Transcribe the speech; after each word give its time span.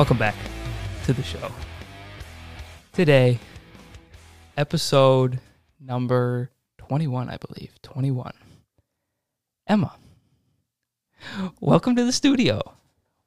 Welcome 0.00 0.16
back 0.16 0.34
to 1.04 1.12
the 1.12 1.22
show. 1.22 1.52
Today, 2.94 3.38
episode 4.56 5.40
number 5.78 6.50
21, 6.78 7.28
I 7.28 7.36
believe. 7.36 7.74
21. 7.82 8.32
Emma, 9.66 9.94
welcome 11.60 11.96
to 11.96 12.04
the 12.06 12.12
studio. 12.12 12.62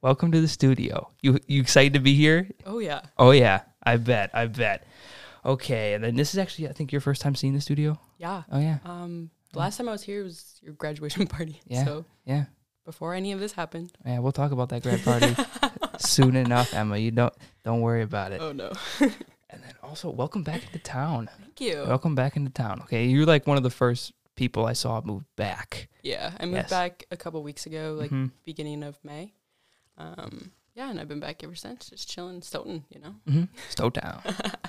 Welcome 0.02 0.32
to 0.32 0.42
the 0.42 0.48
studio. 0.48 1.12
You 1.22 1.38
you 1.46 1.62
excited 1.62 1.94
to 1.94 2.00
be 2.00 2.16
here? 2.16 2.50
Oh 2.66 2.80
yeah. 2.80 3.02
Oh 3.20 3.30
yeah, 3.30 3.62
I 3.84 3.98
bet. 3.98 4.32
I 4.34 4.48
bet. 4.48 4.84
Okay, 5.46 5.94
and 5.94 6.04
then 6.04 6.16
this 6.16 6.34
is 6.34 6.40
actually 6.40 6.70
I 6.70 6.72
think 6.72 6.92
your 6.92 7.02
first 7.02 7.22
time 7.22 7.36
seeing 7.36 7.54
the 7.54 7.62
studio. 7.62 8.00
Yeah. 8.18 8.42
Oh 8.52 8.58
yeah. 8.60 8.80
Um 8.84 9.30
the 9.52 9.60
last 9.60 9.78
time 9.78 9.88
I 9.90 9.92
was 9.92 10.02
here 10.02 10.24
was 10.24 10.60
your 10.64 10.74
graduation 10.74 11.28
party. 11.38 11.62
Yeah. 11.68 11.86
So 11.86 12.06
Yeah. 12.26 12.46
before 12.84 13.14
any 13.14 13.32
of 13.32 13.40
this 13.40 13.54
happened. 13.54 13.92
Yeah, 14.04 14.18
we'll 14.18 14.32
talk 14.32 14.52
about 14.52 14.70
that 14.70 14.82
grad 14.82 15.04
party 15.04 15.36
soon 16.00 16.36
enough, 16.36 16.74
Emma. 16.74 16.98
You 16.98 17.12
don't 17.12 17.34
don't 17.64 17.82
worry 17.82 18.02
about 18.04 18.32
it. 18.32 18.42
Oh 18.42 18.52
no. 18.52 18.72
And 19.50 19.62
then 19.62 19.76
also 19.84 20.10
welcome 20.10 20.42
back 20.42 20.64
into 20.66 20.80
town. 20.80 21.30
Thank 21.40 21.62
you. 21.62 21.84
Welcome 21.88 22.16
back 22.16 22.36
into 22.36 22.50
town. 22.50 22.82
Okay, 22.82 23.06
you're 23.06 23.28
like 23.28 23.46
one 23.46 23.56
of 23.56 23.62
the 23.62 23.70
first 23.70 24.12
people 24.36 24.66
I 24.66 24.74
saw 24.74 25.00
move 25.06 25.26
back. 25.36 25.90
Yeah. 26.02 26.32
I 26.40 26.46
moved 26.46 26.56
Yes. 26.58 26.70
back 26.72 27.06
a 27.12 27.18
couple 27.18 27.44
weeks 27.44 27.68
ago, 27.68 27.96
like 28.00 28.10
Mhm. 28.10 28.32
beginning 28.46 28.82
of 28.82 28.98
May. 29.04 29.34
Um 29.98 30.52
yeah, 30.76 30.90
and 30.90 31.00
I've 31.00 31.08
been 31.08 31.20
back 31.20 31.44
ever 31.44 31.54
since, 31.54 31.92
just 31.92 32.10
chilling, 32.10 32.42
Stoughton, 32.42 32.84
you 32.90 33.00
know. 33.00 33.16
Mm-hmm. 33.30 33.44
Stowe 33.70 33.92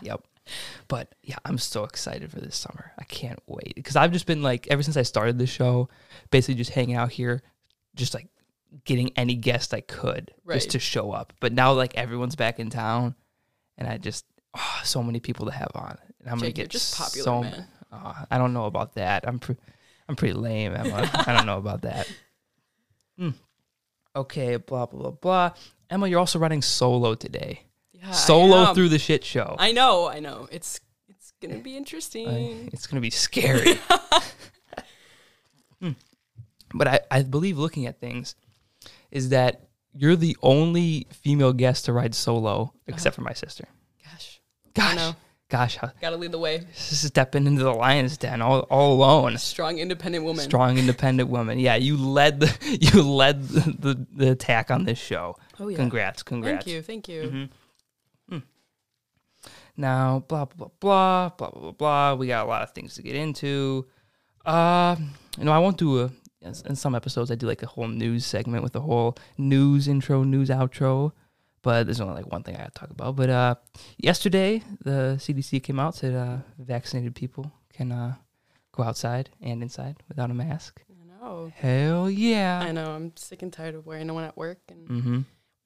yep. 0.02 0.22
But 0.86 1.14
yeah, 1.22 1.36
I'm 1.47 1.56
so 1.56 1.84
excited 1.84 2.30
for 2.30 2.41
this 2.42 2.55
summer. 2.56 2.92
I 2.98 3.05
can't 3.05 3.41
wait 3.47 3.72
because 3.75 3.97
I've 3.97 4.12
just 4.12 4.27
been 4.27 4.42
like 4.42 4.66
ever 4.70 4.83
since 4.83 4.98
I 4.98 5.02
started 5.02 5.38
the 5.38 5.47
show, 5.47 5.88
basically 6.30 6.56
just 6.56 6.72
hanging 6.72 6.97
out 6.97 7.11
here, 7.11 7.42
just 7.94 8.12
like 8.12 8.28
getting 8.84 9.12
any 9.17 9.34
guest 9.36 9.72
I 9.75 9.80
could 9.80 10.33
Right. 10.44 10.55
just 10.55 10.70
to 10.70 10.78
show 10.78 11.12
up. 11.12 11.33
But 11.41 11.53
now 11.53 11.72
like 11.72 11.94
everyone's 11.97 12.36
back 12.36 12.58
in 12.58 12.70
town, 12.70 13.14
and 13.78 13.86
I 13.89 13.98
just 13.98 14.25
oh, 14.56 14.81
so 14.84 15.03
many 15.03 15.20
people 15.20 15.47
to 15.47 15.53
have 15.53 15.70
on, 15.75 15.98
and 16.20 16.28
I'm 16.31 16.39
gonna 16.39 16.53
get 16.53 16.70
just 16.70 16.97
popular, 16.97 17.25
so 17.25 17.42
man. 17.42 17.66
Oh, 17.92 18.25
I 18.31 18.39
don't 18.39 18.53
know 18.53 18.64
about 18.66 18.94
that. 18.94 19.27
I'm 19.27 19.39
pre- 19.39 19.56
I'm 20.08 20.16
pretty 20.16 20.34
lame, 20.34 20.75
Emma. 20.75 21.11
I 21.27 21.33
don't 21.36 21.47
know 21.47 21.58
about 21.58 21.83
that. 21.83 22.11
Hmm. 23.19 23.31
Okay, 24.16 24.58
blah 24.58 24.86
blah 24.86 25.00
blah 25.00 25.11
blah. 25.11 25.50
Emma, 25.91 26.06
you're 26.06 26.20
also 26.20 26.38
running 26.38 26.62
solo 26.62 27.16
today. 27.16 27.62
Yeah. 27.92 28.12
Solo 28.12 28.72
through 28.72 28.91
the 28.91 28.98
shit 29.00 29.25
show. 29.25 29.56
I 29.59 29.72
know, 29.72 30.06
I 30.09 30.20
know. 30.20 30.47
It's 30.53 30.78
it's 31.09 31.33
gonna 31.42 31.59
be 31.59 31.77
interesting. 31.77 32.70
it's 32.72 32.86
gonna 32.86 33.00
be 33.00 33.11
scary. 33.11 33.78
Hmm. 35.81 35.91
But 36.72 36.88
I, 36.88 37.00
I 37.11 37.22
believe 37.22 37.59
looking 37.59 37.86
at 37.86 38.00
things 38.00 38.34
is 39.14 39.30
that 39.30 39.62
you're 39.94 40.16
the 40.16 40.36
only 40.42 41.06
female 41.10 41.52
guest 41.52 41.86
to 41.86 41.92
ride 41.92 42.14
solo 42.14 42.74
except 42.86 43.14
for 43.14 43.22
my 43.22 43.32
sister. 43.32 43.64
Gosh. 44.04 44.40
Gosh, 44.74 44.96
know. 44.96 45.16
gosh, 45.48 45.76
how, 45.76 45.92
Gotta 46.00 46.16
lead 46.16 46.32
the 46.32 46.38
way. 46.38 46.66
stepping 46.74 47.46
into 47.46 47.62
the 47.62 47.72
lion's 47.72 48.18
den 48.18 48.42
all, 48.42 48.60
all 48.70 48.92
alone. 48.92 49.38
Strong 49.38 49.78
independent 49.78 50.24
woman. 50.24 50.44
Strong, 50.44 50.78
independent 50.78 51.28
woman. 51.30 51.60
Yeah, 51.60 51.76
you 51.76 51.96
led 51.96 52.40
the 52.40 52.52
you 52.94 53.02
led 53.02 53.44
the, 53.44 53.70
the, 53.78 54.06
the 54.16 54.30
attack 54.32 54.70
on 54.72 54.84
this 54.84 54.98
show. 54.98 55.36
Oh 55.60 55.68
yeah. 55.68 55.76
Congrats, 55.76 56.24
congrats. 56.24 56.64
Thank 56.64 56.74
you, 56.74 56.82
thank 56.82 57.08
you. 57.08 57.22
Mhm. 57.22 57.50
Hmm. 58.28 58.38
Now, 59.76 60.24
blah 60.26 60.44
blah 60.46 60.68
blah 60.80 61.28
blah 61.30 61.50
blah 61.50 61.60
blah 61.60 61.70
blah. 61.72 62.14
We 62.14 62.26
got 62.26 62.44
a 62.46 62.48
lot 62.48 62.62
of 62.62 62.72
things 62.72 62.94
to 62.96 63.02
get 63.02 63.14
into. 63.14 63.86
Uh, 64.44 64.96
you 65.38 65.44
know, 65.44 65.52
I 65.52 65.58
won't 65.58 65.78
do 65.78 66.02
a. 66.02 66.10
In 66.45 66.77
some 66.77 66.95
episodes, 66.95 67.31
I 67.31 67.34
do 67.34 67.47
like 67.47 67.62
a 67.62 67.67
whole 67.67 67.89
news 67.89 68.25
segment 68.27 68.62
with 68.62 68.77
a 68.77 68.81
whole 68.81 69.17
news 69.39 69.89
intro, 69.89 70.23
news 70.25 70.48
outro. 70.50 71.12
But 71.62 71.84
there's 71.87 72.00
only 72.00 72.15
like 72.22 72.31
one 72.31 72.43
thing 72.43 72.56
I 72.56 72.59
got 72.59 72.75
to 72.75 72.78
talk 72.81 72.91
about. 72.91 73.16
But 73.16 73.31
uh, 73.31 73.55
yesterday, 73.97 74.62
the 74.84 75.16
CDC 75.19 75.62
came 75.62 75.81
out 75.81 75.94
said 75.94 76.15
uh, 76.15 76.38
vaccinated 76.59 77.15
people 77.15 77.50
can 77.72 77.91
uh, 77.91 78.15
go 78.72 78.83
outside 78.83 79.31
and 79.41 79.62
inside 79.62 79.97
without 80.09 80.31
a 80.31 80.34
mask. 80.34 80.83
I 80.91 81.25
know. 81.25 81.50
Hell 81.56 82.10
yeah! 82.10 82.60
I 82.62 82.71
know. 82.72 82.91
I'm 82.91 83.16
sick 83.16 83.41
and 83.41 83.50
tired 83.53 83.75
of 83.75 83.87
wearing 83.87 84.12
one 84.12 84.25
at 84.25 84.37
work 84.37 84.59
and 84.69 84.88
Mm-hmm. 84.88 85.21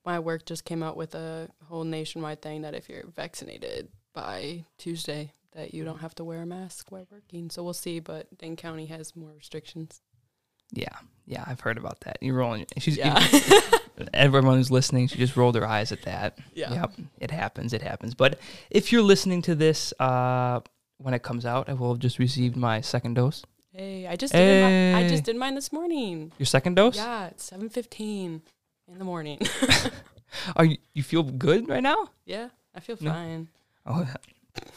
my 0.06 0.20
work 0.20 0.46
just 0.46 0.64
came 0.64 0.84
out 0.84 0.96
with 0.96 1.16
a 1.16 1.48
whole 1.64 1.82
nationwide 1.84 2.40
thing 2.42 2.62
that 2.62 2.74
if 2.76 2.88
you're 2.88 3.04
vaccinated 3.16 3.88
by 4.14 4.64
Tuesday, 4.78 5.32
that 5.52 5.74
you 5.74 5.84
don't 5.84 5.98
have 5.98 6.14
to 6.14 6.24
wear 6.24 6.42
a 6.42 6.46
mask 6.46 6.92
while 6.92 7.08
working. 7.10 7.50
So 7.50 7.64
we'll 7.64 7.72
see. 7.74 7.98
But 7.98 8.38
Dane 8.38 8.54
County 8.54 8.86
has 8.86 9.16
more 9.16 9.32
restrictions. 9.36 10.00
Yeah, 10.72 10.88
yeah, 11.26 11.44
I've 11.46 11.60
heard 11.60 11.78
about 11.78 12.00
that. 12.00 12.18
You're 12.20 12.36
rolling. 12.36 12.66
She's 12.78 12.96
Yeah. 12.96 13.24
everyone 14.14 14.56
who's 14.56 14.70
listening 14.70 15.08
should 15.08 15.18
just 15.18 15.36
roll 15.36 15.50
their 15.52 15.66
eyes 15.66 15.90
at 15.92 16.02
that. 16.02 16.38
yeah. 16.54 16.72
Yep, 16.72 16.92
it 17.20 17.30
happens. 17.30 17.72
It 17.72 17.82
happens. 17.82 18.14
But 18.14 18.38
if 18.70 18.92
you're 18.92 19.02
listening 19.02 19.42
to 19.42 19.54
this 19.54 19.92
uh, 19.98 20.60
when 20.98 21.14
it 21.14 21.22
comes 21.22 21.44
out, 21.46 21.68
I 21.68 21.72
will 21.72 21.92
have 21.94 21.98
just 21.98 22.18
received 22.18 22.56
my 22.56 22.80
second 22.80 23.14
dose. 23.14 23.42
Hey, 23.72 24.06
I 24.06 24.16
just 24.16 24.32
did 24.32 24.62
mine. 24.94 25.04
I 25.04 25.08
just 25.08 25.24
did 25.24 25.36
mine 25.36 25.54
this 25.54 25.72
morning. 25.72 26.32
Your 26.38 26.46
second 26.46 26.74
dose? 26.74 26.96
Yeah, 26.96 27.26
it's 27.28 27.44
seven 27.44 27.68
fifteen 27.68 28.42
in 28.90 28.98
the 28.98 29.04
morning. 29.04 29.38
Are 30.56 30.64
you, 30.64 30.76
you 30.94 31.02
feel 31.02 31.22
good 31.22 31.68
right 31.68 31.82
now? 31.82 32.10
yeah, 32.26 32.48
I 32.74 32.80
feel 32.80 32.96
No. 33.00 33.10
fine. 33.12 33.48
Oh, 33.86 34.06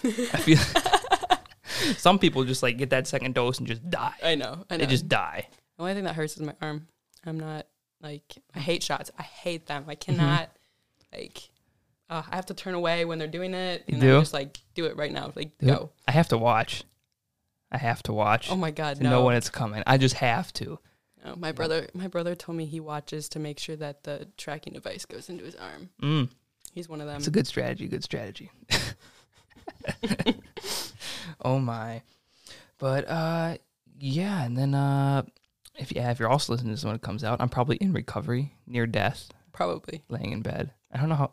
I 0.04 0.38
feel. 0.38 0.58
Some 1.98 2.20
people 2.20 2.44
just 2.46 2.62
like 2.64 2.78
get 2.78 2.90
that 2.92 3.08
second 3.08 3.34
dose 3.36 3.58
and 3.58 3.68
just 3.68 3.88
die. 3.90 4.14
I 4.24 4.36
know. 4.36 4.66
I 4.70 4.78
know. 4.78 4.86
They 4.86 4.90
just 4.90 5.08
die. 5.10 5.48
The 5.82 5.86
only 5.90 5.96
thing 5.96 6.04
that 6.04 6.16
hurts 6.16 6.36
is 6.36 6.44
my 6.44 6.54
arm. 6.62 6.88
I'm 7.26 7.40
not 7.40 7.66
like 8.02 8.38
I 8.54 8.60
hate 8.60 8.84
shots. 8.84 9.10
I 9.18 9.24
hate 9.24 9.66
them. 9.66 9.82
Mm-hmm. 9.84 9.92
I 9.92 9.96
cannot 9.96 10.50
like. 11.12 11.50
Uh, 12.08 12.22
I 12.30 12.36
have 12.36 12.46
to 12.48 12.54
turn 12.54 12.76
away 12.76 13.04
when 13.06 13.18
they're 13.18 13.28
doing 13.28 13.54
it. 13.56 13.86
You 13.88 14.00
do? 14.00 14.20
Just 14.20 14.34
like 14.34 14.60
do 14.76 14.86
it 14.86 14.96
right 14.96 15.12
now. 15.12 15.34
Like 15.36 15.52
it? 15.60 15.66
go. 15.66 15.90
I 16.08 16.12
have 16.12 16.28
to 16.30 16.38
watch. 16.38 16.84
I 17.72 17.78
have 17.78 18.04
to 18.04 18.14
watch 18.14 18.52
Oh 18.52 18.58
my 18.58 18.70
god, 18.70 18.98
to 18.98 19.04
no. 19.04 19.10
know 19.10 19.26
when 19.26 19.36
it's 19.36 19.50
coming. 19.50 19.82
I 19.88 19.98
just 19.98 20.16
have 20.16 20.54
to. 20.54 20.78
No, 21.26 21.36
my 21.36 21.52
brother, 21.52 21.88
my 21.94 22.08
brother 22.08 22.36
told 22.36 22.58
me 22.58 22.66
he 22.66 22.80
watches 22.80 23.30
to 23.30 23.40
make 23.40 23.60
sure 23.60 23.78
that 23.78 24.04
the 24.04 24.28
tracking 24.38 24.74
device 24.74 25.06
goes 25.06 25.30
into 25.30 25.46
his 25.46 25.56
arm. 25.56 25.90
Mm. 26.02 26.30
He's 26.74 26.90
one 26.90 27.00
of 27.02 27.08
them. 27.08 27.18
It's 27.18 27.28
a 27.28 27.32
good 27.32 27.48
strategy. 27.48 27.88
Good 27.88 28.04
strategy. 28.04 28.52
oh 31.42 31.60
my. 31.60 32.02
But 32.78 33.08
uh 33.08 33.58
yeah, 34.00 34.44
and 34.44 34.58
then 34.58 34.76
uh 34.76 35.24
if 35.82 35.92
yeah, 35.96 36.12
if 36.12 36.20
you're 36.20 36.30
also 36.30 36.54
listening 36.54 36.70
to 36.70 36.76
this 36.76 36.86
when 36.86 36.96
it 36.96 37.02
comes 37.02 37.24
out, 37.24 37.42
I'm 37.42 37.50
probably 37.50 37.78
in 37.78 37.92
recovery, 37.94 38.56
near 38.68 38.88
death, 38.88 39.30
Probably. 39.52 40.04
laying 40.10 40.32
in 40.32 40.42
bed. 40.42 40.72
I 40.94 40.98
don't 41.00 41.10
know 41.10 41.16
how 41.16 41.32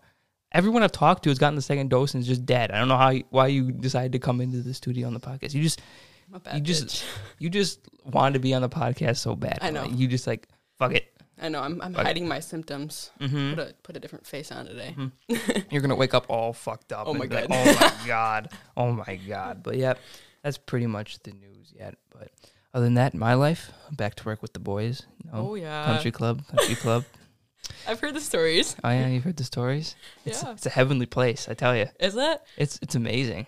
everyone 0.53 0.83
I've 0.83 0.93
talked 0.93 1.25
to 1.25 1.31
has 1.31 1.39
gotten 1.39 1.57
the 1.57 1.63
second 1.63 1.91
dose 1.91 2.15
and 2.15 2.21
is 2.23 2.27
just 2.29 2.47
dead. 2.47 2.71
I 2.71 2.79
don't 2.79 2.89
know 2.89 2.97
how 2.97 3.11
you, 3.11 3.25
why 3.31 3.49
you 3.49 3.71
decided 3.73 4.13
to 4.13 4.19
come 4.19 4.41
into 4.41 4.63
the 4.63 4.73
studio 4.75 5.07
on 5.07 5.15
the 5.15 5.21
podcast. 5.21 5.55
You 5.55 5.63
just 5.63 5.81
I'm 6.29 6.35
a 6.37 6.41
bad 6.41 6.55
You 6.57 6.61
just- 6.61 6.87
bitch. 6.87 7.05
you 7.39 7.51
just 7.51 7.81
wanted 8.05 8.35
to 8.35 8.39
be 8.41 8.55
on 8.55 8.63
the 8.63 8.69
podcast 8.69 9.19
so 9.19 9.35
bad. 9.37 9.59
I 9.63 9.71
know. 9.71 9.85
You 9.85 10.09
just 10.09 10.27
like 10.27 10.49
fuck 10.79 10.93
it. 10.95 11.13
I 11.41 11.49
know. 11.49 11.61
I'm, 11.61 11.81
I'm 11.81 11.95
Okay. 11.95 12.03
hiding 12.03 12.27
my 12.27 12.41
symptoms. 12.41 13.11
Mm-hmm. 13.21 13.51
Put 13.55 13.59
a 13.61 13.75
put 13.85 13.97
a 13.97 14.01
different 14.01 14.27
face 14.27 14.51
on 14.51 14.67
today. 14.67 14.97
You're 15.71 15.81
gonna 15.83 15.95
wake 15.95 16.13
up 16.15 16.27
all 16.29 16.53
fucked 16.53 16.93
up. 16.93 17.07
Oh 17.07 17.15
my 17.15 17.27
be 17.27 17.35
like, 17.37 17.49
God. 17.49 17.67
oh 17.69 17.75
my 17.81 17.93
god. 18.09 18.49
Oh 18.77 18.93
my 18.93 19.17
god. 19.29 19.63
But 19.63 19.77
yeah, 19.77 19.95
that's 20.43 20.59
pretty 20.59 20.87
much 20.87 21.21
the 21.23 21.31
news 21.33 21.73
yet. 21.79 21.95
But 22.11 22.33
other 22.75 22.85
than 22.85 22.95
that, 22.95 23.15
my 23.15 23.35
life, 23.35 23.71
back 23.93 24.15
to 24.17 24.25
work 24.25 24.43
with 24.43 24.53
the 24.53 24.61
boys. 24.61 25.03
You 25.25 25.31
know, 25.31 25.39
Oh 25.51 25.55
yeah. 25.55 25.85
country 25.87 26.11
club, 26.11 26.47
country 26.49 26.75
club. 26.75 27.05
I've 27.87 28.01
heard 28.01 28.15
the 28.15 28.21
stories. 28.21 28.77
Oh 28.85 28.89
yeah, 28.91 29.09
you've 29.09 29.25
heard 29.25 29.37
the 29.37 29.45
stories. 29.45 29.95
It's 30.25 30.43
Yeah. 30.43 30.53
it's 30.53 30.67
a 30.67 30.71
heavenly 30.71 31.07
place. 31.07 31.49
I 31.49 31.55
tell 31.55 31.77
you, 31.77 31.87
Is 32.01 32.15
that? 32.15 32.45
it's 32.57 32.79
it's 32.83 32.95
amazing. 32.95 33.47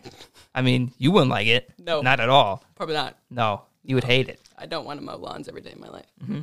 I 0.54 0.62
mean, 0.62 0.92
you 0.98 1.10
wouldn't 1.12 1.30
like 1.30 1.46
it. 1.46 1.70
No, 1.78 2.00
Not 2.02 2.20
at 2.20 2.28
all. 2.28 2.62
probably 2.74 2.94
not. 2.96 3.16
No, 3.30 3.62
you 3.82 3.94
would 3.94 4.04
hate 4.04 4.28
it. 4.28 4.40
I 4.58 4.66
don't 4.66 4.84
want 4.84 4.98
to 5.00 5.04
mow 5.06 5.16
lawns 5.16 5.48
every 5.48 5.62
day 5.62 5.72
in 5.72 5.80
my 5.80 5.88
life. 5.88 6.06
hmm 6.24 6.40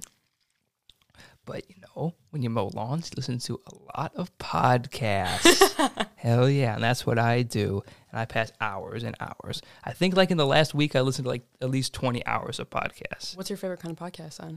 But 1.45 1.69
you 1.69 1.75
know, 1.95 2.13
when 2.31 2.41
you 2.41 2.49
mow 2.49 2.67
lawns, 2.73 3.09
you 3.09 3.13
listen 3.15 3.37
to 3.39 3.59
a 3.67 3.97
lot 3.97 4.11
of 4.15 4.35
podcasts. 4.37 6.07
Hell 6.15 6.49
yeah, 6.49 6.75
and 6.75 6.83
that's 6.83 7.05
what 7.05 7.19
I 7.19 7.43
do. 7.43 7.83
I 8.17 8.25
pass 8.25 8.51
hours 8.61 9.03
and 9.03 9.15
hours. 9.19 9.61
I 9.83 9.93
think 9.93 10.15
like 10.15 10.31
in 10.31 10.37
the 10.37 10.45
last 10.45 10.73
week, 10.73 10.95
I 10.95 11.01
listened 11.01 11.25
to 11.25 11.29
like 11.29 11.43
at 11.61 11.69
least 11.69 11.93
twenty 11.93 12.25
hours 12.25 12.59
of 12.59 12.69
podcasts. 12.69 13.35
What's 13.37 13.49
your 13.49 13.57
favorite 13.57 13.79
kind 13.79 13.91
of 13.91 13.97
podcast 13.99 14.41
on? 14.43 14.55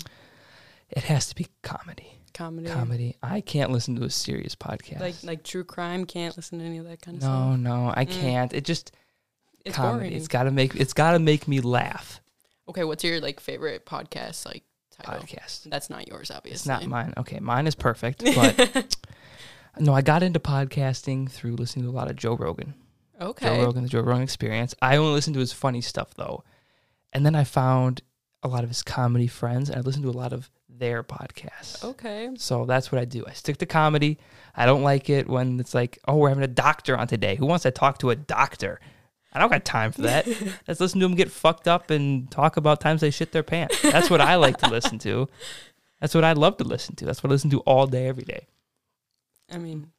It 0.90 1.04
has 1.04 1.28
to 1.28 1.34
be 1.34 1.46
comedy. 1.62 2.14
Comedy. 2.34 2.68
Comedy. 2.68 3.16
I 3.22 3.40
can't 3.40 3.70
listen 3.70 3.96
to 3.96 4.04
a 4.04 4.10
serious 4.10 4.54
podcast. 4.54 5.00
Like 5.00 5.14
like 5.22 5.42
true 5.44 5.64
crime. 5.64 6.04
Can't 6.04 6.36
listen 6.36 6.58
to 6.60 6.64
any 6.64 6.78
of 6.78 6.86
that 6.86 7.00
kind 7.02 7.16
of 7.18 7.22
no, 7.22 7.28
stuff. 7.28 7.58
No, 7.60 7.84
no, 7.86 7.92
I 7.96 8.04
Mm. 8.06 8.10
can't. 8.20 8.52
It 8.52 8.64
just 8.64 8.92
It's 9.64 9.76
comedy. 9.76 10.08
boring. 10.08 10.12
It's 10.16 10.28
gotta 10.28 10.50
make 10.50 10.74
it's 10.74 10.92
gotta 10.92 11.18
make 11.18 11.46
me 11.48 11.60
laugh. 11.60 12.20
okay, 12.68 12.84
what's 12.84 13.02
your 13.04 13.20
like 13.20 13.40
favorite 13.40 13.84
podcast 13.86 14.46
like 14.46 14.62
title? 14.92 15.20
Podcast. 15.22 15.64
That's 15.70 15.90
not 15.90 16.06
yours, 16.08 16.30
obviously. 16.30 16.54
It's 16.54 16.66
not 16.66 16.86
mine. 16.86 17.14
Okay, 17.16 17.40
mine 17.40 17.66
is 17.66 17.74
perfect. 17.74 18.22
But 18.34 18.96
no, 19.78 19.94
I 19.94 20.02
got 20.02 20.22
into 20.24 20.40
podcasting 20.40 21.30
through 21.30 21.54
listening 21.56 21.84
to 21.84 21.90
a 21.90 21.94
lot 21.96 22.10
of 22.10 22.16
Joe 22.16 22.34
Rogan. 22.36 22.74
Okay. 23.20 23.46
Joe 23.46 23.64
Rogan, 23.64 23.82
the 23.82 23.88
Joe 23.88 24.00
Rogan 24.00 24.22
Experience. 24.22 24.74
I 24.80 24.96
only 24.96 25.12
listened 25.12 25.34
to 25.34 25.40
his 25.40 25.52
funny 25.52 25.80
stuff 25.80 26.14
though, 26.14 26.44
and 27.12 27.24
then 27.24 27.34
I 27.34 27.44
found 27.44 28.02
a 28.42 28.48
lot 28.48 28.64
of 28.64 28.70
his 28.70 28.82
comedy 28.82 29.26
friends, 29.26 29.68
and 29.68 29.78
I 29.78 29.82
listened 29.82 30.04
to 30.04 30.10
a 30.10 30.12
lot 30.12 30.32
of 30.32 30.50
their 30.68 31.02
podcast. 31.02 31.84
Okay. 31.84 32.30
So 32.36 32.64
that's 32.64 32.90
what 32.90 33.00
I 33.00 33.04
do. 33.04 33.24
I 33.26 33.32
stick 33.32 33.58
to 33.58 33.66
comedy. 33.66 34.18
I 34.56 34.66
don't 34.66 34.82
like 34.82 35.10
it 35.10 35.28
when 35.28 35.60
it's 35.60 35.74
like, 35.74 35.98
oh, 36.08 36.16
we're 36.16 36.30
having 36.30 36.44
a 36.44 36.48
doctor 36.48 36.96
on 36.96 37.06
today. 37.06 37.36
Who 37.36 37.46
wants 37.46 37.64
to 37.64 37.70
talk 37.70 37.98
to 37.98 38.10
a 38.10 38.16
doctor? 38.16 38.80
I 39.32 39.38
don't 39.38 39.50
got 39.50 39.64
time 39.64 39.92
for 39.92 40.02
that. 40.02 40.26
Let's 40.68 40.80
listen 40.80 41.00
to 41.00 41.06
them 41.06 41.14
get 41.14 41.30
fucked 41.30 41.68
up 41.68 41.90
and 41.90 42.30
talk 42.30 42.56
about 42.56 42.80
times 42.80 43.00
they 43.00 43.10
shit 43.10 43.30
their 43.30 43.42
pants. 43.42 43.80
That's 43.82 44.10
what 44.10 44.20
I 44.20 44.36
like 44.36 44.56
to 44.58 44.70
listen 44.70 44.98
to. 45.00 45.28
That's 46.00 46.14
what 46.14 46.24
I 46.24 46.32
love 46.32 46.56
to 46.56 46.64
listen 46.64 46.96
to. 46.96 47.04
That's 47.04 47.22
what 47.22 47.30
I 47.30 47.34
listen 47.34 47.50
to 47.50 47.60
all 47.60 47.86
day, 47.86 48.08
every 48.08 48.24
day. 48.24 48.46
I 49.50 49.58
mean, 49.58 49.92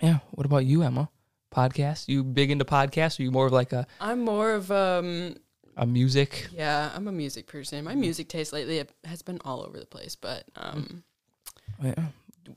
Yeah. 0.00 0.20
What 0.30 0.46
about 0.46 0.64
you, 0.64 0.82
Emma? 0.82 1.10
Podcasts? 1.50 2.06
You 2.08 2.22
big 2.24 2.50
into 2.50 2.64
podcasts? 2.64 3.18
Are 3.18 3.22
you 3.22 3.30
more 3.30 3.46
of 3.46 3.52
like 3.52 3.72
a, 3.72 3.86
I'm 4.00 4.24
more 4.24 4.52
of 4.52 4.70
um 4.70 5.36
a 5.76 5.86
music? 5.86 6.48
yeah, 6.52 6.90
I'm 6.94 7.08
a 7.08 7.12
music 7.12 7.46
person. 7.46 7.84
My 7.84 7.94
music 7.94 8.28
taste 8.28 8.52
lately 8.52 8.84
has 9.04 9.22
been 9.22 9.40
all 9.44 9.62
over 9.62 9.78
the 9.78 9.86
place, 9.86 10.14
but 10.16 10.44
um 10.56 11.02
Yeah. 11.82 11.94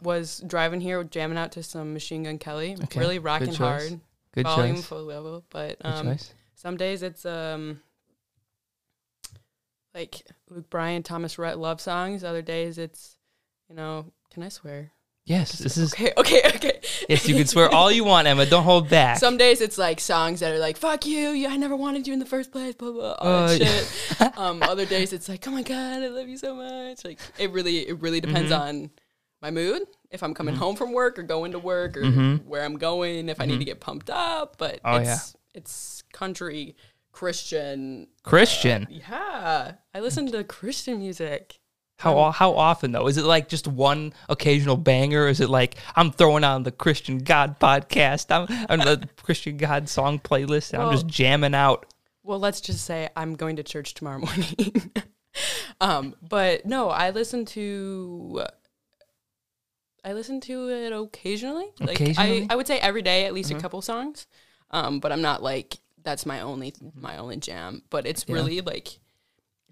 was 0.01 0.43
driving 0.45 0.81
here 0.81 1.03
jamming 1.03 1.37
out 1.37 1.51
to 1.53 1.63
some 1.63 1.93
Machine 1.93 2.23
Gun 2.23 2.37
Kelly, 2.37 2.75
Okay, 2.83 2.99
really 2.99 3.19
rocking 3.19 3.53
hard, 3.55 3.99
Good 4.33 4.45
volume 4.45 4.75
choice. 4.77 4.85
full 4.85 5.03
level, 5.03 5.43
but 5.49 5.77
um 5.83 6.17
some 6.55 6.77
days 6.77 7.01
it's 7.03 7.25
um 7.25 7.81
like 9.93 10.21
Luke 10.49 10.69
Bryan, 10.69 11.03
Thomas 11.03 11.37
Rhett 11.37 11.57
love 11.59 11.79
songs, 11.81 12.23
other 12.23 12.41
days 12.41 12.77
it's 12.77 13.17
you 13.69 13.75
know, 13.75 14.11
can 14.31 14.43
I 14.43 14.49
swear? 14.49 14.91
Yes, 15.25 15.53
this 15.59 15.77
is. 15.77 15.93
Okay, 15.93 16.11
okay, 16.17 16.41
okay. 16.55 16.79
Yes, 17.07 17.27
you 17.27 17.35
can 17.35 17.47
swear 17.47 17.69
all 17.73 17.89
you 17.89 18.03
want, 18.03 18.27
Emma. 18.27 18.45
Don't 18.45 18.63
hold 18.65 18.89
back. 18.89 19.17
Some 19.19 19.37
days 19.37 19.61
it's 19.61 19.77
like 19.77 20.01
songs 20.01 20.41
that 20.41 20.51
are 20.51 20.59
like 20.59 20.75
"fuck 20.77 21.05
you," 21.05 21.29
yeah, 21.29 21.47
I 21.49 21.55
never 21.57 21.75
wanted 21.77 22.07
you 22.07 22.13
in 22.13 22.19
the 22.19 22.25
first 22.25 22.51
place, 22.51 22.75
blah 22.75 22.91
blah, 22.91 23.13
all 23.19 23.47
that 23.47 23.61
Uh, 23.61 23.65
shit. 24.25 24.37
um, 24.37 24.61
other 24.63 24.85
days 24.85 25.13
it's 25.13 25.29
like, 25.29 25.47
"Oh 25.47 25.51
my 25.51 25.63
god, 25.63 26.03
I 26.03 26.07
love 26.09 26.27
you 26.27 26.37
so 26.37 26.53
much." 26.53 27.05
Like 27.05 27.19
it 27.39 27.51
really, 27.51 27.87
it 27.87 28.01
really 28.01 28.19
depends 28.19 28.51
Mhm. 28.51 28.59
on 28.59 28.91
my 29.41 29.49
mood. 29.49 29.83
If 30.11 30.23
I'm 30.23 30.33
coming 30.33 30.55
Mhm. 30.55 30.59
home 30.59 30.75
from 30.75 30.91
work 30.91 31.17
or 31.17 31.23
going 31.23 31.53
to 31.53 31.59
work 31.59 31.95
or 31.95 32.03
Mhm. 32.03 32.43
where 32.45 32.63
I'm 32.63 32.77
going, 32.77 33.29
if 33.29 33.39
I 33.39 33.45
need 33.45 33.55
Mhm. 33.55 33.59
to 33.59 33.65
get 33.65 33.79
pumped 33.79 34.09
up. 34.09 34.57
But 34.57 34.81
Oh, 34.83 34.97
it's 34.97 35.35
it's 35.53 36.03
country, 36.11 36.75
Christian. 37.13 38.07
Christian. 38.23 38.87
Yeah, 38.89 39.73
I 39.95 39.99
listen 40.01 40.29
to 40.33 40.43
Christian 40.43 40.97
music. 40.99 41.59
How 41.99 42.17
o- 42.17 42.31
how 42.31 42.53
often 42.55 42.91
though? 42.91 43.07
Is 43.07 43.17
it 43.17 43.23
like 43.25 43.47
just 43.47 43.67
one 43.67 44.13
occasional 44.27 44.75
banger? 44.77 45.27
Is 45.27 45.39
it 45.39 45.49
like 45.49 45.75
I'm 45.95 46.11
throwing 46.11 46.43
on 46.43 46.63
the 46.63 46.71
Christian 46.71 47.19
God 47.19 47.59
podcast? 47.59 48.27
I'm 48.29 48.47
on 48.69 48.79
the 48.79 49.07
Christian 49.21 49.57
God 49.57 49.87
song 49.87 50.19
playlist 50.19 50.73
and 50.73 50.81
I'm 50.81 50.91
just 50.91 51.07
jamming 51.07 51.55
out. 51.55 51.85
Well, 52.23 52.39
let's 52.39 52.61
just 52.61 52.85
say 52.85 53.09
I'm 53.15 53.35
going 53.35 53.57
to 53.57 53.63
church 53.63 53.93
tomorrow 53.93 54.19
morning. 54.19 54.91
um, 55.81 56.15
but 56.27 56.65
no, 56.65 56.89
I 56.89 57.11
listen 57.11 57.45
to 57.47 58.45
I 60.05 60.13
listen 60.13 60.41
to 60.41 60.69
it 60.69 60.91
occasionally. 60.91 61.67
Like 61.79 61.99
Occasionally? 61.99 62.47
I, 62.49 62.53
I 62.53 62.55
would 62.55 62.67
say 62.67 62.79
every 62.79 63.01
day 63.01 63.25
at 63.25 63.33
least 63.33 63.51
Mhm. 63.51 63.57
a 63.57 63.61
couple 63.61 63.81
songs. 63.81 64.27
Um, 64.71 64.99
but 64.99 65.11
I'm 65.11 65.21
not 65.21 65.41
like 65.41 65.77
that's 66.03 66.25
my 66.25 66.41
only 66.41 66.73
my 66.95 67.17
only 67.17 67.37
jam. 67.37 67.83
But 67.89 68.05
it's 68.05 68.25
Yeah. 68.27 68.35
really 68.35 68.59
like 68.61 68.99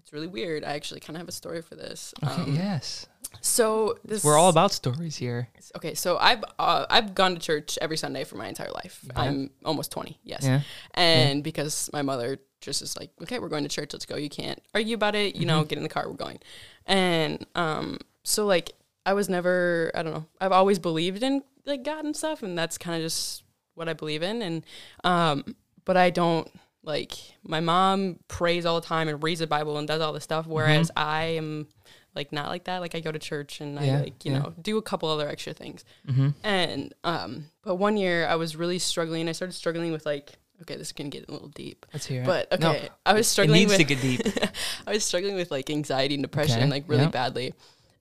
it's 0.02 0.12
really 0.12 0.26
weird. 0.26 0.64
I 0.64 0.72
actually 0.74 1.00
kind 1.00 1.16
of 1.16 1.20
have 1.20 1.28
a 1.28 1.32
story 1.32 1.62
for 1.62 1.74
this. 1.74 2.12
Okay, 2.22 2.42
Um, 2.42 2.54
yes, 2.54 3.06
So 3.40 3.98
this 4.04 4.22
we're 4.24 4.36
all 4.36 4.50
about 4.50 4.72
stories 4.72 5.16
here. 5.16 5.48
okay. 5.76 5.94
So 5.94 6.18
I've 6.18 6.44
uh, 6.58 6.86
I've 6.90 7.14
gone 7.14 7.34
to 7.34 7.40
church 7.40 7.78
every 7.80 7.96
Sunday 7.96 8.24
for 8.24 8.36
my 8.36 8.48
entire 8.48 8.70
life. 8.72 9.04
Yeah. 9.06 9.20
I'm 9.22 9.50
almost 9.64 9.90
twenty. 9.90 10.18
Yes 10.24 10.42
Yeah, 10.44 10.60
and 10.94 11.42
because 11.42 11.88
my 11.92 12.02
mother 12.02 12.38
just 12.60 12.82
is 12.82 12.96
like, 12.96 13.10
okay, 13.22 13.38
we're 13.40 13.48
going 13.48 13.64
to 13.64 13.68
church, 13.68 13.92
let's 13.92 14.06
go. 14.06 14.16
You 14.16 14.28
can't 14.28 14.62
argue 14.74 14.94
about 14.94 15.14
it, 15.14 15.34
you 15.34 15.40
Mm-hmm. 15.46 15.48
know, 15.48 15.64
get 15.64 15.78
in 15.78 15.82
the 15.82 15.88
car, 15.88 16.08
we're 16.08 16.14
going. 16.14 16.38
And 16.86 17.44
um, 17.54 17.98
so 18.22 18.44
like 18.46 18.72
I 19.06 19.14
was 19.14 19.28
never, 19.28 19.90
I 19.94 20.02
don't 20.02 20.12
know, 20.12 20.26
I've 20.40 20.52
always 20.52 20.78
believed 20.78 21.22
in 21.22 21.42
like 21.64 21.82
God 21.84 22.04
and 22.04 22.14
stuff, 22.16 22.42
and 22.42 22.56
that's 22.58 22.76
kind 22.78 22.96
of 22.96 23.02
just 23.02 23.42
what 23.74 23.88
I 23.88 23.94
believe 23.94 24.22
in. 24.22 24.42
And 24.42 24.64
um, 25.04 25.56
but 25.84 25.96
I 25.96 26.10
don't 26.10 26.48
like 26.84 27.12
my 27.44 27.60
mom 27.60 28.18
prays 28.28 28.66
all 28.66 28.80
the 28.80 28.86
time 28.86 29.08
and 29.08 29.22
reads 29.22 29.40
the 29.40 29.46
Bible 29.46 29.78
and 29.78 29.86
does 29.86 30.00
all 30.00 30.12
this 30.12 30.24
stuff, 30.24 30.46
whereas 30.46 30.90
I 30.96 31.24
am 31.36 31.68
like 32.14 32.32
not 32.32 32.48
like 32.48 32.64
that. 32.64 32.80
Like 32.80 32.94
I 32.94 33.00
go 33.00 33.12
to 33.12 33.18
church 33.18 33.60
and 33.60 33.76
Mm-hmm. 33.78 33.86
Yeah, 33.86 33.98
I 33.98 34.00
like 34.02 34.24
you 34.24 34.32
yeah. 34.32 34.38
know 34.40 34.54
do 34.60 34.76
a 34.78 34.82
couple 34.82 35.08
other 35.08 35.28
extra 35.28 35.52
things. 35.54 35.84
mm-hmm. 36.08 36.30
And 36.42 36.92
um, 37.04 37.46
but 37.62 37.76
one 37.76 37.96
year 37.96 38.26
I 38.26 38.34
was 38.36 38.56
really 38.56 38.78
struggling. 38.78 39.28
I 39.28 39.32
started 39.32 39.52
struggling 39.54 39.92
with 39.92 40.04
like, 40.04 40.32
okay, 40.62 40.76
this 40.76 40.92
can 40.92 41.08
get 41.08 41.28
a 41.28 41.32
little 41.32 41.48
deep. 41.48 41.86
let's 41.92 42.06
hear 42.06 42.22
it. 42.22 42.26
But 42.26 42.60
No, 42.60 42.70
okay, 42.72 42.88
I 43.06 43.12
was 43.14 43.26
it 43.26 43.30
struggling 43.30 43.60
needs 43.60 43.70
with 43.70 43.78
to 43.78 43.84
get 43.84 44.00
deep. 44.02 44.20
I 44.86 44.92
was 44.92 45.04
struggling 45.04 45.36
with 45.36 45.50
like 45.50 45.70
anxiety 45.70 46.14
and 46.14 46.22
depression 46.24 46.58
Okay, 46.58 46.70
like 46.70 46.84
really 46.88 47.04
yeah. 47.04 47.08
badly. 47.10 47.54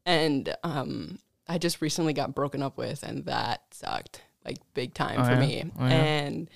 And 0.06 0.56
um 0.64 1.20
I 1.48 1.58
just 1.58 1.82
recently 1.82 2.14
got 2.14 2.34
broken 2.34 2.64
up 2.64 2.78
with 2.78 3.04
and 3.04 3.26
that 3.26 3.62
sucked 3.72 4.22
like 4.44 4.58
big 4.74 4.94
time 4.94 5.20
Oh, 5.22 5.26
for 5.26 5.32
yeah? 5.34 5.40
me. 5.40 5.72
Oh? 5.80 5.84
And 5.84 6.50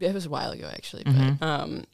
it 0.00 0.12
was 0.14 0.26
a 0.26 0.30
while 0.30 0.50
ago 0.50 0.68
actually, 0.72 1.04
Mhm. 1.04 1.38
but 1.38 1.46
um 1.46 1.84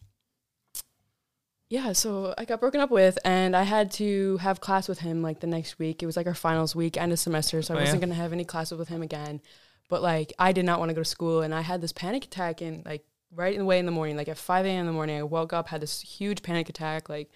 yeah, 1.69 1.93
so 1.93 2.35
I 2.37 2.45
got 2.47 2.59
broken 2.59 2.81
up 2.81 2.91
with 2.91 3.17
and 3.25 3.55
I 3.55 3.63
had 3.63 3.93
to 3.93 4.39
have 4.39 4.61
class 4.61 4.89
with 4.89 4.99
him 5.01 5.23
like 5.23 5.39
the 5.39 5.47
next 5.47 5.79
week. 5.79 6.03
It 6.03 6.07
was 6.07 6.17
like 6.17 6.27
our 6.27 6.35
finals 6.35 6.75
week, 6.75 6.97
end 6.97 7.13
of 7.13 7.19
semester, 7.21 7.63
so 7.63 7.75
I 7.75 7.77
Oh, 7.77 7.81
wasn't 7.81 8.01
yeah? 8.01 8.07
gonna 8.09 8.15
have 8.21 8.33
any 8.33 8.45
classes 8.45 8.77
with 8.79 8.89
him 8.89 9.03
again. 9.03 9.41
But 9.89 10.03
like 10.03 10.33
I 10.39 10.53
did 10.53 10.65
not 10.65 10.79
want 10.81 10.89
to 10.89 10.95
go 10.95 11.01
to 11.03 11.09
school 11.09 11.43
and 11.43 11.55
I 11.55 11.61
had 11.61 11.81
this 11.81 11.93
panic 11.93 12.25
attack 12.25 12.61
and 12.61 12.85
like 12.85 13.05
right 13.33 13.57
away 13.59 13.79
in 13.79 13.87
the 13.87 13.93
morning, 13.93 14.17
like 14.17 14.29
at 14.29 14.39
five 14.39 14.67
AM 14.67 14.81
in 14.81 14.87
the 14.87 14.93
morning, 14.93 15.17
I 15.19 15.23
woke 15.23 15.53
up, 15.53 15.69
had 15.69 15.81
this 15.81 16.01
huge 16.01 16.43
panic 16.43 16.69
attack, 16.69 17.09
like 17.09 17.31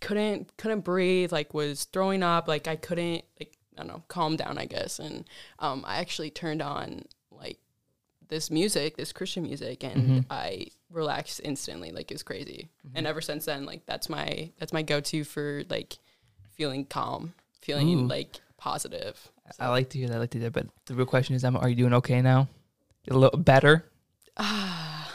couldn't 0.00 0.56
couldn't 0.56 0.80
breathe, 0.80 1.30
like 1.30 1.54
was 1.54 1.84
throwing 1.84 2.24
up, 2.24 2.48
like 2.48 2.66
I 2.66 2.74
couldn't 2.74 3.24
like 3.38 3.56
I 3.78 3.84
don't 3.84 3.86
know, 3.86 4.02
calm 4.08 4.34
down 4.34 4.58
I 4.58 4.64
guess. 4.66 4.98
And 4.98 5.24
um 5.60 5.84
I 5.86 5.98
actually 5.98 6.30
turned 6.30 6.62
on 6.62 7.04
this 8.32 8.50
music, 8.50 8.96
this 8.96 9.12
Christian 9.12 9.42
music, 9.44 9.84
and 9.84 10.02
Mhm. 10.08 10.24
I 10.30 10.66
relaxed 10.90 11.40
instantly. 11.44 11.92
Like 11.92 12.10
it 12.10 12.14
was 12.14 12.22
crazy. 12.22 12.68
Mm-hmm. 12.86 12.96
And 12.96 13.06
ever 13.06 13.20
since 13.20 13.44
then, 13.44 13.64
like 13.66 13.84
that's 13.86 14.08
my 14.08 14.50
that's 14.58 14.72
my 14.72 14.82
go 14.82 15.00
to 15.00 15.22
for 15.24 15.62
like 15.68 15.98
feeling 16.56 16.84
calm, 16.86 17.34
feeling 17.60 17.88
Ooh. 17.90 18.06
like 18.08 18.40
positive. 18.56 19.28
I 19.60 19.68
like 19.68 19.90
to 19.90 19.98
hear 19.98 20.08
that. 20.08 20.16
I 20.16 20.18
like 20.18 20.30
to 20.30 20.38
hear 20.38 20.48
that. 20.50 20.54
But 20.58 20.66
the 20.86 20.94
real 20.94 21.06
question 21.06 21.34
is, 21.36 21.44
Emma, 21.44 21.58
are 21.58 21.68
you 21.68 21.76
doing 21.76 21.92
okay 21.94 22.22
now? 22.22 22.48
A 23.10 23.14
little 23.14 23.38
better? 23.38 23.84
Ah. 24.38 25.10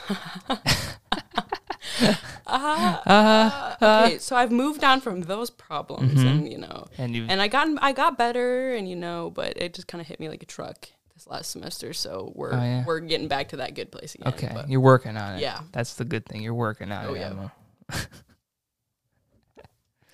Uh, 0.50 0.56
Ah. 2.50 3.78
uh, 3.82 4.06
okay, 4.06 4.18
so 4.20 4.36
I've 4.36 4.52
moved 4.52 4.84
on 4.84 5.02
from 5.02 5.22
those 5.22 5.50
problems, 5.50 6.22
Mhm. 6.24 6.28
and 6.32 6.52
you 6.52 6.58
know, 6.58 6.86
and 6.98 7.14
you 7.16 7.26
and 7.28 7.42
I 7.42 7.48
got 7.50 7.68
I 7.82 7.92
got 7.92 8.18
better, 8.18 8.74
and 8.76 8.88
you 8.90 8.96
know, 8.96 9.32
but 9.34 9.58
it 9.58 9.74
just 9.74 9.88
kind 9.88 10.00
of 10.02 10.08
hit 10.08 10.20
me 10.20 10.30
like 10.30 10.42
a 10.44 10.46
truck 10.46 10.90
this 11.18 11.28
last 11.28 11.50
semester. 11.52 11.94
So 11.94 12.32
we're 12.36 12.54
Oh, 12.54 12.58
yeah. 12.62 12.84
we're 12.86 13.00
getting 13.00 13.28
back 13.28 13.50
to 13.50 13.58
that 13.58 13.74
good 13.74 13.92
place 13.92 14.14
again. 14.16 14.34
okay? 14.34 14.52
but- 14.54 14.70
You're 14.70 14.80
working 14.82 15.18
on 15.18 15.36
it. 15.36 15.42
Yeah. 15.42 15.62
that's 15.72 15.96
the 15.96 16.06
good 16.06 16.26
thing. 16.26 16.44
You're 16.44 16.54
working 16.54 16.92
on 16.92 17.06
Oh, 17.08 17.14
it, 17.14 17.20
yeah. 17.20 17.50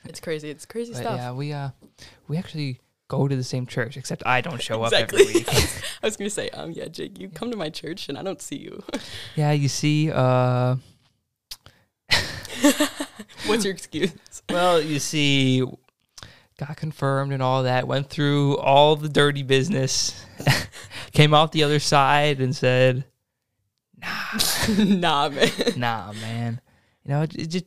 It's 0.05 0.19
crazy. 0.19 0.49
It's 0.49 0.65
crazy 0.65 0.91
But 0.93 0.99
stuff. 1.01 1.15
yeah, 1.17 1.31
we 1.31 1.53
uh, 1.53 1.69
we 2.27 2.35
actually 2.37 2.81
go 3.07 3.25
to 3.27 3.35
the 3.37 3.43
same 3.43 3.65
church, 3.65 3.95
except 3.95 4.21
I 4.25 4.41
don't 4.41 4.61
show 4.61 4.83
exactly. 4.83 5.21
up 5.23 5.27
every 5.29 5.33
week. 5.39 5.47
I 6.03 6.07
was 6.07 6.17
gonna 6.17 6.29
say, 6.29 6.49
um, 6.49 6.71
yeah, 6.71 6.87
Jake, 6.89 7.17
you 7.19 7.29
come 7.29 7.49
to 7.51 7.57
my 7.57 7.69
church 7.69 8.09
and 8.09 8.17
I 8.17 8.21
don't 8.23 8.41
see 8.41 8.57
you. 8.57 8.83
yeah, 9.37 9.51
you 9.53 9.69
see, 9.69 10.11
uh, 10.11 10.75
What's 13.45 13.63
your 13.63 13.73
excuse? 13.73 14.11
well, 14.49 14.81
you 14.81 14.99
see, 14.99 15.63
got 16.57 16.77
confirmed 16.77 17.33
and 17.33 17.41
all 17.41 17.63
that. 17.63 17.87
Went 17.87 18.09
through 18.09 18.57
all 18.57 18.95
the 18.95 19.09
dirty 19.09 19.43
business. 19.43 20.25
Came 21.13 21.33
out 21.33 21.51
the 21.51 21.63
other 21.63 21.79
side 21.79 22.39
and 22.41 22.55
said, 22.55 23.05
nah, 24.01 24.09
nah, 24.83 25.29
man. 25.29 25.51
"Nah, 25.77 26.13
man. 26.13 26.61
You 27.05 27.09
know, 27.11 27.21
it, 27.23 27.35
it 27.35 27.47
just 27.47 27.65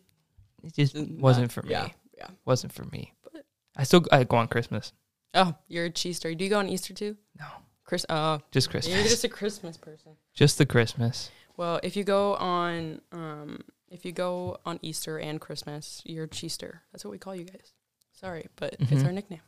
it 0.64 0.74
just 0.74 0.94
Not- 0.96 1.20
wasn't 1.20 1.52
for 1.52 1.62
me. 1.62 1.70
Yeah, 1.70 1.88
yeah. 2.16 2.28
Wasn't 2.44 2.72
for 2.72 2.84
me. 2.84 3.12
But- 3.32 3.44
I 3.76 3.84
still 3.84 4.04
I 4.10 4.24
go 4.24 4.36
on 4.36 4.48
Christmas. 4.48 4.92
Oh, 5.34 5.54
you're 5.68 5.84
a 5.86 5.90
cheese 5.90 6.16
star. 6.16 6.34
Do 6.34 6.44
you 6.44 6.50
go 6.50 6.58
on 6.58 6.68
Easter 6.68 6.94
too? 6.94 7.16
No, 7.38 7.46
Chris. 7.84 8.06
Oh, 8.08 8.40
just 8.50 8.70
Christmas. 8.70 8.94
you're 8.94 9.04
just 9.04 9.24
a 9.24 9.28
Christmas 9.28 9.76
person. 9.76 10.12
just 10.34 10.56
the 10.58 10.66
Christmas. 10.66 11.30
Well, 11.58 11.80
if 11.82 11.96
you 11.96 12.04
go 12.04 12.34
on, 12.36 13.00
um, 13.12 13.60
if 13.90 14.04
you 14.04 14.12
go 14.12 14.58
on 14.66 14.78
Easter 14.82 15.18
and 15.18 15.40
Christmas, 15.40 16.02
you're 16.04 16.24
a 16.24 16.28
cheester. 16.28 16.82
That's 16.92 17.04
what 17.04 17.10
we 17.12 17.18
call 17.18 17.34
you 17.36 17.44
guys. 17.44 17.72
Sorry, 18.16 18.46
but 18.56 18.74
it's 18.78 18.90
Mhm. 18.90 19.04
our 19.06 19.12
nickname. 19.12 19.40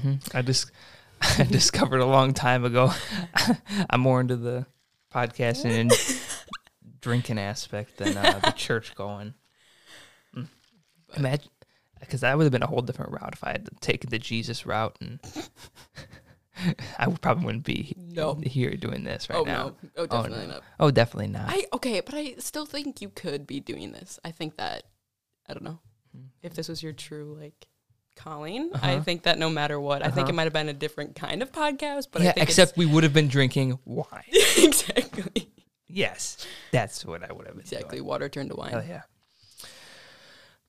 hmm 0.00 0.14
I 0.34 0.42
just 0.42 0.70
I 1.38 1.42
discovered 1.50 2.00
a 2.00 2.06
long 2.06 2.32
time 2.34 2.64
ago. 2.64 2.92
I'm 3.90 4.00
more 4.00 4.20
into 4.20 4.36
the 4.36 4.66
podcasting 5.12 5.80
and 5.80 5.92
drinking 7.00 7.38
aspect 7.38 7.96
than 7.96 8.16
uh, 8.16 8.40
the 8.44 8.52
church 8.52 8.94
going. 8.94 9.34
Mm. 10.36 10.46
Imagine, 11.16 11.50
because 11.98 12.20
that 12.20 12.36
would 12.36 12.44
have 12.44 12.52
been 12.52 12.62
a 12.62 12.66
whole 12.68 12.82
different 12.82 13.12
route 13.12 13.32
if 13.32 13.42
I 13.42 13.50
had 13.52 13.68
taken 13.80 14.10
the 14.10 14.18
Jesus 14.18 14.64
route, 14.66 14.96
and 15.00 15.18
I 16.98 17.08
would 17.08 17.20
probably 17.20 17.44
wouldn't 17.46 17.64
be 17.64 17.94
No. 17.96 18.34
here 18.34 18.70
doing 18.76 19.02
this 19.04 19.28
right 19.30 19.38
oh 19.38 19.44
now. 19.44 19.68
no! 19.68 19.76
Oh, 19.96 20.02
Oh, 20.02 20.06
definitely 20.06 20.46
no. 20.46 20.52
not. 20.52 20.62
Oh, 20.78 20.90
definitely 20.90 21.28
not. 21.28 21.46
I 21.48 21.64
okay, 21.72 22.00
but 22.00 22.14
I 22.14 22.34
still 22.38 22.66
think 22.66 23.00
you 23.02 23.08
could 23.08 23.46
be 23.46 23.60
doing 23.60 23.92
this. 23.92 24.18
I 24.24 24.30
think 24.30 24.56
that 24.58 24.84
I 25.48 25.54
don't 25.54 25.64
know 25.64 25.80
Hmm. 26.14 26.26
if 26.42 26.54
this 26.54 26.68
was 26.68 26.82
your 26.82 26.92
true 26.92 27.36
like 27.40 27.66
Colleen. 28.22 28.70
I 28.82 29.00
think 29.00 29.22
that 29.24 29.38
no 29.38 29.48
matter 29.50 29.80
what, 29.80 30.02
I 30.02 30.06
think 30.06 30.24
Uh-huh. 30.24 30.28
it 30.30 30.34
might 30.34 30.44
have 30.44 30.52
been 30.52 30.68
a 30.68 30.72
different 30.72 31.14
kind 31.16 31.42
of 31.42 31.50
podcast, 31.52 32.08
but 32.12 32.22
I 32.22 32.26
yeah, 32.26 32.32
think 32.32 32.48
except 32.48 32.76
we 32.76 32.86
would 32.86 33.02
have 33.04 33.12
been 33.12 33.28
drinking 33.28 33.78
wine. 33.84 34.06
exactly 34.58 35.50
yes, 35.88 36.46
that's 36.72 37.04
what 37.04 37.28
I 37.28 37.32
would 37.32 37.46
have 37.46 37.56
been 37.56 37.62
exactly 37.62 37.98
doing. 37.98 38.08
water 38.08 38.28
turned 38.28 38.50
to 38.50 38.56
wine. 38.56 38.70
Hell 38.72 38.84
yeah. 38.88 39.02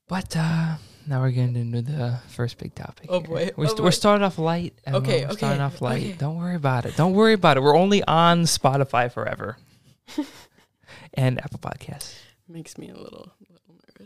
But 0.08 0.36
uh, 0.36 0.76
now 1.08 1.22
we're 1.22 1.32
getting 1.32 1.56
into 1.56 1.82
the 1.82 2.20
first 2.28 2.58
big 2.58 2.76
topic. 2.76 3.06
Oh, 3.10 3.20
here. 3.22 3.28
boy. 3.30 3.52
We're, 3.56 3.66
Oh, 3.66 3.68
st- 3.68 3.78
boy. 3.78 3.84
we're 3.86 3.92
starting 3.92 4.24
off 4.26 4.38
light. 4.38 4.74
Emma. 4.86 4.98
Okay, 4.98 5.26
We're 5.26 5.34
starting 5.38 5.62
off 5.62 5.82
light. 5.82 6.02
okay. 6.04 6.12
Don't 6.14 6.38
worry 6.38 6.56
about 6.56 6.86
it. 6.86 6.98
Don't 6.98 7.14
worry 7.14 7.34
about 7.34 7.56
it. 7.58 7.62
We're 7.64 7.78
only 7.78 8.04
on 8.04 8.44
Spotify 8.44 9.12
forever 9.12 9.58
and 11.14 11.40
Apple 11.40 11.60
Podcasts. 11.60 12.14
Makes 12.48 12.78
me 12.78 12.90
a 12.90 12.96
little 12.98 13.32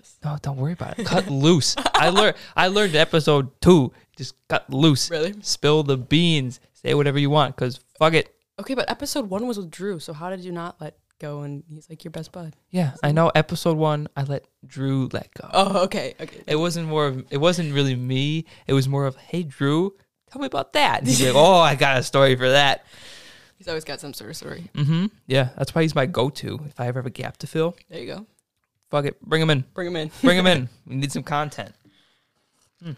nervous. 0.06 0.18
No, 0.24 0.38
don't 0.42 0.58
worry 0.58 0.74
about 0.74 1.00
it. 1.00 1.06
Cut 1.06 1.30
loose. 1.30 1.76
I 1.94 2.10
learned. 2.10 2.36
I 2.56 2.68
learned 2.68 2.96
episode 2.96 3.50
two. 3.62 3.92
Just 4.18 4.36
cut 4.48 4.70
loose. 4.72 5.10
Really? 5.10 5.36
Spill 5.42 5.84
the 5.84 5.98
beans. 5.98 6.60
Say 6.74 6.94
whatever 6.94 7.20
you 7.20 7.30
want. 7.30 7.56
Cause 7.56 7.80
fuck 7.98 8.14
it. 8.14 8.34
Okay, 8.60 8.74
but 8.74 8.90
episode 8.90 9.30
one 9.30 9.48
was 9.48 9.58
with 9.58 9.70
Drew, 9.70 10.00
so 10.00 10.14
how 10.14 10.30
did 10.30 10.40
you 10.40 10.52
not 10.52 10.80
let 10.80 10.98
go? 11.20 11.42
And 11.42 11.64
he's 11.70 11.90
like 11.90 12.06
your 12.06 12.12
best 12.12 12.32
bud. 12.32 12.56
Yeah, 12.70 12.94
I 13.04 13.12
know. 13.12 13.30
Episode 13.36 13.76
one, 13.76 14.08
I 14.16 14.24
let 14.24 14.48
Drew 14.66 15.10
let 15.12 15.34
go. 15.34 15.50
Oh, 15.52 15.84
okay, 15.84 16.14
okay. 16.22 16.42
It 16.48 16.56
wasn't 16.56 16.88
more. 16.88 17.08
Of, 17.08 17.26
it 17.32 17.38
wasn't 17.38 17.74
really 17.74 17.96
me. 17.96 18.46
It 18.66 18.74
was 18.74 18.88
more 18.88 19.06
of, 19.06 19.18
hey 19.18 19.44
Drew, 19.44 19.94
tell 20.32 20.42
me 20.42 20.46
about 20.46 20.74
that. 20.74 21.00
And 21.00 21.08
he's 21.08 21.22
like, 21.22 21.36
oh, 21.36 21.60
I 21.60 21.76
got 21.76 21.98
a 21.98 22.04
story 22.04 22.36
for 22.36 22.50
that. 22.50 22.86
He's 23.58 23.68
always 23.68 23.86
got 23.86 24.00
some 24.02 24.14
sort 24.14 24.30
of 24.30 24.38
story. 24.38 24.70
Mm-hmm. 24.74 25.06
Yeah, 25.28 25.50
that's 25.58 25.74
why 25.74 25.82
he's 25.82 25.96
my 25.96 26.06
go-to. 26.06 26.60
If 26.68 26.80
I 26.80 26.88
ever 26.88 27.00
have 27.00 27.06
a 27.06 27.10
gap 27.10 27.38
to 27.38 27.48
fill, 27.48 27.76
There 27.90 28.02
you 28.02 28.08
go. 28.14 28.26
Fuck 28.92 29.06
it, 29.06 29.22
bring 29.22 29.40
them 29.42 29.50
in. 29.50 29.66
Bring 29.74 29.86
them 29.92 29.96
in. 29.96 30.12
Bring 30.22 30.38
them 30.38 30.48
in. 30.48 30.70
We 30.88 30.96
need 30.96 31.12
some 31.12 31.24
content. 31.24 31.74
Hmm. 32.84 32.92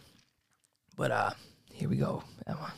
But 0.96 1.12
uh, 1.12 1.30
here 1.72 1.88
we 1.90 1.98
go, 1.98 2.24
Emma. 2.46 2.74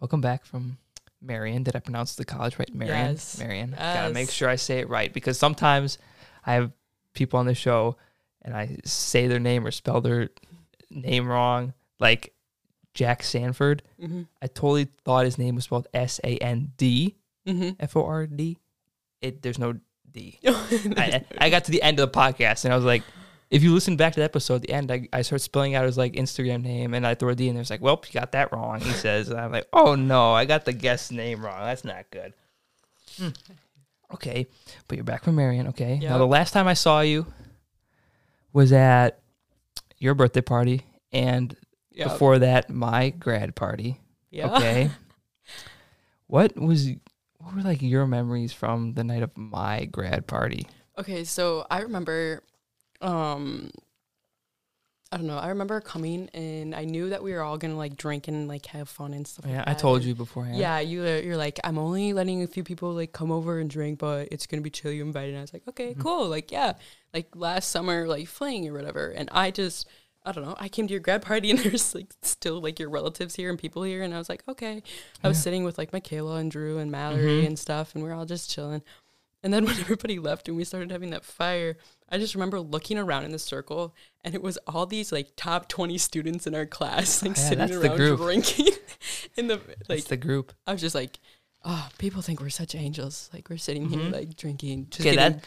Welcome 0.00 0.20
back 0.20 0.44
from 0.44 0.78
Marian. 1.22 1.62
Did 1.62 1.76
I 1.76 1.80
pronounce 1.80 2.16
the 2.16 2.24
college 2.24 2.58
right? 2.58 2.74
Marian. 2.74 3.12
Yes. 3.12 3.38
Marian. 3.38 3.74
Gotta 3.78 4.12
make 4.12 4.30
sure 4.30 4.48
I 4.48 4.56
say 4.56 4.80
it 4.80 4.88
right 4.88 5.12
because 5.12 5.38
sometimes 5.38 5.98
I 6.44 6.54
have 6.54 6.72
people 7.14 7.38
on 7.38 7.46
the 7.46 7.54
show 7.54 7.96
and 8.42 8.54
I 8.56 8.78
say 8.84 9.26
their 9.26 9.38
name 9.38 9.66
or 9.66 9.70
spell 9.70 10.00
their 10.00 10.30
name 10.90 11.28
wrong, 11.28 11.74
like 12.00 12.32
Jack 12.94 13.22
Sanford. 13.22 13.82
Mm-hmm. 14.02 14.22
I 14.42 14.46
totally 14.46 14.88
thought 15.04 15.26
his 15.26 15.38
name 15.38 15.54
was 15.54 15.64
spelled 15.64 15.86
S 15.94 16.20
A 16.24 16.38
N 16.38 16.72
D 16.76 17.16
Mm-hmm. 17.46 17.70
F 17.80 17.96
O 17.96 18.04
R 18.04 18.26
D. 18.26 18.58
It 19.20 19.42
there's 19.42 19.58
no 19.58 19.78
D. 20.12 20.38
I, 20.46 21.24
I 21.38 21.50
got 21.50 21.64
to 21.64 21.70
the 21.70 21.82
end 21.82 22.00
of 22.00 22.10
the 22.10 22.18
podcast 22.18 22.64
and 22.64 22.72
I 22.72 22.76
was 22.76 22.84
like, 22.84 23.02
if 23.50 23.62
you 23.62 23.74
listen 23.74 23.96
back 23.96 24.12
to 24.14 24.20
the 24.20 24.24
episode, 24.24 24.56
at 24.56 24.62
the 24.62 24.70
end, 24.70 24.92
I, 24.92 25.08
I 25.12 25.22
start 25.22 25.40
spelling 25.40 25.74
out 25.74 25.84
his 25.84 25.98
like 25.98 26.12
Instagram 26.12 26.62
name 26.62 26.94
and 26.94 27.06
I 27.06 27.14
throw 27.14 27.30
a 27.30 27.34
D 27.34 27.48
and 27.48 27.56
there's 27.56 27.70
like, 27.70 27.80
well, 27.80 28.00
you 28.06 28.12
got 28.12 28.32
that 28.32 28.52
wrong. 28.52 28.80
He 28.80 28.92
says, 28.92 29.28
and 29.28 29.40
I'm 29.40 29.52
like, 29.52 29.66
oh 29.72 29.94
no, 29.94 30.32
I 30.32 30.44
got 30.44 30.64
the 30.64 30.72
guest 30.72 31.10
name 31.10 31.44
wrong. 31.44 31.60
That's 31.64 31.84
not 31.84 32.10
good. 32.10 32.32
Hmm. 33.18 33.28
Okay, 34.14 34.46
but 34.88 34.96
you're 34.96 35.04
back 35.04 35.24
from 35.24 35.36
Marian. 35.36 35.68
Okay, 35.68 35.98
now 35.98 36.18
the 36.18 36.26
last 36.26 36.52
time 36.52 36.66
I 36.66 36.74
saw 36.74 37.00
you 37.00 37.26
was 38.52 38.72
at 38.72 39.20
your 39.98 40.14
birthday 40.14 40.40
party 40.40 40.82
and 41.12 41.56
yeah. 41.92 42.08
before 42.08 42.38
that, 42.40 42.70
my 42.70 43.10
grad 43.10 43.54
party. 43.54 44.00
yeah. 44.30 44.56
Okay. 44.56 44.90
what 46.26 46.56
was 46.56 46.90
what 47.40 47.54
were 47.54 47.62
like 47.62 47.82
your 47.82 48.06
memories 48.06 48.52
from 48.52 48.94
the 48.94 49.04
night 49.04 49.22
of 49.22 49.36
my 49.36 49.84
grad 49.86 50.26
party? 50.26 50.66
Okay, 50.98 51.24
so 51.24 51.66
I 51.70 51.80
remember, 51.80 52.42
um, 53.00 53.70
I 55.12 55.16
don't 55.16 55.26
know. 55.26 55.38
I 55.38 55.48
remember 55.48 55.80
coming 55.80 56.28
and 56.34 56.72
I 56.74 56.84
knew 56.84 57.08
that 57.08 57.20
we 57.22 57.32
were 57.32 57.42
all 57.42 57.58
gonna 57.58 57.76
like 57.76 57.96
drink 57.96 58.28
and 58.28 58.46
like 58.46 58.66
have 58.66 58.88
fun 58.88 59.12
and 59.12 59.26
stuff. 59.26 59.44
Yeah, 59.48 59.58
like 59.58 59.68
I 59.68 59.74
told 59.74 60.04
you 60.04 60.14
beforehand. 60.14 60.58
Yeah, 60.58 60.78
you 60.78 61.02
you're 61.04 61.36
like 61.36 61.58
I'm 61.64 61.78
only 61.78 62.12
letting 62.12 62.42
a 62.44 62.46
few 62.46 62.62
people 62.62 62.92
like 62.92 63.12
come 63.12 63.32
over 63.32 63.58
and 63.58 63.68
drink, 63.68 63.98
but 63.98 64.28
it's 64.30 64.46
gonna 64.46 64.62
be 64.62 64.70
chill. 64.70 64.92
You 64.92 65.02
invited. 65.02 65.30
And 65.30 65.38
I 65.38 65.40
was 65.40 65.52
like, 65.52 65.66
okay, 65.68 65.92
Mm-hmm. 65.92 66.02
cool. 66.02 66.28
Like 66.28 66.52
yeah, 66.52 66.74
like 67.12 67.34
last 67.34 67.70
summer, 67.70 68.06
like 68.06 68.28
fling 68.28 68.68
or 68.68 68.72
whatever. 68.72 69.10
And 69.10 69.28
I 69.32 69.50
just. 69.50 69.88
I 70.30 70.32
don't 70.32 70.44
know. 70.44 70.56
I 70.58 70.68
came 70.68 70.86
to 70.86 70.92
your 70.92 71.00
grad 71.00 71.22
party 71.22 71.50
and 71.50 71.58
there's 71.58 71.94
like 71.94 72.06
still 72.22 72.60
like 72.60 72.78
your 72.78 72.88
relatives 72.88 73.34
here 73.36 73.50
and 73.50 73.58
people 73.58 73.82
here, 73.82 74.02
and 74.02 74.14
I 74.14 74.18
was 74.18 74.28
like, 74.28 74.42
okay. 74.48 74.82
I 75.24 75.28
was 75.28 75.36
Yeah. 75.38 75.42
sitting 75.42 75.64
with 75.64 75.76
like 75.76 75.92
Michaela 75.92 76.36
and 76.36 76.50
Drew 76.50 76.78
and 76.78 76.90
Mallory 76.90 77.42
Mhm. 77.42 77.46
and 77.48 77.58
stuff, 77.58 77.94
and 77.94 78.04
we 78.04 78.10
are 78.10 78.14
all 78.14 78.24
just 78.26 78.50
chilling. 78.50 78.82
And 79.42 79.52
then 79.52 79.64
when 79.66 79.78
everybody 79.80 80.18
left 80.18 80.48
and 80.48 80.56
we 80.56 80.64
started 80.64 80.90
having 80.92 81.10
that 81.10 81.24
fire, 81.24 81.76
I 82.08 82.18
just 82.18 82.34
remember 82.34 82.60
looking 82.60 82.96
around 82.98 83.24
in 83.24 83.32
the 83.32 83.38
circle, 83.38 83.94
and 84.22 84.34
it 84.34 84.42
was 84.42 84.56
all 84.66 84.86
these 84.86 85.10
like 85.12 85.30
top 85.36 85.68
twenty 85.68 85.98
students 85.98 86.46
in 86.46 86.54
our 86.54 86.66
class, 86.66 87.22
like 87.22 87.36
Yeah, 87.36 87.42
sitting 87.42 87.58
that's 87.66 87.72
around 87.72 88.16
drinking. 88.18 88.68
in 89.36 89.48
the 89.48 89.56
That's 89.56 89.88
like, 89.88 90.04
the 90.04 90.16
group. 90.16 90.52
I 90.66 90.72
was 90.72 90.80
just 90.80 90.94
like, 90.94 91.18
oh, 91.64 91.88
people 91.98 92.22
think 92.22 92.40
we're 92.40 92.50
such 92.50 92.74
angels. 92.74 93.30
Like 93.32 93.50
we're 93.50 93.56
sitting 93.58 93.88
here 93.88 93.98
Mhm. 94.00 94.12
like 94.12 94.36
drinking, 94.36 94.86
just 94.90 95.00
Okay, 95.00 95.16
getting 95.16 95.38
that 95.38 95.44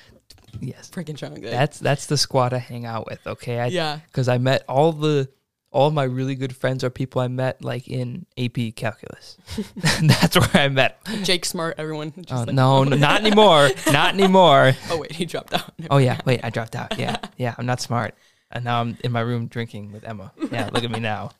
yes, 0.59 0.89
freaking 0.89 1.15
drunk. 1.17 1.35
Like, 1.35 1.43
that's 1.43 1.79
that's 1.79 2.05
the 2.05 2.17
squad 2.17 2.53
I 2.53 2.57
hang 2.59 2.85
out 2.85 3.05
with. 3.09 3.25
Okay, 3.25 3.59
I 3.59 3.67
yeah, 3.67 3.99
because 4.07 4.27
I 4.27 4.37
met 4.37 4.63
all 4.67 4.91
the 4.91 5.29
all 5.71 5.87
of 5.87 5.93
my 5.93 6.03
really 6.03 6.35
good 6.35 6.55
friends 6.55 6.83
are 6.83 6.89
people 6.91 7.19
I 7.21 7.27
met 7.27 7.63
like 7.63 7.87
in 7.87 8.25
AP 8.37 8.75
calculus. 8.75 9.37
that's 10.03 10.37
where 10.39 10.63
I 10.63 10.67
met. 10.69 11.03
Jake 11.23 11.45
Smart, 11.45 11.75
everyone. 11.77 12.11
Just 12.17 12.31
Oh, 12.31 12.37
like, 12.45 12.53
no, 12.53 12.83
no, 12.83 12.95
not 12.95 13.21
anymore. 13.21 13.69
Not 13.91 14.13
anymore. 14.13 14.73
Oh 14.89 14.97
wait, 14.99 15.11
he 15.13 15.25
dropped 15.25 15.53
out. 15.53 15.73
Oh 15.89 15.97
yeah, 15.97 16.19
wait, 16.25 16.41
I 16.43 16.49
dropped 16.49 16.75
out. 16.75 16.97
Yeah, 16.99 17.17
yeah, 17.37 17.55
I'm 17.57 17.65
not 17.65 17.81
smart. 17.81 18.15
And 18.51 18.65
now 18.65 18.81
I'm 18.81 18.97
in 19.03 19.11
my 19.11 19.21
room 19.21 19.47
drinking 19.47 19.91
with 19.91 20.03
Emma. 20.03 20.31
Yeah, 20.51 20.69
look 20.71 20.83
at 20.83 20.91
me 20.91 20.99
now. 20.99 21.31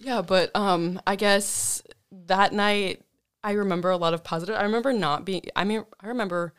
Yeah, 0.00 0.22
but 0.22 0.50
um, 0.56 1.00
I 1.06 1.14
guess 1.14 1.82
that 2.26 2.52
night 2.52 3.02
I 3.44 3.52
remember 3.52 3.90
a 3.90 3.96
lot 3.96 4.12
of 4.12 4.24
positive. 4.24 4.56
I 4.56 4.64
remember 4.64 4.92
not 4.92 5.24
being. 5.24 5.42
I 5.54 5.62
mean, 5.62 5.84
I 6.00 6.08
remember 6.08 6.52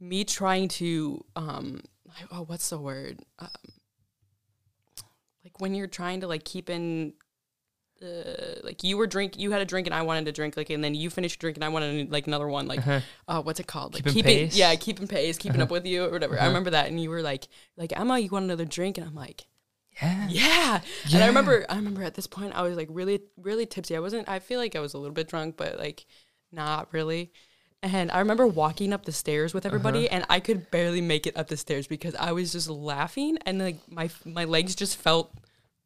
me 0.00 0.24
trying 0.24 0.68
to 0.68 1.24
um, 1.36 1.82
like, 2.06 2.26
oh, 2.32 2.42
what's 2.44 2.70
the 2.70 2.78
word? 2.78 3.20
Um, 3.38 3.48
like 5.44 5.60
when 5.60 5.74
you're 5.74 5.86
trying 5.86 6.20
to 6.20 6.26
like 6.26 6.44
keep 6.44 6.68
in. 6.70 7.14
Uh, 8.02 8.54
like 8.64 8.82
you 8.82 8.96
were 8.96 9.06
drink, 9.06 9.38
you 9.38 9.50
had 9.50 9.60
a 9.60 9.64
drink 9.66 9.86
and 9.86 9.92
I 9.92 10.00
wanted 10.00 10.24
to 10.24 10.32
drink, 10.32 10.56
like, 10.56 10.70
and 10.70 10.82
then 10.82 10.94
you 10.94 11.10
finished 11.10 11.34
your 11.42 11.48
drink 11.52 11.58
and 11.58 11.64
I 11.64 11.68
wanted 11.68 12.10
like 12.10 12.26
another 12.26 12.48
one, 12.48 12.66
like, 12.66 12.78
Uh-huh. 12.78 13.00
uh, 13.28 13.42
what's 13.42 13.60
it 13.60 13.66
called? 13.66 13.92
Like 13.92 14.04
Keeping 14.04 14.14
keeping, 14.14 14.38
pace? 14.48 14.56
yeah, 14.56 14.74
keeping 14.76 15.06
pace, 15.06 15.36
keeping 15.36 15.60
Uh-huh. 15.60 15.64
up 15.64 15.70
with 15.70 15.84
you 15.84 16.06
or 16.06 16.10
whatever. 16.10 16.32
I 16.36 16.38
Uh-huh. 16.38 16.46
remember 16.48 16.70
that, 16.70 16.86
and 16.86 16.98
you 16.98 17.10
were 17.10 17.20
like, 17.20 17.46
like 17.76 17.92
Emma, 17.94 18.18
you 18.18 18.30
want 18.30 18.46
another 18.46 18.64
drink, 18.64 18.96
and 18.96 19.06
I'm 19.06 19.14
like, 19.14 19.48
Yeah. 20.00 20.28
yeah. 20.30 20.80
And 21.12 21.22
I 21.22 21.26
remember 21.26 21.66
I 21.68 21.76
remember 21.76 22.02
at 22.02 22.14
this 22.14 22.26
point 22.26 22.54
I 22.54 22.62
was 22.62 22.74
like 22.74 22.88
really 22.90 23.20
really 23.36 23.66
tipsy. 23.66 23.94
I 23.94 24.00
wasn't 24.00 24.30
I 24.30 24.38
feel 24.38 24.58
like 24.58 24.74
I 24.74 24.80
was 24.80 24.94
a 24.94 24.98
little 24.98 25.12
bit 25.12 25.28
drunk, 25.28 25.58
but 25.58 25.78
like 25.78 26.06
not 26.50 26.90
really. 26.94 27.32
And 27.82 28.10
I 28.10 28.18
remember 28.18 28.46
walking 28.46 28.92
up 28.92 29.04
the 29.06 29.12
stairs 29.12 29.54
with 29.54 29.64
everybody 29.64 30.06
Uh-huh. 30.06 30.16
and 30.16 30.26
I 30.28 30.40
could 30.40 30.70
barely 30.70 31.00
make 31.00 31.26
it 31.26 31.36
up 31.36 31.48
the 31.48 31.56
stairs 31.56 31.86
because 31.86 32.14
I 32.14 32.32
was 32.32 32.52
just 32.52 32.68
laughing 32.68 33.38
and 33.46 33.58
like 33.58 33.78
my 33.88 34.10
my 34.24 34.44
legs 34.44 34.74
just 34.74 34.96
felt 34.96 35.32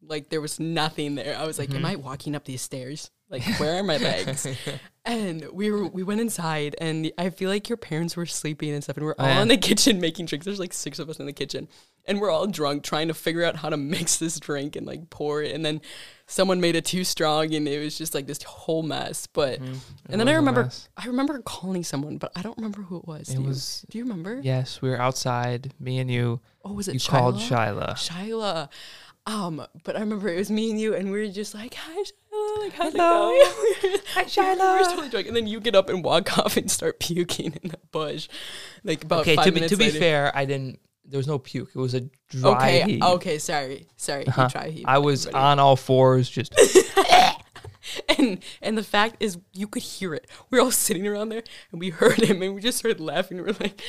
like 0.03 0.29
there 0.29 0.41
was 0.41 0.59
nothing 0.61 1.15
there. 1.15 1.37
I 1.39 1.47
was 1.47 1.59
like, 1.59 1.69
Mm-hmm. 1.71 1.79
am 1.79 1.87
I 1.87 1.97
walking 1.97 2.35
up 2.35 2.45
these 2.45 2.63
stairs? 2.63 3.11
Like 3.31 3.43
where 3.59 3.77
are 3.79 3.83
my 3.83 3.97
legs? 3.97 4.47
and 5.05 5.47
we 5.53 5.71
were 5.71 5.87
we 5.87 6.03
went 6.03 6.21
inside 6.21 6.75
and 6.81 7.11
I 7.17 7.31
feel 7.31 7.49
like 7.49 7.69
your 7.69 7.79
parents 7.79 8.17
were 8.17 8.27
sleeping 8.27 8.71
and 8.71 8.83
stuff 8.83 8.97
and 8.97 9.07
we're 9.07 9.15
Oh, 9.19 9.23
all 9.25 9.29
yeah. 9.29 9.43
in 9.43 9.49
the 9.49 9.57
kitchen 9.57 10.01
making 10.01 10.27
drinks. 10.27 10.45
There's 10.45 10.59
like 10.61 10.73
six 10.73 10.99
of 10.99 11.09
us 11.09 11.21
in 11.21 11.27
the 11.27 11.33
kitchen 11.33 11.69
and 12.07 12.21
we're 12.21 12.31
all 12.31 12.47
drunk 12.47 12.83
trying 12.83 13.09
to 13.09 13.15
figure 13.15 13.45
out 13.45 13.57
how 13.57 13.71
to 13.71 13.77
mix 13.95 14.17
this 14.19 14.39
drink 14.41 14.75
and 14.77 14.85
like 14.87 15.11
pour 15.11 15.43
it 15.43 15.55
and 15.55 15.65
then 15.65 15.81
someone 16.27 16.61
made 16.61 16.75
it 16.75 16.85
too 16.85 17.05
strong 17.05 17.53
and 17.55 17.69
it 17.69 17.79
was 17.83 17.99
just 17.99 18.15
like 18.15 18.27
this 18.27 18.43
whole 18.43 18.83
mess. 18.83 19.27
But 19.27 19.61
Mm-hmm. 19.61 19.75
and 20.11 20.21
then 20.21 20.29
I 20.29 20.35
remember 20.35 20.71
I 20.97 21.07
remember 21.07 21.41
calling 21.41 21.85
someone, 21.85 22.19
but 22.19 22.33
I 22.37 22.43
don't 22.43 22.57
remember 22.57 22.83
who 22.83 22.97
it 22.99 23.07
was. 23.07 23.29
It 23.29 23.37
do, 23.37 23.43
you, 23.43 23.49
was- 23.49 23.85
do 23.91 23.99
you 23.99 24.05
remember? 24.05 24.41
Yes, 24.43 24.81
we 24.83 24.89
were 24.91 25.01
outside. 25.01 25.73
Me 25.79 25.99
and 25.99 26.11
you. 26.11 26.41
Oh, 26.65 26.73
was 26.73 26.89
it 26.89 26.95
You 26.95 27.01
Shyla? 27.01 27.09
called 27.09 27.35
Shyla. 27.37 27.91
Shyla. 27.95 28.69
Um, 29.27 29.67
but 29.85 29.97
I 29.97 30.01
remember 30.01 30.29
it 30.29 30.37
was 30.37 30.51
me 30.51 30.71
and 30.71 30.79
you, 30.79 30.95
and 30.95 31.11
we 31.11 31.19
were 31.21 31.29
just 31.33 31.55
like, 31.55 31.75
"Hi, 31.75 32.03
Shyla, 32.03 32.59
like 32.63 32.73
how's 32.75 32.93
Hello. 32.93 33.31
it 33.33 33.83
going?" 33.83 33.99
Hi, 34.15 34.25
We 34.53 34.79
were 34.79 34.85
totally 34.85 35.09
drunk, 35.09 35.27
and 35.29 35.35
then 35.37 35.47
you 35.47 35.61
get 35.61 35.75
up 35.75 35.89
and 35.89 36.05
walk 36.05 36.37
off 36.39 36.59
and 36.59 36.71
start 36.71 37.01
puking 37.01 37.55
in 37.63 37.71
the 37.71 37.79
bush, 37.91 38.29
like 38.83 39.03
about 39.05 39.21
Okay, 39.21 39.37
five 39.37 39.47
to 39.47 39.53
be, 39.53 39.61
to 39.67 39.77
be 39.79 39.85
later. 39.87 39.99
fair, 39.99 40.33
I 40.37 40.45
didn't. 40.45 40.79
There 41.07 41.19
was 41.19 41.27
no 41.27 41.39
puke. 41.39 41.71
It 41.75 41.79
was 41.79 41.95
a 41.95 42.01
dry 42.31 42.53
Okay, 42.57 42.83
heave. 42.93 43.03
okay, 43.03 43.39
sorry, 43.39 43.87
sorry. 43.97 44.27
Uh-huh. 44.27 44.49
Try 44.49 44.71
heave. 44.71 44.85
I 44.87 44.99
was 44.99 45.27
everybody. 45.27 45.45
on 45.45 45.59
all 45.59 45.77
fours, 45.77 46.29
just 46.31 46.55
and 48.19 48.43
and 48.63 48.79
the 48.79 48.83
fact 48.83 49.17
is, 49.21 49.39
you 49.53 49.67
could 49.69 49.83
hear 49.83 50.15
it. 50.15 50.27
We 50.51 50.59
are 50.59 50.63
all 50.63 50.71
sitting 50.71 51.07
around 51.07 51.29
there, 51.29 51.43
and 51.73 51.81
we 51.81 51.91
heard 51.91 52.21
him, 52.21 52.43
and 52.43 52.55
we 52.55 52.61
just 52.61 52.79
started 52.79 53.01
laughing. 53.01 53.39
We're 53.39 53.55
like, 53.61 53.83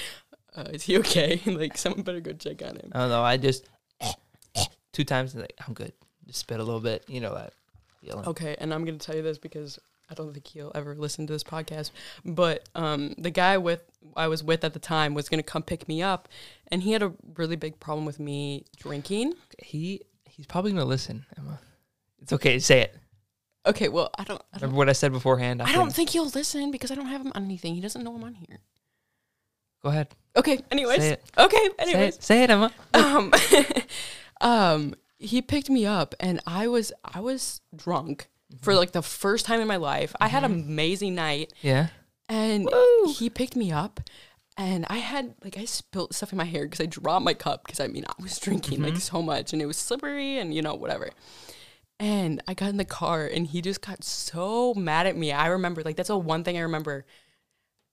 uh, 0.56 0.66
"Is 0.74 0.84
he 0.84 0.98
okay? 1.00 1.42
like, 1.46 1.78
someone 1.78 2.02
better 2.04 2.20
go 2.20 2.34
check 2.34 2.62
on 2.62 2.76
him." 2.76 2.92
I 2.94 3.00
don't 3.00 3.10
know. 3.10 3.24
I 3.24 3.38
just 3.38 3.66
two 4.94 5.04
times 5.04 5.34
and 5.34 5.42
like 5.42 5.54
I'm 5.66 5.74
good. 5.74 5.94
Just 6.28 6.40
spit 6.40 6.60
a 6.60 6.64
little 6.64 6.82
bit. 6.82 7.06
You 7.08 7.22
know 7.22 7.34
that 7.36 7.54
feeling. 8.02 8.26
Okay, 8.28 8.56
and 8.60 8.74
I'm 8.74 8.84
gonna 8.84 8.98
tell 8.98 9.16
you 9.16 9.22
this 9.22 9.38
because 9.38 9.80
I 10.10 10.14
don't 10.14 10.34
think 10.34 10.48
he'll 10.48 10.72
ever 10.76 10.96
listen 10.96 11.26
to 11.28 11.34
this 11.34 11.44
podcast. 11.44 11.92
But 12.24 12.70
um, 12.76 13.16
the 13.18 13.32
guy 13.32 13.58
with 13.58 13.82
I 14.16 14.28
was 14.28 14.44
with 14.44 14.64
at 14.64 14.74
the 14.74 14.80
time 14.80 15.14
was 15.14 15.30
gonna 15.30 15.44
come 15.44 15.64
pick 15.64 15.88
me 15.88 16.02
up, 16.02 16.28
and 16.68 16.84
he 16.84 16.92
had 16.92 17.04
a 17.04 17.14
really 17.36 17.56
big 17.56 17.80
problem 17.80 18.06
with 18.06 18.20
me 18.20 18.66
drinking. 18.78 19.34
He 19.60 20.02
He's 20.36 20.46
probably 20.46 20.74
gonna 20.74 20.84
listen, 20.84 21.26
Emma. 21.38 21.60
It's 22.22 22.34
okay. 22.34 22.60
Say 22.60 22.82
it. 22.82 22.96
Okay, 23.66 23.88
well, 23.88 24.10
I 24.18 24.26
don't. 24.26 24.42
I 24.54 24.58
don't, 24.58 24.64
Remember 24.64 24.78
what 24.78 24.90
I 24.90 24.94
said 24.94 25.14
beforehand. 25.14 25.62
I 25.62 25.72
don't 25.72 25.94
think 25.94 26.10
he'll 26.10 26.28
listen 26.28 26.72
because 26.72 26.92
I 26.92 26.96
don't 26.96 27.06
have 27.06 27.22
him 27.22 27.32
on 27.36 27.46
anything. 27.46 27.74
He 27.74 27.80
doesn't 27.80 28.04
know 28.04 28.14
I'm 28.14 28.24
on 28.24 28.34
here. 28.34 28.60
Go 29.82 29.90
ahead. 29.90 30.10
Okay. 30.36 30.60
Anyways. 30.72 31.00
Say 31.00 31.12
it. 31.12 31.24
Okay. 31.38 31.58
Say 31.58 31.74
Anyways. 31.80 32.16
it. 32.18 32.24
Say 32.24 32.44
it, 32.44 32.50
Emma. 32.50 32.72
um, 32.94 33.34
um, 34.42 34.96
he 35.18 35.42
picked 35.42 35.70
me 35.70 35.86
up, 35.86 36.14
and 36.20 36.42
I 36.46 36.68
was 36.68 36.92
I 37.06 37.22
was 37.22 37.62
drunk 37.74 38.28
for 38.62 38.74
like 38.74 38.92
the 38.92 39.02
first 39.02 39.46
time 39.46 39.62
in 39.62 39.68
my 39.68 39.78
life. 39.78 40.16
I 40.20 40.28
had 40.28 40.44
an 40.44 40.52
mm-hmm. 40.52 40.70
amazing 40.70 41.16
night, 41.16 41.54
Yeah. 41.62 41.88
and 42.30 42.66
Woo. 42.66 43.14
he 43.14 43.30
picked 43.30 43.56
me 43.56 43.72
up, 43.72 44.00
and 44.58 44.86
I 44.90 44.98
had 44.98 45.36
like 45.44 45.58
I 45.58 45.66
spilled 45.66 46.14
stuff 46.16 46.32
in 46.32 46.38
my 46.38 46.46
hair 46.46 46.66
because 46.66 46.82
I 46.82 46.86
dropped 46.86 47.26
my 47.26 47.34
cup 47.34 47.66
because 47.66 47.80
I 47.80 47.88
mean 47.88 48.06
I 48.08 48.22
was 48.22 48.40
drinking 48.40 48.82
like 48.82 48.94
mm-hmm. 48.94 49.00
so 49.00 49.22
much, 49.22 49.54
and 49.54 49.62
it 49.62 49.66
was 49.66 49.78
slippery, 49.78 50.38
and 50.38 50.54
you 50.54 50.62
know 50.62 50.76
whatever. 50.76 51.12
And 51.98 52.44
I 52.48 52.54
got 52.54 52.70
in 52.70 52.78
the 52.78 52.86
car, 52.86 53.26
and 53.26 53.48
he 53.48 53.62
just 53.62 53.82
got 53.82 54.04
so 54.04 54.74
mad 54.74 55.08
at 55.08 55.16
me. 55.16 55.32
I 55.32 55.48
remember 55.48 55.82
like 55.84 55.96
that's 55.96 56.10
the 56.10 56.18
one 56.18 56.44
thing 56.44 56.58
I 56.58 56.62
remember 56.62 57.06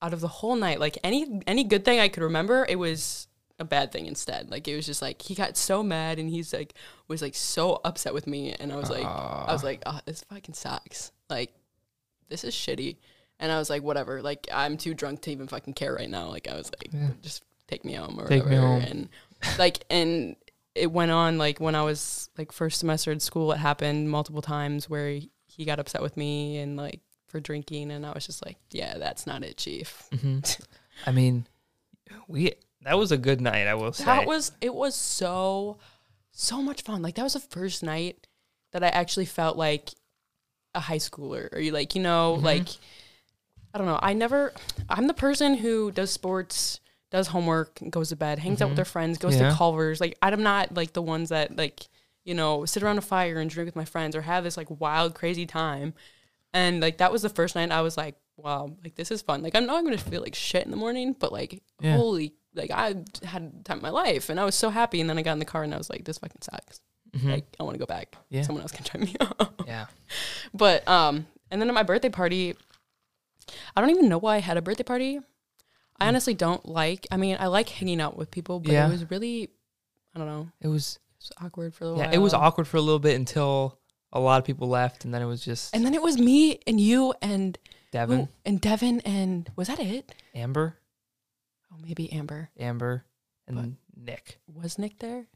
out 0.01 0.13
of 0.13 0.21
the 0.21 0.29
whole 0.29 0.57
night. 0.57 0.81
Like 0.81 0.99
any 1.05 1.41
any 1.47 1.65
good 1.65 1.85
thing 1.85 2.01
I 2.01 2.09
could 2.09 2.23
remember, 2.23 2.67
it 2.69 2.77
was 2.77 3.29
a 3.59 3.65
bad 3.65 3.93
thing 3.93 4.07
instead. 4.07 4.51
Like 4.51 4.67
it 4.69 4.77
was 4.77 4.87
just 4.87 5.03
like 5.03 5.23
he 5.23 5.35
got 5.35 5.57
so 5.57 5.83
mad 5.83 6.19
and 6.19 6.29
he's 6.31 6.53
like 6.53 6.75
was 7.09 7.23
like 7.23 7.35
so 7.35 7.81
upset 7.85 8.15
with 8.15 8.27
me 8.27 8.53
and 8.55 8.73
I 8.73 8.77
was 8.77 8.91
like 8.91 9.05
I 9.05 9.53
was 9.53 9.63
like, 9.65 9.83
oh, 9.87 10.01
this 10.07 10.25
fucking 10.25 10.55
sucks. 10.55 11.13
Like 11.31 11.53
this 12.29 12.45
is 12.45 12.55
shitty. 12.55 12.97
And 13.39 13.51
I 13.53 13.59
was 13.59 13.69
like, 13.71 13.83
whatever. 13.83 14.23
Like 14.23 14.47
I'm 14.53 14.77
too 14.77 14.95
drunk 14.95 15.23
to 15.23 15.33
even 15.33 15.49
fucking 15.49 15.75
care 15.75 15.95
right 15.95 16.09
now. 16.11 16.29
Like 16.29 16.49
I 16.49 16.55
was 16.57 16.71
like, 16.79 16.93
Yeah. 16.93 17.09
just 17.23 17.43
take 17.69 17.85
me 17.85 17.95
home 17.95 18.19
or 18.21 18.27
Take 18.27 18.45
me 18.47 18.57
whatever. 18.57 18.67
home. 18.67 18.83
And 18.83 19.09
like 19.59 19.85
and 19.91 20.37
it 20.75 20.91
went 20.91 21.11
on 21.11 21.37
like 21.39 21.61
when 21.61 21.75
I 21.75 21.83
was 21.83 22.31
like 22.39 22.53
first 22.53 22.79
semester 22.81 23.13
at 23.13 23.21
school. 23.23 23.53
It 23.53 23.59
happened 23.59 24.11
multiple 24.11 24.43
times 24.43 24.89
where 24.89 25.11
he- 25.11 25.31
he 25.47 25.67
got 25.67 25.79
upset 25.79 26.01
with 26.01 26.17
me 26.17 26.57
and 26.59 26.79
like 26.79 27.01
for 27.27 27.39
drinking, 27.41 27.91
and 27.91 28.07
I 28.07 28.13
was 28.13 28.25
just 28.27 28.45
like, 28.45 28.57
yeah, 28.71 28.97
that's 28.99 29.27
not 29.27 29.43
it, 29.45 29.57
chief. 29.59 30.09
hmm 30.19 30.39
I 31.07 31.13
mean, 31.13 31.47
we 32.29 32.53
that 32.85 32.99
was 32.99 33.13
a 33.13 33.19
good 33.19 33.41
night. 33.41 33.67
I 33.67 33.75
will 33.75 33.93
say. 33.93 34.05
That 34.05 34.27
was 34.27 34.53
it 34.61 34.75
was 34.75 34.95
so 34.95 35.79
so 36.31 36.63
much 36.63 36.83
fun. 36.83 37.03
Like 37.03 37.15
that 37.17 37.23
was 37.25 37.35
the 37.35 37.41
first 37.41 37.83
night 37.83 38.27
that 38.73 38.83
I 38.83 38.89
actually 38.89 39.27
felt 39.27 39.57
like 39.57 39.91
a 40.75 40.81
high 40.81 40.97
schooler 40.99 41.53
or 41.53 41.61
you 41.61 41.71
like, 41.73 41.95
you 41.95 42.03
know, 42.03 42.37
Mhm. 42.39 42.43
like 42.45 42.69
I 43.75 43.79
don't 43.79 43.87
know. 43.87 43.99
I 44.03 44.13
never 44.15 44.53
I'm 44.89 45.07
the 45.07 45.15
person 45.15 45.55
who 45.57 45.91
does 45.93 46.11
sports, 46.11 46.81
does 47.11 47.29
homework, 47.29 47.79
goes 47.91 48.09
to 48.11 48.17
bed, 48.17 48.39
hangs 48.39 48.61
out 48.63 48.67
with 48.69 48.75
Mhm. 48.75 48.77
their 48.77 48.85
friends, 48.87 49.19
goes 49.19 49.37
Yeah. 49.37 49.51
to 49.51 49.57
Culver's. 49.57 50.01
Like 50.01 50.17
I'm 50.23 50.43
not 50.43 50.75
like 50.75 50.93
the 50.95 51.03
ones 51.03 51.29
that 51.29 51.57
like, 51.57 51.87
you 52.25 52.35
know, 52.35 52.65
sit 52.65 52.83
around 52.83 52.99
a 52.99 53.03
fire 53.03 53.39
and 53.39 53.51
drink 53.51 53.67
with 53.67 53.77
my 53.77 53.85
friends 53.85 54.17
or 54.17 54.23
have 54.23 54.45
this 54.45 54.57
like 54.57 54.69
wild 54.81 55.15
crazy 55.15 55.45
time. 55.47 55.93
And 56.55 56.81
like 56.81 56.99
that 56.99 57.13
was 57.13 57.23
the 57.23 57.29
first 57.29 57.55
night 57.55 57.71
I 57.71 57.81
was 57.83 57.97
like, 57.97 58.17
wow, 58.37 58.71
like 58.83 58.95
this 58.95 59.11
is 59.11 59.21
fun. 59.23 59.43
Like 59.43 59.55
I'm 59.55 59.67
not 59.67 59.85
gonna 59.85 59.99
feel 59.99 60.23
like 60.23 60.35
shit 60.35 60.65
in 60.65 60.71
the 60.71 60.77
morning, 60.77 61.13
but 61.19 61.33
like 61.33 61.63
Yeah. 61.81 61.97
holy 61.97 62.33
like 62.55 62.71
I 62.71 62.95
had 63.25 63.65
time 63.65 63.79
of 63.79 63.83
my 63.83 63.91
life 63.91 64.29
and 64.29 64.39
I 64.39 64.45
was 64.45 64.55
so 64.55 64.71
happy 64.71 65.01
and 65.01 65.09
then 65.09 65.19
I 65.19 65.23
got 65.23 65.33
in 65.33 65.39
the 65.39 65.45
car 65.45 65.63
and 65.63 65.73
I 65.75 65.79
was 65.79 65.89
like, 65.91 66.05
this 66.05 66.19
fucking 66.19 66.43
sucks. 66.43 66.81
Mhm. 67.17 67.31
Like 67.31 67.47
I 67.59 67.63
wanna 67.63 67.79
go 67.79 67.87
back. 67.87 68.15
Yeah. 68.31 68.43
Someone 68.43 68.63
else 68.63 68.73
can 68.73 68.85
drive 68.85 69.03
me 69.09 69.15
home. 69.41 69.55
yeah. 69.67 69.87
But 70.55 70.87
um 70.89 71.27
and 71.51 71.61
then 71.61 71.69
at 71.69 71.75
my 71.75 71.83
birthday 71.83 72.09
party, 72.11 72.55
I 73.77 73.81
don't 73.81 73.91
even 73.91 74.09
know 74.09 74.19
why 74.19 74.37
I 74.37 74.41
had 74.41 74.57
a 74.57 74.63
birthday 74.63 74.85
party. 74.85 75.21
I 76.01 76.09
honestly 76.09 76.35
don't 76.35 76.67
like 76.69 77.07
I 77.11 77.17
mean, 77.17 77.37
I 77.39 77.47
like 77.47 77.69
hanging 77.69 78.01
out 78.01 78.17
with 78.17 78.31
people, 78.31 78.61
but 78.61 78.73
Yeah. 78.73 78.89
it 78.89 78.91
was 78.91 79.11
really 79.11 79.51
I 80.15 80.19
don't 80.19 80.29
know, 80.29 80.49
It 80.61 80.69
was. 80.69 80.99
it 81.19 81.21
was 81.21 81.33
awkward 81.47 81.75
for 81.75 81.85
a 81.85 81.87
little 81.89 82.01
Yeah. 82.01 82.07
while. 82.09 82.15
It 82.15 82.19
was 82.19 82.35
awkward 82.35 82.67
for 82.69 82.77
a 82.77 82.81
little 82.83 82.99
bit 82.99 83.17
until 83.17 83.79
a 84.13 84.21
lot 84.21 84.39
of 84.39 84.45
people 84.45 84.69
left, 84.69 85.05
and 85.07 85.15
then 85.15 85.23
it 85.23 85.27
was 85.27 85.43
just 85.43 85.75
And 85.75 85.87
then 85.87 85.95
it 85.95 86.03
was 86.03 86.19
me 86.19 86.61
and 86.67 86.79
you 86.81 87.15
and 87.23 87.57
Devin, 87.93 88.21
who- 88.21 88.29
and 88.45 88.61
Devin 88.61 89.01
and 89.01 89.51
was 89.57 89.69
that 89.69 89.81
it? 89.81 90.15
Amber, 90.35 90.77
Oh, 91.73 91.77
maybe 91.83 92.13
Amber. 92.13 92.51
Amber, 92.59 93.05
and 93.49 93.77
Nick. 93.97 94.39
Was 94.53 94.79
Nick 94.79 94.99
there? 94.99 95.27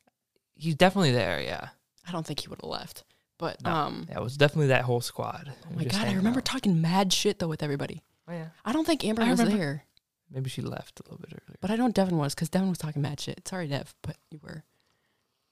He's 0.55 0.75
definitely 0.75 1.13
there. 1.13 1.41
Yeah. 1.41 1.69
I 2.07 2.13
don't 2.13 2.25
think 2.27 2.41
he 2.41 2.49
would 2.49 2.61
have 2.61 2.71
left. 2.71 3.05
But 3.39 3.63
No. 3.63 3.71
um 3.73 4.07
Yeah. 4.09 4.19
It 4.19 4.23
was 4.23 4.37
definitely 4.37 4.69
that 4.69 4.85
whole 4.85 5.01
squad. 5.01 5.53
Oh 5.71 5.75
my 5.77 5.85
god, 5.85 6.07
I 6.07 6.15
remember 6.15 6.41
talking 6.41 6.81
mad 6.81 7.13
shit 7.13 7.39
though 7.39 7.49
with 7.49 7.63
everybody. 7.63 8.03
oh 8.29 8.33
yeah. 8.33 8.49
I 8.65 8.73
don't 8.73 8.87
think 8.87 9.05
Amber 9.05 9.23
I 9.23 9.31
was 9.31 9.41
remember. 9.41 9.59
there, 9.59 9.85
Maybe 10.31 10.51
she 10.51 10.61
left 10.63 10.99
a 11.01 11.03
little 11.05 11.19
bit 11.19 11.31
earlier. 11.33 11.57
but 11.61 11.71
I 11.71 11.77
know 11.77 11.89
Devin 11.91 12.17
was 12.17 12.35
because 12.35 12.49
Devin 12.49 12.69
was 12.69 12.79
talking 12.79 13.03
mad 13.03 13.21
shit. 13.21 13.47
Sorry, 13.47 13.69
Dev, 13.69 13.95
but 14.03 14.17
you 14.31 14.41
were. 14.43 14.65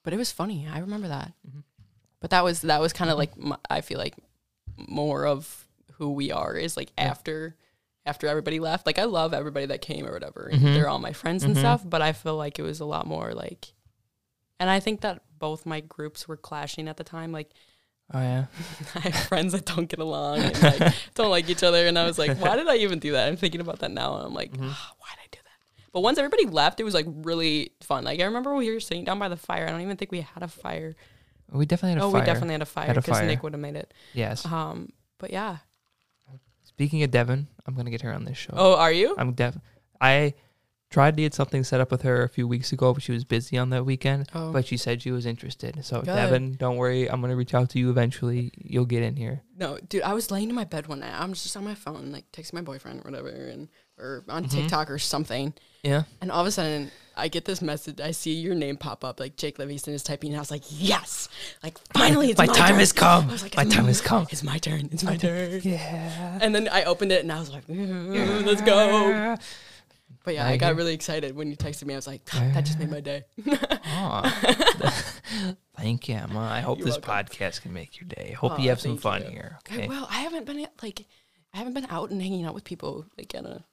But 0.03 0.13
it 0.13 0.17
was 0.17 0.31
funny. 0.31 0.67
I 0.67 0.79
remember 0.79 1.07
that. 1.07 1.33
Mhm. 1.47 1.63
But 2.19 2.31
that 2.31 2.43
was 2.43 2.61
that 2.61 2.81
was 2.81 2.91
kind 2.93 3.11
of 3.11 3.17
like 3.17 3.37
my, 3.37 3.57
I 3.69 3.81
feel 3.81 3.99
like 3.99 4.15
more 4.77 5.25
of 5.27 5.67
who 5.93 6.11
we 6.11 6.31
are 6.31 6.55
is 6.55 6.75
like 6.75 6.91
Yeah. 6.97 7.05
after 7.05 7.55
after 8.05 8.27
everybody 8.27 8.59
left. 8.59 8.85
Like 8.85 8.99
I 8.99 9.05
love 9.05 9.33
everybody 9.33 9.65
that 9.67 9.81
came 9.81 10.05
or 10.05 10.11
whatever. 10.13 10.49
Mhm. 10.53 10.73
They're 10.73 10.87
all 10.89 10.99
my 10.99 11.13
friends 11.13 11.43
and 11.43 11.55
Mhm. 11.55 11.59
stuff. 11.59 11.81
But 11.85 12.01
I 12.01 12.13
feel 12.13 12.35
like 12.37 12.59
it 12.59 12.63
was 12.63 12.79
a 12.79 12.85
lot 12.85 13.07
more 13.07 13.33
like, 13.33 13.73
and 14.59 14.69
I 14.69 14.79
think 14.79 15.01
that 15.01 15.21
both 15.39 15.65
my 15.65 15.79
groups 15.81 16.27
were 16.27 16.37
clashing 16.37 16.87
at 16.87 16.97
the 16.97 17.03
time. 17.03 17.31
Like 17.31 17.49
Oh 18.13 18.19
yeah. 18.21 18.45
I 18.95 18.99
have 18.99 19.15
friends 19.27 19.53
that 19.53 19.65
don't 19.65 19.89
get 19.89 19.99
along 19.99 20.39
and 20.39 20.61
like 20.61 20.93
don't 21.15 21.31
like 21.31 21.49
each 21.49 21.63
other. 21.63 21.87
And 21.87 21.97
I 21.97 22.05
was 22.05 22.19
like, 22.19 22.37
why 22.37 22.55
did 22.55 22.67
I 22.67 22.75
even 22.77 22.99
do 22.99 23.13
that? 23.13 23.27
I'm 23.27 23.35
thinking 23.37 23.61
about 23.61 23.79
that 23.79 23.89
now, 23.91 24.15
and 24.17 24.27
I'm 24.27 24.33
like, 24.33 24.51
Mhm. 24.51 24.69
"Ah, 24.69 24.93
why 24.99 25.07
did 25.15 25.21
I 25.23 25.27
do 25.31 25.39
that? 25.43 25.91
But 25.91 26.01
once 26.01 26.19
everybody 26.19 26.45
left, 26.45 26.79
it 26.79 26.83
was 26.83 26.93
like 26.93 27.07
really 27.07 27.71
fun. 27.81 28.03
Like 28.03 28.19
I 28.19 28.25
remember 28.25 28.53
we 28.53 28.71
were 28.71 28.79
sitting 28.79 29.05
down 29.05 29.17
by 29.17 29.27
the 29.29 29.37
fire. 29.37 29.65
I 29.67 29.71
don't 29.71 29.81
even 29.81 29.97
think 29.97 30.11
we 30.11 30.21
had 30.21 30.43
a 30.43 30.47
fire. 30.47 30.95
We 31.51 31.65
definitely 31.65 31.93
had 31.93 31.97
a 31.97 32.01
fire. 32.01 32.07
oh, 32.07 32.11
fire. 32.11 32.21
we 32.21 32.25
definitely 32.25 32.51
had 32.53 32.61
a 32.61 32.65
fire 32.65 32.93
because. 32.93 33.21
Nick 33.23 33.41
would 33.41 33.53
have 33.53 33.59
made 33.61 33.75
it. 33.75 33.91
Yes. 34.13 34.45
Um, 34.45 34.89
but 35.17 35.31
yeah. 35.31 35.57
Speaking 36.75 37.03
of 37.03 37.11
Devin, 37.11 37.47
I'm 37.65 37.73
gonna 37.73 37.89
get 37.89 38.01
her 38.01 38.13
on 38.13 38.25
this 38.25 38.37
show. 38.37 38.53
Oh, 38.53 38.75
are 38.75 38.91
you? 38.91 39.15
I'm 39.17 39.31
def. 39.31 39.57
I 40.01 40.33
tried 40.89 41.15
to 41.15 41.23
get 41.23 41.33
something 41.33 41.63
set 41.63 41.79
up 41.79 41.89
with 41.89 42.01
her 42.01 42.23
a 42.23 42.27
few 42.29 42.47
weeks 42.49 42.73
ago, 42.73 42.93
but 42.93 43.01
she 43.01 43.13
was 43.13 43.23
busy 43.23 43.57
on 43.57 43.69
that 43.69 43.85
weekend. 43.85 44.29
Oh, 44.35 44.51
But 44.51 44.67
she 44.67 44.75
said 44.75 45.01
she 45.01 45.11
was 45.11 45.25
interested. 45.25 45.83
So 45.85 45.99
Good. 45.99 46.07
Devin, 46.07 46.55
don't 46.55 46.75
worry. 46.75 47.09
I'm 47.09 47.21
gonna 47.21 47.35
reach 47.37 47.53
out 47.53 47.69
to 47.71 47.79
you 47.79 47.89
eventually. 47.89 48.51
You'll 48.57 48.85
get 48.85 49.03
in 49.03 49.15
here. 49.15 49.41
no, 49.57 49.77
dude. 49.87 50.01
I 50.03 50.13
was 50.13 50.31
laying 50.31 50.49
in 50.49 50.55
my 50.55 50.65
bed 50.65 50.87
one 50.87 50.99
night. 50.99 51.13
I'm 51.17 51.31
just 51.31 51.55
on 51.55 51.63
my 51.63 51.75
phone, 51.75 52.11
like 52.11 52.29
texting 52.33 52.53
my 52.55 52.61
boyfriend 52.61 52.99
or 52.99 53.09
whatever, 53.09 53.29
and 53.29 53.69
or 53.97 54.23
on 54.29 54.45
Mhm. 54.45 54.51
TikTok 54.51 54.89
or 54.89 54.99
something. 54.99 55.53
Yeah. 55.83 56.03
And 56.21 56.31
all 56.31 56.41
of 56.41 56.47
a 56.47 56.51
sudden, 56.51 56.91
I 57.17 57.27
get 57.29 57.45
this 57.45 57.61
message. 57.61 58.01
I 58.01 58.11
see 58.11 58.33
your 58.33 58.55
name 58.55 58.75
pop 58.75 59.05
up, 59.05 59.19
like 59.19 59.37
Jake 59.37 59.57
Livingston 59.59 59.93
is 59.93 60.03
typing. 60.03 60.31
And 60.31 60.37
I 60.37 60.41
was 60.41 60.51
like, 60.51 60.63
yes, 60.69 61.29
like 61.63 61.77
finally, 61.93 62.31
it's 62.31 62.37
my 62.37 62.47
my, 62.47 62.53
time 62.53 62.69
turn. 62.71 62.79
has 62.79 62.91
come. 62.91 63.29
I 63.29 63.35
like, 63.35 63.55
My 63.55 63.63
time 63.63 63.79
m- 63.81 63.85
has 63.85 64.01
come. 64.01 64.27
It's 64.31 64.43
my 64.43 64.57
turn. 64.57 64.89
It's 64.91 65.03
my 65.03 65.15
turn. 65.15 65.61
Yeah. 65.63 66.39
And 66.41 66.53
then 66.53 66.67
I 66.69 66.83
opened 66.83 67.11
it 67.13 67.21
and 67.21 67.31
I 67.31 67.39
was 67.39 67.49
like, 67.51 67.65
"Mm, 67.67 68.45
let's 68.45 68.61
go. 68.61 69.37
But 70.25 70.33
yeah, 70.33 70.47
I 70.47 70.51
Like 70.51 70.59
got 70.59 70.75
really 70.75 70.93
excited 70.95 71.35
when 71.35 71.49
you 71.51 71.55
texted 71.55 71.85
me. 71.85 71.93
I 71.93 71.97
was 71.97 72.07
like, 72.07 72.25
that 72.25 72.65
just 72.65 72.79
made 72.79 72.89
my 72.89 72.99
day. 72.99 73.23
Thank 75.77 76.09
you, 76.09 76.15
Emma. 76.15 76.39
I 76.39 76.61
hope 76.61 76.79
You're 76.79 76.85
this 76.87 76.95
welcome. 76.95 77.27
podcast 77.27 77.61
can 77.61 77.73
make 77.73 77.99
your 77.99 78.07
day. 78.07 78.31
Hope 78.31 78.53
Aw, 78.53 78.57
you 78.57 78.69
have 78.69 78.79
some 78.81 78.97
fun 78.97 79.23
you. 79.23 79.29
here. 79.29 79.59
Okay, 79.59 79.77
Okay. 79.83 79.87
well, 79.87 80.07
I 80.09 80.19
haven't 80.21 80.45
been 80.45 80.65
like, 80.81 81.05
I 81.53 81.57
haven't 81.57 81.73
been 81.73 81.85
out 81.89 82.09
and 82.11 82.21
hanging 82.21 82.45
out 82.45 82.53
with 82.53 82.63
people. 82.63 83.05
Like, 83.17 83.33
in 83.33 83.45
a, 83.45 83.63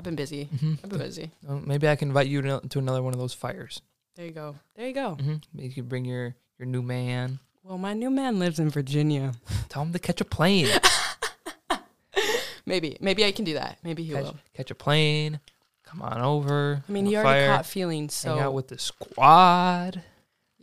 I've 0.00 0.04
been 0.04 0.16
busy. 0.16 0.46
Mhm. 0.46 0.78
I've 0.82 0.88
been 0.88 0.98
busy. 0.98 1.30
Well, 1.42 1.60
maybe 1.60 1.86
I 1.86 1.94
can 1.94 2.08
invite 2.08 2.26
you 2.26 2.40
to, 2.40 2.60
to 2.70 2.78
another 2.78 3.02
one 3.02 3.12
of 3.12 3.18
those 3.20 3.34
fires. 3.34 3.82
There 4.16 4.24
you 4.24 4.32
go. 4.32 4.56
There 4.74 4.88
you 4.88 4.94
go. 4.94 5.10
hmm 5.16 5.34
Maybe 5.52 5.68
you 5.68 5.74
can 5.74 5.88
bring 5.88 6.06
your 6.06 6.34
your 6.58 6.64
new 6.66 6.80
man. 6.80 7.38
Well, 7.62 7.76
my 7.76 7.92
new 7.92 8.08
man 8.10 8.38
lives 8.38 8.58
in 8.58 8.70
Virginia. 8.70 9.32
Tell 9.68 9.82
him 9.82 9.92
to 9.92 9.98
catch 9.98 10.22
a 10.22 10.24
plane. 10.24 10.68
Maybe, 12.66 12.96
maybe 13.00 13.24
I 13.24 13.32
can 13.32 13.44
do 13.44 13.54
that. 13.54 13.78
Maybe 13.82 14.02
he 14.04 14.12
catch, 14.12 14.24
will. 14.24 14.36
catch 14.54 14.70
a 14.70 14.74
plane. 14.74 15.40
Come 15.84 16.00
on 16.02 16.20
over. 16.22 16.82
I 16.88 16.92
mean, 16.92 17.04
have 17.06 17.10
he 17.10 17.16
already 17.16 17.40
fire, 17.40 17.48
caught 17.56 17.66
feelings, 17.66 18.14
so 18.14 18.30
hang 18.36 18.44
out 18.44 18.54
with 18.54 18.68
the 18.68 18.78
squad. 18.78 20.02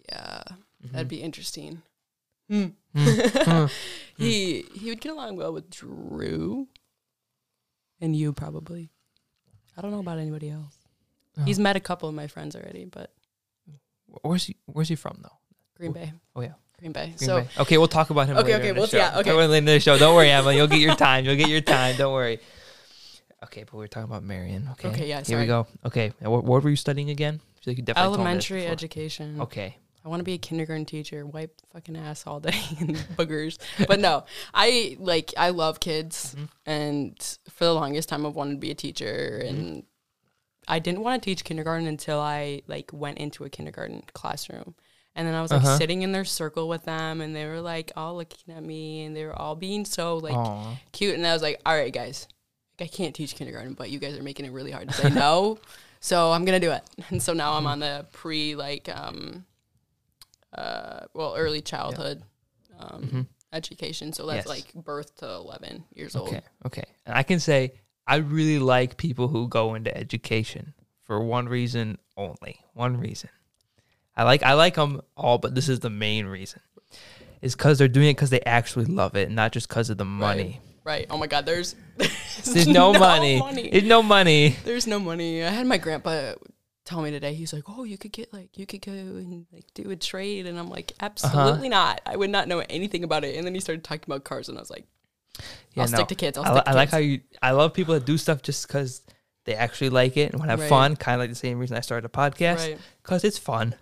yeah, 0.09 0.41
Mhm. 0.85 0.91
that'd 0.93 1.07
be 1.09 1.21
interesting. 1.21 1.81
Mm. 2.49 2.73
he 4.17 4.61
he 4.73 4.89
would 4.89 5.01
get 5.01 5.11
along 5.11 5.35
well 5.35 5.51
with 5.51 5.69
Drew, 5.69 6.67
and 8.01 8.15
you 8.15 8.31
probably. 8.31 8.89
I 9.77 9.81
don't 9.81 9.91
know 9.91 9.99
about 9.99 10.17
anybody 10.17 10.49
else. 10.49 10.75
Oh. 11.37 11.43
He's 11.43 11.59
met 11.59 11.75
a 11.75 11.79
couple 11.79 12.09
of 12.09 12.15
my 12.15 12.27
friends 12.27 12.55
already, 12.55 12.85
but 12.85 13.11
Where's 14.21 14.45
he? 14.45 14.55
Where's 14.65 14.89
he 14.89 14.95
from 14.95 15.19
though? 15.21 15.37
Green 15.75 15.91
Bay. 15.91 16.11
Oh, 16.35 16.41
yeah. 16.41 16.53
Green 16.79 16.91
Bay. 16.91 17.13
Green 17.17 17.17
so 17.17 17.41
Bay. 17.41 17.47
okay, 17.59 17.77
we'll 17.77 17.87
talk 17.87 18.09
about 18.09 18.27
him. 18.27 18.37
Okay, 18.37 18.53
later 18.53 18.69
okay, 18.69 18.71
well, 18.71 18.89
yeah, 18.91 19.19
okay. 19.19 19.31
Later 19.47 19.55
in 19.55 19.65
the 19.65 19.79
show. 19.79 19.97
Don't 19.97 20.15
worry, 20.15 20.29
Emma. 20.29 20.53
You'll 20.53 20.67
get 20.67 20.79
your 20.79 20.95
time. 20.95 21.25
You'll 21.25 21.35
get 21.35 21.49
your 21.49 21.61
time. 21.61 21.95
Don't 21.97 22.13
worry. 22.13 22.39
Okay, 23.43 23.63
but 23.63 23.75
we 23.75 23.85
are 23.85 23.87
talking 23.87 24.09
about 24.09 24.23
Marian. 24.23 24.69
Okay. 24.73 24.89
Okay, 24.89 25.07
yeah, 25.07 25.23
Here 25.23 25.39
we 25.39 25.45
go. 25.45 25.67
Okay, 25.85 26.11
what, 26.19 26.43
what 26.43 26.63
were 26.63 26.69
you 26.69 26.75
studying 26.75 27.09
again? 27.09 27.39
You 27.65 27.75
definitely 27.75 28.15
told 28.15 28.27
me 28.27 28.33
this 28.35 28.51
elementary 28.51 28.67
education. 28.67 29.41
Okay. 29.41 29.77
I 30.07 30.09
want 30.09 30.21
to 30.21 30.23
be 30.23 30.35
a 30.35 30.37
kindergarten 30.37 30.85
teacher, 30.85 31.25
wipe 31.25 31.59
fucking 31.73 31.97
ass 31.97 32.25
all 32.25 32.39
day 32.39 32.57
and 32.79 32.95
boogers. 33.17 33.57
But 33.87 33.99
no, 33.99 34.23
I 34.53 34.95
like 34.99 35.33
I 35.35 35.49
love 35.49 35.81
kids, 35.81 36.33
Mhm. 36.37 36.47
and 36.65 37.37
for 37.49 37.65
the 37.65 37.73
longest 37.73 38.07
time, 38.07 38.25
I've 38.25 38.33
wanted 38.35 38.53
to 38.53 38.59
be 38.59 38.71
a 38.71 38.75
teacher, 38.75 39.41
Mm-hmm. 39.43 39.47
and 39.49 39.83
I 40.65 40.79
didn't 40.79 41.01
want 41.01 41.21
to 41.21 41.25
teach 41.29 41.43
kindergarten 41.43 41.87
until 41.87 42.19
I 42.19 42.61
like 42.67 42.91
went 42.93 43.17
into 43.17 43.43
a 43.43 43.49
kindergarten 43.49 44.03
classroom, 44.13 44.75
And 45.15 45.27
then 45.27 45.33
I 45.35 45.41
was 45.41 45.51
like 45.51 45.61
Uh-huh. 45.61 45.77
sitting 45.77 46.03
in 46.03 46.13
their 46.13 46.23
circle 46.25 46.69
with 46.69 46.83
them, 46.85 47.19
and 47.19 47.35
they 47.35 47.45
were 47.45 47.59
like 47.61 47.91
all 47.97 48.15
looking 48.15 48.53
at 48.55 48.63
me, 48.63 49.03
and 49.03 49.13
they 49.15 49.25
were 49.25 49.35
all 49.37 49.55
being 49.55 49.83
so 49.83 50.17
like 50.17 50.35
Aw. 50.35 50.75
cute. 50.93 51.15
And 51.15 51.27
I 51.27 51.33
was 51.33 51.41
like, 51.41 51.59
all 51.65 51.75
right, 51.75 51.91
guys, 51.91 52.27
I 52.79 52.87
can't 52.87 53.13
teach 53.13 53.35
kindergarten, 53.35 53.73
but 53.73 53.89
you 53.89 53.99
guys 53.99 54.17
are 54.17 54.23
making 54.23 54.45
it 54.45 54.53
really 54.53 54.71
hard 54.71 54.87
to 54.87 54.93
say 54.93 55.09
no. 55.09 55.57
So 55.99 56.31
I'm 56.31 56.45
gonna 56.45 56.59
do 56.59 56.71
it. 56.71 56.83
And 57.09 57.19
so 57.21 57.33
now 57.33 57.53
I'm 57.53 57.63
Mm-hmm. 57.63 57.67
on 57.73 57.79
the 57.79 58.05
pre 58.13 58.55
like 58.55 58.87
um 58.87 59.45
uh 60.57 61.05
well 61.13 61.35
early 61.37 61.61
childhood 61.61 62.23
um 62.79 63.27
education. 63.53 64.13
So 64.13 64.25
that's 64.25 64.47
Mm-hmm. 64.47 64.55
Yes. 64.57 64.75
like 64.75 64.85
birth 64.85 65.15
to 65.17 65.25
eleven 65.29 65.83
years 65.93 66.15
old. 66.15 66.29
Okay, 66.29 66.41
okay. 66.65 66.83
And 67.05 67.15
I 67.17 67.23
can 67.23 67.39
say 67.39 67.73
I 68.05 68.17
really 68.17 68.59
like 68.59 68.97
people 68.97 69.27
who 69.27 69.47
go 69.47 69.75
into 69.75 69.95
education 69.95 70.73
for 71.03 71.19
one 71.21 71.47
reason 71.47 71.97
only. 72.15 72.59
One 72.73 72.97
reason. 72.97 73.29
I 74.15 74.23
like 74.23 74.43
I 74.43 74.53
like 74.53 74.75
them 74.75 75.01
all, 75.15 75.37
but 75.37 75.53
this 75.55 75.69
is 75.69 75.79
the 75.79 75.89
main 75.89 76.25
reason. 76.25 76.61
Is 77.41 77.55
because 77.55 77.77
they're 77.77 77.87
doing 77.87 78.07
it 78.09 78.15
because 78.15 78.31
they 78.31 78.41
actually 78.41 78.85
love 78.85 79.15
it, 79.15 79.29
not 79.29 79.51
just 79.51 79.69
because 79.69 79.89
of 79.91 79.97
the 79.97 80.05
money. 80.05 80.59
Right. 80.83 81.05
Oh 81.09 81.17
my 81.17 81.27
god, 81.27 81.45
there's 81.45 81.75
There's 81.97 82.67
no, 82.67 82.93
money. 82.93 83.39
There's 83.71 83.83
no 83.83 84.01
money. 84.01 84.55
There's 84.63 84.87
no 84.87 84.99
money. 84.99 85.43
I 85.43 85.49
had 85.49 85.67
my 85.67 85.77
grandpa 85.77 86.33
tell 86.87 87.01
me 87.01 87.11
today. 87.11 87.33
He's 87.33 87.53
like, 87.53 87.63
"Oh, 87.67 87.83
you 87.83 87.97
could 87.97 88.11
get 88.13 88.31
like 88.33 88.57
you 88.57 88.65
could 88.65 88.81
go 88.81 88.91
and 88.91 89.45
like 89.53 89.65
do 89.75 89.89
a 89.91 89.95
trade," 89.95 90.47
and 90.47 90.57
I'm 90.57 90.69
like, 90.69 90.93
Uh-huh. 90.99 91.05
"Absolutely 91.07 91.69
not. 91.69 92.01
I 92.05 92.15
would 92.15 92.29
not 92.31 92.47
know 92.47 92.63
anything 92.69 93.03
about 93.03 93.23
it." 93.23 93.35
And 93.35 93.45
then 93.45 93.53
he 93.53 93.59
started 93.59 93.83
talking 93.83 94.03
about 94.07 94.23
cars, 94.23 94.49
and 94.49 94.57
I 94.57 94.61
was 94.61 94.69
like, 94.71 94.85
Yeah, 95.75 95.83
"I'll 95.83 95.89
no. 95.89 95.97
stick 95.97 96.07
to 96.07 96.15
kids. 96.15 96.37
I'll 96.37 96.43
I, 96.45 96.47
stick 96.47 96.55
li- 96.55 96.63
to 96.63 96.69
I 96.69 96.73
like 96.73 96.89
how 96.89 96.97
you. 96.97 97.21
I 97.41 97.51
love 97.51 97.73
people 97.73 97.93
that 97.93 98.05
do 98.05 98.17
stuff 98.17 98.41
just 98.41 98.67
because 98.67 99.01
they 99.45 99.53
actually 99.55 99.89
like 99.89 100.17
it 100.17 100.31
and 100.31 100.39
want 100.39 100.47
to 100.47 100.51
have 100.53 100.59
Right. 100.61 100.69
fun. 100.69 100.95
Kind 100.95 101.15
of 101.15 101.19
like 101.21 101.29
the 101.29 101.35
same 101.35 101.59
reason 101.59 101.77
I 101.77 101.81
started 101.81 102.05
a 102.05 102.09
podcast 102.09 102.57
Right. 102.57 102.77
because 103.03 103.23
it's 103.23 103.37
fun. 103.37 103.75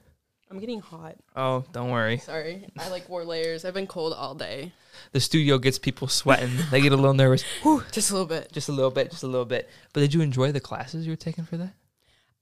I'm 0.51 0.59
getting 0.59 0.79
hot. 0.79 1.15
Oh, 1.35 1.65
don't 1.73 1.89
worry. 1.89 2.19
Sorry. 2.19 2.67
I 2.77 2.89
like 2.89 3.09
wore 3.09 3.25
layers. 3.25 3.65
I've 3.65 3.73
been 3.73 3.87
cold 3.87 4.13
all 4.13 4.35
day. 4.35 4.73
The 5.11 5.19
studio 5.19 5.57
gets 5.57 5.79
people 5.79 6.07
sweating. 6.07 6.51
they 6.71 6.81
get 6.81 6.91
a 6.93 6.95
little 6.95 7.15
nervous. 7.15 7.41
Whew, 7.63 7.83
Just 7.91 8.11
a 8.11 8.13
little 8.13 8.27
bit. 8.27 8.51
just 8.51 8.69
a 8.69 8.71
little 8.71 8.91
bit, 8.91 9.09
just 9.09 9.23
a 9.23 9.27
little 9.27 9.45
bit. 9.45 9.67
But 9.91 10.01
did 10.01 10.13
you 10.13 10.21
enjoy 10.21 10.51
the 10.51 10.59
classes 10.59 11.05
you 11.07 11.11
were 11.13 11.17
taking 11.17 11.45
for 11.45 11.57
that? 11.57 11.73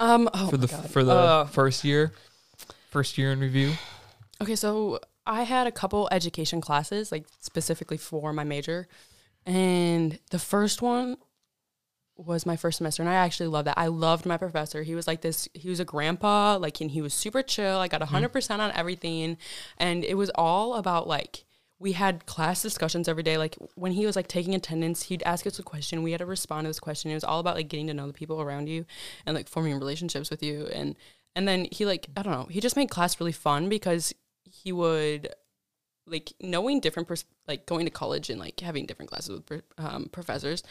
Um. 0.04 0.30
Oh 0.34 0.50
for 0.50 0.58
the 0.58 0.68
God. 0.68 0.90
for 0.90 1.04
the 1.04 1.14
Uh, 1.14 1.46
first 1.46 1.84
year, 1.84 2.12
first 2.90 3.18
year 3.18 3.32
in 3.32 3.40
review. 3.40 3.74
Okay, 4.42 4.56
so 4.56 5.00
I 5.26 5.44
had 5.44 5.68
a 5.68 5.72
couple 5.72 6.10
education 6.12 6.60
classes, 6.62 7.12
like 7.12 7.26
specifically 7.40 7.98
for 7.98 8.34
my 8.34 8.44
major. 8.44 8.88
And 9.46 10.20
the 10.32 10.40
first 10.40 10.82
one 10.82 11.18
was 12.16 12.46
my 12.46 12.56
first 12.56 12.78
semester, 12.78 13.02
and 13.02 13.10
I 13.10 13.16
actually 13.16 13.48
loved 13.48 13.68
that. 13.68 13.78
I 13.78 13.88
loved 13.88 14.26
my 14.26 14.38
professor. 14.38 14.84
He 14.84 14.96
was 14.96 15.08
like 15.08 15.22
this, 15.22 15.48
he 15.54 15.70
was 15.70 15.80
a 15.80 15.86
grandpa, 15.86 16.58
like, 16.58 16.80
and 16.82 16.92
he 16.92 17.02
was 17.02 17.14
super 17.14 17.42
chill. 17.42 17.78
I 17.80 17.88
got 17.88 18.02
100% 18.02 18.60
on 18.60 18.72
everything. 18.72 19.38
And 19.78 20.04
it 20.06 20.14
was 20.16 20.30
all 20.36 20.76
about 20.76 21.08
like, 21.08 21.44
we 21.84 21.92
had 21.92 22.26
class 22.26 22.62
discussions 22.62 23.08
every 23.10 23.24
day. 23.24 23.38
Like, 23.38 23.58
when 23.76 23.92
he 23.92 24.06
was 24.06 24.16
like 24.16 24.28
taking 24.28 24.56
attendance, 24.56 25.04
he'd 25.04 25.22
ask 25.24 25.46
us 25.46 25.60
a 25.60 25.64
question. 25.64 26.02
We 26.02 26.12
had 26.12 26.20
to 26.20 26.26
respond 26.26 26.64
to 26.64 26.70
this 26.70 26.80
question. 26.80 27.12
It 27.12 27.16
was 27.16 27.24
all 27.26 27.40
about 27.40 27.56
like 27.56 27.68
getting 27.68 27.88
to 27.88 27.94
know 27.94 28.08
the 28.08 28.14
people 28.14 28.42
around 28.42 28.70
you 28.70 28.86
and 29.26 29.36
like 29.36 29.50
forming 29.50 29.78
relationships 29.78 30.32
with 30.32 30.42
you. 30.42 30.68
And, 30.68 30.96
and 31.36 31.46
then 31.48 31.68
he 31.72 31.86
like, 31.86 32.08
I 32.16 32.24
don't 32.24 32.34
know, 32.34 32.48
he 32.50 32.62
just 32.62 32.78
made 32.78 32.90
class 32.90 33.20
really 33.20 33.34
fun 33.34 33.68
because 33.68 34.14
he 34.44 34.72
would 34.72 35.30
like 36.08 36.34
knowing 36.42 36.80
different 36.80 37.08
pers- 37.08 37.26
like 37.48 37.66
going 37.66 37.86
to 37.86 37.92
college 37.92 38.30
and 38.30 38.40
like 38.40 38.60
having 38.60 38.86
different 38.86 39.10
classes 39.10 39.42
with 39.50 39.64
um, 39.78 40.10
professors 40.12 40.64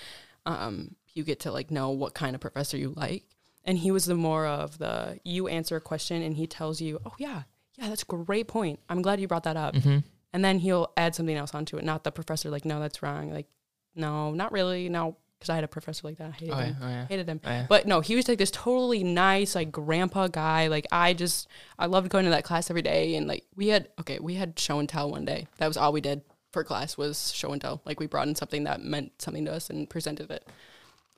um, 0.46 0.94
you 1.14 1.24
get 1.24 1.40
to 1.40 1.52
like 1.52 1.70
know 1.70 1.90
what 1.90 2.14
kind 2.14 2.34
of 2.34 2.40
professor 2.40 2.76
you 2.76 2.92
like 2.96 3.24
and 3.64 3.78
he 3.78 3.90
was 3.90 4.04
the 4.04 4.14
more 4.14 4.46
of 4.46 4.78
the 4.78 5.18
you 5.24 5.48
answer 5.48 5.76
a 5.76 5.80
question 5.80 6.22
and 6.22 6.36
he 6.36 6.46
tells 6.46 6.80
you 6.80 7.00
oh 7.06 7.14
yeah 7.18 7.42
yeah 7.78 7.88
that's 7.88 8.02
a 8.02 8.06
great 8.06 8.46
point 8.46 8.78
i'm 8.90 9.00
glad 9.00 9.20
you 9.20 9.26
brought 9.28 9.44
that 9.44 9.56
up 9.56 9.74
Mm-hmm. 9.74 9.98
And 10.32 10.44
then 10.44 10.58
he'll 10.58 10.92
add 10.96 11.14
something 11.14 11.36
else 11.36 11.54
onto 11.54 11.76
it 11.76 11.84
not 11.84 12.04
the 12.04 12.12
professor 12.12 12.50
like 12.50 12.64
no 12.64 12.80
that's 12.80 13.02
wrong 13.02 13.30
like 13.30 13.46
no 13.94 14.32
not 14.32 14.52
really 14.52 14.88
no 14.88 15.16
because 15.38 15.50
i 15.50 15.54
had 15.54 15.64
a 15.64 15.68
professor 15.68 16.06
like 16.06 16.18
that 16.18 16.28
i 16.28 16.30
hated 16.30 16.54
Oh 16.54 16.58
yeah, 16.58 16.64
him 16.64 16.76
oh 16.82 16.88
yeah. 16.88 17.06
hated 17.06 17.28
him 17.28 17.40
Oh, 17.44 17.50
yeah. 17.50 17.66
but 17.68 17.86
no, 17.86 18.00
he 18.00 18.14
was 18.14 18.28
like 18.28 18.38
this 18.38 18.50
totally 18.52 19.02
nice, 19.02 19.56
like 19.56 19.72
grandpa 19.72 20.28
guy. 20.28 20.68
Like 20.68 20.86
I 20.92 21.14
just, 21.14 21.48
I 21.78 21.86
loved 21.86 22.10
going 22.10 22.24
to 22.26 22.30
that 22.30 22.44
class 22.44 22.70
every 22.70 22.82
day. 22.82 23.16
And 23.16 23.26
like 23.26 23.44
we 23.56 23.68
had, 23.68 23.88
okay, 23.98 24.20
we 24.20 24.34
had 24.34 24.56
show 24.58 24.78
and 24.78 24.88
tell 24.88 25.10
one 25.10 25.24
day. 25.24 25.48
That 25.58 25.66
was 25.66 25.76
all 25.76 25.92
we 25.92 26.00
did 26.00 26.22
for 26.52 26.62
class 26.62 26.96
was 26.96 27.32
show 27.32 27.50
and 27.52 27.60
tell. 27.60 27.82
Like 27.84 27.98
we 27.98 28.06
brought 28.06 28.28
in 28.28 28.34
something 28.34 28.64
that 28.64 28.82
meant 28.82 29.20
something 29.20 29.44
to 29.46 29.52
us 29.52 29.70
and 29.70 29.88
presented 29.88 30.30
it. 30.30 30.46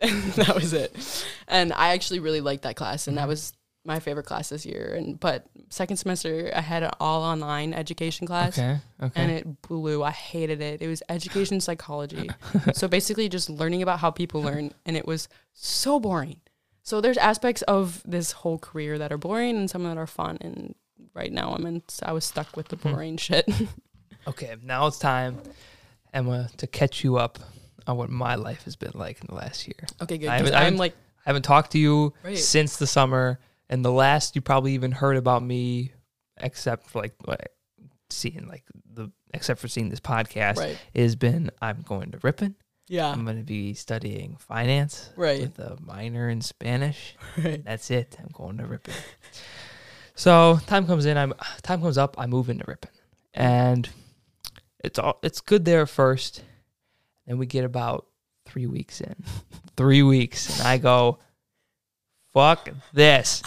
And 0.01 0.33
that 0.33 0.55
was 0.55 0.73
it. 0.73 1.25
And 1.47 1.73
I 1.73 1.95
actually 1.95 2.19
really 2.19 2.41
liked 2.41 2.65
that 2.65 2.75
class, 2.75 3.07
and 3.07 3.17
that 3.17 3.23
mm-hmm. 3.23 3.29
was 3.31 3.53
my 3.85 4.01
favorite 4.01 4.25
class 4.27 4.49
this 4.49 4.65
year. 4.65 4.95
And 4.97 5.21
but 5.21 5.47
second 5.69 5.97
semester, 5.99 6.51
I 6.55 6.61
had 6.61 6.83
an 6.83 6.91
all 7.01 7.23
online 7.23 7.75
education 7.75 8.27
class 8.27 8.59
Okay. 8.59 8.79
Okay. 9.03 9.21
and 9.23 9.31
it 9.31 9.63
blew. 9.63 10.03
I 10.03 10.11
hated 10.11 10.61
it. 10.63 10.81
It 10.81 10.89
was 10.89 11.03
education 11.09 11.61
psychology. 11.61 12.31
so 12.73 12.89
basically 12.89 13.29
just 13.29 13.51
learning 13.51 13.83
about 13.83 13.99
how 14.01 14.11
people 14.11 14.43
learn 14.43 14.73
and 14.87 14.97
it 14.97 15.07
was 15.07 15.29
so 15.53 16.01
boring. 16.01 16.41
So 16.83 17.01
there's 17.01 17.19
aspects 17.19 17.63
of 17.63 18.03
this 18.07 18.33
whole 18.33 18.59
career 18.59 18.99
that 18.99 19.13
are 19.13 19.19
boring 19.19 19.57
and 19.57 19.71
some 19.71 19.85
that 19.85 19.99
are 19.99 20.07
fun 20.07 20.39
and 20.41 20.75
right 21.15 21.33
now 21.33 21.53
I'm 21.55 21.67
in 21.67 21.83
I 22.03 22.13
was 22.13 22.25
stuck 22.25 22.57
with 22.57 22.69
the 22.69 22.77
Mm-hmm. 22.77 22.91
boring 22.93 23.17
shit. 23.19 23.49
okay. 24.27 24.57
Now 24.63 24.87
it's 24.87 24.99
time, 24.99 25.39
Emma, 26.13 26.49
to 26.57 26.67
catch 26.67 27.05
you 27.05 27.17
up 27.17 27.39
on 27.87 27.97
what 27.99 28.09
my 28.09 28.35
life 28.37 28.65
has 28.65 28.77
been 28.77 28.93
like 28.95 29.21
in 29.21 29.27
the 29.29 29.35
last 29.35 29.67
year. 29.67 29.77
okay, 30.01 30.17
good. 30.17 30.29
I 30.31 30.39
'cause 30.41 30.49
haven't- 30.49 30.55
I 30.55 30.59
I'm 30.59 30.65
haven't- 30.65 30.79
like 30.79 30.95
I 31.27 31.31
haven't 31.31 31.43
talked 31.43 31.73
to 31.73 31.79
you 31.79 32.13
Right. 32.23 32.37
since 32.39 32.77
the 32.77 32.87
summer, 32.87 33.39
and 33.69 33.85
the 33.85 33.93
last 33.93 34.35
you 34.37 34.43
probably 34.43 34.75
even 34.75 34.93
heard 34.93 35.17
about 35.17 35.43
me, 35.43 35.93
except 36.37 36.89
for 36.91 37.03
like 37.03 37.15
what 37.25 37.53
seeing 38.11 38.47
like 38.49 38.65
the 38.93 39.11
except 39.33 39.61
for 39.61 39.69
seeing 39.69 39.89
this 39.89 40.01
podcast, 40.01 40.57
right. 40.59 40.79
has 40.95 41.17
been 41.17 41.51
I'm 41.61 41.83
going 41.83 42.13
to 42.13 42.19
Ripon. 42.23 42.55
Yeah. 42.87 43.11
I'm 43.11 43.25
going 43.25 43.39
to 43.39 43.45
be 43.45 43.73
studying 43.73 44.37
finance 44.37 45.09
Right. 45.17 45.41
with 45.41 45.59
a 45.59 45.79
minor 45.81 46.29
in 46.29 46.41
Spanish. 46.43 47.17
Right. 47.43 47.65
That's 47.65 47.91
it. 47.91 48.17
I'm 48.21 48.29
going 48.33 48.59
to 48.59 48.67
Ripon. 48.67 48.93
So 50.15 50.61
time 50.67 50.87
comes 50.87 51.07
in. 51.07 51.17
I'm 51.17 51.33
time 51.63 51.81
comes 51.81 51.99
up. 51.99 52.15
I 52.19 52.27
move 52.27 52.49
into 52.51 52.65
Ripon, 52.69 52.91
and 53.33 53.89
it's 54.85 54.99
all 54.99 55.19
it's 55.23 55.41
good 55.41 55.65
there 55.65 55.87
first. 55.87 56.43
Then 57.27 57.39
we 57.39 57.47
get 57.47 57.65
about 57.65 58.07
three 58.45 58.67
weeks 58.67 59.01
in, 59.01 59.17
three 59.77 60.03
weeks, 60.03 60.59
and 60.61 60.69
I 60.69 60.79
go, 60.79 61.19
"Fuck 62.35 62.69
this, 62.93 63.43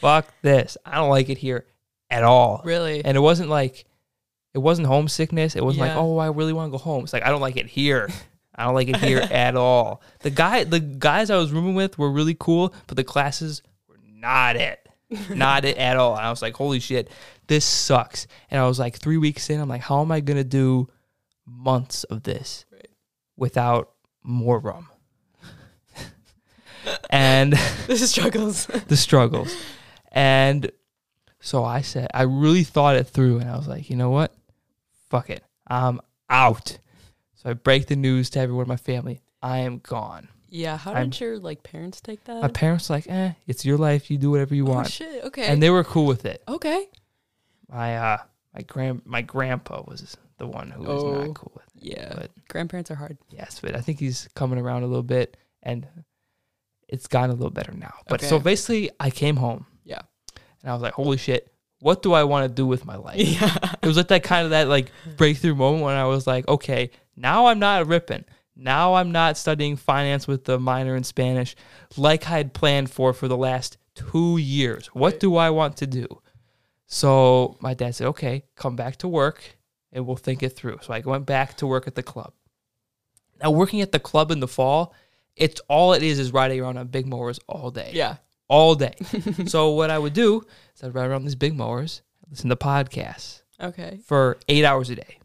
fuck 0.00 0.26
this. 0.42 0.76
I 0.84 0.96
don't 0.96 1.08
like 1.08 1.30
it 1.30 1.38
here 1.38 1.64
at 2.10 2.24
all." 2.24 2.60
Really? 2.64 3.02
And 3.04 3.16
it 3.16 3.20
wasn't 3.20 3.48
like 3.48 3.86
it 4.54 4.58
wasn't 4.58 4.86
homesickness. 4.88 5.56
It 5.56 5.64
wasn't 5.64 5.86
like, 5.88 5.96
"Oh, 5.96 6.18
I 6.18 6.26
really 6.28 6.52
want 6.52 6.68
to 6.70 6.76
go 6.76 6.82
home." 6.82 7.04
It's 7.04 7.12
like 7.14 7.22
I 7.24 7.30
don't 7.30 7.40
like 7.40 7.56
it 7.56 7.66
here. 7.66 8.10
I 8.54 8.64
don't 8.64 8.74
like 8.74 8.88
it 8.88 8.96
here 8.96 9.20
at 9.30 9.54
all. 9.56 10.02
The 10.20 10.30
guy, 10.30 10.64
the 10.64 10.80
guys 10.80 11.30
I 11.30 11.36
was 11.36 11.52
rooming 11.52 11.74
with 11.76 11.96
were 11.96 12.10
really 12.10 12.36
cool, 12.38 12.74
but 12.88 12.96
the 12.96 13.04
classes 13.04 13.62
were 13.88 13.98
not 14.02 14.56
it, 14.56 14.84
not 15.30 15.64
it 15.64 15.78
at 15.78 15.96
all. 15.96 16.16
And 16.16 16.26
I 16.26 16.30
was 16.30 16.42
like, 16.42 16.54
"Holy 16.54 16.80
shit, 16.80 17.08
this 17.46 17.64
sucks." 17.64 18.26
And 18.50 18.60
I 18.60 18.66
was 18.66 18.78
like, 18.80 18.96
three 18.96 19.16
weeks 19.16 19.48
in, 19.48 19.60
I'm 19.60 19.68
like, 19.68 19.82
"How 19.82 20.00
am 20.00 20.10
I 20.10 20.18
gonna 20.20 20.42
do 20.44 20.88
months 21.46 22.02
of 22.04 22.24
this 22.24 22.64
Right. 22.72 22.88
without 23.36 23.92
more 24.24 24.58
rum?" 24.58 24.88
And 27.10 27.52
this 27.86 28.02
is 28.02 28.10
struggles. 28.10 28.66
the 28.88 28.96
struggles. 28.96 29.54
And 30.12 30.70
so 31.40 31.64
I 31.64 31.82
said, 31.82 32.08
I 32.14 32.22
really 32.22 32.64
thought 32.64 32.96
it 32.96 33.04
through 33.08 33.38
and 33.38 33.50
I 33.50 33.56
was 33.56 33.68
like, 33.68 33.90
you 33.90 33.96
know 33.96 34.10
what? 34.10 34.34
Fuck 35.10 35.30
it. 35.30 35.44
I'm 35.66 36.00
out. 36.28 36.78
So 37.36 37.50
I 37.50 37.52
break 37.52 37.86
the 37.86 37.96
news 37.96 38.30
to 38.30 38.40
everyone 38.40 38.64
in 38.64 38.68
my 38.68 38.76
family. 38.76 39.20
I 39.42 39.58
am 39.58 39.78
gone. 39.78 40.28
yeah. 40.48 40.76
How 40.76 40.92
I'm- 40.92 41.10
did 41.10 41.20
your 41.20 41.38
like 41.38 41.62
parents 41.62 42.00
take 42.00 42.24
that? 42.24 42.42
My 42.42 42.48
parents 42.48 42.90
like, 42.90 43.06
eh, 43.08 43.32
it's 43.46 43.64
your 43.64 43.78
life. 43.78 44.10
You 44.10 44.18
do 44.18 44.30
whatever 44.30 44.54
you 44.54 44.66
oh 44.66 44.72
want. 44.72 44.90
shit. 44.90 45.24
Okay. 45.24 45.46
And 45.46 45.62
they 45.62 45.70
were 45.70 45.84
cool 45.84 46.06
with 46.06 46.24
it. 46.24 46.42
okay. 46.48 46.86
My 47.70 47.96
uh 47.96 48.18
my 48.54 48.62
grand 48.62 49.02
my 49.04 49.22
grandpa 49.22 49.82
was 49.86 50.16
the 50.38 50.46
one 50.46 50.70
who 50.70 50.82
was 50.84 51.02
Oh. 51.04 51.24
not 51.24 51.34
cool 51.34 51.52
with 51.54 51.66
it. 51.76 51.96
Yeah. 51.96 52.14
But 52.16 52.30
Grandparents 52.48 52.90
are 52.90 52.94
hard. 52.96 53.18
yes, 53.30 53.60
but 53.62 53.76
I 53.76 53.80
think 53.80 54.00
he's 54.00 54.28
coming 54.34 54.58
around 54.58 54.82
a 54.82 54.86
little 54.86 55.02
bit 55.02 55.36
and 55.62 55.86
it's 56.88 57.06
gotten 57.06 57.30
a 57.30 57.34
little 57.34 57.50
better 57.50 57.72
now. 57.72 57.94
But 58.08 58.20
so 58.22 58.38
basically 58.38 58.90
I 58.98 59.10
came 59.10 59.36
home 59.36 59.66
Yeah. 59.84 60.00
and 60.62 60.70
I 60.70 60.72
was 60.72 60.82
like, 60.82 60.94
holy 60.94 61.16
shit, 61.18 61.52
what 61.80 62.02
do 62.02 62.12
I 62.12 62.24
want 62.24 62.48
to 62.48 62.54
do 62.54 62.66
with 62.66 62.84
my 62.84 62.96
life? 62.96 63.16
Yeah. 63.40 63.56
it 63.82 63.86
was 63.86 63.96
like 63.96 64.08
that 64.08 64.22
kind 64.24 64.44
of 64.44 64.50
that 64.50 64.68
like 64.68 64.90
breakthrough 65.16 65.54
moment 65.54 65.84
when 65.84 65.96
I 65.96 66.04
was 66.06 66.26
like, 66.26 66.48
okay, 66.48 66.90
now 67.16 67.46
I'm 67.46 67.58
not 67.58 67.86
ripping. 67.86 68.24
Now 68.56 68.94
I'm 68.94 69.12
not 69.12 69.36
studying 69.36 69.76
finance 69.76 70.26
with 70.26 70.44
the 70.44 70.58
minor 70.58 70.96
in 70.96 71.04
Spanish 71.04 71.54
like 71.96 72.26
I 72.26 72.30
had 72.38 72.52
planned 72.54 72.90
for 72.90 73.12
for 73.12 73.28
the 73.28 73.36
last 73.36 73.76
two 73.94 74.36
years. 74.38 74.86
What 74.88 75.12
Right. 75.14 75.20
do 75.20 75.36
I 75.36 75.50
want 75.50 75.76
to 75.78 75.86
do? 75.86 76.06
So 76.86 77.56
my 77.60 77.74
dad 77.74 77.94
said, 77.94 78.06
okay, 78.08 78.44
come 78.56 78.74
back 78.76 78.96
to 78.98 79.08
work 79.08 79.56
and 79.92 80.06
we'll 80.06 80.16
think 80.16 80.42
it 80.42 80.50
through. 80.56 80.78
So 80.82 80.92
I 80.92 81.00
went 81.00 81.26
back 81.26 81.56
to 81.58 81.66
work 81.66 81.86
at 81.86 81.94
the 81.94 82.02
club. 82.02 82.32
Now 83.42 83.50
working 83.50 83.80
at 83.80 83.92
the 83.92 84.00
club 84.00 84.30
in 84.30 84.40
the 84.40 84.48
fall, 84.48 84.94
it's 85.38 85.60
all 85.68 85.92
it 85.94 86.02
is 86.02 86.18
is 86.18 86.32
riding 86.32 86.60
around 86.60 86.76
on 86.78 86.86
big 86.88 87.06
mowers 87.06 87.38
all 87.48 87.70
day 87.70 87.90
Yeah. 87.94 88.16
all 88.48 88.74
day. 88.74 88.94
so 89.46 89.70
what 89.70 89.90
I 89.90 89.98
would 89.98 90.12
do 90.14 90.42
is 90.74 90.82
I'd 90.82 90.94
ride 90.94 91.08
around 91.10 91.24
these 91.24 91.34
big 91.34 91.54
mowers, 91.56 92.02
listen 92.30 92.50
to 92.50 92.56
podcasts 92.56 93.42
Okay. 93.60 94.00
for 94.04 94.38
eight 94.48 94.64
hours 94.64 94.90
a 94.90 94.96
day. 94.96 95.18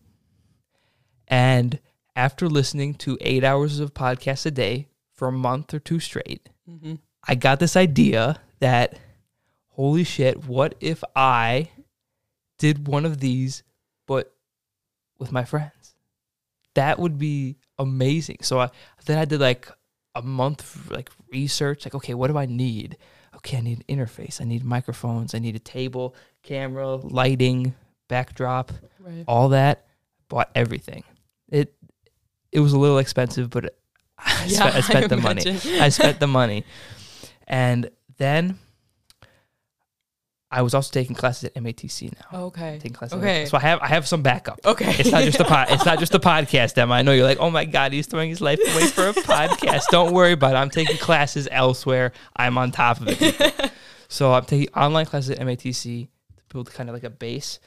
And 1.28 1.80
after 2.15 2.47
listening 2.49 2.93
to 2.95 3.17
eight 3.21 3.43
hours 3.43 3.80
of 3.80 3.93
podcasts 3.93 4.45
a 4.45 4.52
day 4.52 4.88
for 5.13 5.28
a 5.28 5.32
month 5.32 5.73
or 5.73 5.80
two 5.80 5.99
straight, 5.99 6.49
Mm-hmm. 6.69 6.95
I 7.28 7.36
got 7.36 7.60
this 7.60 7.76
idea 7.76 8.39
that 8.62 8.97
holy 9.67 10.06
shit, 10.06 10.45
what 10.45 10.76
if 10.80 11.04
I 11.13 11.71
did 12.58 12.88
one 12.88 13.04
of 13.06 13.19
these 13.19 13.63
but 14.08 14.34
with 15.19 15.34
my 15.34 15.43
friends? 15.43 15.95
That 16.76 16.99
would 16.99 17.17
be 17.17 17.58
amazing. 17.78 18.38
So 18.43 18.60
I 18.62 18.69
then 19.06 19.17
I 19.17 19.26
did 19.26 19.41
like 19.41 19.67
a 20.15 20.21
month 20.21 20.89
like 20.91 21.10
research 21.32 21.86
like 21.86 21.95
okay, 21.95 22.13
what 22.13 22.28
do 22.30 22.38
I 22.38 22.45
need? 22.45 22.97
Okay, 23.38 23.58
I 23.58 23.62
need 23.62 23.84
an 23.88 23.97
interface. 23.97 24.39
I 24.39 24.45
need 24.45 24.63
microphones. 24.63 25.34
I 25.34 25.39
need 25.39 25.56
a 25.56 25.60
table, 25.60 26.15
camera, 26.43 26.95
lighting, 26.95 27.73
backdrop, 28.08 28.71
Right. 28.99 29.23
all 29.28 29.49
that. 29.49 29.88
Bought 30.30 30.49
everything. 30.56 31.04
It 31.49 31.73
it 32.52 32.60
was 32.60 32.73
a 32.73 32.78
little 32.80 32.99
expensive, 32.99 33.49
but 33.49 33.76
I, 34.17 34.45
Yeah, 34.47 34.69
spent, 34.69 34.76
I 34.76 34.82
spent 34.82 35.06
I 35.06 35.08
the 35.08 35.17
money. 35.17 35.60
I 35.80 35.89
spent 35.89 36.19
the 36.19 36.28
money. 36.28 36.63
And 37.47 37.89
then 38.17 38.60
I 40.54 40.62
was 40.62 40.76
also 40.76 40.92
taking 40.92 41.16
classes 41.16 41.46
at 41.46 41.56
MATC 41.56 42.13
now. 42.13 42.28
Oh, 42.32 42.46
okay. 42.46 42.76
Taking 42.76 42.94
classes. 42.94 43.18
Okay. 43.18 43.46
So 43.48 43.58
I 43.58 43.62
have 43.62 43.80
I 43.82 43.88
have 43.88 44.08
some 44.08 44.22
backup. 44.22 44.60
Okay. 44.63 44.96
It's 45.00 45.12
not 45.12 45.24
just 45.24 45.39
a 45.39 45.46
pod, 45.46 45.72
it's 45.72 45.84
not 45.84 45.98
just 45.98 46.13
a 46.13 46.20
podcast, 46.32 46.78
Emma. 46.78 46.94
I 46.94 47.02
know 47.02 47.12
you're 47.12 47.26
like, 47.26 47.39
oh 47.39 47.50
my 47.50 47.66
god, 47.66 47.92
he's 47.92 48.06
throwing 48.06 48.30
his 48.30 48.39
life 48.39 48.60
away 48.60 48.86
for 48.86 49.08
a 49.08 49.13
podcast. 49.13 49.86
Don't 49.89 50.13
worry 50.13 50.34
about 50.34 50.54
it. 50.54 50.58
I'm 50.58 50.70
taking 50.70 50.98
classes 50.98 51.48
elsewhere. 51.50 52.13
I'm 52.36 52.60
on 52.60 52.70
top 52.70 53.02
of 53.02 53.08
it. 53.10 53.72
so 54.10 54.32
I'm 54.32 54.46
taking 54.46 54.72
online 54.76 55.08
classes 55.08 55.32
at 55.32 55.39
MATC 55.39 56.08
to 56.38 56.44
build 56.50 56.72
kind 56.72 56.88
of 56.88 56.94
like 56.94 57.04
a 57.04 57.10
base. 57.10 57.60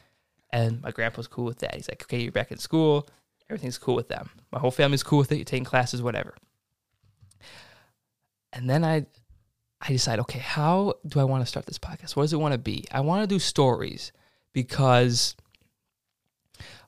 And 0.50 0.80
my 0.80 0.92
grandpa's 0.92 1.26
cool 1.26 1.44
with 1.46 1.58
that. 1.58 1.74
He's 1.74 1.88
like, 1.88 2.02
okay, 2.04 2.20
you're 2.20 2.30
back 2.30 2.52
in 2.52 2.58
school. 2.58 3.08
Everything's 3.50 3.78
cool 3.78 3.96
with 3.96 4.08
them. 4.08 4.30
My 4.52 4.60
whole 4.60 4.70
family's 4.70 5.02
cool 5.02 5.18
with 5.18 5.32
it. 5.32 5.36
You're 5.36 5.44
taking 5.44 5.64
classes, 5.64 6.02
whatever. 6.02 6.36
And 8.52 8.70
then 8.70 8.84
I 8.84 9.06
I 9.86 9.92
decide, 9.92 10.18
okay, 10.20 10.40
how 10.40 10.94
do 11.06 11.20
I 11.20 11.24
want 11.24 11.42
to 11.42 11.46
start 11.46 11.66
this 11.66 11.78
podcast? 11.78 12.16
What 12.16 12.24
does 12.24 12.32
it 12.32 12.40
want 12.40 12.52
to 12.52 12.58
be? 12.58 12.84
I 12.90 13.00
want 13.00 13.22
to 13.22 13.32
do 13.32 13.38
stories 13.38 14.10
because 14.52 15.36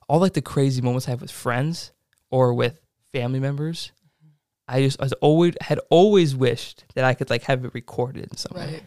all 0.09 0.19
like 0.19 0.33
the 0.33 0.41
crazy 0.41 0.81
moments 0.81 1.07
I 1.07 1.11
have 1.11 1.21
with 1.21 1.31
friends 1.31 1.91
or 2.29 2.53
with 2.53 2.79
family 3.13 3.39
members, 3.39 3.91
I 4.67 4.81
just 4.81 4.99
I 4.99 5.05
was 5.05 5.13
always 5.13 5.53
had 5.61 5.79
always 5.89 6.35
wished 6.35 6.83
that 6.95 7.05
I 7.05 7.13
could 7.13 7.29
like 7.29 7.43
have 7.43 7.63
it 7.63 7.73
recorded 7.73 8.27
in 8.29 8.37
some 8.37 8.57
way. 8.57 8.73
Right. 8.73 8.83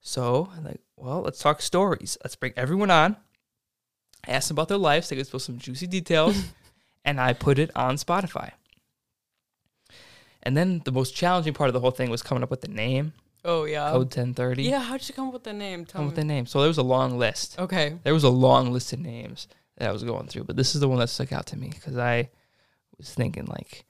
So 0.00 0.48
I'm 0.56 0.64
like, 0.64 0.80
well, 0.96 1.20
let's 1.20 1.38
talk 1.38 1.60
stories. 1.60 2.16
Let's 2.24 2.36
bring 2.36 2.52
everyone 2.56 2.90
on, 2.90 3.16
ask 4.26 4.48
them 4.48 4.54
about 4.54 4.68
their 4.68 4.78
lives, 4.78 5.08
they 5.08 5.16
can 5.16 5.24
spill 5.24 5.40
some 5.40 5.58
juicy 5.58 5.86
details, 5.86 6.42
and 7.04 7.20
I 7.20 7.34
put 7.34 7.58
it 7.58 7.70
on 7.76 7.96
Spotify. 7.96 8.52
And 10.42 10.56
then 10.56 10.82
the 10.84 10.92
most 10.92 11.14
challenging 11.14 11.54
part 11.54 11.68
of 11.68 11.74
the 11.74 11.80
whole 11.80 11.90
thing 11.90 12.10
was 12.10 12.22
coming 12.22 12.42
up 12.42 12.50
with 12.50 12.62
the 12.62 12.68
name, 12.68 13.12
Oh 13.44 13.64
yeah. 13.64 13.90
Code 13.90 14.14
1030. 14.14 14.62
yeah. 14.62 14.80
How'd 14.80 15.06
you 15.08 15.14
come 15.14 15.28
up 15.28 15.34
with 15.34 15.44
the 15.44 15.52
name? 15.52 15.84
Tell 15.84 15.98
Come 15.98 16.02
up 16.02 16.06
with 16.12 16.16
the 16.16 16.24
name. 16.24 16.46
So 16.46 16.60
there 16.60 16.68
was 16.68 16.78
a 16.78 16.82
long 16.82 17.18
list. 17.18 17.58
Okay. 17.58 17.98
There 18.04 18.14
was 18.14 18.24
a 18.24 18.28
long 18.30 18.72
list 18.72 18.92
of 18.92 19.00
names 19.00 19.48
that 19.78 19.88
I 19.88 19.92
was 19.92 20.04
going 20.04 20.28
through, 20.28 20.44
but 20.44 20.56
this 20.56 20.74
is 20.74 20.80
the 20.80 20.88
one 20.88 20.98
that 21.00 21.08
stuck 21.08 21.32
out 21.32 21.46
to 21.46 21.56
me 21.58 21.70
because 21.70 21.96
I 21.96 22.30
was 22.98 23.12
thinking 23.12 23.46
like, 23.46 23.84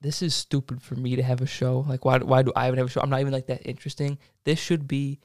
this 0.00 0.22
is 0.22 0.34
stupid 0.34 0.80
for 0.80 0.94
me 0.94 1.16
to 1.16 1.22
have 1.22 1.40
a 1.42 1.46
show. 1.46 1.84
Like, 1.88 2.04
why? 2.04 2.18
Why 2.18 2.42
do 2.42 2.52
I 2.56 2.68
even 2.68 2.78
have 2.78 2.86
a 2.86 2.90
show? 2.90 3.00
I'm 3.00 3.10
not 3.10 3.20
even 3.20 3.32
like 3.32 3.46
that 3.46 3.66
interesting. 3.66 4.18
This 4.44 4.58
should 4.58 4.86
be 4.88 5.18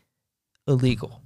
illegal. 0.67 1.21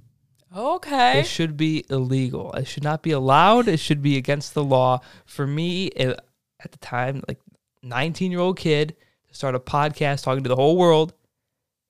Okay. 0.54 1.20
It 1.20 1.26
should 1.26 1.56
be 1.56 1.84
illegal. 1.88 2.52
It 2.52 2.66
should 2.66 2.84
not 2.84 3.02
be 3.02 3.12
allowed. 3.12 3.68
It 3.68 3.78
should 3.78 4.02
be 4.02 4.16
against 4.16 4.54
the 4.54 4.64
law. 4.64 5.00
For 5.24 5.46
me, 5.46 5.86
it, 5.86 6.20
at 6.62 6.72
the 6.72 6.78
time, 6.78 7.22
like 7.26 7.38
19 7.82 8.30
year 8.30 8.40
old 8.40 8.58
kid 8.58 8.96
to 9.28 9.34
start 9.34 9.54
a 9.54 9.60
podcast 9.60 10.22
talking 10.24 10.42
to 10.42 10.48
the 10.48 10.56
whole 10.56 10.76
world 10.76 11.12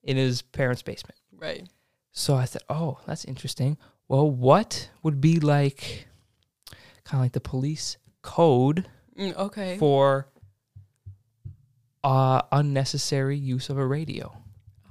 in 0.03 0.17
his 0.17 0.41
parents' 0.41 0.81
basement. 0.81 1.17
Right. 1.35 1.67
So 2.11 2.35
I 2.35 2.45
said, 2.45 2.61
oh, 2.69 2.99
that's 3.07 3.25
interesting. 3.25 3.77
Well, 4.07 4.29
what 4.29 4.89
would 5.03 5.21
be 5.21 5.39
like 5.39 6.07
kind 7.03 7.19
of 7.19 7.21
like 7.21 7.31
the 7.33 7.39
police 7.41 7.97
code 8.21 8.87
Mm, 9.17 9.35
okay. 9.35 9.77
for 9.77 10.27
uh, 12.03 12.41
unnecessary 12.51 13.37
use 13.37 13.69
of 13.69 13.77
a 13.77 13.85
radio? 13.85 14.33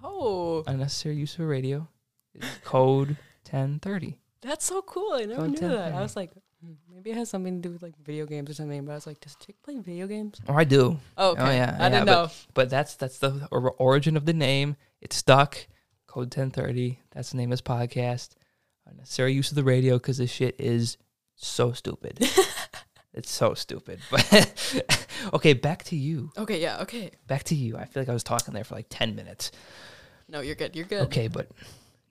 oh, 0.03 0.63
Unnecessary 0.67 1.17
use 1.17 1.35
of 1.35 1.41
a 1.41 1.47
radio 1.47 1.89
is 2.35 2.45
code 2.65 3.17
1030. 3.51 4.19
that's 4.43 4.65
so 4.67 4.83
cool. 4.83 5.13
I 5.15 5.25
never 5.25 5.43
Code 5.43 5.51
knew 5.61 5.69
that. 5.69 5.93
I 5.95 6.01
was 6.03 6.17
like, 6.17 6.31
Hmm, 6.65 6.73
maybe 6.93 7.11
it 7.11 7.17
has 7.17 7.31
something 7.31 7.63
to 7.63 7.69
do 7.69 7.73
with 7.73 7.83
like 7.83 7.97
video 8.05 8.27
games 8.27 8.51
or 8.51 8.55
something. 8.55 8.85
But 8.85 8.93
I 8.93 8.95
was 8.97 9.07
like, 9.07 9.21
does 9.21 9.37
Chick 9.37 9.57
play 9.63 9.79
video 9.79 10.07
games? 10.07 10.41
Oh, 10.49 10.55
I 10.55 10.65
do. 10.65 10.99
Oh, 11.17 11.31
okay. 11.31 11.43
Oh, 11.43 11.51
yeah, 11.51 11.77
I 11.79 11.89
didn't 11.89 12.07
yeah, 12.07 12.15
know. 12.15 12.31
But 12.55 12.71
that's 12.71 12.95
that's 12.95 13.19
the 13.19 13.49
or- 13.51 13.73
origin 13.73 14.17
of 14.17 14.27
the 14.27 14.35
name. 14.35 14.77
It's 15.01 15.17
stuck. 15.17 15.67
Code 16.07 16.35
1030. 16.35 17.01
That's 17.13 17.31
the 17.31 17.37
name 17.37 17.53
of 17.53 17.59
this 17.59 17.63
podcast. 17.63 18.31
Unnecessary 18.87 19.33
use 19.33 19.51
of 19.51 19.55
the 19.55 19.65
radio 19.65 19.97
because 19.97 20.19
this 20.19 20.31
shit 20.31 20.57
is 20.59 20.97
so 21.37 21.73
stupid. 21.73 22.19
it's 23.15 23.31
so 23.31 23.55
stupid. 23.55 24.01
But 24.11 25.07
okay, 25.33 25.53
back 25.53 25.85
to 25.85 25.97
you. 25.97 26.33
Okay. 26.37 26.61
Yeah. 26.61 26.83
Okay. 26.83 27.13
Back 27.29 27.45
to 27.45 27.55
you. 27.55 27.77
I 27.77 27.85
feel 27.85 28.03
like 28.03 28.09
I 28.09 28.13
was 28.13 28.25
talking 28.25 28.53
there 28.53 28.65
for 28.65 28.75
like 28.75 28.87
10 28.91 29.15
minutes. 29.15 29.53
No, 30.29 30.41
you're 30.41 30.57
good. 30.57 30.77
You're 30.77 30.85
good. 30.85 31.03
Okay, 31.03 31.29
but 31.29 31.49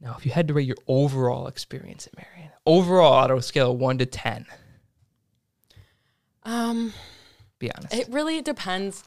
now 0.02 0.16
if 0.18 0.26
you 0.26 0.32
had 0.32 0.48
to 0.48 0.54
rate 0.54 0.68
your 0.68 0.78
overall 0.88 1.48
experience 1.48 2.08
at 2.08 2.16
Marian, 2.18 2.52
overall 2.66 3.14
out 3.14 3.32
of 3.32 3.38
a 3.38 3.42
scale 3.42 3.72
of 3.72 3.80
1 3.80 3.98
to 4.00 4.06
10, 4.06 4.46
Um, 6.44 6.94
be 7.60 7.72
honest. 7.72 7.94
it 7.94 8.08
really 8.10 8.42
depends. 8.42 9.04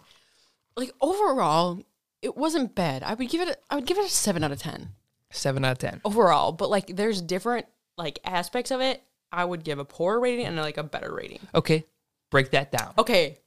Like 0.76 0.92
overall, 1.00 1.80
it 2.20 2.36
wasn't 2.36 2.74
bad. 2.74 3.02
I 3.02 3.14
would 3.14 3.28
give 3.28 3.40
it. 3.46 3.48
A, 3.48 3.56
I 3.72 3.76
would 3.76 3.86
give 3.86 3.98
it 3.98 4.04
a 4.06 4.08
seven 4.08 4.44
out 4.44 4.52
of 4.52 4.58
ten 4.60 4.90
7 5.30 5.64
out 5.64 5.72
of 5.72 5.78
10. 5.78 6.00
overall. 6.04 6.52
But 6.52 6.70
like, 6.70 6.86
there's 6.96 7.20
different 7.20 7.66
like 7.98 8.18
aspects 8.24 8.70
of 8.70 8.80
it. 8.80 9.02
I 9.32 9.44
would 9.44 9.64
give 9.64 9.78
a 9.78 9.84
poor 9.84 10.20
rating 10.20 10.46
and 10.46 10.56
like 10.56 10.76
a 10.76 10.82
better 10.82 11.12
rating. 11.14 11.40
Okay, 11.54 11.84
break 12.30 12.50
that 12.50 12.70
down. 12.72 12.92
Okay. 12.98 13.38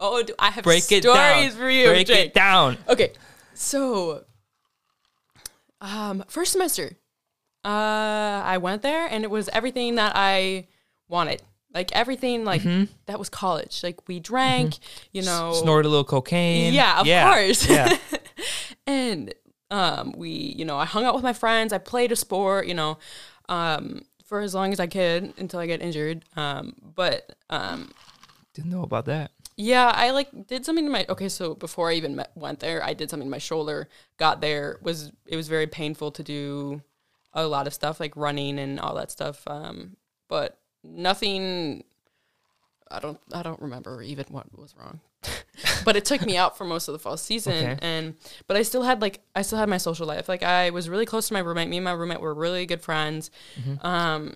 Oh, 0.00 0.22
do 0.22 0.34
I 0.38 0.50
have 0.50 0.64
Break 0.64 0.90
it 0.90 1.02
stories 1.02 1.14
down. 1.14 1.50
for 1.50 1.70
you. 1.70 1.86
Break 1.86 2.06
Jake. 2.08 2.26
it 2.28 2.34
down. 2.34 2.76
Okay, 2.88 3.12
so 3.54 4.24
um, 5.84 6.24
first 6.28 6.52
semester, 6.52 6.96
uh, 7.64 7.68
I 8.44 8.58
went 8.58 8.82
there 8.82 9.06
and 9.06 9.24
it 9.24 9.30
was 9.30 9.48
everything 9.50 9.94
that 9.96 10.12
I 10.14 10.66
wanted. 11.08 11.42
Like 11.72 11.90
everything, 11.92 12.44
like 12.44 12.62
Mm-hmm. 12.62 12.92
that 13.06 13.18
was 13.18 13.28
college. 13.28 13.82
Like 13.82 14.06
we 14.08 14.20
drank, 14.20 14.78
you 15.12 15.22
know, 15.22 15.52
Snorted 15.54 15.86
a 15.86 15.90
little 15.90 16.04
cocaine. 16.04 16.72
Yeah, 16.72 17.00
of 17.00 17.06
course. 17.06 17.68
Yeah. 17.68 17.96
and 18.86 19.34
um, 19.70 20.12
we, 20.16 20.28
you 20.30 20.64
know, 20.64 20.76
I 20.78 20.84
hung 20.84 21.04
out 21.04 21.14
with 21.14 21.24
my 21.24 21.32
friends. 21.32 21.72
I 21.72 21.78
played 21.78 22.12
a 22.12 22.16
sport, 22.16 22.66
you 22.68 22.74
know, 22.74 22.98
um, 23.48 24.02
for 24.24 24.40
as 24.40 24.54
long 24.54 24.72
as 24.72 24.78
I 24.78 24.86
could 24.86 25.34
until 25.36 25.58
I 25.58 25.66
get 25.66 25.82
injured. 25.82 26.24
Um, 26.36 26.74
but 26.94 27.32
um, 27.50 27.90
Didn't 28.54 28.70
know 28.70 28.82
about 28.84 29.06
that. 29.06 29.32
Yeah, 29.56 29.92
I 29.94 30.10
like 30.10 30.46
did 30.46 30.64
something 30.64 30.84
to 30.84 30.90
my. 30.90 31.06
Okay, 31.08 31.28
so 31.28 31.54
before 31.54 31.90
I 31.90 31.94
even 31.94 32.16
met, 32.16 32.32
went 32.34 32.60
there, 32.60 32.82
I 32.82 32.94
did 32.94 33.10
something 33.10 33.26
to 33.28 33.30
my 33.30 33.38
shoulder. 33.38 33.88
Got 34.16 34.40
there 34.40 34.78
was 34.82 35.12
it 35.26 35.36
was 35.36 35.48
very 35.48 35.66
painful 35.66 36.10
to 36.12 36.22
do 36.22 36.82
a 37.32 37.46
lot 37.46 37.66
of 37.66 37.74
stuff 37.74 38.00
like 38.00 38.16
running 38.16 38.58
and 38.58 38.80
all 38.80 38.94
that 38.94 39.10
stuff. 39.10 39.42
Um, 39.46 39.96
but 40.28 40.58
nothing. 40.82 41.84
I 42.90 42.98
don't. 42.98 43.20
I 43.32 43.42
don't 43.42 43.60
remember 43.60 44.02
even 44.02 44.26
what 44.28 44.46
was 44.58 44.74
wrong. 44.78 45.00
but 45.84 45.96
it 45.96 46.04
took 46.04 46.24
me 46.26 46.36
out 46.36 46.58
for 46.58 46.64
most 46.64 46.88
of 46.88 46.92
the 46.92 46.98
fall 46.98 47.16
season, 47.16 47.52
Okay. 47.52 47.78
and 47.80 48.14
but 48.46 48.56
I 48.56 48.62
still 48.62 48.82
had 48.82 49.00
like 49.00 49.20
I 49.34 49.42
still 49.42 49.58
had 49.58 49.68
my 49.68 49.78
social 49.78 50.06
life. 50.06 50.28
Like 50.28 50.42
I 50.42 50.70
was 50.70 50.88
really 50.88 51.06
close 51.06 51.28
to 51.28 51.34
my 51.34 51.40
roommate. 51.40 51.68
Me 51.68 51.78
and 51.78 51.84
my 51.84 51.92
roommate 51.92 52.20
were 52.20 52.34
really 52.34 52.66
good 52.66 52.82
friends. 52.82 53.30
Mm-hmm. 53.58 53.86
Um, 53.86 54.34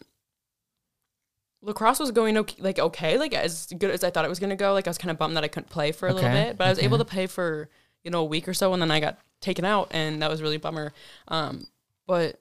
lacrosse 1.62 1.98
was 1.98 2.10
going 2.10 2.36
okay, 2.38 2.62
like 2.62 2.78
okay, 2.78 3.18
like 3.18 3.34
as 3.34 3.66
good 3.66 3.90
as 3.90 4.04
I 4.04 4.10
thought 4.10 4.24
it 4.24 4.28
was 4.28 4.38
gonna 4.38 4.56
go. 4.56 4.72
Like 4.72 4.86
I 4.86 4.90
was 4.90 4.98
kind 4.98 5.10
of 5.10 5.18
bummed 5.18 5.36
that 5.36 5.44
I 5.44 5.48
couldn't 5.48 5.70
play 5.70 5.92
for 5.92 6.08
a 6.08 6.12
little 6.14 6.30
bit, 6.30 6.56
but 6.56 6.66
I 6.66 6.70
was 6.70 6.78
able 6.78 6.98
to 6.98 7.04
play 7.04 7.26
for 7.26 7.68
you 8.04 8.10
know 8.10 8.20
a 8.20 8.24
week 8.24 8.48
or 8.48 8.54
so, 8.54 8.72
and 8.72 8.80
then 8.82 8.90
I 8.90 9.00
got 9.00 9.18
taken 9.40 9.64
out, 9.64 9.88
and 9.90 10.22
that 10.22 10.30
was 10.30 10.42
really 10.42 10.56
a 10.56 10.60
bummer. 10.60 10.92
Um, 11.28 11.66
but 12.06 12.40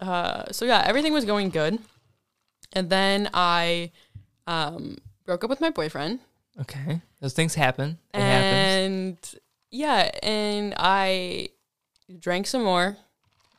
uh, 0.00 0.44
so 0.52 0.64
yeah, 0.64 0.82
everything 0.86 1.12
was 1.12 1.24
going 1.24 1.50
good, 1.50 1.78
and 2.72 2.90
then 2.90 3.30
I 3.34 3.92
um 4.46 4.98
broke 5.24 5.42
up 5.42 5.50
with 5.50 5.60
my 5.60 5.70
boyfriend, 5.70 6.20
Okay. 6.60 7.00
Those 7.20 7.32
things 7.34 7.54
happen. 7.54 7.98
It 8.14 8.20
happens. 8.20 9.34
and 9.34 9.40
yeah, 9.70 10.10
and 10.22 10.74
I 10.76 11.50
drank 12.18 12.46
some 12.46 12.64
more. 12.64 12.96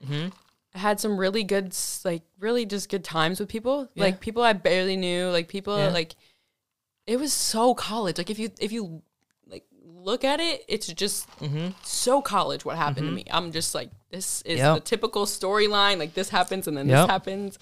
Mm-hmm. 0.04 0.30
I 0.78 0.80
had 0.80 1.00
some 1.00 1.18
really 1.18 1.44
good, 1.44 1.76
like 2.06 2.22
really 2.40 2.66
just 2.66 2.88
good 2.90 3.04
times 3.04 3.40
with 3.40 3.50
people, 3.50 3.90
Yeah. 3.96 4.04
like 4.06 4.20
people 4.20 4.44
I 4.44 4.54
barely 4.54 4.96
knew, 4.96 5.30
like 5.30 5.48
people 5.48 5.76
Yeah. 5.78 5.90
like 5.90 6.16
it 7.08 7.18
was 7.20 7.34
so 7.34 7.74
college. 7.74 8.18
Like 8.20 8.30
if 8.30 8.38
you 8.38 8.52
if 8.60 8.72
you 8.72 9.02
like 9.48 9.66
look 9.82 10.24
at 10.24 10.40
it, 10.40 10.64
it's 10.68 10.88
just 10.88 11.28
Mm-hmm. 11.40 11.70
so 11.84 12.22
college 12.22 12.64
what 12.64 12.78
happened 12.78 13.08
to 13.08 13.12
me. 13.12 13.24
I'm 13.32 13.52
just 13.52 13.74
like 13.74 13.90
this 14.12 14.44
is 14.44 14.60
Yep. 14.60 14.76
the 14.76 14.82
typical 14.82 15.26
storyline. 15.26 15.98
Like 15.98 16.14
this 16.14 16.30
happens 16.30 16.68
and 16.68 16.78
then 16.78 16.88
Yep. 16.88 16.98
this 16.98 17.10
happens. 17.10 17.60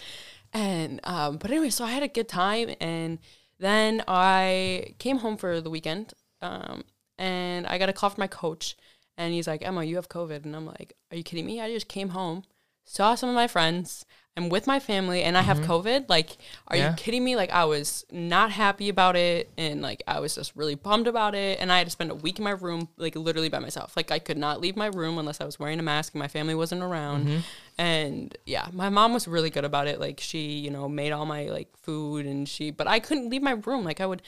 And 0.54 1.00
um, 1.06 1.38
but 1.38 1.52
anyway, 1.52 1.70
so 1.70 1.86
I 1.86 1.92
had 1.92 2.04
a 2.04 2.08
good 2.08 2.28
time, 2.30 2.76
and 2.82 3.20
then 3.60 4.04
I 4.08 4.94
came 5.00 5.18
home 5.20 5.38
for 5.38 5.60
the 5.62 5.70
weekend, 5.70 6.14
um, 6.42 6.84
and 7.18 7.66
I 7.68 7.78
got 7.78 7.90
a 7.90 7.94
call 7.94 8.10
from 8.10 8.22
my 8.22 8.28
coach, 8.28 8.78
and 9.18 9.34
he's 9.34 9.48
like, 9.48 9.62
"Emma, 9.66 9.84
you 9.84 9.96
have 9.98 10.08
COVID," 10.08 10.46
and 10.46 10.56
I'm 10.56 10.66
like, 10.66 10.96
"Are 11.12 11.18
you 11.18 11.24
kidding 11.24 11.46
me? 11.46 11.60
I 11.60 11.70
just 11.74 11.90
came 11.90 12.10
home, 12.10 12.44
saw 12.86 13.16
some 13.16 13.30
of 13.30 13.36
my 13.36 13.48
friends." 13.48 14.06
I'm 14.38 14.50
with 14.50 14.68
my 14.68 14.82
family 14.82 15.24
and 15.24 15.38
I 15.38 15.42
have 15.44 15.60
mm-hmm. 15.60 15.72
COVID. 15.72 16.10
Like, 16.10 16.36
are 16.68 16.76
Yeah. 16.76 16.90
you 16.90 16.96
kidding 16.98 17.24
me? 17.24 17.38
Like, 17.38 17.52
I 17.52 17.64
was 17.64 18.06
not 18.12 18.52
happy 18.52 18.90
about 18.90 19.16
it. 19.16 19.50
And, 19.58 19.82
like, 19.82 20.04
I 20.08 20.20
was 20.20 20.36
just 20.36 20.54
really 20.58 20.76
bummed 20.76 21.08
about 21.08 21.36
it. 21.36 21.58
And 21.62 21.72
I 21.72 21.78
had 21.78 21.88
to 21.88 21.92
spend 21.92 22.12
a 22.12 22.16
week 22.16 22.38
in 22.38 22.44
my 22.44 22.52
room, 22.52 22.90
like, 22.98 23.16
literally 23.16 23.48
by 23.48 23.60
myself. 23.60 23.96
Like, 23.96 24.12
I 24.12 24.20
could 24.20 24.38
not 24.38 24.60
leave 24.60 24.76
my 24.76 24.88
room 24.88 25.18
unless 25.18 25.40
I 25.40 25.46
was 25.46 25.58
wearing 25.58 25.80
a 25.80 25.84
mask 25.84 26.14
and 26.14 26.20
my 26.20 26.28
family 26.28 26.54
wasn't 26.54 26.84
around. 26.84 27.28
Mm-hmm. 27.28 27.38
And 27.78 28.38
yeah, 28.46 28.68
my 28.74 28.90
mom 28.90 29.14
was 29.14 29.26
really 29.26 29.50
good 29.50 29.64
about 29.64 29.88
it. 29.88 30.02
Like, 30.02 30.20
she, 30.20 30.58
you 30.58 30.70
know, 30.70 30.90
made 30.90 31.14
all 31.14 31.26
my, 31.26 31.46
like, 31.46 31.70
food 31.78 32.26
and 32.26 32.48
she, 32.48 32.72
but 32.72 32.88
I 32.88 33.00
couldn't 33.00 33.30
leave 33.30 33.42
my 33.42 33.52
room. 33.52 33.86
Like, 33.86 34.02
I 34.02 34.06
would, 34.06 34.22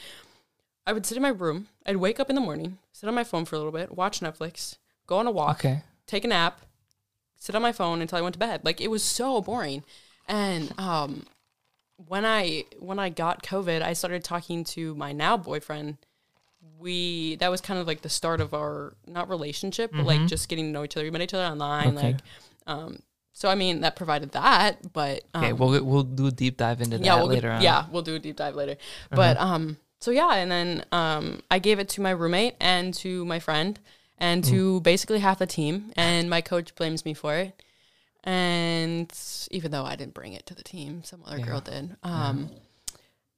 I 0.86 0.94
would 0.94 1.04
sit 1.04 1.16
in 1.16 1.22
my 1.22 1.28
room. 1.28 1.68
I'd 1.84 1.96
wake 1.96 2.18
up 2.18 2.30
in 2.30 2.34
the 2.34 2.40
morning, 2.40 2.78
sit 2.92 3.08
on 3.08 3.14
my 3.14 3.24
phone 3.24 3.44
for 3.44 3.56
a 3.56 3.58
little 3.58 3.72
bit, 3.72 3.94
watch 3.94 4.20
Netflix, 4.20 4.78
go 5.06 5.18
on 5.18 5.26
a 5.26 5.30
walk, 5.30 5.58
Okay. 5.58 5.82
take 6.06 6.24
a 6.24 6.28
nap, 6.28 6.62
sit 7.38 7.54
on 7.54 7.62
my 7.62 7.72
phone 7.72 8.00
until 8.00 8.18
I 8.18 8.22
went 8.22 8.34
to 8.34 8.38
bed. 8.38 8.62
Like 8.64 8.80
it 8.80 8.88
was 8.90 9.02
so 9.02 9.40
boring. 9.40 9.84
And 10.26 10.72
um 10.78 11.24
when 12.06 12.24
I 12.24 12.64
when 12.78 12.98
I 12.98 13.08
got 13.08 13.42
COVID, 13.42 13.82
I 13.82 13.92
started 13.92 14.22
talking 14.24 14.64
to 14.64 14.94
my 14.94 15.12
now 15.12 15.36
boyfriend. 15.36 15.96
We 16.78 17.36
that 17.36 17.50
was 17.50 17.60
kind 17.60 17.78
of 17.80 17.86
like 17.86 18.02
the 18.02 18.08
start 18.08 18.40
of 18.40 18.54
our 18.54 18.94
not 19.06 19.28
relationship, 19.28 19.90
but 19.92 20.04
like 20.04 20.26
just 20.26 20.48
getting 20.48 20.66
to 20.66 20.70
know 20.70 20.84
each 20.84 20.96
other. 20.96 21.04
We 21.04 21.10
met 21.10 21.22
each 21.22 21.34
other 21.34 21.44
online, 21.44 21.88
Mm-hmm. 21.88 21.98
Okay. 21.98 22.06
like 22.12 22.16
um 22.66 23.02
so 23.32 23.48
I 23.48 23.54
mean 23.54 23.82
that 23.82 23.94
provided 23.94 24.32
that, 24.32 24.92
but 24.92 25.22
um, 25.34 25.44
Okay, 25.44 25.52
we'll 25.52 25.84
we'll 25.84 26.02
do 26.02 26.26
a 26.26 26.30
deep 26.32 26.56
dive 26.56 26.80
into 26.80 26.96
yeah, 26.98 27.14
that 27.14 27.18
we'll 27.18 27.28
later 27.28 27.50
on. 27.52 27.62
Yeah, 27.62 27.86
we'll 27.90 28.02
do 28.02 28.16
a 28.16 28.18
deep 28.18 28.36
dive 28.36 28.56
later. 28.56 28.76
But 29.10 29.36
um, 29.36 29.76
so 30.00 30.10
yeah, 30.10 30.34
and 30.34 30.50
then 30.50 30.84
um, 30.90 31.40
I 31.50 31.60
gave 31.60 31.78
it 31.78 31.88
to 31.90 32.00
my 32.00 32.10
roommate 32.10 32.56
and 32.60 32.92
to 32.94 33.24
my 33.24 33.38
friend 33.38 33.78
and 34.18 34.44
to 34.44 34.80
basically 34.82 35.20
half 35.20 35.38
the 35.38 35.46
team, 35.46 35.92
and 35.96 36.28
my 36.28 36.40
coach 36.40 36.74
blames 36.74 37.04
me 37.04 37.14
for 37.14 37.34
it. 37.36 37.62
And 38.24 39.10
even 39.50 39.70
though 39.70 39.84
I 39.84 39.96
didn't 39.96 40.14
bring 40.14 40.32
it 40.34 40.44
to 40.46 40.54
the 40.54 40.62
team, 40.62 41.02
some 41.04 41.22
other 41.24 41.38
girl 41.38 41.60
did. 41.60 41.96
Um, 42.02 42.50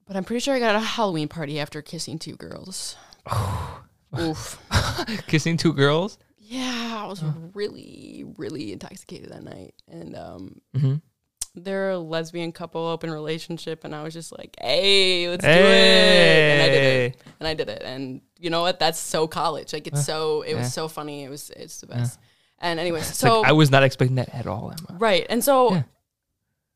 but 0.06 0.16
I'm 0.16 0.24
pretty 0.24 0.40
sure 0.40 0.54
I 0.54 0.58
got 0.58 0.74
a 0.74 0.80
Halloween 0.80 1.28
party 1.28 1.60
after 1.60 1.82
kissing 1.82 2.18
two 2.18 2.36
girls. 2.36 2.96
Oof. 4.18 4.58
Kissing 5.28 5.56
two 5.56 5.72
girls. 5.72 6.18
Yeah, 6.38 7.02
I 7.04 7.06
was 7.06 7.22
really, 7.54 8.24
really 8.38 8.72
intoxicated 8.72 9.30
that 9.30 9.44
night, 9.44 9.74
and 9.86 10.16
um, 10.16 10.60
Mm-hmm. 10.74 10.94
They're 11.54 11.90
a 11.90 11.98
lesbian 11.98 12.52
couple, 12.52 12.80
open 12.86 13.10
relationship, 13.10 13.84
and 13.84 13.94
I 13.94 14.02
was 14.02 14.14
just 14.14 14.36
like, 14.36 14.56
"Hey, 14.60 15.28
let's 15.28 15.44
do 15.44 15.50
it!" 15.50 15.54
And 15.54 16.62
I 16.62 16.68
did 16.68 16.82
it, 16.84 17.22
and 17.40 17.48
I 17.48 17.54
did 17.54 17.68
it, 17.68 17.82
and 17.84 18.20
you 18.38 18.50
know 18.50 18.62
what? 18.62 18.78
That's 18.78 18.98
so 18.98 19.26
college. 19.26 19.72
Like 19.72 19.86
it's 19.86 20.04
so, 20.04 20.42
it 20.42 20.52
yeah. 20.52 20.58
was 20.58 20.72
so 20.72 20.88
funny. 20.88 21.24
It 21.24 21.28
was, 21.30 21.50
it's 21.50 21.80
the 21.80 21.86
best. 21.86 22.18
And 22.62 22.78
anyways, 22.78 23.08
It's 23.10 23.18
so 23.18 23.40
like, 23.40 23.50
I 23.50 23.52
was 23.52 23.70
not 23.70 23.82
expecting 23.82 24.16
that 24.16 24.28
at 24.34 24.46
all, 24.46 24.70
Emma. 24.70 24.98
right, 24.98 25.26
and 25.30 25.42
so 25.42 25.72
Yeah. 25.74 25.82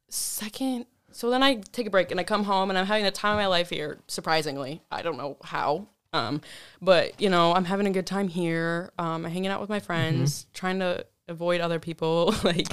second, 0.09 0.87
so 1.13 1.31
then 1.31 1.43
I 1.43 1.57
take 1.57 1.87
a 1.87 1.91
break 1.91 2.11
and 2.11 2.19
I 2.19 2.25
come 2.25 2.45
home 2.45 2.71
and 2.71 2.79
I'm 2.79 2.87
having 2.87 3.05
the 3.05 3.11
time 3.11 3.33
of 3.33 3.39
my 3.39 3.47
life 3.47 3.71
here. 3.71 3.99
Surprisingly, 4.09 4.83
I 4.91 5.03
don't 5.03 5.17
know 5.17 5.37
how. 5.45 5.87
Um, 6.13 6.41
but 6.81 7.21
you 7.21 7.29
know, 7.29 7.53
I'm 7.53 7.65
having 7.65 7.87
a 7.87 7.91
good 7.91 8.07
time 8.07 8.29
here. 8.29 8.93
Um, 8.99 9.25
hanging 9.25 9.51
out 9.51 9.61
with 9.61 9.69
my 9.71 9.81
friends, 9.81 10.47
trying 10.55 10.79
to 10.81 11.05
avoid 11.29 11.61
other 11.61 11.79
people. 11.81 12.35
like, 12.45 12.67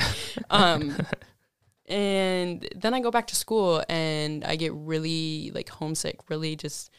um, 0.49 0.95
and 1.91 2.67
then 2.75 2.93
I 2.93 3.01
go 3.01 3.11
back 3.11 3.27
to 3.27 3.35
school 3.35 3.83
and 3.89 4.45
I 4.45 4.55
get 4.55 4.73
really 4.73 5.51
like 5.53 5.69
homesick. 5.69 6.29
Really, 6.29 6.55
just 6.55 6.89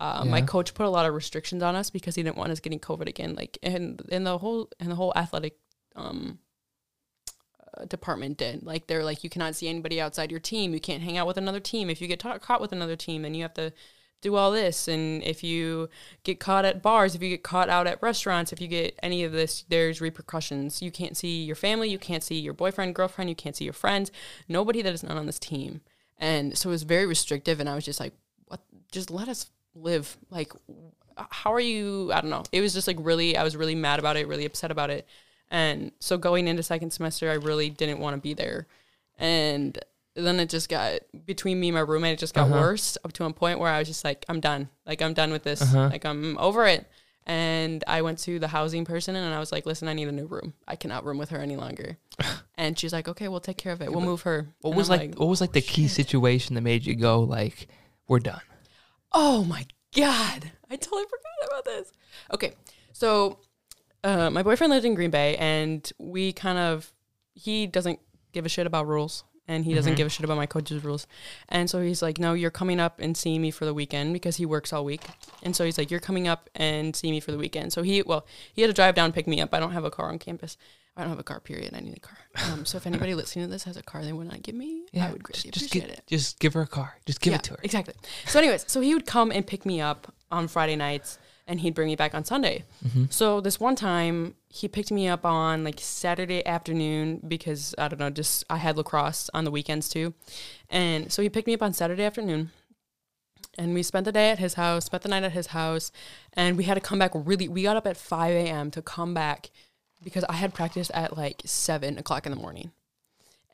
uh, 0.00 0.24
my 0.24 0.42
coach 0.42 0.74
put 0.74 0.84
a 0.84 0.90
lot 0.90 1.06
of 1.06 1.14
restrictions 1.14 1.62
on 1.62 1.76
us 1.76 1.88
because 1.88 2.16
he 2.16 2.24
didn't 2.24 2.36
want 2.36 2.50
us 2.50 2.58
getting 2.58 2.80
COVID 2.80 3.08
again. 3.08 3.34
Like, 3.36 3.56
and 3.62 4.02
in 4.08 4.24
the 4.24 4.36
whole 4.38 4.68
and 4.80 4.90
the 4.90 4.96
whole 4.96 5.12
athletic 5.14 5.56
um 5.94 6.40
uh, 7.76 7.84
department 7.84 8.36
did. 8.36 8.64
Like 8.64 8.88
they're 8.88 9.04
like 9.04 9.22
you 9.22 9.30
cannot 9.30 9.54
see 9.54 9.68
anybody 9.68 10.00
outside 10.00 10.30
your 10.32 10.40
team. 10.40 10.74
You 10.74 10.80
can't 10.80 11.02
hang 11.02 11.18
out 11.18 11.28
with 11.28 11.36
another 11.36 11.60
team. 11.60 11.88
If 11.88 12.00
you 12.00 12.08
get 12.08 12.18
ta- 12.18 12.38
caught 12.38 12.60
with 12.60 12.72
another 12.72 12.96
team, 12.96 13.22
then 13.22 13.34
you 13.34 13.42
have 13.42 13.54
to 13.54 13.72
do 14.22 14.36
all 14.36 14.50
this. 14.50 14.88
And 14.88 15.22
if 15.22 15.44
you 15.44 15.90
get 16.24 16.40
caught 16.40 16.64
at 16.64 16.80
bars, 16.80 17.14
if 17.14 17.22
you 17.22 17.28
get 17.28 17.42
caught 17.42 17.68
out 17.68 17.86
at 17.86 18.00
restaurants, 18.00 18.52
if 18.52 18.60
you 18.60 18.68
get 18.68 18.98
any 19.02 19.24
of 19.24 19.32
this, 19.32 19.64
there's 19.68 20.00
repercussions. 20.00 20.80
You 20.80 20.90
can't 20.90 21.16
see 21.16 21.42
your 21.42 21.56
family. 21.56 21.90
You 21.90 21.98
can't 21.98 22.22
see 22.22 22.38
your 22.38 22.54
boyfriend, 22.54 22.94
girlfriend. 22.94 23.28
You 23.28 23.36
can't 23.36 23.54
see 23.54 23.64
your 23.64 23.74
friends. 23.74 24.10
Nobody 24.48 24.80
that 24.80 24.94
is 24.94 25.02
not 25.02 25.18
on 25.18 25.26
this 25.26 25.38
team. 25.38 25.82
And 26.16 26.56
so 26.56 26.70
it 26.70 26.72
was 26.72 26.84
very 26.84 27.04
restrictive. 27.04 27.60
And 27.60 27.68
I 27.68 27.74
was 27.74 27.84
just 27.84 28.00
like, 28.00 28.14
what? 28.46 28.60
Just 28.90 29.10
let 29.10 29.28
us 29.28 29.50
live. 29.74 30.16
Like, 30.30 30.52
how 31.16 31.52
are 31.52 31.60
you? 31.60 32.12
I 32.12 32.20
don't 32.20 32.30
know. 32.30 32.44
It 32.52 32.60
was 32.60 32.72
just 32.72 32.86
like 32.86 32.98
really, 33.00 33.36
I 33.36 33.42
was 33.42 33.56
really 33.56 33.74
mad 33.74 33.98
about 33.98 34.16
it, 34.16 34.28
really 34.28 34.46
upset 34.46 34.70
about 34.70 34.90
it. 34.90 35.06
And 35.50 35.92
so 35.98 36.16
going 36.16 36.48
into 36.48 36.62
second 36.62 36.92
semester, 36.92 37.30
I 37.30 37.34
really 37.34 37.68
didn't 37.68 37.98
want 37.98 38.16
to 38.16 38.20
be 38.20 38.32
there. 38.34 38.66
And 39.18 39.78
then 40.14 40.38
it 40.40 40.48
just 40.50 40.68
got 40.68 41.00
between 41.24 41.58
me 41.60 41.68
and 41.68 41.74
my 41.74 41.80
roommate, 41.80 42.14
it 42.14 42.18
just 42.18 42.34
got 42.34 42.50
Uh-huh. 42.50 42.60
worse 42.60 42.98
up 43.04 43.12
to 43.14 43.24
a 43.24 43.32
point 43.32 43.58
where 43.58 43.70
I 43.72 43.78
was 43.78 43.88
just 43.88 44.04
like, 44.04 44.24
I'm 44.28 44.40
done. 44.40 44.68
Like 44.86 45.00
I'm 45.02 45.14
done 45.14 45.32
with 45.32 45.42
this. 45.42 45.62
Uh-huh. 45.62 45.88
Like 45.88 46.04
I'm 46.04 46.36
over 46.38 46.66
it. 46.66 46.86
And 47.24 47.84
I 47.86 48.02
went 48.02 48.18
to 48.20 48.38
the 48.40 48.48
housing 48.48 48.84
person 48.84 49.14
and 49.14 49.32
I 49.32 49.38
was 49.38 49.52
like, 49.52 49.64
listen, 49.64 49.86
I 49.86 49.92
need 49.92 50.08
a 50.08 50.12
new 50.12 50.26
room. 50.26 50.54
I 50.66 50.74
cannot 50.74 51.04
room 51.04 51.18
with 51.18 51.30
her 51.30 51.38
any 51.38 51.56
longer. 51.56 51.96
and 52.56 52.76
she's 52.78 52.92
like, 52.92 53.06
okay, 53.08 53.28
we'll 53.28 53.38
take 53.40 53.58
care 53.58 53.72
of 53.72 53.80
it. 53.80 53.92
We'll 53.92 54.00
move 54.00 54.22
her. 54.22 54.48
What 54.60 54.70
And 54.70 54.76
was 54.76 54.90
I'm 54.90 54.98
like, 54.98 55.14
what 55.14 55.28
was 55.28 55.40
like 55.40 55.52
the 55.52 55.60
key 55.60 55.86
situation 55.88 56.56
that 56.56 56.62
made 56.62 56.84
you 56.84 56.96
go 56.96 57.20
like, 57.20 57.68
we're 58.08 58.18
done? 58.18 58.40
Oh 59.12 59.44
my 59.44 59.66
god, 59.96 60.50
I 60.70 60.76
totally 60.76 61.04
forgot 61.04 61.48
about 61.48 61.64
this. 61.64 61.92
Okay, 62.34 62.54
so 62.92 63.38
uh, 64.04 64.30
my 64.30 64.42
boyfriend 64.42 64.72
lived 64.72 64.84
in 64.84 64.94
Green 64.94 65.10
Bay, 65.10 65.36
and 65.36 65.90
we 65.98 66.32
kind 66.32 66.58
of 66.58 66.92
he 67.34 67.66
doesn't 67.66 68.00
give 68.32 68.46
a 68.46 68.48
shit 68.48 68.66
about 68.66 68.86
rules, 68.88 69.22
and 69.48 69.64
he 69.64 69.74
doesn't 69.74 69.94
Mhm. 69.94 69.96
give 69.96 70.06
a 70.06 70.10
shit 70.10 70.24
about 70.24 70.36
my 70.36 70.46
coach's 70.46 70.82
rules, 70.84 71.06
and 71.48 71.68
so 71.68 71.80
he's 71.82 72.02
like, 72.02 72.18
"No, 72.18 72.32
you're 72.34 72.50
coming 72.50 72.78
up 72.80 72.98
and 73.00 73.16
seeing 73.16 73.42
me 73.42 73.50
for 73.50 73.64
the 73.64 73.74
weekend 73.74 74.12
because 74.12 74.36
he 74.36 74.46
works 74.46 74.72
all 74.72 74.84
week." 74.84 75.02
And 75.42 75.54
so 75.56 75.64
he's 75.64 75.78
like, 75.78 75.90
"You're 75.90 76.00
coming 76.00 76.28
up 76.28 76.48
and 76.54 76.94
see 76.94 77.10
me 77.10 77.20
for 77.20 77.32
the 77.32 77.38
weekend." 77.38 77.72
So 77.72 77.82
he 77.82 78.02
well, 78.02 78.26
he 78.52 78.62
had 78.62 78.68
to 78.68 78.74
drive 78.74 78.94
down 78.94 79.06
and 79.06 79.14
pick 79.14 79.26
me 79.26 79.40
up. 79.40 79.52
I 79.52 79.60
don't 79.60 79.72
have 79.72 79.84
a 79.84 79.90
car 79.90 80.08
on 80.08 80.18
campus. 80.18 80.56
I 80.94 81.00
don't 81.00 81.08
have 81.10 81.18
a 81.18 81.22
car. 81.24 81.40
Period. 81.40 81.72
I 81.74 81.80
need 81.80 81.96
a 81.96 82.00
car. 82.00 82.18
Um, 82.52 82.66
so 82.66 82.76
if 82.76 82.86
anybody 82.86 83.14
listening 83.14 83.46
to 83.46 83.50
this 83.50 83.64
has 83.64 83.76
a 83.78 83.82
car 83.82 84.04
they 84.04 84.12
would 84.12 84.28
not 84.28 84.42
give 84.42 84.54
me, 84.54 84.82
yeah, 84.92 85.08
I 85.08 85.12
would 85.12 85.22
greatly 85.22 85.50
just, 85.50 85.60
just 85.64 85.66
appreciate 85.74 85.88
get, 85.88 85.98
it. 86.00 86.06
just 86.06 86.38
give 86.38 86.52
her 86.54 86.60
a 86.62 86.66
car. 86.66 86.98
Just 87.06 87.20
give 87.22 87.32
Yeah, 87.32 87.38
it 87.38 87.42
to 87.44 87.50
her. 87.54 87.60
Exactly. 87.62 87.94
So, 88.26 88.38
anyways, 88.38 88.64
so 88.68 88.80
he 88.82 88.92
would 88.94 89.06
come 89.06 89.32
and 89.32 89.46
pick 89.46 89.64
me 89.64 89.80
up 89.80 90.12
on 90.30 90.48
Friday 90.48 90.76
nights 90.76 91.18
and 91.46 91.60
he'd 91.60 91.74
bring 91.74 91.88
me 91.88 91.96
back 91.96 92.14
on 92.14 92.24
Sunday. 92.26 92.64
Mm-hmm. 92.86 93.06
So, 93.10 93.40
this 93.40 93.58
one 93.58 93.74
time 93.74 94.34
he 94.54 94.68
picked 94.68 94.92
me 94.92 95.08
up 95.08 95.24
on 95.24 95.64
like 95.64 95.80
Saturday 95.80 96.46
afternoon 96.46 97.22
because 97.26 97.74
I 97.78 97.88
don't 97.88 97.98
know, 97.98 98.10
just 98.10 98.44
I 98.50 98.58
had 98.58 98.76
lacrosse 98.76 99.30
on 99.32 99.44
the 99.44 99.50
weekends 99.50 99.88
too. 99.88 100.12
And 100.68 101.10
so 101.10 101.22
he 101.22 101.30
picked 101.30 101.46
me 101.46 101.54
up 101.54 101.62
on 101.62 101.72
Saturday 101.72 102.04
afternoon 102.04 102.50
and 103.56 103.72
we 103.72 103.82
spent 103.82 104.04
the 104.04 104.12
day 104.12 104.30
at 104.30 104.38
his 104.38 104.54
house, 104.54 104.84
spent 104.84 105.04
the 105.04 105.08
night 105.08 105.22
at 105.22 105.32
his 105.32 105.48
house, 105.48 105.90
and 106.34 106.58
we 106.58 106.64
had 106.64 106.74
to 106.74 106.80
come 106.80 106.98
back 106.98 107.12
really. 107.14 107.48
We 107.48 107.62
got 107.62 107.78
up 107.78 107.86
at 107.86 107.96
5 107.96 108.30
a.m. 108.30 108.70
to 108.72 108.82
come 108.82 109.14
back 109.14 109.50
because 110.04 110.22
I 110.24 110.34
had 110.34 110.52
practice 110.52 110.90
at 110.92 111.16
like 111.16 111.40
7 111.46 111.96
o'clock 111.96 112.26
in 112.26 112.32
the 112.32 112.38
morning 112.38 112.72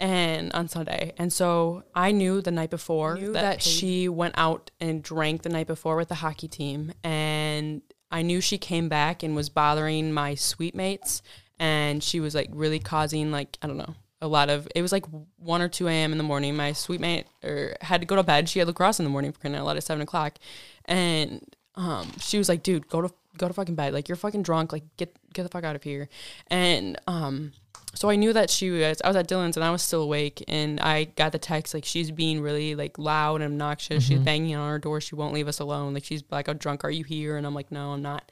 and 0.01 0.53
on 0.53 0.67
Sunday. 0.67 1.13
And 1.17 1.33
so 1.33 1.85
I 1.95 2.11
knew 2.11 2.41
the 2.41 2.51
night 2.51 2.71
before 2.71 3.19
that, 3.19 3.33
that 3.35 3.63
she 3.63 4.09
went 4.09 4.35
out 4.37 4.73
and 4.81 5.01
drank 5.01 5.43
the 5.43 5.49
night 5.49 5.69
before 5.69 5.95
with 5.95 6.09
the 6.09 6.17
hockey 6.17 6.49
team. 6.49 6.93
And 7.05 7.83
I 8.11 8.23
knew 8.23 8.41
she 8.41 8.59
came 8.59 8.89
back 8.89 9.23
and 9.23 9.37
was 9.37 9.49
bothering 9.49 10.13
my 10.13 10.35
suite 10.35 10.75
mates. 10.75 11.23
And 11.59 12.03
she 12.03 12.21
was 12.21 12.35
like 12.35 12.49
really 12.53 12.79
causing 12.79 13.31
like, 13.33 13.59
I 13.61 13.67
don't 13.67 13.77
know, 13.77 13.95
a 14.21 14.29
lot 14.29 14.51
of 14.51 14.69
it 14.75 14.83
was 14.83 14.93
like 14.93 15.05
one 15.37 15.63
or 15.63 15.69
two 15.69 15.89
AM 15.89 16.13
in 16.13 16.19
the 16.19 16.25
morning. 16.25 16.57
My 16.57 16.73
suite 16.73 17.01
mate 17.01 17.27
or 17.43 17.77
had 17.81 18.01
to 18.01 18.07
go 18.07 18.17
to 18.17 18.23
bed. 18.23 18.49
She 18.49 18.59
had 18.59 18.69
lacrosse 18.69 18.99
in 18.99 19.05
the 19.05 19.11
morning 19.11 19.33
for 19.33 19.41
crying 19.41 19.57
out 19.57 19.67
loud 19.67 19.77
at 19.77 19.85
seven 19.85 20.03
o'clock. 20.03 20.39
And 20.85 21.45
um 21.75 22.11
she 22.21 22.39
was 22.39 22.49
like, 22.49 22.63
dude, 22.63 22.89
go 22.89 23.03
to 23.03 23.13
go 23.37 23.49
to 23.49 23.55
fucking 23.55 23.75
bed. 23.75 23.93
Like 23.93 24.09
you're 24.09 24.17
fucking 24.17 24.43
drunk. 24.43 24.73
Like 24.73 24.85
get 24.97 25.17
get 25.33 25.45
the 25.45 25.49
fuck 25.49 25.65
out 25.65 25.77
of 25.77 25.83
here. 25.83 26.09
And 26.49 26.99
um 27.07 27.53
so 27.95 28.11
I 28.11 28.17
knew 28.17 28.33
that 28.33 28.51
she 28.51 28.71
was 28.71 29.01
I 29.03 29.09
was 29.09 29.17
at 29.17 29.29
Dylan's 29.29 29.57
and 29.57 29.65
I 29.65 29.71
was 29.71 29.83
still 29.83 30.03
awake 30.03 30.45
and 30.49 30.79
I 30.81 31.05
got 31.05 31.33
the 31.33 31.39
text 31.39 31.75
like 31.75 31.85
she's 31.85 32.11
being 32.11 32.41
really 32.41 32.75
like 32.75 32.99
loud 32.99 33.41
and 33.41 33.53
obnoxious. 33.53 34.05
She's 34.05 34.21
Mhm. 34.21 34.25
banging 34.25 34.55
on 34.57 34.69
our 34.69 34.79
door. 34.79 35.01
She 35.01 35.15
won't 35.15 35.35
leave 35.35 35.49
us 35.49 35.59
alone. 35.59 35.95
Like 35.95 36.05
she's 36.05 36.23
like, 36.31 36.49
"Oh, 36.49 36.55
drunk, 36.55 36.85
are 36.85 36.91
you 36.91 37.05
here?" 37.05 37.37
And 37.37 37.47
I'm 37.47 37.55
like, 37.55 37.73
"No, 37.73 37.93
I'm 37.93 38.03
not." 38.03 38.31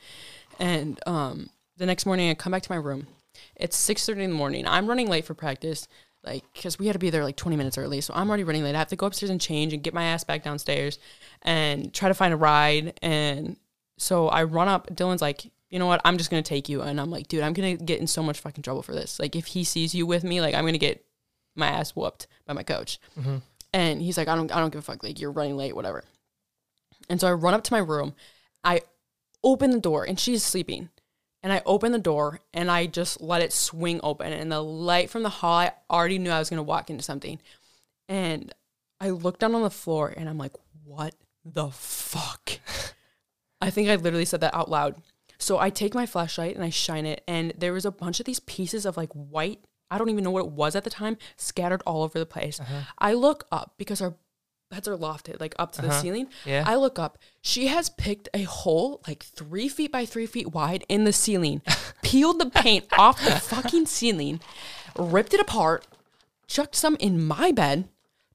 And 0.59 1.01
um 1.07 1.51
the 1.77 1.87
next 1.87 2.07
morning 2.07 2.31
I 2.31 2.35
come 2.35 2.53
back 2.53 2.63
to 2.63 2.73
my 2.73 2.77
room. 2.77 3.07
It's 3.57 3.77
6:30 3.77 4.23
in 4.25 4.31
the 4.31 4.37
morning. 4.37 4.67
I'm 4.67 4.87
running 4.87 5.09
late 5.09 5.25
for 5.25 5.35
practice 5.35 5.89
like 6.25 6.43
cuz 6.55 6.79
we 6.79 6.87
had 6.87 6.95
to 6.95 6.99
be 6.99 7.11
there 7.11 7.23
like 7.25 7.37
20 7.37 7.57
minutes 7.57 7.79
early. 7.79 8.01
So 8.01 8.13
I'm 8.15 8.29
already 8.29 8.45
running 8.45 8.63
late. 8.65 8.75
I 8.75 8.79
have 8.79 8.89
to 8.89 8.97
go 8.97 9.07
upstairs 9.07 9.31
and 9.31 9.41
change 9.41 9.73
and 9.73 9.83
get 9.83 9.95
my 9.95 10.05
ass 10.05 10.25
back 10.25 10.43
downstairs 10.43 10.99
and 11.43 11.93
try 11.95 12.09
to 12.09 12.15
find 12.15 12.33
a 12.35 12.37
ride 12.37 12.99
and 13.03 13.57
so 13.99 14.29
I 14.29 14.43
run 14.45 14.69
up 14.69 14.89
Dylan's 14.95 15.23
like 15.23 15.51
you 15.77 15.79
know 15.79 15.85
what? 15.87 16.01
I'm 16.07 16.17
just 16.17 16.31
gonna 16.31 16.41
take 16.41 16.71
you. 16.71 16.81
And 16.81 16.99
I'm 16.99 17.11
like, 17.11 17.29
dude, 17.29 17.43
I'm 17.43 17.53
gonna 17.53 17.77
get 17.77 18.01
in 18.01 18.07
so 18.07 18.23
much 18.23 18.41
fucking 18.41 18.63
trouble 18.63 18.81
for 18.81 18.95
this. 18.95 19.21
Like, 19.21 19.37
if 19.37 19.45
he 19.45 19.63
sees 19.63 19.95
you 19.95 20.07
with 20.07 20.25
me, 20.25 20.41
like, 20.41 20.55
I'm 20.55 20.65
gonna 20.65 20.79
get 20.79 21.05
my 21.55 21.67
ass 21.67 21.91
whooped 21.95 22.27
by 22.47 22.55
my 22.55 22.63
coach. 22.63 22.99
Mhm. 23.21 23.43
And 23.75 24.01
he's 24.01 24.17
like, 24.17 24.27
I 24.27 24.37
don't, 24.37 24.51
I 24.51 24.59
don't 24.59 24.73
give 24.73 24.79
a 24.79 24.83
fuck. 24.83 25.03
Like, 25.03 25.21
you're 25.21 25.31
running 25.31 25.55
late, 25.55 25.77
whatever. 25.77 26.03
And 27.11 27.21
so 27.21 27.29
I 27.29 27.33
run 27.35 27.53
up 27.53 27.63
to 27.65 27.75
my 27.75 27.81
room. 27.81 28.15
I 28.65 28.81
open 29.45 29.71
the 29.71 29.79
door, 29.79 30.03
and 30.05 30.19
she's 30.19 30.43
sleeping. 30.43 30.89
And 31.43 31.53
I 31.53 31.61
open 31.67 31.93
the 31.93 31.99
door, 31.99 32.41
and 32.55 32.71
I 32.71 32.87
just 32.87 33.21
let 33.21 33.43
it 33.43 33.53
swing 33.53 34.01
open. 34.03 34.33
And 34.33 34.51
the 34.51 34.63
light 34.65 35.11
from 35.11 35.25
the 35.25 35.29
hall, 35.29 35.59
I 35.59 35.73
already 35.91 36.19
knew 36.19 36.31
I 36.31 36.39
was 36.39 36.49
gonna 36.49 36.63
walk 36.63 36.89
into 36.89 37.05
something. 37.05 37.39
And 38.09 38.51
I 38.99 39.11
look 39.11 39.39
down 39.39 39.55
on 39.55 39.61
the 39.63 39.69
floor, 39.69 40.15
and 40.17 40.27
I'm 40.27 40.39
like, 40.39 40.55
what 40.85 41.15
the 41.45 41.69
fuck? 41.69 42.61
I 43.61 43.69
think 43.69 43.91
I 43.91 43.97
literally 43.97 44.25
said 44.25 44.41
that 44.41 44.55
out 44.55 44.71
loud. 44.71 44.95
So 45.39 45.59
I 45.59 45.71
take 45.71 45.95
my 45.95 46.07
flashlight 46.07 46.55
and 46.57 46.65
I 46.65 46.71
shine 46.71 47.07
it, 47.07 47.23
and 47.29 47.53
there 47.57 47.73
was 47.73 47.85
a 47.85 47.91
bunch 47.91 48.21
of 48.21 48.27
these 48.27 48.41
pieces 48.41 48.87
of 48.87 48.97
like 48.97 49.13
white. 49.13 49.61
I 49.91 49.99
don't 49.99 50.11
even 50.11 50.25
know 50.25 50.31
what 50.33 50.45
it 50.47 50.51
was 50.53 50.75
at 50.75 50.85
the 50.85 50.91
time, 50.91 51.17
scattered 51.37 51.83
all 51.87 52.03
over 52.03 52.19
the 52.19 52.27
place. 52.27 52.61
I 52.99 53.13
look 53.15 53.45
up 53.53 53.75
because 53.79 54.01
our 54.01 54.15
beds 54.69 54.89
are 54.89 54.97
lofted, 54.97 55.39
like 55.41 55.55
up 55.61 55.71
to 55.73 55.83
the 55.83 55.89
Uh-huh. 55.89 56.01
ceiling. 56.03 56.29
Yeah. 56.45 56.65
I 56.67 56.75
look 56.75 56.99
up. 56.99 57.19
She 57.41 57.69
has 57.69 57.89
picked 57.91 58.29
a 58.35 58.43
hole 58.43 59.01
like 59.07 59.23
three 59.23 59.69
feet 59.69 59.93
by 59.93 60.05
three 60.05 60.27
feet 60.27 60.53
wide 60.53 60.85
in 60.89 61.05
the 61.05 61.13
ceiling, 61.13 61.63
peeled 62.03 62.41
the 62.41 62.51
paint 62.51 62.87
off 62.99 63.25
the 63.25 63.31
fucking 63.39 63.87
ceiling, 63.87 64.41
ripped 64.99 65.35
it 65.35 65.41
apart, 65.41 65.87
chucked 66.49 66.75
some 66.75 66.97
in 66.97 67.25
my 67.25 67.53
bed, 67.53 67.89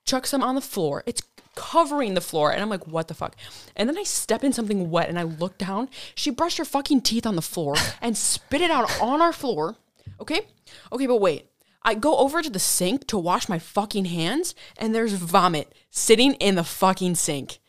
chucked 0.05 0.27
some 0.27 0.41
on 0.43 0.55
the 0.55 0.61
floor. 0.61 1.03
It's 1.05 1.21
covering 1.55 2.13
the 2.13 2.21
floor. 2.21 2.51
And 2.51 2.61
I'm 2.61 2.69
like, 2.69 2.87
what 2.87 3.07
the 3.07 3.13
fuck? 3.13 3.35
And 3.75 3.87
then 3.87 3.97
I 3.97 4.03
step 4.03 4.43
in 4.43 4.53
something 4.53 4.89
wet 4.89 5.09
and 5.09 5.19
I 5.19 5.23
look 5.23 5.57
down. 5.57 5.89
She 6.15 6.29
brushed 6.29 6.57
her 6.57 6.65
fucking 6.65 7.01
teeth 7.01 7.25
on 7.25 7.35
the 7.35 7.41
floor 7.41 7.75
and 8.01 8.17
spit 8.17 8.61
it 8.61 8.71
out 8.71 8.89
on 9.01 9.21
our 9.21 9.33
floor. 9.33 9.75
Okay? 10.19 10.41
Okay, 10.91 11.07
but 11.07 11.21
wait. 11.21 11.47
I 11.83 11.95
go 11.95 12.17
over 12.17 12.43
to 12.43 12.49
the 12.49 12.59
sink 12.59 13.07
to 13.07 13.17
wash 13.17 13.49
my 13.49 13.57
fucking 13.57 14.05
hands 14.05 14.53
and 14.77 14.93
there's 14.93 15.13
vomit 15.13 15.73
sitting 15.89 16.35
in 16.35 16.53
the 16.55 16.63
fucking 16.63 17.15
sink. 17.15 17.59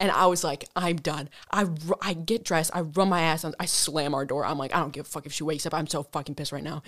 And 0.00 0.12
I 0.12 0.26
was 0.26 0.44
like, 0.44 0.64
I'm 0.76 0.96
done. 0.96 1.28
I, 1.50 1.66
I 2.00 2.14
get 2.14 2.44
dressed. 2.44 2.70
I 2.72 2.82
run 2.82 3.08
my 3.08 3.20
ass. 3.20 3.44
On, 3.44 3.52
I 3.58 3.66
slam 3.66 4.14
our 4.14 4.24
door. 4.24 4.44
I'm 4.44 4.56
like, 4.56 4.72
I 4.72 4.78
don't 4.78 4.92
give 4.92 5.06
a 5.06 5.08
fuck 5.08 5.26
if 5.26 5.32
she 5.32 5.42
wakes 5.42 5.66
up. 5.66 5.74
I'm 5.74 5.88
so 5.88 6.04
fucking 6.04 6.36
pissed 6.36 6.52
right 6.52 6.62
now. 6.62 6.84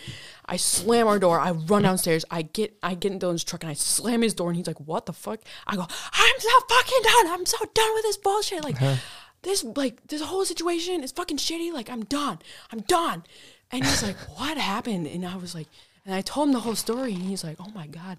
I 0.46 0.56
slam 0.56 1.08
our 1.08 1.18
door. 1.18 1.40
I 1.40 1.50
run 1.50 1.82
downstairs. 1.82 2.24
I 2.30 2.42
get 2.42 2.76
I 2.84 2.94
get 2.94 3.10
in 3.10 3.18
Dylan's 3.18 3.42
truck 3.42 3.64
and 3.64 3.70
I 3.70 3.74
slam 3.74 4.22
his 4.22 4.34
door. 4.34 4.48
And 4.48 4.56
he's 4.56 4.68
like, 4.68 4.78
What 4.78 5.06
the 5.06 5.12
fuck? 5.12 5.40
I 5.66 5.74
go, 5.74 5.82
I'm 5.82 6.40
so 6.40 6.60
fucking 6.68 7.00
done. 7.02 7.26
I'm 7.28 7.46
so 7.46 7.58
done 7.74 7.94
with 7.94 8.02
this 8.04 8.16
bullshit. 8.16 8.62
Like 8.62 8.80
uh-huh. 8.80 8.96
this 9.42 9.64
like 9.64 10.06
this 10.06 10.22
whole 10.22 10.44
situation 10.44 11.02
is 11.02 11.10
fucking 11.10 11.38
shitty. 11.38 11.72
Like 11.72 11.90
I'm 11.90 12.04
done. 12.04 12.38
I'm 12.72 12.80
done. 12.82 13.24
And 13.72 13.84
he's 13.84 14.04
like, 14.04 14.16
What 14.38 14.56
happened? 14.56 15.08
And 15.08 15.26
I 15.26 15.36
was 15.36 15.52
like, 15.52 15.66
and 16.06 16.14
I 16.14 16.20
told 16.20 16.48
him 16.48 16.52
the 16.54 16.60
whole 16.60 16.76
story. 16.76 17.14
And 17.14 17.22
he's 17.22 17.42
like, 17.42 17.56
Oh 17.58 17.72
my 17.74 17.88
god. 17.88 18.18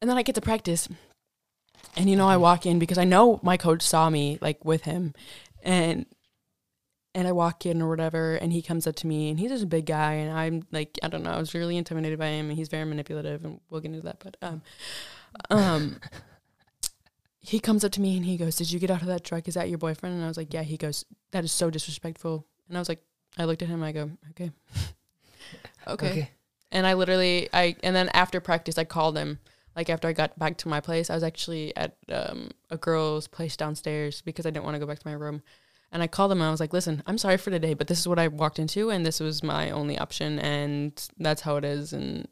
And 0.00 0.08
then 0.08 0.16
I 0.16 0.22
get 0.22 0.34
to 0.36 0.40
practice. 0.40 0.88
And 1.96 2.10
you 2.10 2.16
know, 2.16 2.28
I 2.28 2.36
walk 2.36 2.66
in 2.66 2.78
because 2.78 2.98
I 2.98 3.04
know 3.04 3.40
my 3.42 3.56
coach 3.56 3.82
saw 3.82 4.10
me 4.10 4.38
like 4.40 4.64
with 4.64 4.82
him, 4.84 5.14
and 5.62 6.06
and 7.14 7.28
I 7.28 7.32
walk 7.32 7.64
in 7.64 7.80
or 7.80 7.88
whatever, 7.88 8.34
and 8.34 8.52
he 8.52 8.60
comes 8.60 8.86
up 8.86 8.96
to 8.96 9.06
me, 9.06 9.30
and 9.30 9.38
he's 9.38 9.50
just 9.50 9.64
a 9.64 9.68
big 9.68 9.86
guy, 9.86 10.14
and 10.14 10.36
I'm 10.36 10.66
like, 10.72 10.98
I 11.02 11.08
don't 11.08 11.22
know, 11.22 11.30
I 11.30 11.38
was 11.38 11.54
really 11.54 11.76
intimidated 11.76 12.18
by 12.18 12.26
him, 12.26 12.48
and 12.48 12.58
he's 12.58 12.68
very 12.68 12.84
manipulative, 12.84 13.44
and 13.44 13.60
we'll 13.70 13.80
get 13.80 13.92
into 13.92 14.02
that, 14.02 14.18
but 14.18 14.36
um, 14.42 14.62
um, 15.50 16.00
he 17.38 17.60
comes 17.60 17.84
up 17.84 17.92
to 17.92 18.00
me 18.00 18.16
and 18.16 18.24
he 18.24 18.36
goes, 18.36 18.56
"Did 18.56 18.72
you 18.72 18.80
get 18.80 18.90
out 18.90 19.02
of 19.02 19.08
that 19.08 19.22
truck? 19.22 19.46
Is 19.46 19.54
that 19.54 19.68
your 19.68 19.78
boyfriend?" 19.78 20.14
And 20.16 20.24
I 20.24 20.28
was 20.28 20.36
like, 20.36 20.52
"Yeah." 20.52 20.62
He 20.62 20.76
goes, 20.76 21.04
"That 21.30 21.44
is 21.44 21.52
so 21.52 21.70
disrespectful," 21.70 22.46
and 22.68 22.76
I 22.76 22.80
was 22.80 22.88
like, 22.88 23.02
I 23.38 23.44
looked 23.44 23.62
at 23.62 23.68
him, 23.68 23.82
and 23.82 23.84
I 23.84 23.92
go, 23.92 24.10
"Okay, 24.30 24.50
okay." 25.86 26.30
And 26.72 26.86
I 26.86 26.94
literally, 26.94 27.48
I 27.52 27.76
and 27.82 27.94
then 27.94 28.08
after 28.08 28.40
practice, 28.40 28.78
I 28.78 28.84
called 28.84 29.16
him. 29.16 29.38
Like 29.76 29.90
after 29.90 30.06
I 30.08 30.12
got 30.12 30.38
back 30.38 30.56
to 30.58 30.68
my 30.68 30.80
place, 30.80 31.10
I 31.10 31.14
was 31.14 31.22
actually 31.22 31.76
at 31.76 31.96
um, 32.08 32.50
a 32.70 32.76
girl's 32.76 33.26
place 33.26 33.56
downstairs 33.56 34.20
because 34.22 34.46
I 34.46 34.50
didn't 34.50 34.64
want 34.64 34.74
to 34.76 34.78
go 34.80 34.86
back 34.86 34.98
to 35.00 35.08
my 35.08 35.14
room. 35.14 35.42
And 35.90 36.02
I 36.02 36.06
called 36.08 36.30
them 36.30 36.40
and 36.40 36.48
I 36.48 36.50
was 36.50 36.60
like, 36.60 36.72
"Listen, 36.72 37.02
I'm 37.06 37.18
sorry 37.18 37.36
for 37.36 37.50
today, 37.50 37.74
but 37.74 37.86
this 37.86 38.00
is 38.00 38.08
what 38.08 38.18
I 38.18 38.26
walked 38.28 38.58
into, 38.58 38.90
and 38.90 39.04
this 39.06 39.20
was 39.20 39.42
my 39.42 39.70
only 39.70 39.96
option, 39.96 40.38
and 40.40 40.92
that's 41.18 41.42
how 41.42 41.56
it 41.56 41.64
is, 41.64 41.92
and 41.92 42.26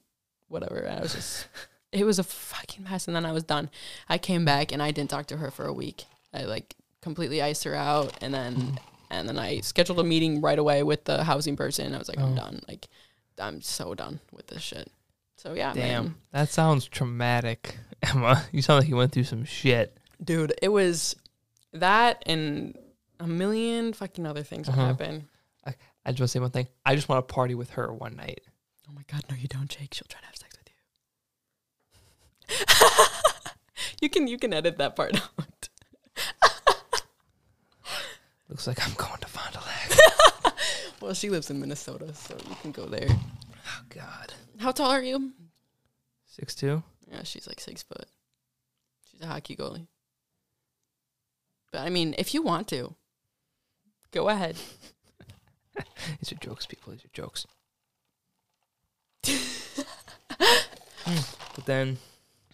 whatever." 0.49 0.78
And 0.78 0.99
I 0.99 1.03
was 1.03 1.14
just, 1.14 1.47
it 1.93 2.05
was 2.05 2.18
a 2.18 2.24
fucking 2.24 2.84
mess. 2.84 3.07
And 3.07 3.14
then 3.14 3.24
I 3.24 3.30
was 3.32 3.45
done. 3.45 3.70
I 4.09 4.18
came 4.18 4.45
back 4.45 4.72
and 4.72 4.82
I 4.82 4.90
didn't 4.90 5.11
talk 5.11 5.26
to 5.26 5.36
her 5.36 5.51
for 5.53 5.66
a 5.66 5.72
week. 5.72 6.07
I 6.34 6.43
like 6.45 6.74
completely 7.03 7.40
iced 7.40 7.62
her 7.64 7.74
out, 7.74 8.16
and 8.20 8.34
then 8.34 8.80
and 9.11 9.28
then 9.28 9.38
I 9.38 9.61
scheduled 9.61 10.01
a 10.01 10.05
meeting 10.05 10.40
right 10.40 10.59
away 10.59 10.82
with 10.82 11.05
the 11.05 11.22
housing 11.22 11.55
person. 11.55 11.95
I 11.95 11.99
was 11.99 12.09
like, 12.09 12.18
I'm 12.18 12.32
Oh. 12.32 12.36
done. 12.36 12.62
Like, 12.66 12.88
I'm 13.38 13.61
so 13.61 13.95
done 13.95 14.18
with 14.32 14.49
this 14.49 14.62
shit. 14.62 14.90
So 15.43 15.55
yeah, 15.55 15.72
Damn, 15.74 16.05
man. 16.05 16.14
that 16.30 16.49
sounds 16.51 16.86
traumatic, 16.86 17.76
Emma. 18.03 18.45
You 18.53 18.62
sound 18.62 18.78
like 18.80 18.88
you 18.88 18.95
went 18.95 19.11
through 19.11 19.24
some 19.24 19.45
shit. 19.45 19.99
dude, 20.22 20.55
it 20.62 20.68
was 20.68 21.16
that 21.72 22.22
and 22.26 22.78
a 23.18 23.26
million 23.26 23.93
fucking 23.93 24.24
other 24.24 24.45
things 24.45 24.68
Uh-huh. 24.68 24.80
that 24.80 24.86
happened. 24.86 25.24
I 26.05 26.11
just 26.12 26.18
want 26.20 26.28
to 26.28 26.28
say 26.28 26.38
one 26.40 26.51
thing. 26.51 26.68
I 26.86 26.95
just 26.95 27.09
want 27.09 27.26
to 27.26 27.32
party 27.34 27.55
with 27.57 27.70
her 27.70 27.93
one 27.93 28.14
night. 28.14 28.40
Oh 28.88 28.93
my 28.95 29.03
god, 29.11 29.22
no, 29.30 29.36
you 29.36 29.49
don't, 29.49 29.68
Jake. 29.68 29.95
She'll 29.95 30.07
try 30.09 30.20
to 30.20 30.26
have 30.26 30.36
sex 30.36 30.57
with 32.49 32.68
you. 33.01 33.86
you 34.03 34.09
can 34.11 34.26
you 34.28 34.38
can 34.38 34.53
edit 34.53 34.78
that 34.78 34.95
part 34.97 35.14
out. 35.38 35.68
Looks 38.49 38.66
like 38.68 38.86
I'm 38.86 38.95
going 38.97 39.18
to 39.20 39.26
Fond 39.28 39.53
du 39.55 39.61
Lac. 39.61 40.55
Well, 41.01 41.14
she 41.14 41.30
lives 41.30 41.51
in 41.51 41.59
Minnesota, 41.61 42.12
so 42.14 42.36
you 42.49 42.57
can 42.62 42.70
go 42.72 42.86
there. 42.86 43.09
Oh 43.67 43.83
God, 43.89 44.35
How 44.59 44.73
tall 44.73 44.91
are 44.91 45.03
you? 45.03 45.33
six 46.27 46.55
two. 46.55 46.83
Yeah, 47.11 47.23
she's 47.25 47.47
like 47.47 47.61
six 47.61 47.83
foot. 47.83 48.07
She's 49.11 49.21
a 49.21 49.27
hockey 49.27 49.55
goalie. 49.57 49.87
But 51.71 51.83
I 51.83 51.91
mean, 51.91 52.15
if 52.19 52.33
you 52.35 52.43
want 52.43 52.69
to, 52.69 52.95
go 54.13 54.29
ahead. 54.29 54.57
These 56.21 56.33
are 56.33 56.37
jokes, 56.37 56.67
people. 56.67 56.93
These 56.93 57.05
are 57.05 57.11
jokes. 57.13 57.47
Hmm. 61.05 61.19
but 61.57 61.67
then, 61.67 61.99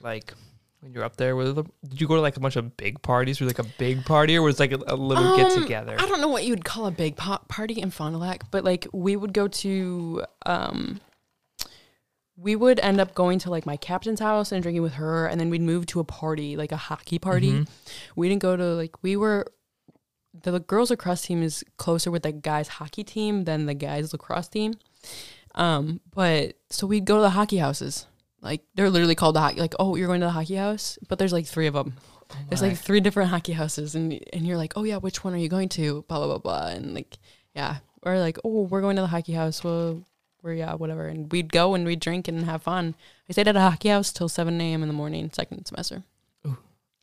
like, 0.01 0.33
when 0.81 0.93
you're 0.93 1.05
up 1.05 1.17
there, 1.17 1.35
the, 1.35 1.65
did 1.89 2.01
you 2.01 2.07
go 2.07 2.15
to 2.15 2.21
like 2.21 2.37
a 2.37 2.41
bunch 2.41 2.57
of 2.57 2.77
big 2.77 3.03
parties, 3.03 3.41
or 3.41 3.47
like 3.47 3.59
a 3.59 3.65
big 3.79 4.05
party, 4.05 4.37
or 4.37 4.43
was 4.43 4.61
it 4.61 4.71
like 4.71 4.73
a, 4.73 4.95
a 4.95 4.97
little 4.97 5.37
get 5.37 5.53
Um, 5.53 5.63
together? 5.63 5.97
I 5.99 6.07
don't 6.07 6.21
know 6.21 6.29
what 6.29 6.45
you 6.45 6.51
would 6.53 6.65
call 6.65 6.87
a 6.87 6.91
big 6.93 7.17
po- 7.17 7.41
party 7.49 7.81
in 7.81 7.91
Fond 7.91 8.15
du 8.15 8.19
Lac, 8.19 8.51
but 8.51 8.65
like 8.65 8.87
we 8.93 9.17
would 9.17 9.33
go 9.33 9.49
to, 9.49 10.23
um, 10.47 11.01
we 12.37 12.55
would 12.55 12.79
end 12.81 13.01
up 13.01 13.15
going 13.15 13.41
to 13.41 13.51
like 13.51 13.67
my 13.67 13.77
captain's 13.77 14.21
house 14.21 14.53
and 14.53 14.63
drinking 14.63 14.83
with 14.83 14.95
her, 14.95 15.27
and 15.27 15.41
then 15.41 15.51
we'd 15.51 15.61
move 15.63 15.87
to 15.87 15.99
a 16.01 16.05
party, 16.05 16.57
like 16.57 16.71
a 16.71 16.77
hockey 16.77 17.19
party. 17.19 17.51
Mhm. 17.53 17.69
We 18.15 18.29
didn't 18.29 18.43
go 18.43 18.57
to 18.57 18.65
like 18.75 19.03
we 19.03 19.17
were. 19.17 19.47
The 20.41 20.61
girls 20.61 20.91
lacrosse 20.91 21.23
team 21.23 21.43
is 21.43 21.65
closer 21.79 22.13
with 22.13 22.23
the 22.23 22.31
guys 22.31 22.69
hockey 22.69 23.03
team 23.03 23.43
than 23.45 23.67
the 23.67 23.75
guys 23.75 24.13
lacrosse 24.13 24.47
team. 24.47 24.75
Um, 25.57 26.01
but 26.15 26.55
so 26.71 26.87
we'd 26.87 27.05
go 27.07 27.17
to 27.17 27.23
the 27.23 27.31
hockey 27.31 27.57
houses. 27.57 28.07
Like 28.41 28.63
they're 28.75 28.91
literally 28.91 29.15
called 29.15 29.35
the 29.35 29.41
hockey. 29.41 29.61
Like 29.61 29.75
oh, 29.79 29.97
you're 29.97 30.07
going 30.07 30.21
to 30.21 30.27
the 30.27 30.33
hockey 30.33 30.57
house, 30.57 30.99
but 31.09 31.19
there's 31.19 31.33
like 31.33 31.47
three 31.47 31.67
of 31.67 31.75
them. 31.75 31.95
There's 32.49 32.63
like 32.63 32.77
three 32.77 33.01
different 33.01 33.31
hockey 33.31 33.53
houses, 33.53 33.95
and 33.95 34.21
and 34.33 34.47
you're 34.47 34.59
like, 34.59 34.75
oh 34.77 34.85
yeah, 34.85 34.99
which 34.99 35.25
one 35.25 35.35
are 35.35 35.39
you 35.39 35.49
going 35.49 35.69
to? 35.71 36.05
Blah 36.09 36.19
blah 36.19 36.27
blah 36.27 36.39
blah, 36.39 36.69
and 36.69 36.95
like 36.95 37.19
yeah, 37.55 37.79
or 38.03 38.19
like 38.19 38.39
oh 38.45 38.63
we're 38.63 38.81
going 38.81 38.97
to 38.97 39.03
the 39.03 39.09
hockey 39.09 39.33
house. 39.33 39.65
Well, 39.65 40.05
we're 40.43 40.55
yeah 40.55 40.75
whatever, 40.75 41.07
and 41.07 41.31
we'd 41.33 41.53
go 41.53 41.75
and 41.75 41.85
we'd 41.85 42.01
drink 42.01 42.29
and 42.29 42.45
have 42.45 42.63
fun. 42.63 42.95
I 43.29 43.33
stayed 43.33 43.49
at 43.49 43.57
a 43.57 43.61
hockey 43.61 43.89
house 43.89 44.13
till 44.13 44.29
seven 44.29 44.61
a.m. 44.61 44.83
in 44.83 44.89
the 44.89 44.95
morning, 44.95 45.31
second 45.33 45.65
semester. 45.67 46.05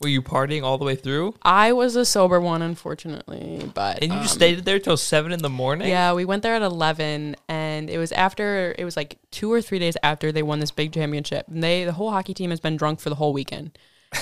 Were 0.02 0.10
you 0.10 0.22
partying 0.22 0.64
all 0.64 0.78
the 0.78 0.84
way 0.84 0.96
through? 0.96 1.36
I 1.42 1.72
was 1.72 1.96
a 1.96 2.04
sober 2.04 2.42
one, 2.42 2.62
unfortunately, 2.62 3.72
but 3.74 4.04
And 4.04 4.12
you 4.12 4.20
just 4.20 4.34
um, 4.34 4.40
stayed 4.40 4.66
there 4.66 4.78
till 4.78 4.98
seven 4.98 5.32
in 5.32 5.40
the 5.40 5.50
morning? 5.50 5.88
Yeah, 5.88 6.14
we 6.14 6.26
went 6.26 6.44
there 6.44 6.54
at 6.54 6.62
eleven, 6.62 7.38
and 7.48 7.65
it 7.90 7.98
was 7.98 8.12
after 8.12 8.76
it 8.78 8.86
was 8.86 8.98
like 8.98 9.18
two 9.32 9.52
or 9.52 9.62
three 9.62 9.80
days 9.80 9.98
after 10.04 10.32
they 10.32 10.44
won 10.44 10.60
this 10.60 10.72
big 10.72 10.94
championship. 10.94 11.48
And 11.48 11.64
they 11.64 11.84
the 11.84 11.94
whole 11.94 12.12
hockey 12.12 12.34
team 12.34 12.50
has 12.50 12.60
been 12.60 12.78
drunk 12.78 13.00
for 13.00 13.10
the 13.10 13.16
whole 13.16 13.34
weekend, 13.34 13.78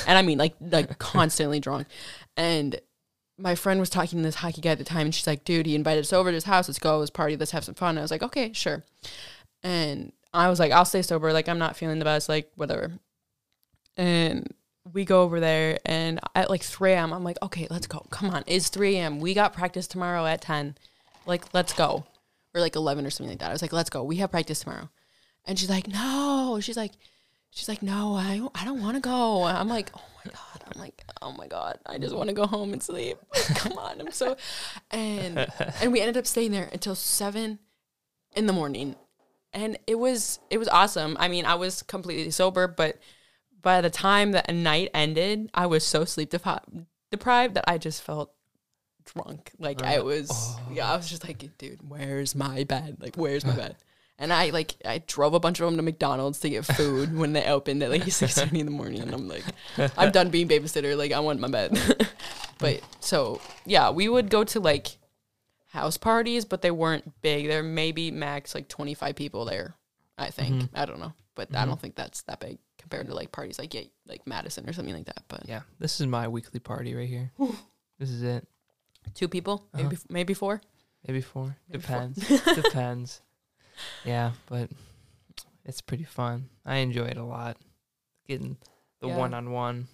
and 0.08 0.18
I 0.18 0.22
mean 0.22 0.38
like 0.38 0.56
like 0.62 0.98
constantly 1.00 1.60
drunk. 1.60 1.88
And 2.38 2.80
my 3.38 3.56
friend 3.56 3.80
was 3.80 3.90
talking 3.90 4.20
to 4.20 4.24
this 4.24 4.36
hockey 4.36 4.62
guy 4.62 4.72
at 4.72 4.78
the 4.78 4.84
time, 4.84 5.08
and 5.08 5.16
she's 5.16 5.28
like, 5.28 5.44
"Dude, 5.44 5.66
he 5.66 5.76
invited 5.76 6.02
us 6.02 6.14
over 6.14 6.30
to 6.30 6.36
his 6.36 6.44
house. 6.44 6.68
Let's 6.68 6.80
go. 6.80 7.00
Let's 7.00 7.12
party. 7.12 7.36
Let's 7.36 7.52
have 7.52 7.64
some 7.64 7.76
fun." 7.76 7.92
And 7.92 8.00
I 8.00 8.02
was 8.04 8.12
like, 8.12 8.24
"Okay, 8.24 8.54
sure." 8.54 8.84
And 9.64 10.12
I 10.34 10.50
was 10.50 10.60
like, 10.60 10.72
"I'll 10.72 10.86
stay 10.86 11.02
sober. 11.02 11.34
Like 11.34 11.50
I'm 11.50 11.60
not 11.60 11.76
feeling 11.76 12.00
the 12.00 12.06
best. 12.06 12.30
Like 12.30 12.52
whatever." 12.56 12.92
And 13.98 14.54
we 14.92 15.06
go 15.06 15.22
over 15.22 15.40
there, 15.40 15.80
and 15.86 16.20
at 16.36 16.50
like 16.50 16.64
3 16.64 16.92
a.m., 16.94 17.14
I'm 17.14 17.24
like, 17.24 17.38
"Okay, 17.42 17.68
let's 17.70 17.88
go. 17.88 18.06
Come 18.10 18.30
on, 18.30 18.44
it's 18.48 18.70
3 18.70 18.96
a.m. 18.98 19.20
We 19.20 19.34
got 19.34 19.54
practice 19.54 19.88
tomorrow 19.88 20.26
at 20.26 20.42
10. 20.42 20.76
Like 21.26 21.54
let's 21.54 21.74
go." 21.74 22.06
Or 22.56 22.62
like 22.62 22.76
11 22.76 23.06
or 23.06 23.10
something 23.10 23.32
like 23.32 23.40
that. 23.40 23.50
I 23.50 23.54
was 23.54 23.62
like, 23.62 23.74
"Let's 23.74 23.90
go. 23.90 24.04
We 24.04 24.18
have 24.18 24.32
practice 24.32 24.60
tomorrow." 24.60 24.90
And 25.46 25.58
she's 25.58 25.70
like, 25.70 25.88
"No." 25.88 26.60
She's 26.62 26.78
like, 26.78 26.92
she's 27.50 27.68
like, 27.68 27.82
"No, 27.82 28.16
I 28.16 28.42
I 28.54 28.64
don't 28.66 28.82
want 28.82 28.96
to 28.96 29.02
go." 29.02 29.44
I'm 29.44 29.68
like, 29.70 29.92
"Oh 29.96 30.06
my 30.24 30.32
god." 30.32 30.54
I'm 30.74 30.82
like, 30.82 31.04
oh 31.22 31.32
my 31.32 31.48
god, 31.48 31.80
I 31.86 31.98
just 31.98 32.16
want 32.16 32.30
to 32.30 32.36
go 32.36 32.46
home 32.48 32.74
and 32.74 32.82
sleep. 32.82 33.18
Come 33.56 33.78
on, 33.78 34.00
I'm 34.02 34.12
so. 34.12 34.38
And 34.92 35.48
and 35.82 35.92
we 35.92 36.00
ended 36.00 36.18
up 36.18 36.28
staying 36.28 36.52
there 36.52 36.70
until 36.72 36.96
seven 36.96 37.60
in 38.36 38.48
the 38.48 38.54
morning, 38.54 38.96
and 39.52 39.78
it 39.88 39.96
was 39.96 40.40
it 40.50 40.58
was 40.58 40.68
awesome. 40.68 41.18
I 41.20 41.28
mean, 41.28 41.46
I 41.46 41.56
was 41.56 41.84
completely 41.84 42.32
sober, 42.32 42.68
but 42.68 43.00
by 43.62 43.82
the 43.82 43.90
time 43.90 44.32
that 44.32 44.54
night 44.54 44.90
ended, 44.94 45.50
I 45.54 45.66
was 45.68 45.84
so 45.84 46.06
sleep 46.06 46.30
deprived 46.30 47.54
that 47.54 47.64
I 47.68 47.78
just 47.78 48.02
felt 48.02 48.34
drunk. 49.06 49.52
Like 49.60 49.84
I 49.84 49.98
uh, 49.98 50.04
was, 50.04 50.56
yeah, 50.72 50.90
I 50.90 50.94
oh. 50.94 50.98
was 50.98 51.10
just 51.10 51.24
like, 51.24 51.58
dude, 51.58 51.80
where's 51.88 52.36
my 52.36 52.64
bed? 52.64 52.98
Like, 53.00 53.16
where's 53.16 53.46
my 53.46 53.54
uh. 53.54 53.58
bed? 53.58 53.76
And 54.20 54.32
I 54.32 54.52
like 54.52 54.76
I 54.86 55.00
drove 55.06 55.34
a 55.34 55.40
bunch 55.40 55.60
of 55.60 55.66
them 55.66 55.76
to 55.78 55.82
McDonald's 55.82 56.40
to 56.42 56.50
get 56.50 56.66
food 56.66 57.18
when 57.18 57.34
they 57.34 57.46
opened 57.46 57.82
at 57.82 57.90
like 57.90 58.04
six 58.12 58.36
thirty 58.36 58.60
in 58.60 58.66
the 58.66 58.72
morning, 58.72 59.02
and 59.02 59.14
I'm 59.14 59.28
like, 59.28 59.44
I'm 59.98 60.12
done 60.12 60.30
being 60.30 60.48
babysitter. 60.48 60.96
Like 60.96 61.12
I 61.12 61.20
want 61.20 61.40
my 61.40 61.48
bed. 61.48 61.78
but 62.60 62.82
so 63.00 63.42
yeah, 63.66 63.90
we 63.90 64.08
would 64.08 64.30
go 64.30 64.44
to 64.44 64.60
like 64.60 64.98
house 65.74 65.98
parties, 65.98 66.46
but 66.46 66.62
they 66.62 66.72
weren't 66.72 67.22
big. 67.22 67.48
There 67.48 67.64
may 67.64 67.92
be 67.92 68.12
max 68.12 68.54
like 68.54 68.70
25 68.70 69.16
people 69.16 69.46
there. 69.46 69.76
I 70.18 70.30
think 70.30 70.56
mm-hmm. 70.56 70.78
I 70.78 70.86
don't 70.86 71.00
know, 71.00 71.14
but 71.34 71.50
I 71.50 71.66
don't 71.66 71.74
mm-hmm. 71.74 71.82
think 71.82 71.96
that's 71.96 72.22
that 72.24 72.40
big 72.40 72.60
compared 72.78 73.08
to 73.08 73.16
like 73.16 73.32
parties 73.32 73.58
like 73.58 73.74
yeah, 73.74 73.82
like 74.08 74.28
Madison 74.28 74.70
or 74.70 74.74
something 74.74 74.94
like 74.94 75.06
that. 75.06 75.24
But 75.28 75.48
Yeah, 75.48 75.62
this 75.80 76.00
is 76.00 76.08
my 76.08 76.28
weekly 76.28 76.60
party 76.60 76.94
right 76.94 77.10
here. 77.10 77.32
this 78.00 78.12
is 78.12 78.22
it. 78.22 78.48
Two 79.14 79.28
people, 79.28 79.66
uh-huh. 79.74 79.84
maybe 79.84 79.98
maybe 80.10 80.34
four. 80.34 80.62
Maybe 81.08 81.22
four. 81.22 81.58
Maybe 81.70 81.82
four. 81.84 82.00
Depends. 82.00 82.42
Depends. 82.56 83.22
Yeah, 84.06 84.32
but 84.48 84.70
it's 85.66 85.82
pretty 85.82 86.06
fun. 86.06 86.50
I 86.66 86.78
enjoy 86.78 87.06
it 87.06 87.18
a 87.18 87.24
lot. 87.24 87.58
Getting 88.28 88.58
the 89.02 89.08
Yeah. 89.08 89.18
one 89.18 89.34
on 89.34 89.52
one 89.52 89.88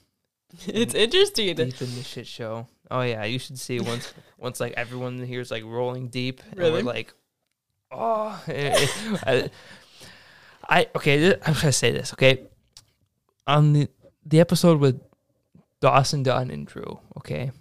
it's 0.68 0.96
interesting. 0.96 1.56
deep 1.56 1.82
in 1.82 1.96
the 1.96 2.04
shit 2.04 2.28
show. 2.28 2.68
Oh 2.90 3.02
yeah, 3.02 3.24
you 3.26 3.40
should 3.40 3.60
see 3.60 3.80
once 3.80 4.14
once 4.38 4.60
like 4.60 4.74
everyone 4.74 5.24
here 5.24 5.42
is 5.42 5.52
like 5.52 5.64
rolling 5.64 6.08
deep. 6.08 6.42
And 6.52 6.60
Really? 6.60 6.84
we're 6.84 6.90
like, 6.90 7.14
oh, 7.92 8.42
I, 8.48 9.50
I 10.68 10.88
okay. 10.96 11.34
I'm 11.34 11.54
gonna 11.54 11.72
say 11.72 11.92
this. 11.92 12.14
Okay, 12.14 12.44
on 13.46 13.74
the 13.74 13.88
the 14.26 14.40
episode 14.40 14.80
with 14.80 15.00
Dawson 15.82 16.24
Dunn 16.24 16.50
and 16.50 16.66
Drew. 16.66 17.00
Okay, 17.18 17.52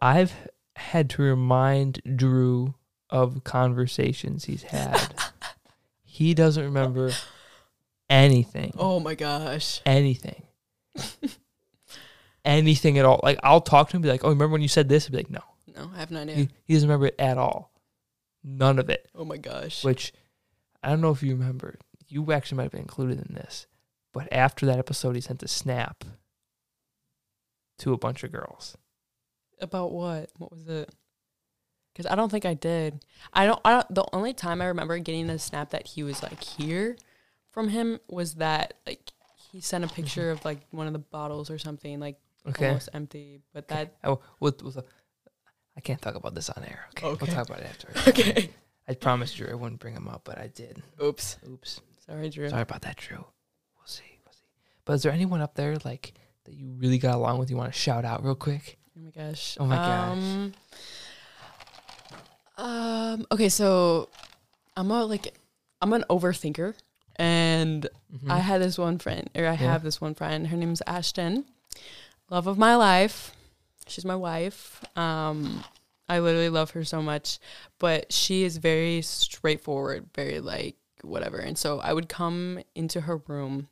I've 0.00 0.32
had 0.76 1.10
to 1.10 1.22
remind 1.22 2.00
Drew 2.16 2.74
of 3.10 3.42
conversations 3.44 4.44
he's 4.44 4.62
had. 4.64 5.14
he 6.04 6.34
doesn't 6.34 6.62
remember 6.64 7.12
anything 8.10 8.72
Oh 8.78 9.00
my 9.00 9.14
gosh. 9.14 9.80
anything. 9.86 10.42
anything 12.44 12.98
at 12.98 13.04
all. 13.04 13.20
Like 13.22 13.38
I'll 13.42 13.60
talk 13.60 13.90
to 13.90 13.96
him, 13.96 14.02
be 14.02 14.08
like, 14.08 14.24
"Oh, 14.24 14.28
remember 14.30 14.52
when 14.52 14.62
you 14.62 14.68
said 14.68 14.88
this?" 14.88 15.06
I'd 15.06 15.12
be 15.12 15.18
like, 15.18 15.30
"No, 15.30 15.40
No, 15.76 15.90
I 15.94 15.98
have 16.00 16.10
no 16.10 16.20
idea. 16.22 16.34
he, 16.36 16.48
he 16.64 16.74
doesn't 16.74 16.88
remember 16.88 17.06
it 17.06 17.14
at 17.18 17.38
all. 17.38 17.72
None 18.44 18.78
of 18.78 18.88
it." 18.90 19.08
oh 19.14 19.24
my 19.24 19.36
gosh. 19.36 19.84
Which 19.84 20.12
I 20.82 20.90
don't 20.90 21.00
know 21.00 21.10
if 21.10 21.22
you 21.22 21.32
remember. 21.34 21.78
You 22.08 22.32
actually 22.32 22.56
might 22.56 22.62
have 22.64 22.72
been 22.72 22.80
included 22.80 23.18
in 23.26 23.34
this, 23.34 23.66
but 24.14 24.32
after 24.32 24.64
that 24.66 24.78
episode, 24.78 25.14
he 25.14 25.20
sent 25.20 25.42
a 25.42 25.48
snap 25.48 26.04
to 27.78 27.92
a 27.92 27.98
bunch 27.98 28.24
of 28.24 28.32
girls. 28.32 28.76
About 29.60 29.92
what? 29.92 30.30
What 30.38 30.50
was 30.50 30.68
it? 30.68 30.94
Because 31.92 32.10
I 32.10 32.14
don't 32.14 32.30
think 32.30 32.44
I 32.44 32.54
did. 32.54 33.04
I 33.32 33.46
don't. 33.46 33.60
I 33.64 33.72
don't. 33.72 33.94
The 33.94 34.06
only 34.12 34.32
time 34.32 34.62
I 34.62 34.66
remember 34.66 34.98
getting 34.98 35.28
a 35.30 35.38
snap 35.38 35.70
that 35.70 35.86
he 35.88 36.02
was 36.02 36.22
like 36.22 36.42
here 36.42 36.96
from 37.50 37.68
him 37.68 37.98
was 38.08 38.34
that 38.34 38.74
like 38.86 39.12
he 39.50 39.60
sent 39.60 39.84
a 39.84 39.86
mm-hmm. 39.86 39.96
picture 39.96 40.30
of 40.30 40.44
like 40.44 40.60
one 40.70 40.86
of 40.86 40.92
the 40.92 40.98
bottles 40.98 41.50
or 41.50 41.58
something 41.58 41.98
like 41.98 42.18
Okay. 42.48 42.68
almost 42.68 42.88
empty. 42.92 43.40
But 43.52 43.68
that 43.68 43.94
Oh, 44.04 44.20
with, 44.40 44.62
with 44.62 44.76
a, 44.76 44.84
I 45.76 45.80
can't 45.80 46.00
talk 46.00 46.14
about 46.14 46.34
this 46.34 46.50
on 46.50 46.64
air. 46.64 46.86
Okay. 46.90 47.06
Okay. 47.06 47.26
We'll 47.26 47.34
talk 47.34 47.48
about 47.48 47.60
it 47.60 47.66
after. 47.66 47.88
okay. 48.10 48.50
I 48.88 48.94
promised 48.94 49.36
Drew 49.36 49.48
I 49.50 49.54
wouldn't 49.54 49.80
bring 49.80 49.94
him 49.94 50.08
up, 50.08 50.22
but 50.24 50.38
I 50.38 50.48
did. 50.48 50.82
Oops. 51.02 51.36
Oops. 51.48 51.80
Sorry, 52.06 52.30
Drew. 52.30 52.48
Sorry 52.48 52.62
about 52.62 52.82
that, 52.82 52.96
Drew. 52.96 53.18
We'll 53.18 53.86
see. 53.86 54.18
We'll 54.24 54.32
see. 54.32 54.46
But 54.84 54.94
is 54.94 55.02
there 55.02 55.12
anyone 55.12 55.40
up 55.42 55.54
there 55.54 55.76
like 55.84 56.14
that 56.44 56.54
you 56.54 56.68
really 56.78 56.98
got 56.98 57.14
along 57.14 57.38
with? 57.38 57.50
You 57.50 57.56
want 57.56 57.72
to 57.72 57.78
shout 57.78 58.04
out 58.04 58.24
real 58.24 58.34
quick? 58.34 58.77
Oh 58.98 59.04
my 59.04 59.10
gosh. 59.10 59.56
Oh 59.60 59.66
my 59.66 59.76
gosh. 59.76 60.18
Um, 60.24 60.52
um. 62.56 63.26
Okay, 63.30 63.48
so 63.48 64.08
I'm 64.76 64.90
a 64.90 65.04
like 65.04 65.38
I'm 65.80 65.92
an 65.92 66.04
overthinker, 66.10 66.74
and 67.16 67.88
Mhm. 68.12 68.30
I 68.30 68.38
had 68.38 68.60
this 68.60 68.76
one 68.78 68.98
friend, 68.98 69.30
or 69.36 69.42
I 69.46 69.52
Yeah. 69.52 69.56
have 69.72 69.82
this 69.82 70.00
one 70.00 70.14
friend. 70.14 70.48
Her 70.48 70.56
name's 70.56 70.82
Ashton, 70.86 71.44
love 72.30 72.46
of 72.46 72.58
my 72.58 72.74
life. 72.74 73.32
She's 73.86 74.04
my 74.04 74.16
wife. 74.16 74.84
Um, 74.96 75.62
I 76.08 76.18
literally 76.20 76.48
love 76.48 76.70
her 76.72 76.84
so 76.84 77.00
much, 77.00 77.38
but 77.78 78.12
she 78.12 78.42
is 78.42 78.56
very 78.56 79.02
straightforward, 79.02 80.08
very 80.14 80.40
like 80.40 80.76
whatever. 81.02 81.38
And 81.38 81.56
so 81.56 81.78
I 81.80 81.92
would 81.92 82.08
come 82.08 82.60
into 82.74 83.02
her 83.02 83.18
room. 83.18 83.68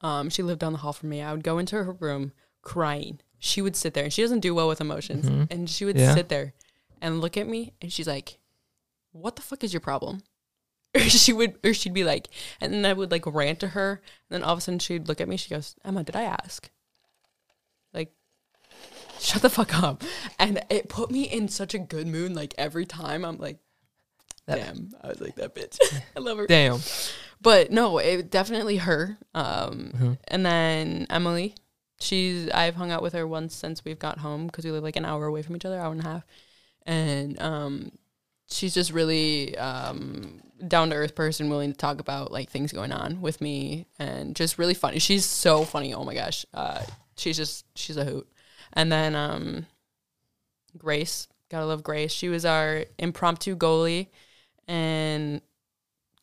Um, 0.00 0.30
she 0.30 0.42
lived 0.42 0.60
down 0.60 0.72
the 0.72 0.78
hall 0.78 0.92
from 0.92 1.08
me. 1.08 1.22
I 1.22 1.32
would 1.32 1.42
go 1.44 1.58
into 1.58 1.82
her 1.82 1.92
room 1.92 2.32
crying. 2.62 3.20
She 3.44 3.60
would 3.60 3.74
sit 3.74 3.92
there, 3.94 4.04
and 4.04 4.12
she 4.12 4.22
doesn't 4.22 4.38
do 4.38 4.54
well 4.54 4.68
with 4.68 4.80
emotions. 4.80 5.26
Mhm. 5.26 5.50
And 5.50 5.68
she 5.68 5.84
would 5.84 5.98
Yeah. 5.98 6.14
sit 6.14 6.28
there 6.28 6.54
and 7.00 7.20
look 7.20 7.36
at 7.36 7.48
me, 7.48 7.72
and 7.82 7.92
she's 7.92 8.06
like, 8.06 8.38
"What 9.10 9.34
the 9.34 9.42
fuck 9.42 9.64
is 9.64 9.72
your 9.74 9.80
problem?" 9.80 10.22
Or 10.94 11.00
she 11.00 11.32
would, 11.32 11.58
or 11.64 11.74
she'd 11.74 11.92
be 11.94 12.04
like, 12.04 12.28
and 12.60 12.72
then 12.72 12.84
I 12.86 12.92
would 12.92 13.10
like 13.10 13.26
rant 13.26 13.58
to 13.60 13.68
her, 13.68 14.00
and 14.30 14.30
then 14.30 14.42
all 14.44 14.52
of 14.52 14.58
a 14.58 14.60
sudden 14.60 14.78
she'd 14.78 15.08
look 15.08 15.20
at 15.20 15.26
me. 15.28 15.36
She 15.36 15.50
goes, 15.50 15.74
"Emma, 15.84 16.04
did 16.04 16.14
I 16.14 16.22
ask?" 16.22 16.70
Like, 17.92 18.12
shut 19.18 19.42
the 19.42 19.50
fuck 19.50 19.74
up. 19.82 20.04
And 20.38 20.62
it 20.70 20.88
put 20.88 21.10
me 21.10 21.22
in 21.24 21.48
such 21.48 21.74
a 21.74 21.78
good 21.78 22.06
mood. 22.06 22.34
Like 22.34 22.54
every 22.58 22.86
time, 22.86 23.24
I'm 23.24 23.38
like, 23.38 23.58
That- 24.46 24.58
damn, 24.58 24.90
I 25.02 25.08
was 25.08 25.20
like 25.20 25.34
that 25.36 25.54
bitch. 25.54 25.78
I 26.16 26.20
love 26.20 26.38
her. 26.38 26.46
Damn. 26.46 26.80
But 27.40 27.70
no, 27.72 27.98
it 27.98 28.30
definitely 28.30 28.76
her. 28.78 29.18
Um, 29.34 29.92
Mhm. 29.96 30.18
and 30.28 30.46
then 30.46 31.06
Emily, 31.10 31.54
she's 32.02 32.50
I've 32.50 32.74
hung 32.74 32.90
out 32.90 33.02
with 33.02 33.12
her 33.14 33.26
once 33.26 33.54
since 33.54 33.84
we've 33.84 33.98
got 33.98 34.18
home 34.18 34.46
because 34.46 34.64
we 34.64 34.70
live 34.70 34.82
like 34.84 34.96
an 34.96 35.04
hour 35.04 35.26
away 35.26 35.42
from 35.42 35.56
each 35.56 35.64
other, 35.64 35.78
hour 35.78 35.92
and 35.92 36.00
a 36.00 36.04
half, 36.04 36.26
and 36.84 37.40
um, 37.40 37.92
she's 38.50 38.74
just 38.74 38.92
really 38.92 39.56
um 39.58 40.40
down 40.66 40.90
to 40.90 40.96
earth 40.96 41.14
person, 41.14 41.48
willing 41.50 41.72
to 41.72 41.78
talk 41.78 42.00
about 42.00 42.30
like 42.32 42.50
things 42.50 42.72
going 42.72 42.92
on 42.92 43.20
with 43.20 43.40
me, 43.40 43.86
and 43.98 44.36
just 44.36 44.58
really 44.58 44.74
funny. 44.74 44.98
She's 44.98 45.24
so 45.24 45.64
funny. 45.64 45.92
Oh 45.94 46.04
my 46.04 46.14
gosh, 46.14 46.44
uh, 46.54 46.82
she's 47.16 47.36
just 47.36 47.64
she's 47.76 47.96
a 47.96 48.04
hoot. 48.04 48.28
And 48.74 48.90
then 48.90 49.14
um, 49.14 49.66
Grace, 50.78 51.28
gotta 51.50 51.66
love 51.66 51.82
Grace. 51.82 52.12
She 52.12 52.28
was 52.28 52.44
our 52.44 52.84
impromptu 52.98 53.56
goalie, 53.56 54.08
and 54.68 55.40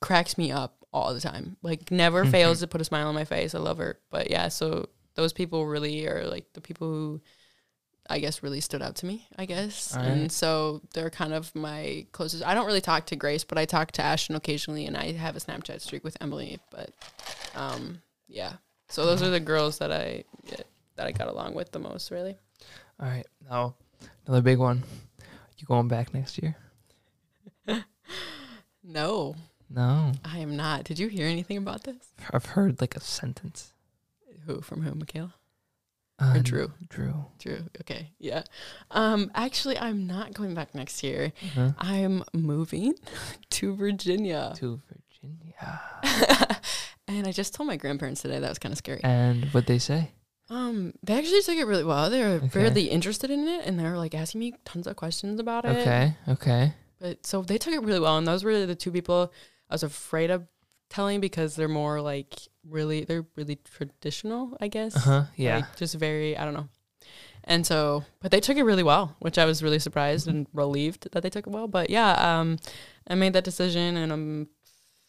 cracks 0.01 0.37
me 0.37 0.51
up 0.51 0.75
all 0.91 1.13
the 1.13 1.21
time. 1.21 1.55
Like 1.61 1.91
never 1.91 2.25
Mhm. 2.25 2.31
fails 2.31 2.59
to 2.61 2.67
put 2.67 2.81
a 2.81 2.85
smile 2.85 3.07
on 3.07 3.15
my 3.15 3.25
face. 3.25 3.53
I 3.53 3.59
love 3.59 3.77
her. 3.77 3.99
But 4.09 4.31
yeah, 4.31 4.47
so 4.47 4.87
those 5.15 5.33
people 5.33 5.65
really 5.65 6.07
are 6.07 6.25
like 6.25 6.51
the 6.53 6.61
people 6.61 6.87
who 6.87 7.21
I 8.09 8.19
guess 8.19 8.41
really 8.41 8.59
stood 8.61 8.81
out 8.81 8.95
to 8.97 9.05
me, 9.05 9.27
I 9.37 9.45
guess. 9.45 9.95
All 9.95 10.01
And 10.01 10.31
so 10.31 10.81
they're 10.93 11.11
kind 11.11 11.33
of 11.33 11.53
my 11.53 12.07
closest. 12.11 12.43
I 12.43 12.53
don't 12.55 12.65
really 12.65 12.81
talk 12.81 13.05
to 13.07 13.15
Grace, 13.15 13.43
but 13.43 13.57
I 13.57 13.65
talk 13.65 13.91
to 13.93 14.01
Ashton 14.01 14.35
occasionally 14.35 14.85
and 14.85 14.97
I 14.97 15.11
have 15.11 15.35
a 15.35 15.39
Snapchat 15.39 15.81
streak 15.81 16.03
with 16.03 16.17
Emily, 16.19 16.59
but 16.71 16.91
um 17.55 18.01
yeah. 18.27 18.53
So 18.87 19.05
those 19.05 19.21
are 19.21 19.29
the 19.29 19.39
girls 19.39 19.77
that 19.77 19.91
I 19.91 20.23
yeah, 20.45 20.61
that 20.95 21.05
I 21.05 21.11
got 21.11 21.27
along 21.27 21.53
with 21.53 21.71
the 21.71 21.79
most, 21.79 22.09
really. 22.09 22.37
All 22.99 23.07
right. 23.07 23.27
Now, 23.49 23.75
another 24.25 24.41
big 24.41 24.57
one. 24.57 24.83
You 25.57 25.67
going 25.67 25.87
back 25.87 26.13
next 26.13 26.41
year? 26.41 26.55
No, 28.83 29.35
No. 29.69 30.13
I 30.25 30.39
am 30.39 30.55
not. 30.55 30.83
Did 30.83 30.97
you 30.97 31.09
hear 31.09 31.27
anything 31.27 31.57
about 31.57 31.83
this? 31.83 32.11
I've 32.33 32.45
heard 32.45 32.81
like 32.81 32.95
a 32.95 32.99
sentence. 32.99 33.73
Who 34.49 34.61
from 34.61 34.81
who, 34.81 34.95
Michaela? 34.95 35.35
Uh, 36.17 36.39
Drew? 36.41 36.71
Drew. 36.89 37.13
Drew. 37.37 37.59
Okay. 37.81 38.09
Yeah. 38.17 38.43
Um 38.89 39.29
actually 39.35 39.77
I'm 39.77 40.07
not 40.07 40.33
going 40.33 40.55
back 40.55 40.73
next 40.73 41.03
year. 41.03 41.31
Huh? 41.53 41.73
I'm 41.77 42.23
moving 42.33 42.95
to 43.51 43.75
Virginia. 43.75 44.53
To 44.57 44.81
Virginia. 44.89 45.81
and 47.07 47.27
I 47.27 47.31
just 47.31 47.53
told 47.53 47.67
my 47.67 47.77
grandparents 47.77 48.21
today 48.23 48.39
that 48.39 48.49
was 48.49 48.57
kind 48.59 48.73
of 48.73 48.79
scary. 48.79 49.01
And 49.03 49.45
what 49.53 49.67
they 49.67 49.77
say? 49.77 50.11
Um 50.49 50.93
they 51.03 51.13
actually 51.17 51.43
took 51.43 51.55
it 51.57 51.65
really 51.65 51.83
well. 51.85 52.09
They're 52.09 52.41
Okay. 52.41 52.63
really 52.63 52.85
interested 52.89 53.29
in 53.29 53.47
it 53.47 53.65
and 53.67 53.79
they're 53.79 53.97
like 53.97 54.15
asking 54.15 54.39
me 54.39 54.55
tons 54.65 54.87
of 54.87 54.95
questions 54.95 55.39
about 55.39 55.63
it. 55.65 55.77
Okay. 55.77 56.15
Okay. 56.27 56.73
But 56.99 57.23
so 57.25 57.43
they 57.43 57.59
took 57.59 57.73
it 57.75 57.83
really 57.83 57.99
well 57.99 58.17
and 58.17 58.27
those 58.27 58.43
were 58.43 58.65
the 58.65 58.75
two 58.75 58.91
people 58.91 59.31
I 59.69 59.75
was 59.75 59.83
afraid 59.83 60.31
of 60.31 60.47
telling 60.89 61.21
because 61.21 61.55
they're 61.55 61.67
more 61.69 62.01
like 62.01 62.35
really 62.69 63.03
they're 63.05 63.25
really 63.35 63.57
traditional, 63.57 64.55
I 64.61 64.67
guess. 64.67 64.95
Uh 64.95 64.99
huh. 64.99 65.23
Yeah. 65.35 65.57
Like, 65.57 65.75
just 65.77 65.95
very, 65.95 66.37
I 66.37 66.45
don't 66.45 66.53
know. 66.53 66.67
And 67.45 67.65
so, 67.65 68.03
but 68.21 68.31
they 68.31 68.39
took 68.41 68.57
it 68.57 68.63
really 68.63 68.83
well, 68.83 69.15
which 69.19 69.37
I 69.37 69.45
was 69.45 69.63
really 69.63 69.79
surprised 69.79 70.27
and 70.27 70.45
relieved 70.53 71.11
that 71.13 71.23
they 71.23 71.29
took 71.29 71.47
it 71.47 71.51
well. 71.51 71.67
But 71.67 71.89
yeah, 71.89 72.11
um, 72.39 72.57
I 73.07 73.15
made 73.15 73.33
that 73.33 73.43
decision 73.43 73.97
in 73.97 74.11
um, 74.11 74.47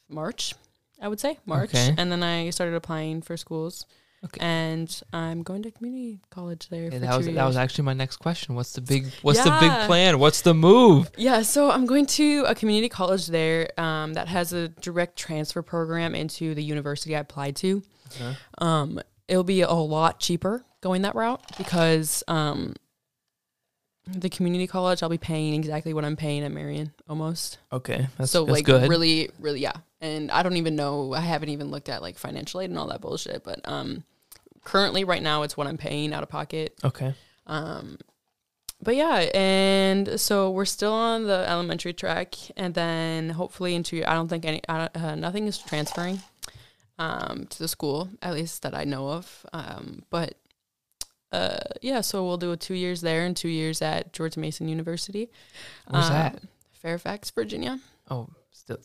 March, 0.09 0.55
I 1.03 1.09
would 1.09 1.21
say 1.21 1.39
March, 1.45 1.71
Okay. 1.71 1.95
and 1.99 2.11
then 2.11 2.23
I 2.23 2.51
started 2.51 2.75
applying 2.75 3.21
for 3.21 3.37
schools. 3.37 3.85
Okay. 4.23 4.39
and 4.41 5.03
I'm 5.14 5.43
going 5.43 5.62
to 5.62 5.71
community 5.71 6.21
college 6.29 6.68
there. 6.68 6.91
Yeah, 6.93 6.99
that 6.99 7.16
was 7.16 7.27
two 7.27 7.33
that 7.33 7.47
was 7.47 7.57
actually 7.57 7.85
my 7.85 7.95
next 7.95 8.18
question. 8.18 8.55
What's 8.55 8.75
the 8.75 8.83
big 8.83 9.07
What's 9.23 9.43
the 9.43 9.57
big 9.61 9.71
plan? 9.87 10.18
What's 10.18 10.43
the 10.43 10.53
move? 10.53 11.11
Yeah, 11.16 11.41
so 11.41 11.71
I'm 11.71 11.87
going 11.87 12.05
to 12.07 12.45
a 12.47 12.55
community 12.55 12.91
college 12.91 13.29
there 13.29 13.71
um, 13.81 14.12
that 14.14 14.29
has 14.29 14.53
a 14.53 14.68
direct 14.68 15.16
transfer 15.16 15.62
program 15.62 16.14
into 16.14 16.55
the 16.55 16.62
university 16.62 17.16
I 17.16 17.21
applied 17.21 17.57
to. 17.57 17.83
Uh-huh. 18.21 18.64
Um, 18.64 19.01
it'll 19.27 19.43
be 19.43 19.62
a 19.62 19.73
lot 19.73 20.21
cheaper 20.21 20.66
going 20.83 21.03
that 21.03 21.14
route 21.14 21.43
because 21.57 22.23
um, 22.29 22.75
the 24.07 24.29
community 24.29 24.66
college 24.66 25.03
I'll 25.03 25.09
be 25.09 25.18
paying 25.18 25.55
exactly 25.55 25.95
what 25.95 26.05
I'm 26.05 26.16
paying 26.16 26.43
at 26.43 26.53
Marian 26.53 26.93
almost. 27.09 27.59
Okay, 27.73 28.09
that's, 28.18 28.31
so 28.31 28.45
that's 28.45 28.53
like 28.53 28.64
good. 28.66 28.89
really, 28.91 29.31
really, 29.39 29.61
yeah. 29.61 29.73
And 30.01 30.31
I 30.31 30.43
don't 30.43 30.57
even 30.57 30.77
know. 30.77 31.12
I 31.14 31.21
haven't 31.21 31.51
even 31.51 31.71
looked 31.71 31.89
at 31.89 32.03
like 32.03 32.18
financial 32.18 32.61
aid 32.61 32.71
and 32.71 32.79
all 32.79 32.89
that 32.89 33.01
bullshit. 33.01 33.45
But 33.45 33.61
um, 33.64 34.05
currently, 34.65 35.05
right 35.05 35.23
now, 35.23 35.43
it's 35.43 35.57
what 35.57 35.67
I'm 35.67 35.77
paying 35.79 36.13
out 36.13 36.23
of 36.23 36.29
pocket. 36.29 36.75
okay. 36.85 37.15
Um, 37.47 37.99
but 38.83 38.97
yeah, 38.97 39.29
and 39.35 40.19
so 40.21 40.51
we're 40.51 40.65
still 40.65 40.93
on 40.93 41.27
the 41.27 41.45
elementary 41.49 41.93
track, 41.93 42.35
and 42.57 42.73
then 42.75 43.29
hopefully 43.31 43.75
into 43.75 44.03
I 44.09 44.15
don't 44.15 44.29
think 44.29 44.45
any 44.47 44.63
I 44.69 44.79
don't- 44.79 44.97
uh, 45.05 45.15
nothing 45.17 45.47
is 45.47 45.59
transferring 45.59 46.21
um, 46.99 47.47
to 47.51 47.59
the 47.59 47.69
school 47.69 48.09
at 48.23 48.33
least 48.35 48.63
that 48.63 48.75
I 48.75 48.85
know 48.85 49.09
of. 49.11 49.45
Um, 49.53 50.05
but 50.09 50.35
uh, 51.33 51.59
yeah, 51.83 52.01
so 52.01 52.25
we'll 52.25 52.39
do 52.39 52.53
a 52.53 52.57
two 52.57 52.75
years 52.75 53.03
there 53.03 53.25
and 53.27 53.37
two 53.37 53.49
years 53.49 53.83
at 53.83 54.13
George 54.15 54.37
Mason 54.39 54.67
University. 54.69 55.29
Where's 55.89 56.07
Um, 56.07 56.13
that? 56.13 56.43
Fairfax, 56.73 57.31
Virginia. 57.31 57.81
Oh, 58.11 58.29
still 58.51 58.79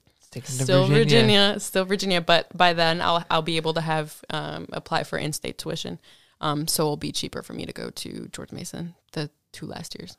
Still 0.44 0.88
Virginia. 0.88 1.04
Virginia. 1.04 1.60
still 1.60 1.86
Virginia. 1.86 2.22
But 2.22 2.56
by 2.56 2.74
then, 2.74 3.02
I'll 3.02 3.26
I'll 3.30 3.42
be 3.42 3.58
able 3.58 3.74
to 3.74 3.82
have 3.82 4.22
um, 4.30 4.68
apply 4.72 5.04
for 5.04 5.18
in-state 5.18 5.58
tuition. 5.58 6.00
Um, 6.42 6.68
so 6.68 6.84
it'll 6.84 6.98
be 6.98 7.12
cheaper 7.12 7.42
for 7.42 7.54
me 7.54 7.66
to 7.66 7.74
go 7.74 7.90
to 7.90 8.28
George 8.32 8.52
Mason 8.52 8.96
the 9.14 9.30
two 9.52 9.66
last 9.66 9.96
years. 9.98 10.18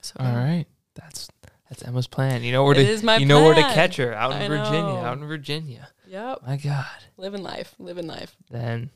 So 0.00 0.14
All 0.18 0.34
right, 0.34 0.64
that's 0.94 1.28
that's 1.68 1.82
Emma's 1.82 2.06
plan. 2.06 2.42
You 2.42 2.52
know 2.52 2.64
where 2.64 2.74
to 2.74 3.18
you 3.20 3.26
know 3.26 3.44
where 3.44 3.54
to 3.54 3.62
catch 3.62 3.96
her 3.96 4.14
out 4.14 4.32
in 4.32 4.42
I 4.42 4.48
Virginia. 4.48 4.82
know. 4.82 4.96
Out 5.04 5.18
in 5.18 5.26
Virginia. 5.26 5.88
Yep. 6.08 6.38
My 6.46 6.56
God. 6.56 6.86
Living 7.16 7.42
life. 7.42 7.74
Living 7.78 8.06
life. 8.06 8.34
Then 8.50 8.90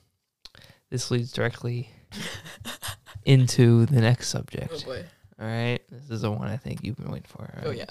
this 0.91 1.11
leads 1.11 1.31
directly 1.33 1.91
into 3.25 3.87
the 3.87 4.01
next 4.01 4.29
subject. 4.29 4.85
boy. 4.85 5.05
All 5.41 5.47
right, 5.47 5.81
this 5.91 6.11
is 6.11 6.23
the 6.23 6.31
one 6.31 6.49
I 6.49 6.57
think 6.57 6.85
you've 6.85 6.97
been 6.97 7.11
waiting 7.11 7.27
for. 7.29 7.43
all 7.63 7.69
Oh 7.69 7.71
yeah. 7.73 7.87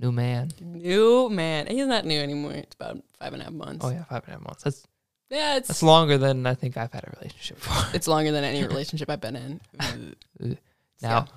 New 0.00 0.12
man. 0.12 0.50
New 0.60 1.28
man. 1.30 1.66
He's 1.66 1.86
not 1.86 2.04
new 2.04 2.20
anymore. 2.20 2.52
It's 2.52 2.74
about 2.74 3.02
five 3.18 3.32
and 3.32 3.42
a 3.42 3.44
half 3.46 3.52
months. 3.54 3.84
Oh 3.84 3.90
yeah, 3.90 4.04
five 4.04 4.22
and 4.24 4.28
a 4.28 4.38
half 4.38 4.42
months. 4.42 4.62
That's 4.64 4.82
Yeah, 5.30 5.56
it's 5.56 5.68
that's 5.68 5.82
longer 5.82 6.18
than 6.18 6.46
I 6.46 6.54
think 6.54 6.76
I've 6.76 6.92
had 6.92 7.04
a 7.04 7.12
relationship 7.18 7.58
for. 7.58 7.72
it's 7.96 8.08
longer 8.08 8.32
than 8.32 8.44
any 8.44 8.62
relationship 8.66 9.10
I've 9.10 9.20
been 9.20 9.36
in. 9.36 9.60
Now, 11.02 11.28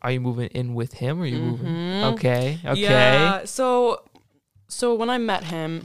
are 0.00 0.10
you 0.10 0.20
moving 0.20 0.48
in 0.48 0.72
with 0.72 0.94
him 0.94 1.18
or 1.20 1.24
are 1.24 1.26
you 1.26 1.38
moving? 1.38 1.66
Mhm. 1.66 2.12
Okay, 2.14 2.58
okay. 2.64 2.80
Yeah. 2.80 3.44
So, 3.44 4.02
so 4.68 4.94
when 4.94 5.10
I 5.10 5.18
met 5.18 5.44
him, 5.44 5.82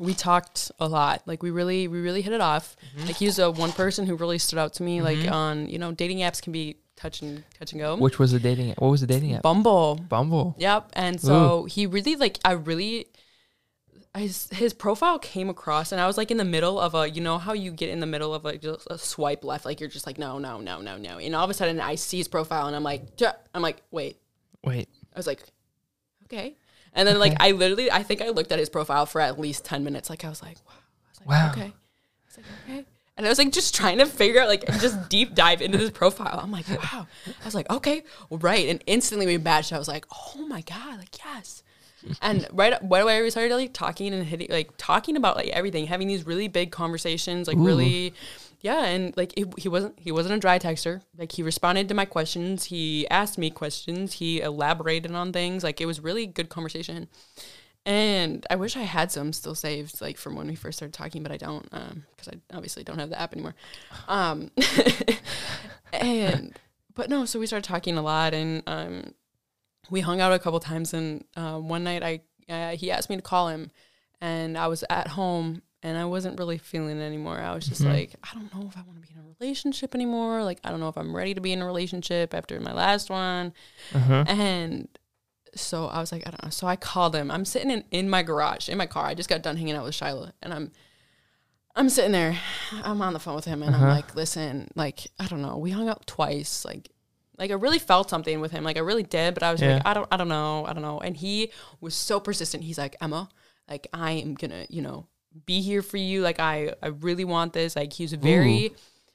we 0.00 0.12
talked 0.12 0.72
a 0.80 0.88
lot. 0.88 1.22
Like 1.24 1.40
we 1.42 1.50
really, 1.50 1.86
we 1.86 2.00
really 2.00 2.20
hit 2.22 2.32
it 2.32 2.40
off. 2.40 2.76
Mhm. 2.96 3.06
Like 3.06 3.16
he 3.16 3.26
was 3.26 3.38
a 3.38 3.48
one 3.48 3.70
person 3.70 4.06
who 4.06 4.16
really 4.16 4.38
stood 4.38 4.58
out 4.58 4.72
to 4.74 4.82
me. 4.82 4.98
Mhm. 4.98 5.04
Like 5.04 5.30
on, 5.30 5.68
you 5.68 5.78
know, 5.78 5.92
dating 5.92 6.18
apps 6.18 6.42
can 6.42 6.52
be 6.52 6.78
touch 6.96 7.22
and 7.22 7.44
touch 7.58 7.72
and 7.72 7.80
go. 7.80 7.96
Which 7.96 8.18
was 8.18 8.32
the 8.32 8.40
dating 8.40 8.70
app? 8.72 8.80
What 8.80 8.88
was 8.90 9.00
the 9.02 9.06
dating 9.06 9.34
app? 9.34 9.42
Bumble. 9.42 9.96
Bumble. 9.96 10.54
Yep. 10.58 10.90
And 10.94 11.20
so 11.20 11.64
he 11.64 11.86
really 11.86 12.16
like 12.16 12.38
I 12.44 12.52
really 12.52 13.06
I, 14.14 14.24
s- 14.24 14.48
his 14.50 14.72
profile 14.72 15.18
came 15.18 15.50
across 15.50 15.92
and 15.92 16.00
I 16.00 16.06
was 16.06 16.16
like 16.16 16.30
in 16.30 16.38
the 16.38 16.44
middle 16.44 16.80
of 16.80 16.94
a 16.94 17.08
you 17.10 17.20
know 17.20 17.36
how 17.36 17.52
you 17.52 17.70
get 17.70 17.90
in 17.90 18.00
the 18.00 18.06
middle 18.06 18.32
of 18.34 18.44
like 18.44 18.62
just 18.62 18.86
a 18.90 18.96
swipe 18.96 19.44
left 19.44 19.66
like 19.66 19.78
you're 19.78 19.90
just 19.90 20.06
like 20.06 20.16
no 20.18 20.38
no 20.38 20.58
no 20.58 20.80
no 20.80 20.96
no 20.96 21.18
and 21.18 21.34
all 21.36 21.44
of 21.44 21.50
a 21.50 21.54
sudden 21.54 21.80
I 21.80 21.96
see 21.96 22.16
his 22.16 22.26
profile 22.28 22.66
and 22.66 22.74
I'm 22.74 22.82
like 22.82 23.16
"Duh." 23.16 23.34
I'm 23.54 23.60
like 23.60 23.82
wait 23.90 24.16
Wait. 24.64 24.88
I 25.14 25.18
was 25.18 25.26
like 25.26 25.42
okay 26.24 26.56
and 26.94 27.06
then 27.06 27.18
like 27.18 27.34
I 27.40 27.50
literally 27.52 27.90
I 27.90 28.02
think 28.02 28.22
I 28.22 28.30
looked 28.30 28.52
at 28.52 28.58
his 28.58 28.70
profile 28.70 29.04
for 29.04 29.20
at 29.20 29.38
least 29.38 29.66
10 29.66 29.84
minutes 29.84 30.08
like 30.08 30.24
I 30.24 30.30
was 30.30 30.40
like 30.42 30.56
wow 30.66 30.72
I 30.74 31.10
was 31.10 31.20
like 31.20 31.28
Wow. 31.28 31.50
okay 31.52 31.72
I 31.72 31.72
was 32.26 32.36
like 32.38 32.46
okay 32.64 32.86
and 33.16 33.24
I 33.24 33.28
was 33.28 33.38
like 33.38 33.52
just 33.52 33.74
trying 33.74 33.98
to 33.98 34.06
figure 34.06 34.40
out 34.40 34.48
like 34.48 34.66
just 34.80 35.08
deep 35.08 35.34
dive 35.34 35.62
into 35.62 35.78
this 35.78 35.90
profile. 35.90 36.40
I'm 36.42 36.50
like 36.50 36.68
wow. 36.68 37.06
I 37.26 37.44
was 37.44 37.54
like 37.54 37.70
okay 37.70 38.02
right. 38.30 38.68
And 38.68 38.82
instantly 38.86 39.26
we 39.26 39.38
matched. 39.38 39.72
I 39.72 39.78
was 39.78 39.88
like 39.88 40.06
oh 40.12 40.46
my 40.46 40.60
god 40.62 40.98
like 40.98 41.16
yes. 41.24 41.62
And 42.22 42.46
right 42.52 42.74
right 42.82 43.02
away 43.02 43.22
we 43.22 43.30
started 43.30 43.54
like 43.54 43.72
talking 43.72 44.12
and 44.12 44.24
hitting 44.24 44.48
like 44.50 44.70
talking 44.76 45.16
about 45.16 45.36
like 45.36 45.48
everything 45.48 45.86
having 45.86 46.08
these 46.08 46.26
really 46.26 46.48
big 46.48 46.70
conversations 46.70 47.48
like 47.48 47.56
Ooh. 47.56 47.66
really 47.66 48.14
yeah 48.60 48.84
and 48.84 49.16
like 49.16 49.36
it, 49.36 49.48
he 49.58 49.68
wasn't 49.68 49.98
he 49.98 50.12
wasn't 50.12 50.34
a 50.34 50.38
dry 50.38 50.58
texter. 50.58 51.00
Like 51.18 51.32
he 51.32 51.42
responded 51.42 51.88
to 51.88 51.94
my 51.94 52.04
questions. 52.04 52.64
He 52.64 53.08
asked 53.08 53.38
me 53.38 53.50
questions. 53.50 54.14
He 54.14 54.40
elaborated 54.40 55.12
on 55.12 55.32
things. 55.32 55.64
Like 55.64 55.80
it 55.80 55.86
was 55.86 56.00
really 56.00 56.26
good 56.26 56.48
conversation 56.48 57.08
and 57.86 58.44
i 58.50 58.56
wish 58.56 58.76
i 58.76 58.82
had 58.82 59.10
some 59.12 59.32
still 59.32 59.54
saved 59.54 60.00
like 60.02 60.18
from 60.18 60.34
when 60.36 60.46
we 60.48 60.54
first 60.54 60.76
started 60.78 60.92
talking 60.92 61.22
but 61.22 61.32
i 61.32 61.36
don't 61.36 61.66
um 61.72 62.04
because 62.10 62.28
i 62.28 62.56
obviously 62.56 62.82
don't 62.84 62.98
have 62.98 63.08
the 63.10 63.18
app 63.20 63.32
anymore 63.32 63.54
um 64.08 64.50
and 65.92 66.58
but 66.94 67.08
no 67.08 67.24
so 67.24 67.38
we 67.38 67.46
started 67.46 67.66
talking 67.66 67.96
a 67.96 68.02
lot 68.02 68.34
and 68.34 68.62
um 68.66 69.12
we 69.90 70.00
hung 70.00 70.20
out 70.20 70.32
a 70.32 70.38
couple 70.38 70.58
times 70.60 70.92
and 70.92 71.24
uh, 71.36 71.58
one 71.58 71.84
night 71.84 72.02
i 72.02 72.20
uh, 72.48 72.70
he 72.76 72.90
asked 72.90 73.08
me 73.10 73.16
to 73.16 73.22
call 73.22 73.48
him 73.48 73.70
and 74.20 74.56
i 74.58 74.66
was 74.66 74.84
at 74.90 75.08
home 75.08 75.62
and 75.82 75.96
i 75.96 76.04
wasn't 76.04 76.38
really 76.38 76.58
feeling 76.58 76.98
it 76.98 77.02
anymore 77.04 77.38
i 77.38 77.54
was 77.54 77.66
just 77.66 77.82
Mhm. 77.82 77.92
like 77.92 78.14
i 78.24 78.34
don't 78.34 78.52
know 78.54 78.66
if 78.68 78.76
i 78.76 78.82
want 78.82 79.00
to 79.00 79.06
be 79.06 79.08
in 79.14 79.20
a 79.24 79.28
relationship 79.40 79.94
anymore 79.94 80.42
like 80.42 80.58
i 80.64 80.70
don't 80.70 80.80
know 80.80 80.88
if 80.88 80.96
i'm 80.98 81.14
ready 81.14 81.34
to 81.34 81.40
be 81.40 81.52
in 81.52 81.62
a 81.62 81.66
relationship 81.66 82.34
after 82.34 82.58
my 82.60 82.72
last 82.72 83.10
one 83.10 83.52
Uh-huh. 83.94 84.24
and 84.26 84.88
so 85.56 85.86
I 85.86 86.00
was 86.00 86.12
like, 86.12 86.22
I 86.26 86.30
don't 86.30 86.44
know. 86.44 86.50
So 86.50 86.66
I 86.66 86.76
called 86.76 87.14
him. 87.16 87.30
I'm 87.30 87.44
sitting 87.44 87.70
in, 87.70 87.84
in 87.90 88.08
my 88.08 88.22
garage, 88.22 88.68
in 88.68 88.78
my 88.78 88.86
car. 88.86 89.06
I 89.06 89.14
just 89.14 89.28
got 89.28 89.42
done 89.42 89.56
hanging 89.56 89.74
out 89.74 89.84
with 89.84 89.94
Shiloh. 89.94 90.30
And 90.42 90.52
I'm 90.54 90.72
I'm 91.74 91.88
sitting 91.90 92.12
there. 92.12 92.38
I'm 92.84 93.02
on 93.02 93.12
the 93.12 93.18
phone 93.18 93.34
with 93.36 93.44
him 93.44 93.62
and 93.62 93.74
Uh-huh. 93.74 93.84
I'm 93.84 93.90
like, 93.90 94.14
listen, 94.14 94.68
like, 94.74 95.08
I 95.18 95.26
don't 95.26 95.42
know. 95.42 95.58
We 95.58 95.70
hung 95.72 95.88
out 95.88 96.06
twice. 96.06 96.64
Like 96.64 96.90
like 97.38 97.50
I 97.50 97.54
really 97.54 97.78
felt 97.78 98.08
something 98.08 98.40
with 98.40 98.52
him. 98.52 98.64
Like 98.64 98.76
I 98.78 98.80
really 98.80 99.02
did, 99.02 99.34
but 99.34 99.42
I 99.42 99.52
was 99.52 99.60
Yeah. 99.60 99.74
like, 99.74 99.86
I 99.86 99.92
don't 99.94 100.08
I 100.10 100.16
don't 100.16 100.28
know. 100.28 100.64
I 100.66 100.72
don't 100.72 100.82
know. 100.82 101.00
And 101.00 101.16
he 101.16 101.50
was 101.80 101.94
so 101.94 102.18
persistent. 102.20 102.64
He's 102.64 102.78
like, 102.78 102.96
Emma, 103.00 103.28
like 103.68 103.86
I 103.92 104.12
am 104.12 104.34
gonna, 104.34 104.66
you 104.70 104.80
know, 104.80 105.06
be 105.44 105.60
here 105.60 105.82
for 105.82 105.98
you. 105.98 106.22
Like 106.22 106.40
I 106.40 106.72
I 106.82 106.88
really 106.88 107.24
want 107.24 107.52
this. 107.52 107.76
Like 107.76 107.92
he 107.92 108.04
was 108.04 108.12
very 108.14 108.72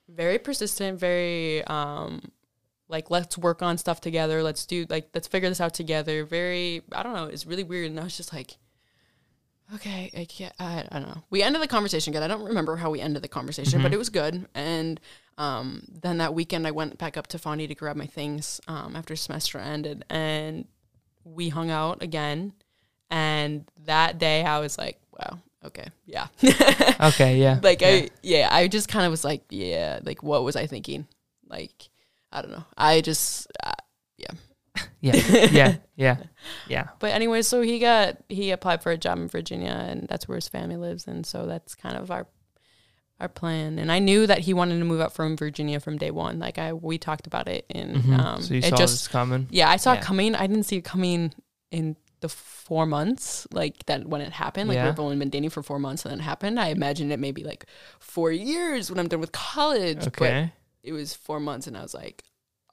very 0.07 0.37
persistent, 0.37 0.99
very 0.99 1.63
um 1.65 2.21
like 2.91 3.09
let's 3.09 3.37
work 3.37 3.61
on 3.61 3.77
stuff 3.77 3.99
together 4.01 4.43
let's 4.43 4.65
do 4.65 4.85
like 4.89 5.09
let's 5.15 5.27
figure 5.27 5.49
this 5.49 5.61
out 5.61 5.73
together 5.73 6.23
very 6.25 6.81
i 6.91 7.01
don't 7.01 7.13
know 7.15 7.25
it's 7.25 7.45
really 7.45 7.63
weird 7.63 7.89
and 7.89 7.99
i 7.99 8.03
was 8.03 8.15
just 8.17 8.31
like 8.33 8.57
okay 9.73 10.11
i 10.17 10.25
can't 10.25 10.53
i, 10.59 10.85
I 10.91 10.99
don't 10.99 11.07
know 11.09 11.23
we 11.29 11.41
ended 11.41 11.61
the 11.61 11.67
conversation 11.67 12.11
good 12.13 12.21
i 12.23 12.27
don't 12.27 12.43
remember 12.43 12.75
how 12.75 12.89
we 12.89 12.99
ended 12.99 13.21
the 13.23 13.27
conversation 13.27 13.81
but 13.81 13.91
Mhm. 13.91 13.95
it 13.95 13.97
was 13.97 14.09
good 14.09 14.47
and 14.53 14.99
um 15.37 15.83
then 16.01 16.17
that 16.17 16.33
weekend 16.33 16.67
i 16.67 16.71
went 16.71 16.97
back 16.97 17.15
up 17.17 17.27
to 17.27 17.37
Fondy 17.37 17.67
to 17.67 17.75
grab 17.75 17.95
my 17.95 18.05
things 18.05 18.59
um 18.67 18.95
after 18.95 19.15
semester 19.15 19.57
ended 19.59 20.03
and 20.09 20.65
we 21.23 21.49
hung 21.49 21.69
out 21.71 22.03
again 22.03 22.51
and 23.09 23.65
that 23.85 24.17
day 24.17 24.43
i 24.43 24.59
was 24.59 24.77
like 24.77 24.99
wow 25.17 25.39
okay 25.63 25.87
yeah 26.05 26.27
Okay, 26.99 27.37
yeah. 27.39 27.59
like 27.63 27.81
yeah. 27.81 27.87
I 27.87 28.09
yeah, 28.21 28.47
I 28.51 28.67
just 28.67 28.87
kind 28.87 29.05
of 29.05 29.11
was 29.11 29.23
like, 29.23 29.41
yeah, 29.49 29.99
like 30.03 30.21
what 30.21 30.43
was 30.43 30.55
I 30.55 30.67
thinking? 30.67 31.07
Like 31.47 31.89
I 32.31 32.41
don't 32.41 32.51
know. 32.51 32.63
I 32.77 33.01
just 33.01 33.47
uh, 33.63 33.71
yeah, 34.17 34.81
yeah, 35.51 35.75
yeah, 35.95 36.17
yeah. 36.67 36.87
but 36.99 37.11
anyway, 37.11 37.41
so 37.41 37.61
he 37.61 37.79
got 37.79 38.17
he 38.29 38.51
applied 38.51 38.81
for 38.81 38.91
a 38.91 38.97
job 38.97 39.17
in 39.19 39.27
Virginia 39.27 39.69
and 39.89 40.07
that's 40.07 40.27
where 40.27 40.35
his 40.37 40.47
family 40.47 40.77
lives 40.77 41.07
and 41.07 41.25
so 41.25 41.45
that's 41.45 41.75
kind 41.75 41.97
of 41.97 42.09
our 42.11 42.27
our 43.19 43.27
plan. 43.27 43.77
And 43.77 43.91
I 43.91 43.99
knew 43.99 44.25
that 44.27 44.39
he 44.39 44.53
wanted 44.53 44.79
to 44.79 44.85
move 44.85 44.99
up 45.01 45.13
from 45.13 45.37
Virginia 45.37 45.79
from 45.79 45.97
day 45.97 46.09
one. 46.11 46.39
Like 46.39 46.57
I 46.57 46.73
we 46.73 46.97
talked 46.97 47.27
about 47.27 47.47
it 47.47 47.65
and 47.69 47.95
Mhm. 47.97 48.19
um 48.19 48.41
so 48.41 48.53
you 48.53 48.59
it 48.59 48.65
saw 48.69 48.75
just 48.77 48.93
this 48.93 49.07
coming. 49.07 49.47
yeah, 49.51 49.69
I 49.69 49.77
saw 49.77 49.93
Yeah. 49.93 49.99
it 49.99 50.03
coming. 50.05 50.35
I 50.35 50.47
didn't 50.47 50.63
see 50.63 50.77
it 50.77 50.83
coming 50.85 51.33
in 51.69 51.95
the 52.21 52.29
four 52.29 52.85
months, 52.85 53.47
like 53.51 53.85
that 53.87 54.07
when 54.07 54.21
it 54.21 54.31
happened. 54.31 54.69
Like 54.69 54.75
Yeah. 54.75 54.85
we've 54.89 54.99
only 54.99 55.17
been 55.17 55.29
dating 55.29 55.49
for 55.49 55.61
four 55.63 55.79
months 55.79 56.05
and 56.05 56.11
then 56.11 56.19
it 56.19 56.23
happened. 56.23 56.59
I 56.59 56.67
imagined 56.67 57.11
it 57.11 57.19
maybe 57.19 57.43
like 57.43 57.65
four 57.99 58.31
years 58.31 58.89
when 58.89 58.99
I'm 58.99 59.07
done 59.07 59.19
with 59.19 59.31
college. 59.31 59.99
But 60.05 60.07
Okay. 60.21 60.53
It 60.83 60.93
was 60.93 61.13
four 61.13 61.39
months 61.39 61.67
and 61.67 61.77
I 61.77 61.81
was 61.81 61.93
like, 61.93 62.23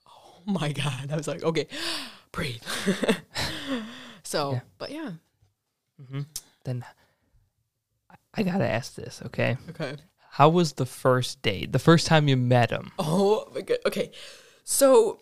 oh 0.06 0.40
my 0.46 0.72
God. 0.72 1.10
I 1.12 1.16
was 1.16 1.28
like, 1.28 1.42
okay, 1.42 1.66
breathe. 2.32 2.62
so, 4.22 4.52
Yeah. 4.52 4.60
but 4.78 4.90
yeah. 4.90 5.12
hmm 6.10 6.22
Then 6.64 6.84
I- 8.10 8.14
I 8.34 8.42
gotta 8.42 8.68
ask 8.68 8.94
this. 8.94 9.20
Okay. 9.26 9.56
Okay. 9.70 9.96
How 10.30 10.48
was 10.48 10.74
the 10.74 10.86
first 10.86 11.42
date? 11.42 11.72
The 11.72 11.78
first 11.78 12.06
time 12.06 12.28
you 12.28 12.36
met 12.36 12.70
him? 12.70 12.92
Oh 12.98 13.50
my 13.54 13.62
God. 13.62 13.78
Okay. 13.86 14.12
So 14.64 15.20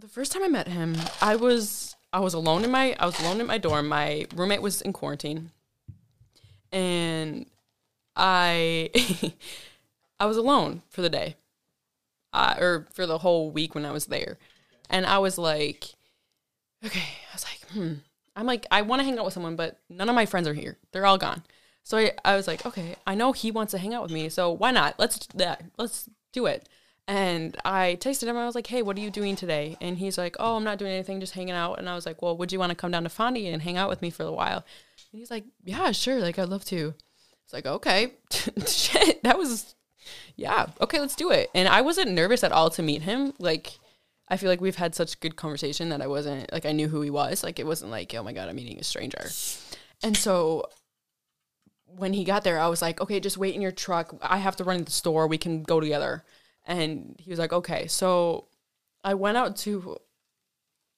the 0.00 0.08
first 0.08 0.32
time 0.32 0.42
I 0.42 0.48
met 0.48 0.66
him, 0.68 0.96
I 1.22 1.36
was, 1.36 1.94
I 2.12 2.20
was 2.20 2.34
alone 2.34 2.64
in 2.64 2.70
my, 2.70 2.96
I 2.98 3.06
was 3.06 3.18
alone 3.20 3.40
in 3.40 3.46
my 3.46 3.58
dorm. 3.58 3.88
My 3.88 4.26
roommate 4.34 4.62
was 4.62 4.80
in 4.80 4.92
quarantine 4.92 5.50
and 6.72 7.46
I 8.16 8.90
I 10.20 10.26
was 10.26 10.36
alone 10.36 10.82
for 10.88 11.02
the 11.02 11.10
day, 11.10 11.36
uh, 12.34 12.56
or 12.58 12.86
for 12.92 13.06
the 13.06 13.18
whole 13.18 13.50
week 13.50 13.74
when 13.74 13.86
I 13.86 13.92
was 13.92 14.06
there, 14.06 14.38
and 14.90 15.06
I 15.06 15.18
was 15.18 15.38
like, 15.38 15.90
okay, 16.84 17.00
I 17.00 17.34
was 17.34 17.44
like, 17.44 17.70
hmm. 17.70 17.94
I'm 18.36 18.46
like, 18.46 18.66
I 18.70 18.82
want 18.82 19.00
to 19.00 19.04
hang 19.04 19.18
out 19.18 19.24
with 19.24 19.34
someone, 19.34 19.56
but 19.56 19.78
none 19.88 20.08
of 20.08 20.14
my 20.14 20.26
friends 20.26 20.48
are 20.48 20.54
here. 20.54 20.76
They're 20.92 21.06
all 21.06 21.18
gone. 21.18 21.44
So 21.84 21.98
I, 21.98 22.12
I 22.24 22.34
was 22.34 22.48
like, 22.48 22.66
okay, 22.66 22.96
I 23.06 23.14
know 23.14 23.32
he 23.32 23.50
wants 23.50 23.70
to 23.70 23.78
hang 23.78 23.94
out 23.94 24.02
with 24.02 24.10
me, 24.10 24.28
so 24.28 24.50
why 24.50 24.70
not? 24.70 24.98
Let's 24.98 25.28
yeah, 25.34 25.56
let's 25.78 26.08
do 26.32 26.46
it. 26.46 26.68
And 27.06 27.56
I 27.64 27.98
texted 28.00 28.24
him. 28.24 28.36
I 28.36 28.46
was 28.46 28.54
like, 28.54 28.66
"Hey, 28.66 28.80
what 28.80 28.96
are 28.96 29.00
you 29.00 29.10
doing 29.10 29.36
today?" 29.36 29.76
And 29.82 29.98
he's 29.98 30.16
like, 30.16 30.36
"Oh, 30.38 30.56
I'm 30.56 30.64
not 30.64 30.78
doing 30.78 30.92
anything, 30.92 31.20
just 31.20 31.34
hanging 31.34 31.54
out." 31.54 31.78
And 31.78 31.88
I 31.88 31.94
was 31.94 32.06
like, 32.06 32.22
"Well, 32.22 32.36
would 32.38 32.50
you 32.50 32.58
want 32.58 32.70
to 32.70 32.76
come 32.76 32.90
down 32.90 33.02
to 33.04 33.10
Fondy 33.10 33.52
and 33.52 33.60
hang 33.60 33.76
out 33.76 33.90
with 33.90 34.00
me 34.00 34.08
for 34.08 34.22
a 34.22 34.32
while?" 34.32 34.64
And 35.12 35.20
he's 35.20 35.30
like, 35.30 35.44
"Yeah, 35.64 35.92
sure. 35.92 36.18
Like, 36.20 36.38
I'd 36.38 36.48
love 36.48 36.64
to." 36.66 36.94
It's 37.44 37.52
like, 37.52 37.66
"Okay, 37.66 38.14
shit, 38.66 39.22
that 39.22 39.36
was, 39.36 39.74
yeah, 40.36 40.66
okay, 40.80 41.00
let's 41.00 41.16
do 41.16 41.30
it." 41.30 41.50
And 41.54 41.68
I 41.68 41.80
wasn't 41.80 42.12
nervous 42.12 42.44
at 42.44 42.52
all 42.52 42.70
to 42.70 42.82
meet 42.82 43.02
him. 43.02 43.34
Like, 43.38 43.78
I 44.28 44.36
feel 44.36 44.48
like 44.48 44.60
we've 44.60 44.76
had 44.76 44.94
such 44.94 45.20
good 45.20 45.36
conversation 45.36 45.90
that 45.90 46.02
I 46.02 46.06
wasn't 46.06 46.52
like 46.52 46.66
I 46.66 46.72
knew 46.72 46.88
who 46.88 47.00
he 47.02 47.10
was. 47.10 47.42
Like, 47.42 47.58
it 47.58 47.66
wasn't 47.66 47.90
like, 47.90 48.14
"Oh 48.14 48.22
my 48.22 48.32
god, 48.32 48.48
I'm 48.48 48.56
meeting 48.56 48.78
a 48.78 48.84
stranger." 48.84 49.28
And 50.02 50.16
so 50.16 50.66
when 51.96 52.12
he 52.12 52.24
got 52.24 52.44
there, 52.44 52.58
I 52.58 52.68
was 52.68 52.82
like, 52.82 53.00
okay, 53.00 53.20
just 53.20 53.38
wait 53.38 53.54
in 53.54 53.62
your 53.62 53.72
truck. 53.72 54.14
I 54.20 54.38
have 54.38 54.56
to 54.56 54.64
run 54.64 54.78
to 54.78 54.84
the 54.84 54.90
store. 54.90 55.26
We 55.26 55.38
can 55.38 55.62
go 55.62 55.80
together. 55.80 56.24
And 56.66 57.16
he 57.18 57.30
was 57.30 57.38
like, 57.38 57.52
okay. 57.52 57.86
So 57.86 58.48
I 59.02 59.14
went 59.14 59.36
out 59.36 59.56
to, 59.58 59.98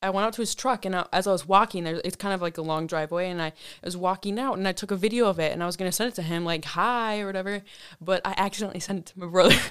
I 0.03 0.11
went 0.11 0.27
out 0.27 0.35
to 0.35 0.43
his 0.43 0.55
truck, 0.55 0.85
and 0.85 0.95
I, 0.95 1.07
as 1.13 1.27
I 1.27 1.33
was 1.33 1.49
walking 1.49 1.85
there, 1.85 2.01
it's 2.05 2.17
kind 2.17 2.35
of 2.35 2.43
like 2.43 2.59
a 2.59 2.63
long 2.63 2.87
driveway, 2.87 3.31
and 3.31 3.41
I 3.41 3.53
was 3.83 3.97
walking 3.97 4.39
out, 4.39 4.59
and 4.59 4.69
I 4.69 4.73
took 4.73 4.91
a 4.91 4.97
video 4.97 5.27
of 5.27 5.39
it, 5.39 5.53
and 5.53 5.63
I 5.63 5.67
was 5.67 5.77
gonna 5.77 5.93
send 5.93 6.13
it 6.13 6.15
to 6.17 6.23
him, 6.23 6.45
like 6.45 6.65
hi 6.65 7.21
or 7.21 7.27
whatever, 7.27 7.63
but 8.01 8.21
I 8.25 8.35
accidentally 8.37 8.81
sent 8.87 8.99
it 8.99 9.07
to 9.07 9.19
my 9.19 9.27
brother. 9.27 9.57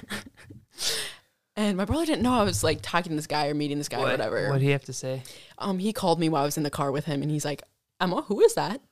And 1.56 1.78
my 1.78 1.86
brother 1.86 2.04
didn't 2.04 2.22
know 2.22 2.34
I 2.34 2.42
was 2.42 2.62
like 2.62 2.80
talking 2.82 3.10
to 3.10 3.16
this 3.16 3.26
guy 3.26 3.48
or 3.48 3.54
meeting 3.54 3.78
this 3.78 3.88
guy 3.88 3.98
or 3.98 4.04
whatever. 4.04 4.50
What 4.50 4.58
do 4.58 4.66
you 4.66 4.72
have 4.72 4.84
to 4.84 4.92
say? 4.92 5.22
Um, 5.56 5.78
he 5.78 5.92
called 5.94 6.20
me 6.20 6.28
while 6.28 6.42
I 6.42 6.44
was 6.44 6.58
in 6.58 6.64
the 6.64 6.70
car 6.70 6.92
with 6.92 7.06
him, 7.06 7.22
and 7.22 7.30
he's 7.30 7.46
like, 7.46 7.62
"Emma, 7.98 8.20
who 8.22 8.42
is 8.42 8.54
that? 8.54 8.82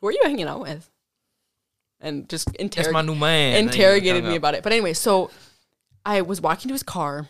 Who 0.00 0.06
are 0.06 0.12
you 0.12 0.20
hanging 0.24 0.46
out 0.46 0.60
with?" 0.60 0.90
And 2.00 2.28
just 2.30 2.46
That's 2.46 2.58
my 2.58 2.64
interrogated 2.64 3.06
new 3.06 3.14
man. 3.14 3.56
Interrogated 3.56 4.24
me 4.24 4.36
about 4.36 4.54
it. 4.54 4.62
But 4.62 4.72
anyway, 4.72 4.94
so 4.94 5.30
I 6.04 6.22
was 6.22 6.40
walking 6.40 6.68
to 6.68 6.72
his 6.72 6.82
car, 6.82 7.28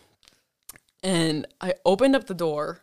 and 1.02 1.44
I 1.60 1.74
opened 1.84 2.14
up 2.14 2.28
the 2.28 2.34
door. 2.34 2.81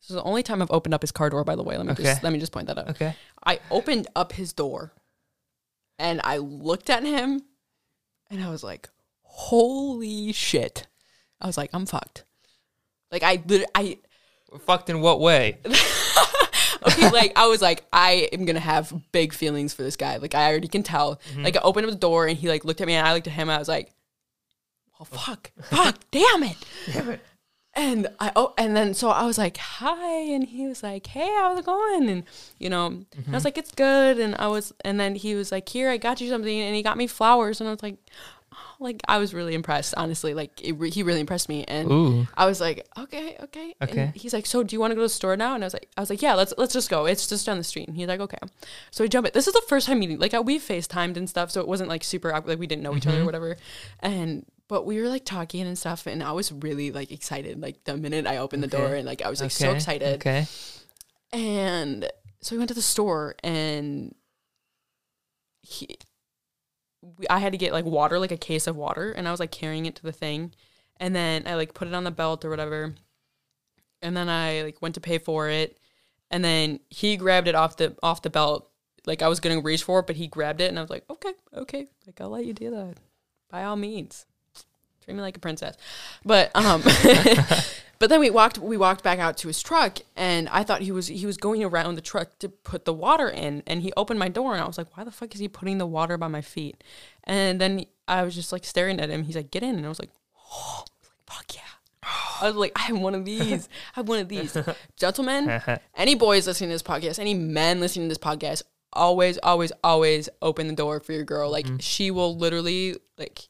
This 0.00 0.10
is 0.10 0.16
the 0.16 0.22
only 0.22 0.42
time 0.42 0.62
I've 0.62 0.70
opened 0.70 0.94
up 0.94 1.02
his 1.02 1.12
car 1.12 1.28
door. 1.30 1.44
By 1.44 1.56
the 1.56 1.62
way, 1.62 1.76
let 1.76 1.86
me 1.86 1.92
Okay. 1.92 2.04
just 2.04 2.22
let 2.22 2.32
me 2.32 2.38
just 2.38 2.52
point 2.52 2.66
that 2.68 2.78
out. 2.78 2.88
Okay. 2.90 3.14
I 3.44 3.60
opened 3.70 4.08
up 4.16 4.32
his 4.32 4.52
door, 4.52 4.92
and 5.98 6.20
I 6.24 6.38
looked 6.38 6.88
at 6.90 7.02
him, 7.04 7.42
and 8.30 8.42
I 8.42 8.48
was 8.50 8.62
like, 8.64 8.88
"Holy 9.22 10.32
shit!" 10.32 10.86
I 11.40 11.46
was 11.46 11.56
like, 11.56 11.70
"I'm 11.74 11.86
fucked." 11.86 12.24
Like 13.12 13.22
I, 13.22 13.42
I 13.74 13.98
Fucked 14.66 14.88
in 14.90 15.00
what 15.00 15.20
way? 15.20 15.58
okay, 15.66 17.10
like 17.10 17.32
I 17.36 17.46
was 17.46 17.60
like, 17.62 17.84
I 17.92 18.28
am 18.32 18.44
gonna 18.46 18.58
have 18.60 18.92
big 19.12 19.32
feelings 19.32 19.72
for 19.74 19.82
this 19.82 19.96
guy. 19.96 20.16
Like 20.16 20.34
I 20.34 20.48
already 20.50 20.68
can 20.68 20.82
tell. 20.82 21.16
Mm-hmm. 21.32 21.44
Like 21.44 21.56
I 21.56 21.60
opened 21.60 21.86
up 21.86 21.92
the 21.92 21.98
door 21.98 22.26
and 22.26 22.36
he 22.36 22.48
like 22.48 22.64
looked 22.64 22.80
at 22.80 22.86
me 22.86 22.94
and 22.94 23.06
I 23.06 23.12
looked 23.14 23.26
at 23.26 23.32
him. 23.32 23.48
And 23.48 23.56
I 23.56 23.58
was 23.58 23.68
like, 23.68 23.92
oh 24.98 25.04
fuck, 25.04 25.50
fuck, 25.62 25.98
damn 26.10 26.42
it, 26.42 26.56
damn 26.92 27.10
it. 27.10 27.20
And 27.74 28.08
I 28.18 28.32
oh 28.34 28.52
and 28.58 28.76
then 28.76 28.94
so 28.94 29.10
I 29.10 29.24
was 29.26 29.38
like 29.38 29.56
hi 29.56 30.12
and 30.34 30.44
he 30.44 30.66
was 30.66 30.82
like 30.82 31.06
hey 31.06 31.28
how's 31.38 31.58
it 31.58 31.64
going 31.64 32.08
and 32.08 32.24
you 32.58 32.68
know 32.68 32.86
I 32.86 32.90
Mm-hmm. 32.90 33.32
was 33.32 33.44
like 33.44 33.56
it's 33.56 33.70
good 33.72 34.18
and 34.18 34.34
I 34.36 34.48
was 34.48 34.72
and 34.84 34.98
then 34.98 35.14
he 35.14 35.34
was 35.36 35.52
like 35.52 35.68
here 35.68 35.88
I 35.88 35.96
got 35.96 36.20
you 36.20 36.28
something 36.28 36.60
and 36.60 36.74
he 36.74 36.82
got 36.82 36.96
me 36.98 37.06
flowers 37.06 37.60
and 37.60 37.68
I 37.68 37.72
was 37.72 37.82
like 37.82 37.96
oh, 38.52 38.56
like 38.80 39.00
I 39.06 39.18
was 39.18 39.32
really 39.32 39.54
impressed 39.54 39.94
honestly 39.96 40.34
like 40.34 40.60
it, 40.64 40.72
re- 40.72 40.90
he 40.90 41.04
really 41.04 41.20
impressed 41.20 41.48
me 41.48 41.62
and 41.68 41.90
Ooh. 41.92 42.26
I 42.36 42.46
was 42.46 42.60
like, 42.60 42.88
okay, 42.98 43.36
okay. 43.44 43.74
Okay. 43.80 44.00
And 44.06 44.16
he's 44.16 44.32
like, 44.34 44.46
so 44.46 44.64
do 44.64 44.74
you 44.74 44.80
want 44.80 44.90
to 44.90 44.96
go 44.96 45.02
to 45.02 45.04
the 45.04 45.08
store 45.08 45.36
now? 45.36 45.54
And 45.54 45.62
I 45.62 45.66
was 45.66 45.74
like, 45.74 45.88
I 45.96 46.00
was 46.00 46.10
like, 46.10 46.22
yeah, 46.22 46.34
let's 46.34 46.52
let's 46.58 46.72
just 46.72 46.90
go. 46.90 47.04
It's 47.06 47.28
just 47.28 47.46
down 47.46 47.56
the 47.58 47.64
street. 47.64 47.86
And 47.86 47.96
he's 47.96 48.08
like, 48.08 48.20
okay. 48.20 48.38
So 48.90 49.04
we 49.04 49.08
jump 49.08 49.26
it. 49.28 49.32
This 49.32 49.46
is 49.46 49.52
the 49.54 49.62
first 49.68 49.86
time 49.86 50.00
meeting. 50.00 50.18
Like 50.18 50.32
we 50.44 50.58
FaceTimed 50.58 51.16
and 51.16 51.30
stuff, 51.30 51.52
so 51.52 51.60
it 51.60 51.68
wasn't 51.68 51.88
like 51.88 52.02
super 52.02 52.32
awkward. 52.34 52.50
Like 52.50 52.58
we 52.58 52.66
didn't 52.66 52.82
know 52.82 52.96
each 52.96 53.06
other 53.06 53.22
or 53.22 53.24
whatever. 53.24 53.56
And 54.00 54.44
but 54.70 54.86
we 54.86 55.00
were 55.00 55.08
like 55.08 55.24
talking 55.24 55.62
and 55.66 55.76
stuff, 55.76 56.06
and 56.06 56.22
I 56.22 56.30
was 56.30 56.52
really 56.52 56.92
like 56.92 57.10
excited. 57.10 57.60
Like 57.60 57.82
the 57.82 57.96
minute 57.96 58.24
I 58.24 58.36
opened 58.36 58.62
the 58.62 58.68
door, 58.68 58.94
and 58.94 59.04
like 59.04 59.20
I 59.20 59.28
was 59.28 59.42
like 59.42 59.50
so 59.50 59.72
excited. 59.72 60.14
Okay. 60.14 60.46
And 61.32 62.08
so 62.40 62.54
we 62.54 62.58
went 62.58 62.68
to 62.68 62.74
the 62.74 62.80
store, 62.80 63.34
and 63.42 64.14
he, 65.60 65.98
we, 67.02 67.26
I 67.28 67.40
had 67.40 67.50
to 67.50 67.58
get 67.58 67.72
like 67.72 67.84
water, 67.84 68.20
like 68.20 68.30
a 68.30 68.36
case 68.36 68.68
of 68.68 68.76
water, 68.76 69.10
and 69.10 69.26
I 69.26 69.32
was 69.32 69.40
like 69.40 69.50
carrying 69.50 69.86
it 69.86 69.96
to 69.96 70.04
the 70.04 70.12
thing, 70.12 70.54
and 70.98 71.16
then 71.16 71.48
I 71.48 71.56
like 71.56 71.74
put 71.74 71.88
it 71.88 71.94
on 71.94 72.04
the 72.04 72.12
belt 72.12 72.44
or 72.44 72.50
whatever, 72.50 72.94
and 74.02 74.16
then 74.16 74.28
I 74.28 74.62
like 74.62 74.80
went 74.80 74.94
to 74.94 75.00
pay 75.00 75.18
for 75.18 75.48
it, 75.48 75.78
and 76.30 76.44
then 76.44 76.78
he 76.90 77.16
grabbed 77.16 77.48
it 77.48 77.56
off 77.56 77.76
the 77.76 77.96
off 78.04 78.22
the 78.22 78.30
belt, 78.30 78.70
like 79.04 79.20
I 79.20 79.26
was 79.26 79.40
gonna 79.40 79.60
reach 79.60 79.82
for 79.82 79.98
it, 79.98 80.06
but 80.06 80.14
he 80.14 80.28
grabbed 80.28 80.60
it, 80.60 80.68
and 80.68 80.78
I 80.78 80.82
was 80.82 80.90
like, 80.90 81.04
okay, 81.10 81.32
okay, 81.56 81.88
like 82.06 82.20
I'll 82.20 82.30
let 82.30 82.46
you 82.46 82.52
do 82.52 82.70
that, 82.70 82.98
by 83.50 83.64
all 83.64 83.74
means, 83.74 84.26
treat 85.04 85.14
me 85.14 85.20
like 85.20 85.36
a 85.36 85.40
princess, 85.40 85.76
but 86.24 86.50
um. 86.54 86.82
But 88.00 88.08
then 88.08 88.20
we 88.20 88.30
walked 88.30 88.56
we 88.56 88.78
walked 88.78 89.04
back 89.04 89.18
out 89.18 89.36
to 89.38 89.48
his 89.48 89.62
truck 89.62 89.98
and 90.16 90.48
I 90.48 90.64
thought 90.64 90.80
he 90.80 90.90
was 90.90 91.08
he 91.08 91.26
was 91.26 91.36
going 91.36 91.62
around 91.62 91.96
the 91.96 92.00
truck 92.00 92.38
to 92.38 92.48
put 92.48 92.86
the 92.86 92.94
water 92.94 93.28
in 93.28 93.62
and 93.66 93.82
he 93.82 93.92
opened 93.94 94.18
my 94.18 94.30
door 94.30 94.54
and 94.54 94.62
I 94.62 94.66
was 94.66 94.78
like, 94.78 94.96
Why 94.96 95.04
the 95.04 95.10
fuck 95.10 95.34
is 95.34 95.40
he 95.40 95.48
putting 95.48 95.76
the 95.76 95.86
water 95.86 96.16
by 96.16 96.26
my 96.26 96.40
feet? 96.40 96.82
And 97.24 97.60
then 97.60 97.84
I 98.08 98.22
was 98.22 98.34
just 98.34 98.52
like 98.52 98.64
staring 98.64 99.00
at 99.00 99.10
him. 99.10 99.24
He's 99.24 99.36
like, 99.36 99.50
Get 99.50 99.62
in 99.62 99.76
and 99.76 99.84
I 99.84 99.90
was 99.90 100.00
like, 100.00 100.12
Oh 100.34 100.40
I 100.78 100.80
was 100.80 100.90
like, 101.02 101.12
fuck 101.26 101.54
yeah. 101.54 101.60
I 102.40 102.46
was 102.46 102.56
like, 102.56 102.72
I 102.74 102.82
have 102.84 102.98
one 102.98 103.14
of 103.14 103.26
these. 103.26 103.68
I 103.94 104.00
have 104.00 104.08
one 104.08 104.18
of 104.18 104.28
these. 104.30 104.56
Gentlemen, 104.96 105.60
any 105.94 106.14
boys 106.14 106.46
listening 106.46 106.70
to 106.70 106.74
this 106.74 106.82
podcast, 106.82 107.18
any 107.18 107.34
men 107.34 107.80
listening 107.80 108.06
to 108.06 108.08
this 108.08 108.18
podcast, 108.18 108.62
always, 108.94 109.36
always, 109.42 109.72
always 109.84 110.30
open 110.40 110.68
the 110.68 110.74
door 110.74 111.00
for 111.00 111.12
your 111.12 111.24
girl. 111.24 111.50
Like 111.50 111.66
she 111.80 112.10
will 112.10 112.34
literally 112.34 112.96
like 113.18 113.48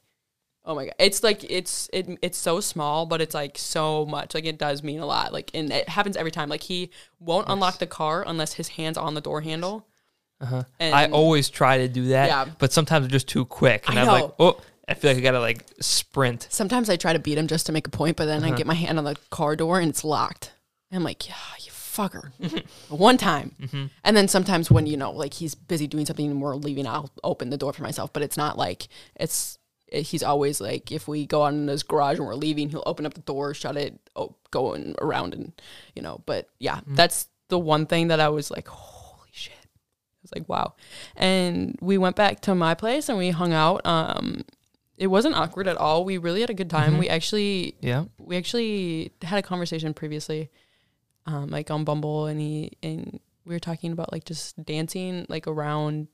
Oh 0.64 0.74
my 0.74 0.84
god. 0.86 0.94
It's 0.98 1.22
like 1.22 1.42
it's 1.50 1.88
it 1.92 2.06
it's 2.22 2.36
so 2.38 2.60
small, 2.60 3.06
but 3.06 3.20
it's 3.20 3.34
like 3.34 3.56
so 3.58 4.04
much. 4.06 4.34
Like 4.34 4.44
it 4.44 4.58
does 4.58 4.82
mean 4.82 5.00
a 5.00 5.06
lot. 5.06 5.32
Like 5.32 5.50
and 5.54 5.72
it 5.72 5.88
happens 5.88 6.16
every 6.16 6.30
time. 6.30 6.48
Like 6.48 6.62
he 6.62 6.90
won't 7.18 7.48
unlock 7.48 7.78
the 7.78 7.86
car 7.86 8.24
unless 8.26 8.54
his 8.54 8.68
hands 8.68 8.98
on 8.98 9.14
the 9.14 9.20
door 9.20 9.40
handle. 9.40 9.86
Uh-huh. 10.40 10.62
And 10.78 10.94
I 10.94 11.06
always 11.10 11.50
try 11.50 11.78
to 11.78 11.88
do 11.88 12.08
that, 12.08 12.28
Yeah. 12.28 12.46
but 12.58 12.72
sometimes 12.72 13.04
it's 13.06 13.12
just 13.12 13.28
too 13.28 13.44
quick, 13.44 13.86
and 13.88 13.98
I 13.98 14.02
I'm 14.02 14.08
like, 14.22 14.30
oh, 14.38 14.58
I 14.88 14.94
feel 14.94 15.10
like 15.10 15.18
I 15.18 15.20
gotta 15.20 15.40
like 15.40 15.66
sprint. 15.80 16.46
sometimes 16.50 16.88
I 16.88 16.96
try 16.96 17.12
to 17.12 17.18
beat 17.18 17.36
him 17.36 17.46
just 17.46 17.66
to 17.66 17.72
make 17.72 17.86
a 17.86 17.90
point, 17.90 18.16
but 18.16 18.26
Uh-huh. 18.26 18.40
then 18.40 18.52
I 18.52 18.56
get 18.56 18.66
my 18.66 18.74
hand 18.74 18.96
on 18.98 19.04
the 19.04 19.16
car 19.30 19.54
door 19.54 19.80
and 19.80 19.90
it's 19.90 20.02
locked. 20.04 20.52
And 20.90 20.96
I'm 20.98 21.04
like, 21.04 21.28
yeah, 21.28 21.34
you 21.60 21.70
fucker. 21.70 22.32
One 22.88 23.16
time. 23.18 23.54
Mm-hmm. 23.60 23.84
And 24.02 24.16
then 24.16 24.28
sometimes 24.28 24.70
when, 24.70 24.86
you 24.86 24.96
know, 24.96 25.12
like 25.12 25.34
he's 25.34 25.54
busy 25.54 25.86
doing 25.86 26.06
something 26.06 26.30
and 26.30 26.40
we're 26.40 26.56
leaving, 26.56 26.86
I'll 26.86 27.10
open 27.22 27.50
the 27.50 27.56
door 27.58 27.72
for 27.74 27.82
myself. 27.82 28.10
But 28.12 28.22
it's 28.22 28.36
not 28.38 28.56
like 28.58 28.88
it's, 29.16 29.54
it- 29.54 29.59
he's 29.92 30.22
always 30.22 30.60
like, 30.60 30.92
if 30.92 31.08
we 31.08 31.26
go 31.26 31.44
out 31.44 31.54
in 31.54 31.68
his 31.68 31.82
garage 31.82 32.18
and 32.18 32.26
we're 32.26 32.34
leaving, 32.34 32.68
he'll 32.70 32.82
open 32.86 33.06
up 33.06 33.14
the 33.14 33.20
door, 33.22 33.54
shut 33.54 33.76
it, 33.76 33.98
oh, 34.16 34.34
go 34.50 34.74
in 34.74 34.94
around 35.00 35.34
and, 35.34 35.52
you 35.94 36.02
know, 36.02 36.22
but 36.26 36.48
yeah, 36.58 36.76
Mm-hmm. 36.80 36.94
that's 36.94 37.28
the 37.48 37.58
one 37.58 37.86
thing 37.86 38.08
that 38.08 38.20
I 38.20 38.28
was 38.28 38.50
like, 38.50 38.68
holy 38.68 39.28
shit. 39.32 39.52
I 39.54 40.18
was 40.22 40.32
like, 40.34 40.48
wow. 40.48 40.74
And 41.16 41.76
we 41.80 41.98
went 41.98 42.14
back 42.16 42.40
to 42.42 42.54
my 42.54 42.74
place 42.74 43.08
and 43.08 43.18
we 43.18 43.30
hung 43.30 43.52
out. 43.52 43.80
Um, 43.84 44.42
it 44.96 45.06
wasn't 45.08 45.34
awkward 45.34 45.66
at 45.66 45.76
all. 45.78 46.04
We 46.04 46.18
really 46.18 46.42
had 46.42 46.50
a 46.50 46.54
good 46.54 46.70
time. 46.70 46.90
Mm-hmm. 46.90 46.98
We 47.00 47.08
actually 47.08 47.74
Yeah. 47.80 48.04
we 48.18 48.36
actually 48.36 49.12
had 49.22 49.38
a 49.38 49.42
conversation 49.42 49.94
previously, 49.94 50.50
um, 51.26 51.48
like 51.48 51.70
on 51.70 51.84
Bumble, 51.84 52.26
and 52.26 52.38
he 52.38 52.72
and 52.82 53.18
we 53.46 53.54
were 53.54 53.58
talking 53.60 53.92
about 53.92 54.12
like 54.12 54.24
just 54.24 54.62
dancing, 54.64 55.24
like 55.30 55.46
around, 55.46 56.08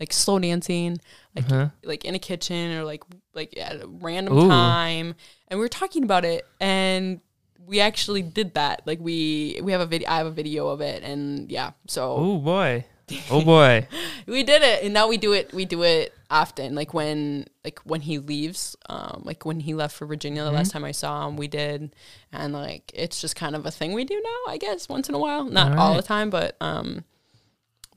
like 0.00 0.12
slow 0.12 0.38
dancing, 0.38 0.98
like 1.36 1.44
Uh-huh. 1.50 1.68
like 1.84 2.04
in 2.04 2.14
a 2.14 2.18
kitchen 2.18 2.72
or 2.76 2.84
like 2.84 3.04
like 3.34 3.54
at 3.58 3.82
a 3.82 3.86
random 3.86 4.36
Ooh. 4.38 4.48
time, 4.48 5.14
and 5.48 5.58
we 5.60 5.64
were 5.64 5.68
talking 5.68 6.02
about 6.02 6.24
it, 6.24 6.46
and 6.60 7.20
we 7.66 7.80
actually 7.80 8.22
did 8.22 8.54
that. 8.54 8.82
Like 8.86 8.98
we 9.00 9.60
we 9.62 9.72
have 9.72 9.80
a 9.82 9.86
video, 9.86 10.08
I 10.08 10.16
have 10.16 10.26
a 10.26 10.30
video 10.32 10.68
of 10.68 10.80
it, 10.80 11.02
and 11.04 11.50
yeah, 11.52 11.72
so 11.86 12.14
Oh 12.18 12.38
boy. 12.38 12.84
Oh 13.30 13.42
boy. 13.44 13.86
we 14.28 14.44
did 14.44 14.62
it 14.62 14.84
and 14.84 14.94
now 14.94 15.08
we 15.08 15.16
do 15.16 15.32
it 15.32 15.52
we 15.52 15.64
do 15.64 15.82
it 15.82 16.14
often 16.30 16.76
like 16.76 16.94
when 16.94 17.44
like 17.64 17.80
when 17.80 18.00
he 18.02 18.18
leaves 18.18 18.76
um 18.88 19.22
like 19.24 19.44
when 19.44 19.58
he 19.58 19.74
left 19.74 19.96
for 19.96 20.06
virginia 20.06 20.44
the 20.44 20.50
last 20.52 20.70
time 20.70 20.84
i 20.84 20.92
saw 20.92 21.26
him 21.26 21.36
we 21.36 21.48
did 21.48 21.92
and 22.32 22.52
like 22.52 22.92
it's 22.94 23.20
just 23.20 23.34
kind 23.34 23.56
of 23.56 23.66
a 23.66 23.70
thing 23.72 23.94
we 23.94 24.04
do 24.04 24.14
now 24.22 24.52
i 24.52 24.56
guess 24.56 24.88
once 24.88 25.08
in 25.08 25.16
a 25.16 25.18
while 25.18 25.42
not 25.44 25.76
all 25.76 25.94
the 25.96 26.02
time 26.02 26.30
but 26.30 26.54
um 26.60 27.02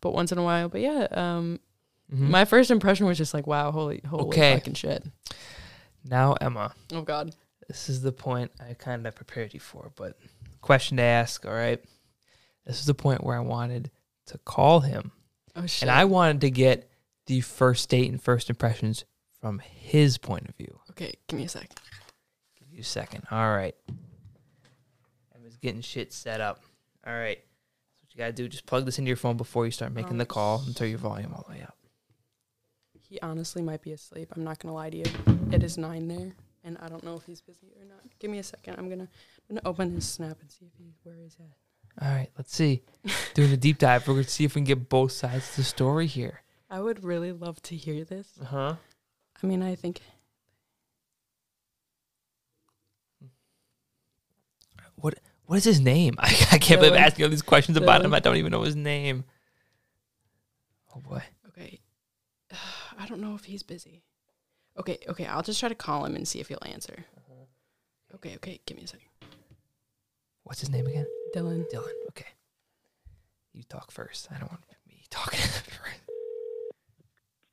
but 0.01 0.15
once 0.15 0.31
in 0.31 0.39
a 0.39 0.43
while 0.43 0.67
but 0.67 0.81
yeah 0.81 1.05
um 1.11 1.59
Mhm. 2.11 2.29
my 2.29 2.45
first 2.45 2.69
impression 2.71 3.05
was 3.07 3.17
just 3.17 3.33
like 3.33 3.47
wow 3.47 3.71
holy 3.71 4.01
holy 4.07 4.25
Okay. 4.25 4.55
fucking 4.55 4.73
shit 4.75 5.03
Now, 6.05 6.33
Emma, 6.33 6.73
oh 6.91 7.01
god 7.01 7.35
this 7.67 7.87
is 7.89 8.01
the 8.01 8.11
point 8.11 8.51
I 8.59 8.73
kind 8.73 9.07
of 9.07 9.15
prepared 9.15 9.53
you 9.53 9.59
for, 9.61 9.91
but 9.95 10.17
question 10.59 10.97
to 10.97 11.03
ask. 11.03 11.45
All 11.45 11.53
right. 11.53 11.81
This 12.65 12.79
is 12.81 12.85
the 12.85 12.93
point 12.93 13.23
where 13.23 13.37
I 13.37 13.41
wanted 13.41 13.89
to 14.27 14.37
call 14.39 14.81
him, 14.81 15.13
oh 15.55 15.65
shit 15.65 15.83
and 15.83 15.91
I 15.91 16.03
wanted 16.05 16.41
to 16.41 16.51
get 16.51 16.89
the 17.27 17.39
first 17.39 17.87
date 17.89 18.11
and 18.11 18.21
first 18.21 18.49
impressions 18.49 19.05
from 19.39 19.59
his 19.59 20.17
point 20.17 20.49
of 20.49 20.55
view. 20.57 20.77
Okay, 20.91 21.13
give 21.27 21.39
me 21.39 21.45
a 21.45 21.49
sec. 21.49 21.69
Give 22.59 22.67
you 22.69 22.81
a 22.81 22.83
second. 22.83 23.23
All 23.31 23.55
right. 23.55 23.75
Emma's 25.35 25.55
getting 25.57 25.81
shit 25.81 26.11
set 26.13 26.41
up. 26.41 26.61
All 27.07 27.13
right. 27.13 27.37
So 27.37 27.97
what 28.01 28.13
you 28.13 28.17
gotta 28.17 28.33
do, 28.33 28.47
just 28.49 28.65
plug 28.65 28.85
this 28.85 28.99
into 28.99 29.07
your 29.07 29.17
phone 29.17 29.37
before 29.37 29.65
you 29.65 29.71
start 29.71 29.93
making 29.93 30.11
Um, 30.13 30.17
the 30.17 30.25
call 30.25 30.61
and 30.65 30.75
turn 30.75 30.89
your 30.89 30.99
volume 30.99 31.33
all 31.33 31.45
the 31.47 31.53
way 31.55 31.61
up. 31.61 31.77
He 33.13 33.19
honestly 33.21 33.61
might 33.61 33.83
be 33.83 33.91
asleep. 33.91 34.33
I'm 34.35 34.43
not 34.43 34.57
gonna 34.57 34.73
lie 34.73 34.89
to 34.89 34.97
you. 34.97 35.03
It 35.51 35.61
is 35.61 35.77
nine 35.77 36.07
there, 36.07 36.31
and 36.63 36.79
I 36.81 36.89
don't 36.89 37.03
know 37.03 37.15
if 37.15 37.23
he's 37.27 37.41
busy 37.41 37.67
or 37.79 37.85
not. 37.85 37.99
Give 38.17 38.31
me 38.31 38.39
a 38.39 38.43
second. 38.43 38.73
I'm 38.79 38.89
gonna 38.89 39.03
I'm 39.03 39.55
gonna 39.55 39.61
open 39.65 39.93
his 39.93 40.09
snap 40.09 40.41
and 40.41 40.51
see 40.51 40.65
if 40.65 40.71
he 40.79 40.95
where 41.03 41.15
he's 41.17 41.37
at. 41.39 42.03
All 42.03 42.11
right, 42.11 42.29
let's 42.39 42.55
see. 42.55 42.81
Doing 43.35 43.51
a 43.53 43.57
deep 43.57 43.77
dive. 43.77 44.07
We're 44.07 44.15
gonna 44.15 44.23
see 44.23 44.45
if 44.45 44.55
we 44.55 44.61
can 44.61 44.65
get 44.65 44.89
both 44.89 45.11
sides 45.11 45.47
of 45.51 45.57
the 45.57 45.63
story 45.63 46.07
here. 46.07 46.41
I 46.71 46.81
would 46.81 47.03
really 47.03 47.31
love 47.31 47.61
to 47.61 47.75
hear 47.75 48.03
this. 48.03 48.29
Uh 48.41 48.45
huh. 48.45 48.75
I 49.43 49.45
mean, 49.45 49.61
I 49.61 49.75
think 49.75 50.01
What 54.95 55.19
What 55.45 55.57
is 55.57 55.65
his 55.65 55.79
name? 55.79 56.15
I, 56.17 56.29
I 56.53 56.57
can't 56.57 56.81
believe 56.81 56.93
I'm 56.93 57.03
asking 57.03 57.25
all 57.25 57.29
these 57.29 57.43
questions 57.43 57.77
about 57.77 58.03
him. 58.03 58.11
I 58.11 58.21
don't 58.21 58.37
even 58.37 58.51
know 58.51 58.63
his 58.63 58.75
name. 58.75 59.23
Oh 60.95 60.99
boy. 60.99 61.21
Okay. 62.93 63.03
I 63.03 63.07
don't 63.07 63.21
know 63.21 63.35
if 63.35 63.45
he's 63.45 63.63
busy. 63.63 64.03
Okay, 64.77 64.97
okay. 65.07 65.25
I'll 65.25 65.43
just 65.43 65.59
try 65.59 65.69
to 65.69 65.75
call 65.75 66.05
him 66.05 66.15
and 66.15 66.27
see 66.27 66.39
if 66.39 66.47
he'll 66.47 66.57
answer. 66.65 67.05
Uh-huh. 67.17 68.15
Okay, 68.15 68.35
okay. 68.35 68.59
Give 68.65 68.77
me 68.77 68.83
a 68.83 68.87
second. 68.87 69.07
What's 70.43 70.59
his 70.59 70.69
name 70.69 70.87
again? 70.87 71.05
Dylan. 71.35 71.65
Dylan. 71.71 71.93
Okay. 72.09 72.27
You 73.53 73.63
talk 73.63 73.91
first. 73.91 74.27
I 74.31 74.39
don't 74.39 74.49
want 74.51 74.63
me 74.87 75.03
talking. 75.09 75.39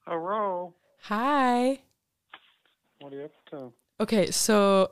Hello. 0.07 0.75
Hi. 1.03 1.81
What 3.01 3.13
are 3.13 3.17
you 3.17 3.25
up 3.25 3.33
to? 3.51 3.73
Okay, 4.01 4.31
so 4.31 4.91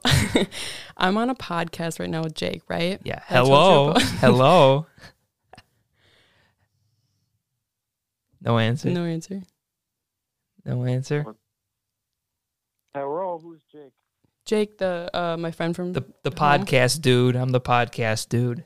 I'm 0.99 1.17
on 1.17 1.31
a 1.31 1.35
podcast 1.35 1.99
right 1.99 2.11
now 2.11 2.23
with 2.23 2.35
Jake, 2.35 2.63
right? 2.69 3.01
yeah. 3.05 3.23
That's 3.31 3.49
Hello. 3.49 3.95
Hello. 4.21 4.87
No 8.43 8.59
answer. 8.59 8.91
No 8.91 9.05
answer. 9.05 9.43
No 10.69 10.85
answer. 10.85 11.25
Hello, 12.95 13.39
who's 13.43 13.63
Jake? 13.73 13.93
Jake, 14.45 14.77
the 14.77 15.09
uh, 15.15 15.37
my 15.39 15.51
friend 15.51 15.75
from 15.75 15.95
The 15.95 16.03
the 16.23 16.31
home. 16.31 16.65
podcast 16.65 17.01
dude. 17.01 17.37
I'm 17.37 17.51
the 17.51 17.61
podcast 17.61 18.29
dude. 18.29 18.65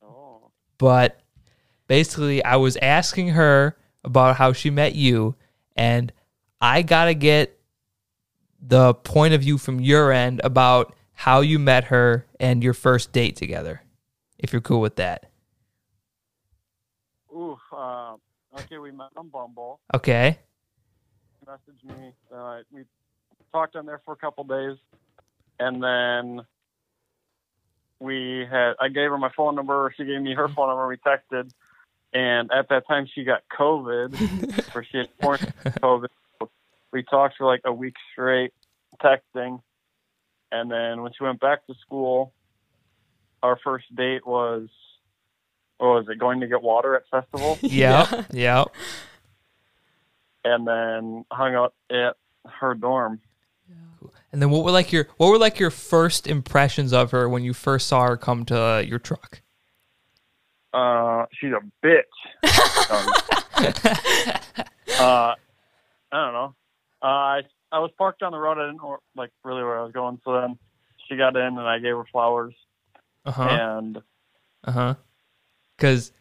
Oh. 0.00 0.52
But 0.78 1.20
basically, 1.88 2.44
I 2.44 2.56
was 2.56 2.76
asking 2.76 3.30
her 3.30 3.76
about 4.04 4.36
how 4.36 4.52
she 4.52 4.70
met 4.70 4.94
you, 4.94 5.34
and 5.74 6.12
I 6.60 6.82
gotta 6.82 7.14
get 7.14 7.58
the 8.60 8.94
point 8.94 9.34
of 9.34 9.40
view 9.40 9.58
from 9.58 9.80
your 9.80 10.12
end 10.12 10.40
about 10.44 10.94
how 11.12 11.40
you 11.40 11.58
met 11.58 11.84
her 11.84 12.24
and 12.38 12.62
your 12.62 12.74
first 12.74 13.10
date 13.12 13.34
together. 13.34 13.82
If 14.38 14.52
you're 14.52 14.62
cool 14.62 14.80
with 14.80 14.94
that. 14.96 15.28
Ooh, 17.34 17.58
uh, 17.72 18.14
okay, 18.60 18.78
we 18.78 18.92
met 18.92 19.08
on 19.16 19.28
Bumble. 19.28 19.80
Okay. 19.92 20.38
Messaged 21.48 21.98
me. 21.98 22.12
Uh, 22.34 22.58
we 22.70 22.82
talked 23.52 23.74
on 23.74 23.86
there 23.86 24.02
for 24.04 24.12
a 24.12 24.16
couple 24.16 24.44
days, 24.44 24.76
and 25.58 25.82
then 25.82 26.44
we 28.00 28.46
had. 28.50 28.74
I 28.78 28.88
gave 28.88 29.08
her 29.08 29.16
my 29.16 29.30
phone 29.34 29.54
number. 29.54 29.90
She 29.96 30.04
gave 30.04 30.20
me 30.20 30.34
her 30.34 30.48
phone 30.48 30.68
number. 30.68 30.86
We 30.86 30.98
texted, 30.98 31.50
and 32.12 32.50
at 32.52 32.68
that 32.68 32.86
time 32.86 33.08
she 33.14 33.24
got 33.24 33.44
COVID, 33.58 34.74
or 34.76 34.84
she 34.84 34.98
had 34.98 35.08
quarantined 35.22 35.54
COVID. 35.64 36.08
We 36.92 37.02
talked 37.04 37.38
for 37.38 37.46
like 37.46 37.62
a 37.64 37.72
week 37.72 37.94
straight, 38.12 38.52
texting, 39.02 39.62
and 40.52 40.70
then 40.70 41.00
when 41.00 41.12
she 41.16 41.24
went 41.24 41.40
back 41.40 41.66
to 41.66 41.74
school, 41.80 42.34
our 43.42 43.58
first 43.64 43.86
date 43.94 44.26
was. 44.26 44.68
Oh, 45.80 45.94
was 45.94 46.08
it? 46.08 46.18
Going 46.18 46.40
to 46.40 46.48
get 46.48 46.60
water 46.60 46.96
at 46.96 47.04
festival. 47.08 47.56
yeah, 47.62 48.24
Yep. 48.32 48.74
And 50.44 50.66
then 50.66 51.24
hung 51.30 51.54
out 51.54 51.74
at 51.90 52.16
her 52.46 52.74
dorm. 52.74 53.20
And 54.32 54.42
then 54.42 54.50
what 54.50 54.64
were 54.64 54.70
like 54.70 54.92
your 54.92 55.08
what 55.16 55.28
were 55.28 55.38
like 55.38 55.58
your 55.58 55.70
first 55.70 56.26
impressions 56.26 56.92
of 56.92 57.10
her 57.12 57.28
when 57.28 57.42
you 57.42 57.54
first 57.54 57.86
saw 57.86 58.06
her 58.06 58.16
come 58.16 58.44
to 58.46 58.60
uh, 58.60 58.78
your 58.80 58.98
truck? 58.98 59.40
Uh, 60.72 61.24
she's 61.32 61.50
a 61.52 61.60
bitch. 61.84 62.02
Um, 62.90 63.08
uh, 65.00 65.34
I 65.34 65.36
don't 66.12 66.32
know. 66.34 66.54
Uh, 67.02 67.06
I 67.06 67.40
I 67.72 67.78
was 67.78 67.90
parked 67.96 68.22
on 68.22 68.32
the 68.32 68.38
road. 68.38 68.58
I 68.58 68.66
didn't 68.66 68.76
know 68.82 68.98
like 69.16 69.30
really 69.44 69.62
where 69.62 69.78
I 69.78 69.82
was 69.82 69.92
going. 69.92 70.20
So 70.24 70.34
then 70.34 70.58
she 71.08 71.16
got 71.16 71.34
in, 71.36 71.42
and 71.42 71.60
I 71.60 71.78
gave 71.78 71.96
her 71.96 72.04
flowers. 72.12 72.54
Uh 73.24 73.32
huh. 73.32 73.48
And 73.50 73.98
Uh 74.64 74.72
huh. 74.72 74.94
Because 75.76 76.12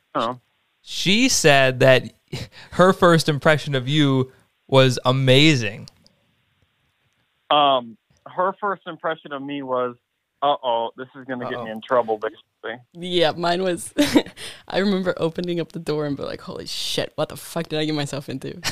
she 0.82 1.28
said 1.28 1.82
that 1.82 2.13
her 2.71 2.93
first 2.93 3.30
impression 3.30 3.75
of 3.75 3.88
you 3.88 4.32
was 4.67 4.99
amazing. 5.05 5.89
Um, 7.49 7.97
her 8.28 8.53
first 8.59 8.84
impression 8.88 9.32
of 9.32 9.41
me 9.41 9.61
was, 9.61 9.95
"Uh 10.41 10.55
oh, 10.63 10.91
this 10.97 11.07
is 11.15 11.25
gonna 11.25 11.49
get 11.49 11.63
me 11.63 11.71
in 11.71 11.82
trouble." 11.82 12.17
Basically, 12.17 12.82
Yeah, 12.93 13.32
mine 13.32 13.63
was. 13.63 13.93
I 14.67 14.80
remember 14.80 15.13
opening 15.17 15.59
up 15.59 15.71
the 15.71 15.80
door 15.80 16.05
and 16.05 16.17
be 16.17 16.23
like, 16.23 16.41
"Holy 16.41 16.65
shit! 16.65 17.13
What 17.15 17.30
the 17.30 17.38
fuck 17.38 17.67
did 17.67 17.80
I 17.80 17.86
get 17.86 17.95
myself 17.95 18.28
into?" 18.30 18.59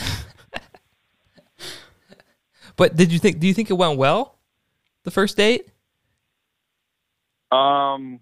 But 2.78 2.96
did 2.96 3.12
you 3.12 3.20
think? 3.20 3.40
Do 3.40 3.48
you 3.48 3.54
think 3.54 3.70
it 3.70 3.76
went 3.76 3.98
well? 3.98 4.38
The 5.04 5.12
first 5.12 5.38
date? 5.38 5.70
um, 7.52 8.20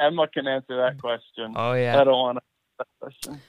Emma 0.00 0.28
can 0.28 0.46
answer 0.46 0.76
that 0.76 0.98
question. 1.00 1.54
Oh 1.56 1.72
yeah. 1.72 1.98
I 1.98 2.04
don't 2.04 2.12
want 2.12 2.38
to 2.38 2.42
that 2.78 2.86
question. 3.00 3.40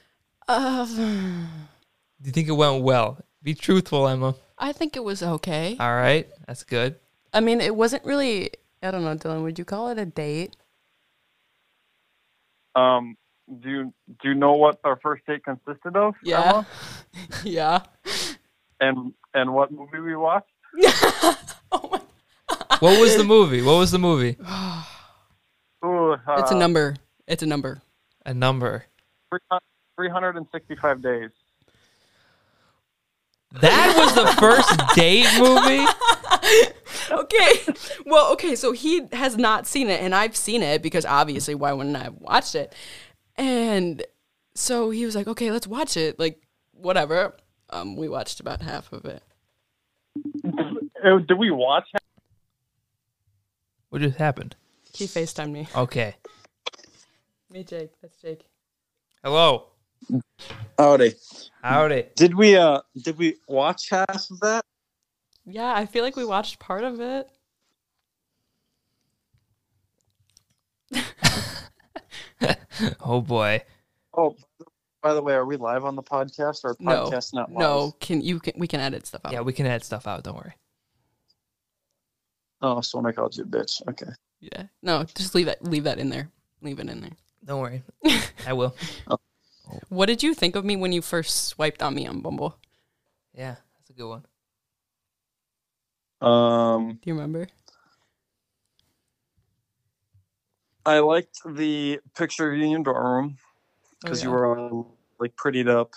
Uh, 0.47 0.85
Do 0.85 2.25
you 2.25 2.31
think 2.31 2.47
it 2.47 2.53
went 2.53 2.83
well? 2.83 3.19
Be 3.41 3.53
truthful, 3.53 4.07
Emma. 4.07 4.35
I 4.57 4.71
think 4.71 4.95
it 4.95 5.03
was 5.03 5.21
okay. 5.23 5.75
All 5.79 5.93
right, 5.95 6.27
that's 6.47 6.63
good. 6.63 6.95
I 7.33 7.39
mean, 7.39 7.61
it 7.61 7.75
wasn't 7.75 8.05
really. 8.05 8.51
I 8.81 8.91
don't 8.91 9.03
know, 9.03 9.15
Dylan. 9.15 9.43
Would 9.43 9.57
you 9.57 9.65
call 9.65 9.89
it 9.89 9.97
a 9.97 10.05
date? 10.05 10.55
Um, 12.75 13.17
do 13.61 13.69
you 13.69 13.93
do 14.21 14.29
you 14.29 14.35
know 14.35 14.53
what 14.53 14.79
our 14.83 14.97
first 15.01 15.25
date 15.25 15.43
consisted 15.43 15.95
of? 15.95 16.15
Yeah. 16.23 16.41
Emma? 16.41 16.67
yeah. 17.43 17.79
And 18.79 19.13
and 19.33 19.53
what 19.53 19.71
movie 19.71 19.99
we 19.99 20.15
watched? 20.15 20.47
oh 21.71 21.89
my. 21.91 21.99
What 22.79 22.99
was 22.99 23.15
the 23.15 23.23
movie? 23.23 23.61
What 23.61 23.77
was 23.77 23.91
the 23.91 23.99
movie? 23.99 24.37
Ooh, 25.85 26.13
uh, 26.13 26.17
It's 26.37 26.51
a 26.51 26.55
number. 26.55 26.95
It's 27.27 27.43
a 27.43 27.45
number. 27.45 27.81
A 28.25 28.33
number. 28.33 28.85
365 29.95 31.01
days. 31.01 31.29
That 33.61 33.93
was 33.97 34.15
the 34.15 34.25
first 34.41 34.81
date 34.95 35.27
movie. 35.37 35.85
okay. 37.11 37.73
Well, 38.05 38.33
okay, 38.33 38.55
so 38.55 38.71
he 38.71 39.07
has 39.13 39.37
not 39.37 39.67
seen 39.67 39.89
it, 39.89 40.01
and 40.01 40.15
I've 40.15 40.35
seen 40.35 40.63
it 40.63 40.81
because 40.81 41.05
obviously, 41.05 41.53
why 41.53 41.71
wouldn't 41.73 41.95
I 41.95 42.03
have 42.03 42.15
watched 42.15 42.55
it? 42.55 42.73
And 43.35 44.03
so 44.55 44.89
he 44.89 45.05
was 45.05 45.15
like, 45.15 45.27
okay, 45.27 45.51
let's 45.51 45.67
watch 45.67 45.97
it. 45.97 46.19
Like, 46.19 46.41
whatever. 46.71 47.35
Um, 47.69 47.95
we 47.95 48.09
watched 48.09 48.39
about 48.39 48.61
half 48.61 48.91
of 48.91 49.05
it. 49.05 49.23
Uh, 51.03 51.19
Did 51.19 51.37
we 51.37 51.51
watch? 51.51 51.89
What 53.89 54.01
just 54.01 54.17
happened? 54.17 54.55
He 54.93 55.05
FaceTimed 55.05 55.51
me. 55.51 55.67
Okay. 55.75 56.15
Me, 57.51 57.63
Jake. 57.63 57.91
That's 58.01 58.17
Jake. 58.17 58.45
Hello. 59.23 59.67
Howdy. 60.77 61.13
Howdy. 61.61 62.07
Did 62.15 62.35
we 62.35 62.57
uh 62.57 62.81
did 63.03 63.17
we 63.17 63.37
watch 63.47 63.89
half 63.89 64.29
of 64.29 64.39
that? 64.41 64.65
Yeah, 65.45 65.73
I 65.73 65.85
feel 65.85 66.03
like 66.03 66.15
we 66.17 66.25
watched 66.25 66.59
part 66.59 66.83
of 66.83 66.99
it. 66.99 67.27
Oh 72.99 73.21
boy. 73.21 73.61
Oh, 74.17 74.35
by 75.01 75.13
the 75.13 75.21
way, 75.21 75.33
are 75.35 75.45
we 75.45 75.57
live 75.57 75.85
on 75.85 75.95
the 75.95 76.01
podcast 76.03 76.63
or 76.63 76.75
No. 76.79 77.05
podcast 77.05 77.33
not 77.33 77.49
live? 77.51 77.59
No, 77.59 77.91
can 77.99 78.19
you 78.21 78.39
can 78.39 78.53
we 78.57 78.67
can 78.67 78.79
edit 78.79 79.05
stuff 79.05 79.21
out. 79.25 79.31
Yeah, 79.31 79.41
we 79.41 79.53
can 79.53 79.65
add 79.67 79.83
stuff 79.83 80.07
out. 80.07 80.23
Don't 80.23 80.35
worry. 80.35 80.53
Oh, 82.61 82.81
so 82.81 82.97
when 82.97 83.05
I 83.05 83.11
called 83.11 83.37
you 83.37 83.43
a 83.43 83.47
bitch. 83.47 83.81
Okay. 83.87 84.11
Yeah. 84.41 84.63
No, 84.81 85.03
just 85.15 85.35
leave 85.35 85.45
that 85.45 85.63
leave 85.63 85.83
that 85.85 85.99
in 85.99 86.09
there. 86.09 86.29
Leave 86.61 86.79
it 86.79 86.89
in 86.89 86.99
there. 87.01 87.11
Don't 87.45 87.61
worry. 87.61 87.83
I 88.47 88.53
will. 88.53 88.75
What 89.89 90.07
did 90.07 90.23
you 90.23 90.33
think 90.33 90.55
of 90.55 90.65
me 90.65 90.75
when 90.75 90.91
you 90.91 91.01
first 91.01 91.47
swiped 91.47 91.81
on 91.83 91.95
me 91.95 92.07
on 92.07 92.21
Bumble? 92.21 92.57
Yeah, 93.33 93.55
that's 93.77 93.89
a 93.89 93.93
good 93.93 94.07
one. 94.09 94.25
Um, 96.21 96.99
Do 97.01 97.09
you 97.09 97.13
remember? 97.13 97.47
I 100.85 100.99
liked 100.99 101.39
the 101.45 101.99
picture 102.15 102.51
of 102.51 102.57
you 102.57 102.65
in 102.65 102.71
your 102.71 102.83
dorm 102.83 103.37
Oh, 103.37 103.97
because 104.01 104.19
yeah. 104.19 104.25
you 104.27 104.31
were 104.31 104.45
all 104.57 104.97
like 105.19 105.35
prettied 105.35 105.69
up. 105.69 105.93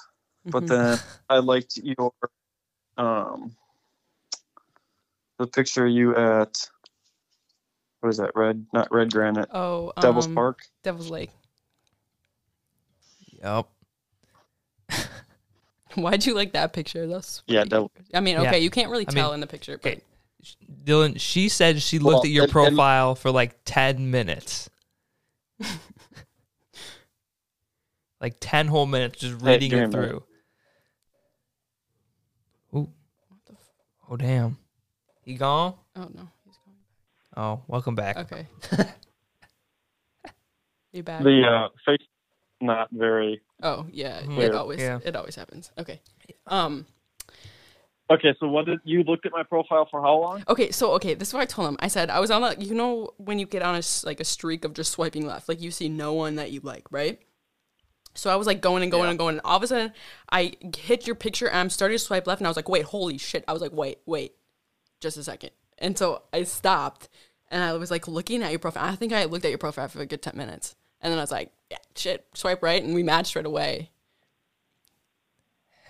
but 0.47 0.65
Mhm. 0.65 0.69
then 0.69 0.99
I 1.29 1.39
liked 1.39 1.77
your 1.79 2.13
um 2.97 3.57
the 5.39 5.47
picture 5.47 5.87
of 5.87 5.93
you 5.93 6.15
at 6.17 6.55
what 8.07 8.11
is 8.11 8.19
that 8.19 8.31
red 8.37 8.65
not 8.73 8.87
red 8.93 9.11
granite 9.13 9.49
oh, 9.53 9.93
Devil's 10.01 10.27
um, 10.29 10.35
Park. 10.37 10.61
Devil's 10.85 11.11
Lake. 11.11 11.31
Yep. 13.43 13.67
Why'd 15.97 16.25
you 16.25 16.35
like 16.35 16.53
that 16.53 16.73
picture? 16.73 17.09
That's 17.09 17.43
Yeah, 17.49 17.65
Devil- 17.65 17.91
I 18.15 18.21
mean, 18.21 18.37
Yeah. 18.37 18.43
okay, 18.43 18.61
you 18.61 18.71
can't 18.71 18.93
really 18.93 19.09
I 19.09 19.11
mean, 19.13 19.23
tell 19.25 19.33
in 19.33 19.41
the 19.41 19.49
picture, 19.49 19.77
but 19.77 19.95
okay. 19.95 20.03
Dylan, 20.85 21.19
she 21.19 21.49
said 21.49 21.83
she 21.83 21.99
looked 21.99 22.13
Well, 22.15 22.23
at 22.23 22.29
your 22.31 22.45
and- 22.45 22.55
and- 22.55 22.77
profile 22.77 23.17
for 23.17 23.33
like 23.33 23.57
10 23.65 24.09
minutes. 24.09 24.71
like 28.21 28.37
10 28.39 28.69
whole 28.69 28.87
minutes 28.87 29.19
just 29.19 29.43
reading 29.43 29.71
give 29.71 29.79
me 29.81 29.85
it 29.85 29.87
a 29.87 29.89
minute. 29.89 30.23
through. 32.71 32.79
Ooh. 32.83 32.89
Oh, 34.09 34.17
damn. 34.17 34.59
He 35.23 35.35
gone? 35.35 35.75
oh 35.97 36.01
no, 36.03 36.05
he's 36.05 36.11
going. 36.15 36.29
Oh, 37.37 37.63
welcome 37.69 37.95
back. 37.95 38.17
Okay. 38.17 38.47
you 40.93 41.03
back? 41.03 41.23
The 41.23 41.43
uh, 41.47 41.69
face 41.85 42.07
not 42.61 42.89
very 42.91 43.43
oh 43.63 43.87
yeah, 43.91 44.23
Mhm. 44.23 44.39
it 44.39 44.55
always 44.55 44.81
Yeah. 44.81 44.99
it 45.05 45.15
always 45.15 45.35
happens. 45.35 45.71
Okay. 45.79 46.01
Um. 46.47 46.87
okay. 48.11 48.35
So 48.41 48.49
what 48.49 48.65
did 48.65 48.79
you 48.85 49.03
looked 49.03 49.27
at 49.27 49.33
my 49.33 49.43
profile 49.43 49.87
for 49.91 50.01
how 50.01 50.17
long? 50.19 50.43
Okay, 50.49 50.71
so 50.71 50.93
okay, 50.93 51.13
this 51.13 51.29
is 51.29 51.35
what 51.35 51.43
I 51.43 51.47
told 51.47 51.69
him. 51.69 51.77
I 51.81 51.89
said 51.89 52.09
I 52.09 52.19
was 52.21 52.31
on 52.31 52.41
that. 52.43 52.63
You 52.63 52.75
know 52.75 53.11
when 53.19 53.39
you 53.39 53.45
get 53.47 53.61
on 53.63 53.75
a 53.75 53.83
like 54.05 54.21
a 54.21 54.25
streak 54.25 54.65
of 54.65 54.73
just 54.73 54.93
swiping 54.93 55.27
left, 55.27 55.49
like 55.51 55.61
you 55.61 55.71
see 55.71 55.89
no 55.91 56.15
one 56.15 56.37
that 56.37 56.51
you 56.51 56.61
like, 56.63 56.87
right? 56.91 57.21
So 58.15 58.31
I 58.31 58.37
was 58.37 58.47
like 58.47 58.63
going 58.63 58.83
and 58.83 58.91
going 58.91 59.05
Yeah. 59.05 59.11
and 59.11 59.19
going. 59.19 59.35
And 59.35 59.43
all 59.45 59.59
of 59.59 59.63
a 59.63 59.67
sudden, 59.67 59.93
I 60.33 60.55
hit 60.79 61.07
your 61.07 61.15
picture 61.17 61.47
and 61.49 61.59
I'm 61.59 61.69
starting 61.69 61.99
to 61.99 62.03
swipe 62.03 62.27
left, 62.27 62.41
and 62.41 62.47
I 62.47 62.51
was 62.51 62.57
like, 62.57 62.71
wait, 62.71 62.85
holy 62.87 63.19
shit! 63.19 63.45
I 63.47 63.53
was 63.53 63.61
like, 63.61 63.73
wait, 63.73 63.99
wait, 64.07 64.33
just 65.03 65.19
a 65.19 65.23
second. 65.23 65.51
And 65.79 65.97
so 65.99 66.23
I 66.33 66.43
stopped 66.45 67.09
and 67.51 67.63
I 67.63 67.73
was 67.75 67.91
like 67.91 68.09
looking 68.09 68.43
at 68.43 68.51
your 68.51 68.59
profile. 68.59 68.85
I 68.91 68.97
think 68.97 69.13
I 69.13 69.25
looked 69.25 69.45
at 69.45 69.51
your 69.51 69.59
profile 69.59 69.89
for 69.89 70.01
a 70.01 70.07
good 70.07 70.23
ten 70.23 70.37
minutes, 70.37 70.75
and 71.01 71.11
then 71.13 71.19
I 71.19 71.23
was 71.23 71.31
like, 71.31 71.53
yeah, 71.71 71.79
shit, 71.95 72.27
swipe 72.35 72.63
right, 72.63 72.83
and 72.83 72.95
we 72.95 73.03
matched 73.03 73.37
right 73.37 73.45
away. 73.47 73.91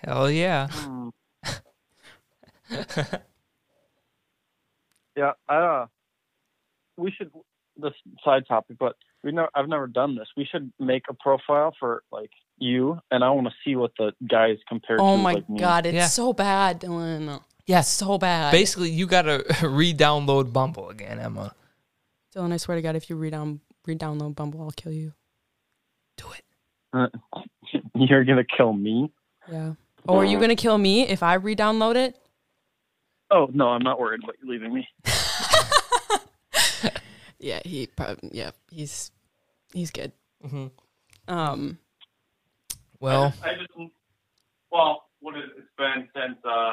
Hell 0.05 0.31
yeah. 0.31 0.69
Hmm. 0.71 1.09
yeah, 5.17 5.33
I, 5.49 5.57
uh, 5.57 5.87
we 6.97 7.11
should. 7.11 7.31
This 7.79 7.93
side 8.25 8.45
topic, 8.49 8.79
but 8.79 8.97
we 9.23 9.33
know 9.33 9.49
I've 9.55 9.69
never 9.69 9.87
done 9.87 10.15
this. 10.17 10.29
We 10.35 10.47
should 10.51 10.73
make 10.81 11.03
a 11.11 11.15
profile 11.15 11.75
for 11.79 12.03
like 12.11 12.31
you, 12.57 12.99
and 13.11 13.23
I 13.23 13.29
want 13.31 13.49
to 13.49 13.53
see 13.65 13.77
what 13.77 13.93
the 13.99 14.13
guys 14.27 14.57
compare 14.67 14.97
Oh 14.99 15.17
to. 15.19 15.23
my 15.23 15.33
like, 15.35 15.51
me. 15.51 15.59
god, 15.61 15.85
it's 15.85 15.95
Yeah. 15.95 16.07
so 16.07 16.33
bad, 16.33 16.81
Dylan. 16.81 17.43
Yes. 17.67 17.89
So 17.89 18.19
bad. 18.19 18.53
Basically, 18.53 18.91
you 18.91 19.07
got 19.07 19.23
to 19.23 19.45
re 19.69 19.93
download 19.93 20.53
Bumble 20.53 20.89
again, 20.91 21.19
Emma. 21.19 21.55
Dylan, 22.35 22.53
I 22.53 22.57
swear 22.59 22.77
to 22.77 22.83
God, 22.83 22.97
if 22.97 23.09
you 23.11 23.17
redown 23.17 23.61
re-download 23.87 24.35
Bumble, 24.35 24.63
I'll 24.63 24.71
kill 24.73 24.93
you. 24.93 25.13
Do 26.17 26.27
it. 26.33 26.45
You're 27.95 28.25
gonna 28.25 28.45
kill 28.45 28.73
me. 28.73 29.13
Yeah. 29.51 29.75
Or 30.09 30.23
are 30.23 30.25
you 30.25 30.39
gonna 30.41 30.57
kill 30.57 30.77
me 30.79 31.07
if 31.07 31.23
I 31.23 31.35
re-download 31.35 31.97
it? 31.97 32.19
Oh 33.31 33.49
no, 33.53 33.69
I'm 33.69 33.83
not 33.83 33.99
worried 33.99 34.23
about 34.23 34.37
you 34.43 34.51
leaving 34.51 34.75
me. 34.75 34.89
Yeah, 37.39 37.61
he 37.65 37.87
probably. 37.87 38.31
Yeah, 38.33 38.51
he's 38.71 39.11
he's 39.73 39.91
good. 39.91 40.13
hmm 40.43 40.67
Um. 41.29 41.79
Well, 42.99 43.27
I 43.27 43.29
just, 43.31 43.45
I 43.45 43.55
just 43.55 43.93
well, 44.73 45.05
what 45.21 45.37
is 45.37 45.45
it's 45.57 45.69
been 45.77 46.09
since 46.15 46.39
uh, 46.45 46.73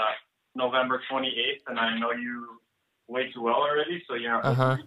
November 0.56 1.01
28th, 1.12 1.62
and 1.68 1.80
I 1.80 1.97
know 1.99 2.12
you 2.12 2.47
way 3.08 3.32
too 3.32 3.41
well 3.41 3.56
already. 3.56 4.04
So 4.08 4.16
you 4.16 4.28
know, 4.28 4.39
uh 4.39 4.54
huh. 4.54 4.78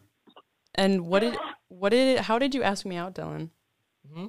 And 0.75 1.07
what 1.07 1.21
did 1.21 1.37
what 1.69 1.91
did 1.91 2.21
how 2.21 2.39
did 2.39 2.55
you 2.55 2.63
ask 2.63 2.85
me 2.85 2.97
out, 2.97 3.15
Dylan? 3.15 3.51
hmm 4.13 4.27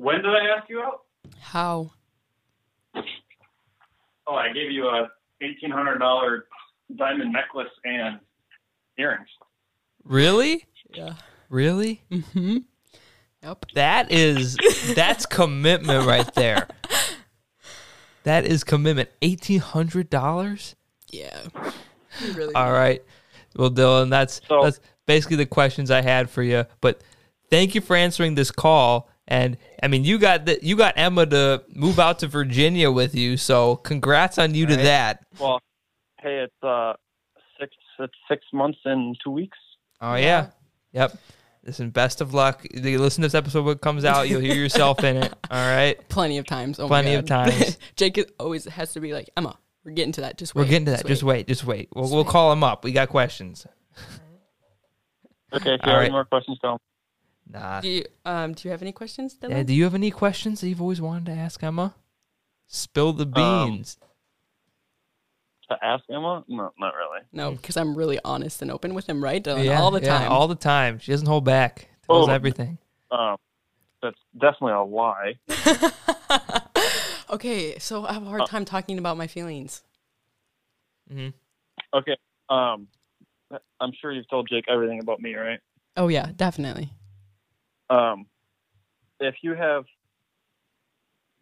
when 0.00 0.16
did 0.16 0.30
I 0.30 0.56
ask 0.56 0.68
you 0.70 0.80
out? 0.80 1.02
How? 1.40 1.92
Oh, 4.26 4.34
I 4.34 4.50
gave 4.52 4.70
you 4.70 4.86
a 4.86 5.08
eighteen 5.42 5.70
hundred 5.70 5.98
dollar 5.98 6.46
diamond 6.96 7.32
necklace 7.32 7.68
and 7.84 8.18
earrings. 8.98 9.28
Really? 10.04 10.64
Yeah. 10.94 11.14
Really? 11.50 12.02
Mm-hmm. 12.10 12.58
Yep. 13.42 13.66
That 13.74 14.10
is 14.10 14.56
that's 14.94 15.26
commitment 15.26 16.06
right 16.06 16.32
there. 16.34 16.68
That 18.24 18.44
is 18.44 18.64
commitment. 18.64 19.08
Eighteen 19.22 19.60
hundred 19.60 20.10
dollars. 20.10 20.74
Yeah. 21.10 21.46
Really. 22.34 22.54
All 22.54 22.72
right. 22.72 23.02
Well, 23.56 23.70
Dylan, 23.70 24.10
that's 24.10 24.40
So- 24.48 24.62
that's 24.62 24.80
basically 25.06 25.36
the 25.36 25.46
questions 25.46 25.90
I 25.90 26.02
had 26.02 26.28
for 26.30 26.42
you. 26.42 26.66
But 26.80 27.00
thank 27.50 27.74
you 27.74 27.80
for 27.80 27.96
answering 27.96 28.34
this 28.34 28.50
call. 28.50 29.08
And 29.26 29.56
I 29.82 29.88
mean, 29.88 30.04
you 30.04 30.18
got 30.18 30.44
the, 30.44 30.58
you 30.60 30.76
got 30.76 30.94
Emma 30.96 31.24
to 31.26 31.62
move 31.72 31.98
out 32.00 32.18
to 32.20 32.26
Virginia 32.26 32.90
with 32.90 33.14
you. 33.14 33.36
So 33.36 33.76
congrats 33.76 34.38
on 34.38 34.54
you 34.54 34.66
to 34.66 34.76
that. 34.76 35.24
Well, 35.38 35.60
hey, 36.20 36.38
it's 36.44 36.62
uh 36.64 36.94
six 37.58 37.74
it's 37.98 38.14
six 38.28 38.44
months 38.52 38.78
and 38.84 39.16
two 39.22 39.30
weeks. 39.30 39.58
Oh 40.00 40.14
yeah. 40.16 40.48
Yep. 40.92 41.16
Listen, 41.64 41.90
best 41.90 42.20
of 42.20 42.32
luck. 42.32 42.64
Listen 42.74 43.22
to 43.22 43.26
this 43.26 43.34
episode 43.34 43.64
when 43.64 43.74
it 43.76 43.80
comes 43.82 44.04
out. 44.04 44.28
You'll 44.28 44.40
hear 44.40 44.54
yourself 44.54 45.04
in 45.04 45.18
it. 45.18 45.32
All 45.50 45.58
right. 45.76 45.96
Plenty 46.08 46.38
of 46.38 46.46
times. 46.46 46.80
Oh 46.80 46.86
Plenty 46.88 47.10
my 47.10 47.14
of 47.16 47.26
times. 47.26 47.78
Jake 47.96 48.18
always 48.38 48.64
has 48.64 48.92
to 48.94 49.00
be 49.00 49.12
like 49.12 49.28
Emma. 49.36 49.58
We're 49.84 49.92
getting 49.92 50.12
to 50.12 50.20
that. 50.22 50.38
Just 50.38 50.54
wait. 50.54 50.62
We're 50.64 50.68
getting 50.68 50.86
to 50.86 50.90
that. 50.92 51.06
Just 51.06 51.22
wait. 51.22 51.46
Just 51.48 51.64
wait. 51.64 51.88
We'll, 51.94 52.04
Just 52.04 52.14
we'll 52.14 52.24
wait. 52.24 52.30
call 52.30 52.52
him 52.52 52.64
up. 52.64 52.84
We 52.84 52.92
got 52.92 53.08
questions. 53.08 53.66
Okay, 55.52 55.74
if 55.74 55.80
you 55.84 55.90
have 55.90 55.96
right. 55.98 56.04
any 56.04 56.12
more 56.12 56.24
questions, 56.24 56.58
tell 56.60 56.74
me. 56.74 56.78
Nah. 57.58 57.80
Do 57.80 57.88
you 57.88 58.04
um 58.24 58.52
do 58.52 58.68
you 58.68 58.70
have 58.70 58.82
any 58.82 58.92
questions, 58.92 59.34
Dylan? 59.36 59.50
Yeah, 59.50 59.62
do 59.64 59.74
you 59.74 59.82
have 59.82 59.96
any 59.96 60.12
questions 60.12 60.60
that 60.60 60.68
you've 60.68 60.80
always 60.80 61.00
wanted 61.00 61.26
to 61.26 61.32
ask 61.32 61.60
Emma? 61.64 61.94
Spill 62.68 63.12
the 63.12 63.26
Um, 63.40 63.70
beans. 63.72 63.98
To 65.70 65.76
ask 65.84 66.02
Emma? 66.10 66.44
No, 66.48 66.72
not 66.78 66.94
really. 66.96 67.20
no, 67.32 67.52
because 67.52 67.76
I'm 67.76 67.94
really 67.96 68.18
honest 68.24 68.60
and 68.60 68.70
open 68.72 68.92
with 68.92 69.08
him, 69.08 69.22
right, 69.22 69.42
Dylan? 69.42 69.64
yeah, 69.64 69.80
all 69.80 69.92
the 69.92 70.00
yeah, 70.02 70.18
time. 70.18 70.32
all 70.32 70.48
the 70.48 70.56
time. 70.56 70.98
She 70.98 71.12
doesn't 71.12 71.28
hold 71.28 71.44
back. 71.44 71.88
Tells 72.06 72.28
Oh. 72.28 72.32
everything. 72.32 72.78
Um, 73.12 73.36
that's 74.02 74.18
definitely 74.36 74.72
a 74.72 74.82
lie. 74.82 75.34
okay, 77.30 77.78
so 77.78 78.04
I 78.04 78.12
have 78.14 78.22
a 78.22 78.26
Uh, 78.26 78.30
hard 78.30 78.46
time 78.46 78.64
talking 78.64 78.98
about 78.98 79.16
my 79.16 79.26
feelings. 79.28 79.82
Mm-hmm. 81.12 81.28
Okay. 81.96 82.16
Um, 82.48 82.88
I'm 83.80 83.92
sure 84.00 84.10
you've 84.12 84.28
told 84.28 84.48
Jake 84.48 84.64
everything 84.68 85.00
about 85.00 85.20
me, 85.20 85.34
right? 85.34 85.60
Oh 85.96 86.08
yeah, 86.08 86.30
definitely. 86.36 86.90
Um, 87.88 88.26
if 89.20 89.36
you 89.42 89.54
have, 89.54 89.84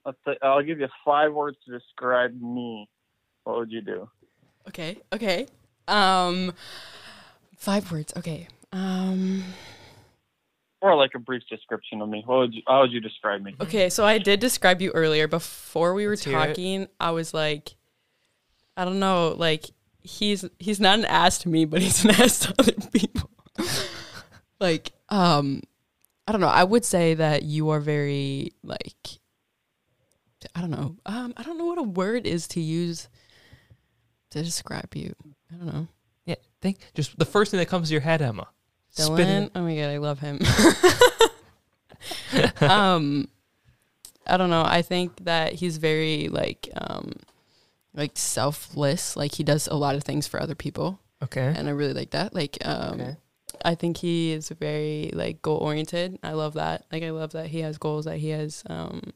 let's 0.04 0.18
say, 0.26 0.36
I'll 0.42 0.62
give 0.62 0.80
you 0.80 0.88
five 1.04 1.32
words 1.32 1.56
to 1.66 1.72
describe 1.78 2.38
me. 2.40 2.88
What 3.44 3.56
would 3.58 3.72
you 3.72 3.80
do? 3.82 4.10
Okay, 4.68 4.98
okay. 5.12 5.46
Um, 5.86 6.52
five 7.56 7.90
words. 7.90 8.12
Okay. 8.16 8.48
Um, 8.72 9.42
Or 10.80 10.94
like 10.94 11.12
a 11.14 11.18
brief 11.18 11.42
description 11.50 12.00
of 12.02 12.08
me. 12.08 12.22
What 12.26 12.38
would 12.38 12.54
you? 12.54 12.62
How 12.66 12.82
would 12.82 12.92
you 12.92 13.00
describe 13.00 13.42
me? 13.42 13.56
okay. 13.60 13.88
So 13.88 14.04
I 14.04 14.18
did 14.18 14.40
describe 14.40 14.80
you 14.80 14.90
earlier 14.92 15.26
before 15.26 15.94
we 15.94 16.06
were 16.06 16.12
Let's 16.12 16.24
talking. 16.24 16.86
I 17.00 17.10
was 17.12 17.32
like, 17.34 17.74
I 18.76 18.84
don't 18.84 19.00
know, 19.00 19.34
like 19.36 19.66
he's 20.02 20.44
he's 20.58 20.80
not 20.80 20.98
an 20.98 21.04
ass 21.06 21.38
to 21.38 21.48
me, 21.48 21.64
but 21.64 21.82
he's 21.82 22.04
an 22.04 22.10
ass 22.22 22.40
to 22.40 22.54
other 22.58 22.72
people. 22.92 23.30
like, 24.60 24.92
um, 25.08 25.62
I 26.26 26.32
don't 26.32 26.40
know. 26.40 26.48
I 26.48 26.64
would 26.64 26.84
say 26.84 27.14
that 27.14 27.42
you 27.42 27.70
are 27.70 27.80
very 27.80 28.52
like, 28.62 29.18
I 30.54 30.60
don't 30.60 30.70
know. 30.70 30.96
Um, 31.06 31.32
I 31.36 31.42
don't 31.42 31.58
know 31.58 31.64
what 31.66 31.78
a 31.78 31.82
word 31.82 32.26
is 32.26 32.46
to 32.48 32.60
use 32.60 33.08
to 34.30 34.42
describe 34.42 34.94
you. 34.94 35.14
I 35.52 35.56
don't 35.56 35.66
know. 35.74 35.88
Yeah, 36.24 36.34
think 36.60 36.78
just 36.94 37.18
the 37.18 37.24
first 37.24 37.50
thing 37.50 37.58
that 37.58 37.68
comes 37.68 37.88
to 37.88 37.94
your 37.94 38.00
head, 38.02 38.20
Emma. 38.22 38.48
Dylan. 38.96 39.50
Oh 39.54 39.62
my 39.62 39.74
god, 39.76 39.90
I 39.90 39.98
love 39.98 40.18
him. 40.18 40.40
um, 42.60 43.28
I 44.26 44.36
don't 44.36 44.50
know. 44.50 44.64
I 44.64 44.82
think 44.82 45.24
that 45.24 45.54
he's 45.54 45.78
very 45.78 46.28
like 46.28 46.68
um, 46.76 47.12
like 47.94 48.12
selfless. 48.14 49.16
Like 49.16 49.34
he 49.34 49.44
does 49.44 49.68
a 49.68 49.74
lot 49.74 49.94
of 49.94 50.02
things 50.04 50.26
for 50.26 50.40
other 50.40 50.54
people, 50.54 51.00
Okay. 51.22 51.54
and 51.56 51.68
I 51.68 51.72
really 51.72 51.94
like 51.94 52.10
that. 52.10 52.34
Like 52.34 52.58
um, 52.64 53.00
Okay. 53.00 53.16
I 53.64 53.74
think 53.74 53.96
he 53.98 54.32
is 54.32 54.50
very 54.50 55.10
like 55.14 55.42
goal 55.42 55.58
oriented. 55.58 56.18
I 56.22 56.32
love 56.32 56.54
that. 56.54 56.84
Like 56.92 57.02
I 57.02 57.10
love 57.10 57.32
that 57.32 57.46
he 57.48 57.60
has 57.60 57.78
goals. 57.78 58.04
That 58.04 58.18
he 58.18 58.30
has 58.30 58.62
um, 58.68 59.12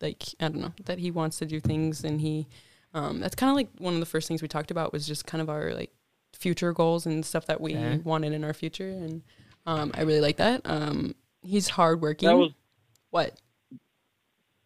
like 0.00 0.22
I 0.40 0.48
don't 0.48 0.60
know 0.60 0.72
that 0.86 0.98
he 0.98 1.10
wants 1.10 1.38
to 1.38 1.46
do 1.46 1.60
things, 1.60 2.04
and 2.04 2.20
he 2.20 2.46
um, 2.94 3.20
that's 3.20 3.34
kind 3.34 3.50
of 3.50 3.56
like 3.56 3.68
one 3.78 3.94
of 3.94 4.00
the 4.00 4.06
first 4.06 4.28
things 4.28 4.42
we 4.42 4.48
talked 4.48 4.70
about 4.70 4.92
was 4.92 5.06
just 5.06 5.26
kind 5.26 5.40
of 5.42 5.48
our 5.50 5.72
like 5.74 5.90
future 6.34 6.72
goals 6.72 7.06
and 7.06 7.24
stuff 7.24 7.46
that 7.46 7.60
we 7.60 7.74
Okay. 7.76 7.98
wanted 8.04 8.32
in 8.32 8.44
our 8.44 8.54
future, 8.54 8.88
and 8.88 9.22
um, 9.66 9.90
I 9.94 10.02
really 10.02 10.20
like 10.20 10.36
that. 10.38 10.62
Um, 10.64 11.14
he's 11.42 11.68
hardworking. 11.68 12.28
That 12.28 12.36
was 12.36 12.52
what? 13.10 13.34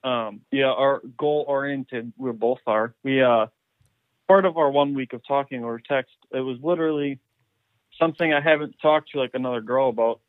um, 0.05 0.41
yeah, 0.51 0.67
our 0.67 1.01
goal 1.17 1.45
oriented. 1.47 2.13
We 2.17 2.33
both 2.33 2.59
are. 2.67 2.95
We 3.05 3.23
uh, 3.23 3.47
part 4.27 4.45
of 4.45 4.57
our 4.57 4.71
one 4.71 4.95
week 4.95 5.13
of 5.13 5.23
talking 5.27 5.63
or 5.65 5.79
text. 5.81 6.15
It 6.33 6.41
was 6.41 6.59
literally 6.63 7.21
something 8.01 8.33
I 8.33 8.41
haven't 8.41 8.75
talked 8.83 9.13
to 9.13 9.19
like 9.19 9.31
another 9.35 9.61
girl 9.61 9.89
about 9.91 10.21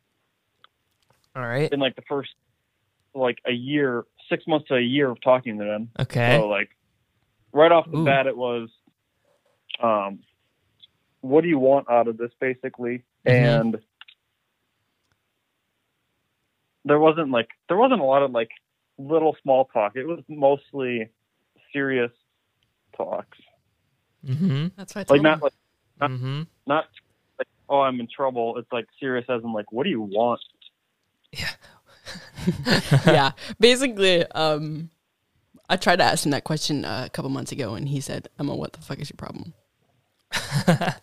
All 1.34 1.42
right. 1.42 1.72
in 1.72 1.80
like 1.80 1.96
the 1.96 2.02
first 2.08 2.30
like 3.14 3.38
a 3.46 3.52
year, 3.52 4.04
six 4.28 4.46
months 4.46 4.68
to 4.68 4.74
a 4.76 4.80
year 4.80 5.10
of 5.10 5.20
talking 5.20 5.58
to 5.58 5.64
them. 5.64 5.90
Okay. 5.98 6.36
So 6.36 6.46
like 6.48 6.70
right 7.54 7.72
off 7.72 7.90
the 7.90 7.96
Ooh. 7.98 8.04
bat, 8.04 8.26
it 8.26 8.36
was, 8.36 8.68
um, 9.82 10.18
what 11.22 11.40
do 11.40 11.48
you 11.48 11.58
want 11.58 11.88
out 11.90 12.06
of 12.08 12.18
this, 12.18 12.30
basically? 12.38 13.02
Mhm. 13.26 13.32
And 13.32 13.78
there 16.84 16.98
wasn't 16.98 17.30
like 17.30 17.48
there 17.68 17.76
wasn't 17.78 18.00
a 18.00 18.04
lot 18.04 18.22
of 18.22 18.30
like 18.32 18.50
little 18.98 19.34
small 19.42 19.64
talk. 19.66 19.96
It 19.96 20.06
was 20.06 20.20
mostly 20.28 21.08
serious 21.72 22.10
talks. 22.96 23.38
Mm-hmm. 24.26 24.66
That's 24.76 24.94
why 24.94 25.02
I 25.02 25.04
Like 25.08 25.22
not 25.22 25.38
him. 25.38 25.40
like 25.42 25.52
Mm-hmm. 26.10 26.42
not 26.66 26.86
like 27.38 27.48
oh 27.68 27.80
I'm 27.80 28.00
in 28.00 28.08
trouble. 28.14 28.58
It's 28.58 28.70
like 28.72 28.86
serious 29.00 29.24
as 29.28 29.42
in 29.42 29.52
like 29.52 29.72
what 29.72 29.84
do 29.84 29.90
you 29.90 30.02
want? 30.02 30.40
Yeah. 31.32 31.50
yeah, 33.06 33.32
basically, 33.58 34.26
um, 34.32 34.90
I 35.68 35.76
tried 35.76 35.96
to 35.96 36.04
ask 36.04 36.24
him 36.24 36.32
that 36.32 36.44
question 36.44 36.84
uh, 36.84 37.04
a 37.06 37.10
couple 37.10 37.30
months 37.30 37.52
ago, 37.52 37.74
and 37.74 37.88
he 37.88 38.00
said, 38.00 38.28
"Emma, 38.38 38.54
what 38.54 38.72
the 38.74 38.82
fuck 38.82 38.98
is 38.98 39.10
your 39.10 39.16
problem?" 39.16 39.54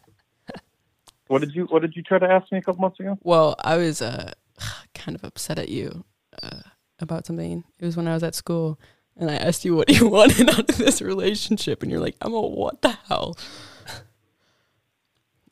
What 1.32 1.40
did 1.40 1.56
you 1.56 1.64
What 1.68 1.82
did 1.82 1.96
you 1.96 2.04
try 2.04 2.20
to 2.20 2.30
ask 2.30 2.52
me 2.52 2.58
a 2.58 2.62
couple 2.62 2.82
months 2.82 3.00
ago? 3.00 3.18
Well, 3.24 3.56
I 3.64 3.78
was 3.78 4.02
uh, 4.02 4.34
kind 4.94 5.16
of 5.16 5.24
upset 5.24 5.58
at 5.58 5.70
you 5.70 6.04
uh, 6.44 6.60
about 7.00 7.26
something. 7.26 7.64
It 7.80 7.86
was 7.86 7.96
when 7.96 8.06
I 8.06 8.14
was 8.14 8.22
at 8.22 8.36
school, 8.36 8.78
and 9.16 9.32
I 9.32 9.36
asked 9.36 9.64
you 9.64 9.74
what 9.74 9.90
you 9.90 10.10
wanted 10.10 10.50
out 10.50 10.70
of 10.70 10.78
this 10.78 11.02
relationship, 11.02 11.82
and 11.82 11.90
you're 11.90 12.02
like, 12.02 12.18
"Emma, 12.22 12.42
what 12.42 12.82
the 12.82 12.98
hell?" 13.08 13.38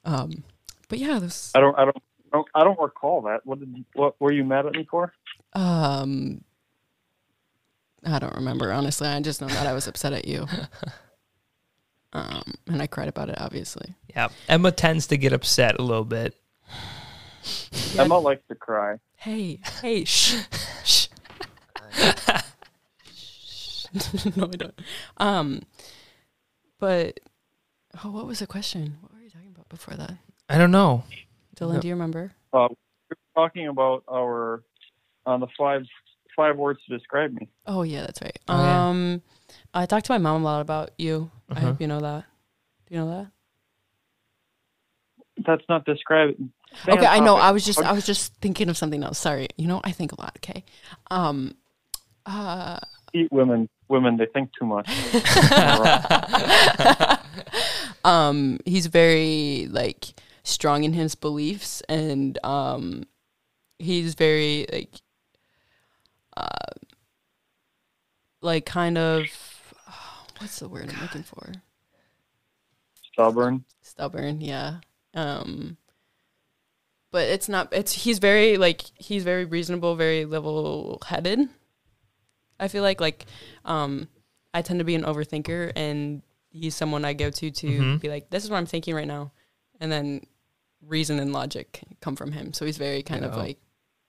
Um, 0.05 0.43
but 0.88 0.97
yeah, 0.97 1.20
this 1.20 1.51
I 1.53 1.60
don't 1.60 1.78
I 1.78 1.86
don't 1.86 2.47
I 2.55 2.64
don't, 2.64 2.80
recall 2.80 3.22
that. 3.24 3.45
What 3.45 3.60
did 3.60 3.70
you, 3.78 3.86
what 3.93 4.20
were 4.20 4.32
you 4.32 4.43
mad 4.43 4.66
at 4.66 4.72
me 4.72 4.88
for? 4.89 5.14
um, 5.53 6.41
I 8.06 8.20
don't 8.20 8.36
remember 8.36 8.72
honestly. 8.72 9.08
I 9.08 9.20
just 9.22 9.41
know 9.41 9.47
that 9.47 9.68
I 9.68 9.74
was 9.74 9.88
upset 9.88 10.14
at 10.14 10.28
you. 10.28 10.45
Um, 12.12 12.41
and 12.66 12.82
I 12.82 12.88
cried 12.88 13.08
about 13.08 13.30
it, 13.30 13.39
obviously. 13.39 13.93
Yeah. 14.16 14.30
Emma 14.47 14.72
tends 14.72 15.06
to 15.08 15.18
get 15.18 15.32
upset 15.32 15.80
a 15.80 15.84
little 15.84 16.06
bit. 16.06 16.34
Yeah. 17.93 18.02
Emma 18.02 18.18
likes 18.18 18.41
to 18.47 18.56
cry. 18.56 18.95
Hey, 19.16 19.60
hey, 19.84 20.06
shh, 20.06 20.38
shh. 20.84 21.08
no, 24.36 24.45
I 24.45 24.56
don't. 24.58 24.82
Um, 25.18 25.62
but 26.80 27.20
oh, 28.04 28.12
what 28.12 28.26
was 28.26 28.39
the 28.39 28.47
question? 28.47 28.97
What 29.02 29.14
were 29.14 29.20
you 29.22 29.30
talking 29.30 29.52
about 29.54 29.70
before 29.70 29.95
that? 29.95 30.14
I 30.50 30.58
don't 30.58 30.72
know. 30.72 31.04
Dylan, 31.58 31.76
No. 31.76 31.80
do 31.80 31.88
you 31.88 31.93
remember? 31.93 32.32
Uh, 32.54 32.68
we 32.72 32.76
were 33.12 33.18
talking 33.36 33.68
about 33.68 34.04
our 34.12 34.64
on 35.26 35.39
the 35.41 35.47
five 35.58 35.84
five 36.39 36.57
words 36.57 36.79
to 36.87 36.97
describe 36.97 37.33
me. 37.33 37.49
Oh 37.67 37.83
yeah, 37.83 38.01
that's 38.01 38.21
right. 38.21 38.39
Oh, 38.47 38.63
yeah. 38.63 38.87
um, 38.89 39.21
I 39.73 39.85
talked 39.85 40.05
to 40.05 40.13
my 40.13 40.17
mom 40.19 40.41
a 40.41 40.45
lot 40.45 40.61
about 40.61 40.91
you. 40.97 41.29
I 41.49 41.53
Uh-huh. 41.53 41.65
hope 41.67 41.81
you 41.81 41.87
know 41.87 41.99
that. 41.99 42.23
Do 42.87 42.95
you 42.95 42.99
know 43.01 43.09
that? 43.15 43.27
That's 45.45 45.63
not 45.69 45.85
describing. 45.85 46.51
okay, 46.87 47.05
I 47.05 47.19
know. 47.19 47.35
I 47.35 47.51
was 47.51 47.65
just 47.65 47.79
I 47.81 47.91
was 47.91 48.05
just 48.05 48.33
thinking 48.41 48.69
of 48.69 48.77
something 48.77 49.03
else. 49.03 49.19
Sorry. 49.19 49.47
You 49.57 49.67
know, 49.67 49.81
I 49.83 49.91
think 49.91 50.11
a 50.13 50.21
lot. 50.21 50.37
Okay. 50.39 50.63
Um. 51.11 51.55
Uh. 52.25 52.79
eat 53.13 53.31
women. 53.31 53.67
Women, 53.89 54.17
they 54.17 54.27
think 54.27 54.51
too 54.57 54.65
much. 54.65 54.87
um. 58.03 58.59
He's 58.65 58.87
very 58.87 59.67
like 59.71 60.05
strong 60.43 60.83
in 60.83 60.93
his 60.93 61.15
beliefs, 61.15 61.81
and 61.89 62.37
um, 62.43 63.03
he's 63.79 64.13
very 64.15 64.65
like, 64.71 64.89
uh, 66.39 66.85
like 68.41 68.65
kind 68.65 68.97
of. 68.97 69.25
What's 70.39 70.59
the 70.59 70.69
word 70.69 70.89
I'm 70.93 71.01
looking 71.01 71.23
for? 71.23 71.51
Stubborn. 73.11 73.65
stubborn 73.81 74.39
yeah 74.39 74.77
um 75.13 75.75
but 77.11 77.27
it's 77.27 77.49
not 77.49 77.67
it's 77.73 77.91
he's 77.91 78.19
very 78.19 78.55
like 78.57 78.81
he's 78.95 79.23
very 79.25 79.43
reasonable 79.43 79.95
very 79.95 80.23
level 80.23 81.01
headed 81.05 81.39
i 82.59 82.67
feel 82.69 82.83
like 82.83 83.01
like 83.01 83.25
um 83.65 84.07
i 84.53 84.61
tend 84.61 84.79
to 84.79 84.85
be 84.85 84.95
an 84.95 85.03
overthinker 85.03 85.73
and 85.75 86.21
he's 86.51 86.75
someone 86.75 87.03
i 87.03 87.11
go 87.13 87.29
to 87.29 87.51
to 87.51 87.67
Mhm. 87.67 87.99
be 87.99 88.07
like 88.07 88.29
this 88.29 88.45
is 88.45 88.49
what 88.49 88.57
i'm 88.57 88.65
thinking 88.67 88.95
right 88.95 89.07
now 89.07 89.31
and 89.81 89.91
then 89.91 90.21
reason 90.87 91.19
and 91.19 91.33
logic 91.33 91.81
come 91.99 92.15
from 92.15 92.31
him 92.31 92.53
so 92.53 92.65
he's 92.65 92.77
very 92.77 93.01
kind 93.03 93.25
of 93.25 93.35
like 93.35 93.57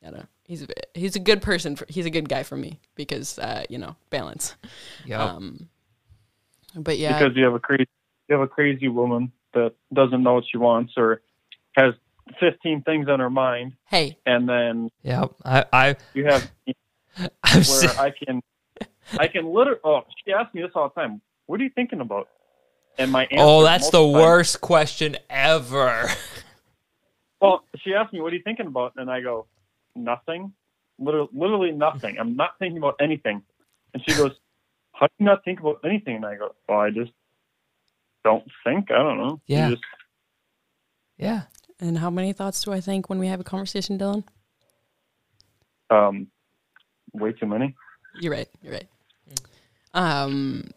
i 0.03 0.07
don't 0.11 0.21
know 0.21 0.27
he's 0.45 0.63
a, 0.63 0.67
he's 0.95 1.17
a 1.17 1.21
good 1.21 1.43
person 1.43 1.77
for, 1.77 1.87
he's 1.89 2.07
a 2.07 2.11
good 2.11 2.29
guy 2.29 2.43
for 2.43 2.57
me 2.57 2.79
because 2.95 3.39
uh 3.39 3.65
you 3.69 3.79
know 3.79 3.97
balance 4.11 4.57
Yep. 5.07 5.21
um 5.21 5.69
but 6.75 6.99
yeah 6.99 7.19
Because 7.19 7.37
you 7.37 7.45
have 7.45 7.55
a 7.55 7.59
crazy 7.61 7.89
you 8.29 8.35
have 8.35 8.43
a 8.43 8.49
crazy 8.49 8.89
woman 8.89 9.33
that 9.55 9.75
doesn't 9.93 10.23
know 10.23 10.35
what 10.35 10.45
she 10.51 10.57
wants 10.59 10.93
or 10.97 11.21
has 11.73 11.95
fifteen 12.39 12.83
things 12.83 13.09
on 13.09 13.19
her 13.21 13.31
mind 13.31 13.73
hey 13.87 14.17
and 14.27 14.49
then 14.49 14.89
yeah, 15.03 15.25
I, 15.45 15.65
I, 15.73 15.97
you 16.15 16.27
have 16.27 16.51
I've 17.43 17.55
where 17.55 17.63
seen, 17.65 17.91
I 17.99 18.11
can 18.11 18.43
I 19.19 19.27
can 19.27 19.47
literally 19.53 19.81
oh 19.85 20.03
she 20.25 20.33
asks 20.33 20.55
me 20.55 20.63
this 20.63 20.71
all 20.75 20.93
the 20.95 21.01
time. 21.01 21.21
What 21.47 21.61
are 21.61 21.65
you 21.65 21.71
thinking 21.75 22.01
about? 22.01 22.29
And 22.97 23.11
my 23.11 23.23
answer 23.25 23.37
oh, 23.39 23.65
that's 23.65 23.91
the 23.91 23.99
times- 24.01 24.15
worst 24.15 24.61
question 24.61 25.17
ever. 25.29 26.09
Well, 27.41 27.65
she 27.83 27.95
asked 27.95 28.13
me, 28.13 28.21
"What 28.21 28.33
are 28.33 28.37
you 28.37 28.43
thinking 28.43 28.67
about?" 28.67 28.93
And 28.97 29.11
I 29.11 29.23
go, 29.23 29.47
"Nothing, 30.05 30.53
literally, 30.99 31.29
literally 31.33 31.73
nothing. 31.73 32.19
I'm 32.19 32.37
not 32.37 32.59
thinking 32.59 32.79
about 32.79 32.97
anything." 33.01 33.43
And 33.95 34.03
she 34.07 34.15
goes, 34.15 34.33
"How 34.93 35.07
do 35.07 35.13
you 35.19 35.27
not 35.27 35.45
think 35.45 35.61
about 35.61 35.81
anything?" 35.85 36.17
And 36.17 36.27
I 36.27 36.37
go, 36.37 36.55
"Well, 36.69 36.81
I 36.81 36.91
just 36.91 37.13
don't 38.25 38.45
think. 38.65 38.91
I 38.91 38.99
don't 38.99 39.19
know. 39.19 39.41
Yeah. 39.47 39.71
just- 39.71 39.83
yeah. 41.19 41.43
and 41.79 41.99
how 41.99 42.11
many 42.11 42.33
thoughts 42.33 42.63
do 42.65 42.73
i 42.73 42.81
think 42.81 43.09
when 43.11 43.19
we 43.19 43.27
have 43.27 43.41
a 43.41 43.45
conversation 43.45 43.99
dylan 43.99 44.25
um, 45.91 46.29
way 47.13 47.33
too 47.33 47.47
many. 47.47 47.75
You're 48.21 48.33
right. 48.33 48.49
You're 48.63 48.75
right. 48.75 48.89
Um, 49.93 50.71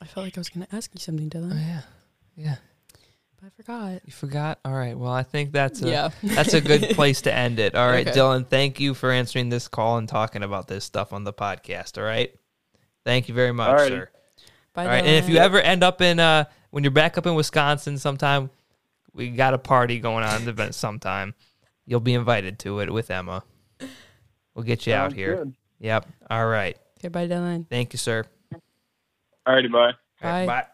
I 0.00 0.06
felt 0.06 0.26
like 0.26 0.36
I 0.36 0.40
was 0.40 0.48
going 0.48 0.66
to 0.66 0.74
ask 0.74 0.90
you 0.92 1.00
something, 1.00 1.30
Oh, 1.34 1.38
Dylan, 1.38 1.54
yeah. 1.54 1.80
Yeah. 2.36 2.56
But 3.44 3.46
I 3.46 3.62
forgot. 3.62 4.00
You 4.06 4.12
forgot? 4.12 4.58
All 4.64 4.72
right. 4.72 4.96
Well, 4.96 5.12
I 5.12 5.22
think 5.22 5.52
that's 5.52 5.82
a, 5.82 5.88
yeah, 5.90 6.08
that's 6.22 6.54
a 6.54 6.60
good 6.60 6.82
place 6.90 7.22
to 7.22 7.34
end 7.34 7.58
it. 7.58 7.74
All 7.74 7.86
right, 7.88 8.06
Okay. 8.06 8.18
Dylan, 8.18 8.46
thank 8.46 8.80
you 8.80 8.94
for 8.94 9.10
answering 9.10 9.48
this 9.48 9.68
call 9.68 9.98
and 9.98 10.08
talking 10.08 10.42
about 10.42 10.68
this 10.68 10.84
stuff 10.84 11.12
on 11.12 11.24
the 11.24 11.32
podcast. 11.32 11.98
All 11.98 12.04
right. 12.04 12.32
Thank 13.04 13.28
you 13.28 13.34
very 13.34 13.52
much, 13.52 13.78
Alrighty. 13.78 13.88
sir. 13.88 14.08
Bye, 14.72 14.82
All 14.84 14.88
right. 14.88 15.04
And 15.04 15.16
if 15.16 15.28
you 15.28 15.36
ever 15.36 15.60
end 15.60 15.82
up 15.84 16.00
in 16.00 16.18
uh 16.18 16.44
when 16.70 16.82
you're 16.84 16.90
back 16.90 17.18
up 17.18 17.26
in 17.26 17.34
Wisconsin 17.34 17.98
sometime, 17.98 18.50
we 19.12 19.30
got 19.30 19.54
a 19.54 19.58
party 19.58 20.00
going 20.00 20.24
on 20.24 20.34
at 20.34 20.44
the 20.44 20.50
event 20.50 20.74
sometime. 20.86 21.34
You'll 21.86 22.00
be 22.00 22.14
invited 22.14 22.58
to 22.60 22.80
it 22.80 22.90
with 22.92 23.10
Emma. 23.10 23.44
We'll 24.54 24.64
get 24.64 24.86
you 24.86 24.94
out 24.94 25.12
here. 25.12 25.36
good. 25.36 25.54
Yep. 25.80 26.06
All 26.30 26.46
right. 26.46 26.78
okay, 26.98 27.08
bye, 27.08 27.28
Dylan. 27.28 27.68
Thank 27.68 27.92
you, 27.92 27.98
sir. 27.98 28.24
Alrighty, 29.46 29.70
bye. 29.70 29.78
All 29.78 29.92
right, 30.22 30.46
Bye. 30.46 30.46
bye. 30.46 30.66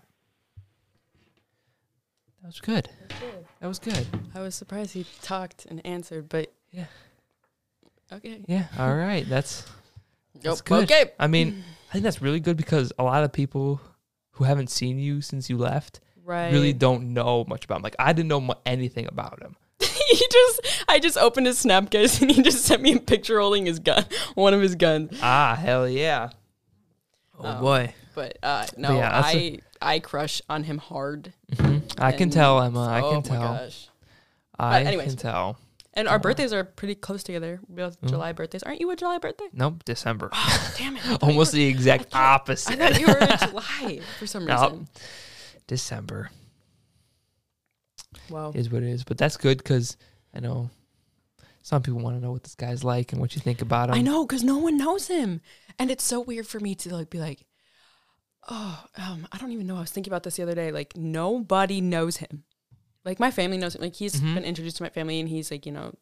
That 2.42 2.46
was 2.46 2.60
good. 2.60 2.88
That 3.60 3.66
was 3.66 3.78
good. 3.78 4.06
I 4.34 4.40
was 4.40 4.54
surprised 4.54 4.92
he 4.94 5.04
talked 5.22 5.66
and 5.66 5.84
answered, 5.86 6.28
but 6.28 6.52
Yeah. 6.70 6.86
Okay. 8.12 8.42
Yeah. 8.48 8.66
All 8.78 8.94
right. 8.94 9.28
That's 9.28 9.64
that's 10.34 10.58
Yep, 10.60 10.64
good. 10.64 10.82
Okay. 10.84 11.10
I 11.18 11.26
mean, 11.26 11.62
I 11.90 11.92
think 11.92 12.04
that's 12.04 12.22
really 12.22 12.40
good 12.40 12.56
because 12.56 12.92
a 12.98 13.02
lot 13.04 13.24
of 13.24 13.32
people 13.32 13.80
who 14.32 14.44
haven't 14.44 14.70
seen 14.70 14.98
you 14.98 15.20
since 15.20 15.50
you 15.50 15.58
left 15.58 16.00
Right. 16.24 16.52
really 16.52 16.72
don't 16.72 17.12
know 17.12 17.44
much 17.46 17.64
about 17.64 17.76
him. 17.78 17.82
Like 17.82 17.96
I 17.98 18.12
didn't 18.12 18.28
know 18.28 18.40
mu- 18.40 18.54
anything 18.64 19.06
about 19.06 19.42
him. 19.42 19.56
he 19.80 20.26
just 20.30 20.84
I 20.88 20.98
just 20.98 21.18
opened 21.18 21.46
his 21.46 21.58
snap 21.58 21.90
case 21.90 22.20
and 22.22 22.30
he 22.30 22.42
just 22.42 22.64
sent 22.64 22.80
me 22.82 22.94
a 22.94 23.00
picture 23.00 23.38
holding 23.40 23.66
his 23.66 23.78
gun, 23.80 24.04
one 24.34 24.54
of 24.54 24.60
his 24.62 24.74
guns. 24.76 25.18
Ah, 25.22 25.56
hell 25.60 25.88
yeah. 25.88 26.30
Oh 27.38 27.46
Um, 27.48 27.60
boy. 27.60 27.94
But 28.14 28.38
uh 28.42 28.66
no, 28.76 28.96
yeah, 28.96 29.10
that's 29.22 29.34
I 29.36 29.58
I 29.82 29.98
crush 29.98 30.40
on 30.48 30.64
him 30.64 30.78
hard. 30.78 31.32
I 31.98 32.12
can 32.12 32.30
tell, 32.30 32.60
Emma. 32.62 32.82
I 32.86 33.00
oh 33.00 33.10
can 33.22 33.32
my 33.32 33.38
tell. 33.38 33.54
gosh. 33.54 33.88
I 34.58 34.82
anyways. 34.84 35.08
can 35.08 35.16
tell. 35.16 35.58
And 35.94 36.06
our 36.06 36.18
birthdays 36.20 36.52
are 36.52 36.62
pretty 36.64 36.94
close 36.94 37.22
together. 37.24 37.60
We're 37.68 37.86
Both 37.88 38.00
Mhm. 38.00 38.08
July 38.10 38.32
birthdays. 38.32 38.62
Aren't 38.62 38.80
you 38.80 38.90
a 38.90 38.96
July 38.96 39.18
birthday? 39.18 39.46
Nope, 39.52 39.84
December. 39.84 40.30
Oh, 40.32 40.72
damn 40.78 40.96
it. 40.96 41.04
I 41.04 41.08
thought 41.16 41.22
Almost 41.24 41.52
you 41.54 41.60
the 41.60 41.66
exact 41.68 42.14
I 42.14 42.34
opposite. 42.34 42.78
I 42.80 42.90
thought 42.92 43.00
you 43.00 43.06
were 43.08 43.18
in 43.18 43.38
July 43.50 44.00
for 44.18 44.26
some 44.26 44.44
Nope. 44.46 44.60
reason. 44.70 44.88
December 45.66 46.30
Wow. 48.28 48.52
is 48.54 48.70
what 48.70 48.82
it 48.82 48.88
is, 48.90 49.04
but 49.04 49.18
that's 49.18 49.36
good 49.36 49.58
because 49.58 49.96
I 50.34 50.40
know 50.40 50.70
some 51.62 51.82
people 51.82 52.00
want 52.00 52.16
to 52.16 52.20
know 52.20 52.32
what 52.32 52.44
this 52.44 52.54
guy's 52.54 52.84
like 52.84 53.12
and 53.12 53.20
what 53.20 53.34
you 53.34 53.40
think 53.40 53.60
about 53.62 53.88
him. 53.88 53.94
I 53.96 54.02
know 54.02 54.24
because 54.24 54.44
no 54.44 54.58
one 54.58 54.76
knows 54.76 55.08
him, 55.08 55.40
and 55.78 55.90
it's 55.90 56.04
so 56.04 56.20
weird 56.20 56.46
for 56.46 56.60
me 56.60 56.74
to 56.76 56.94
like 56.94 57.10
be 57.10 57.18
like, 57.18 57.44
oh, 58.48 58.84
um, 58.96 59.26
I 59.32 59.38
don't 59.38 59.52
even 59.52 59.66
know. 59.66 59.76
I 59.76 59.80
was 59.80 59.90
thinking 59.90 60.10
about 60.12 60.22
this 60.22 60.36
the 60.36 60.42
other 60.42 60.54
day. 60.54 60.72
Like 60.72 60.96
nobody 60.96 61.80
knows 61.80 62.18
him. 62.18 62.44
Like 63.04 63.20
my 63.20 63.30
family 63.30 63.56
knows 63.58 63.74
him. 63.74 63.82
Like 63.82 63.94
he's 63.96 64.16
Mhm. 64.20 64.34
been 64.34 64.44
introduced 64.44 64.76
to 64.78 64.82
my 64.82 64.88
family, 64.88 65.20
and 65.20 65.28
he's 65.28 65.50
like 65.50 65.66
you 65.66 65.72
know, 65.72 65.94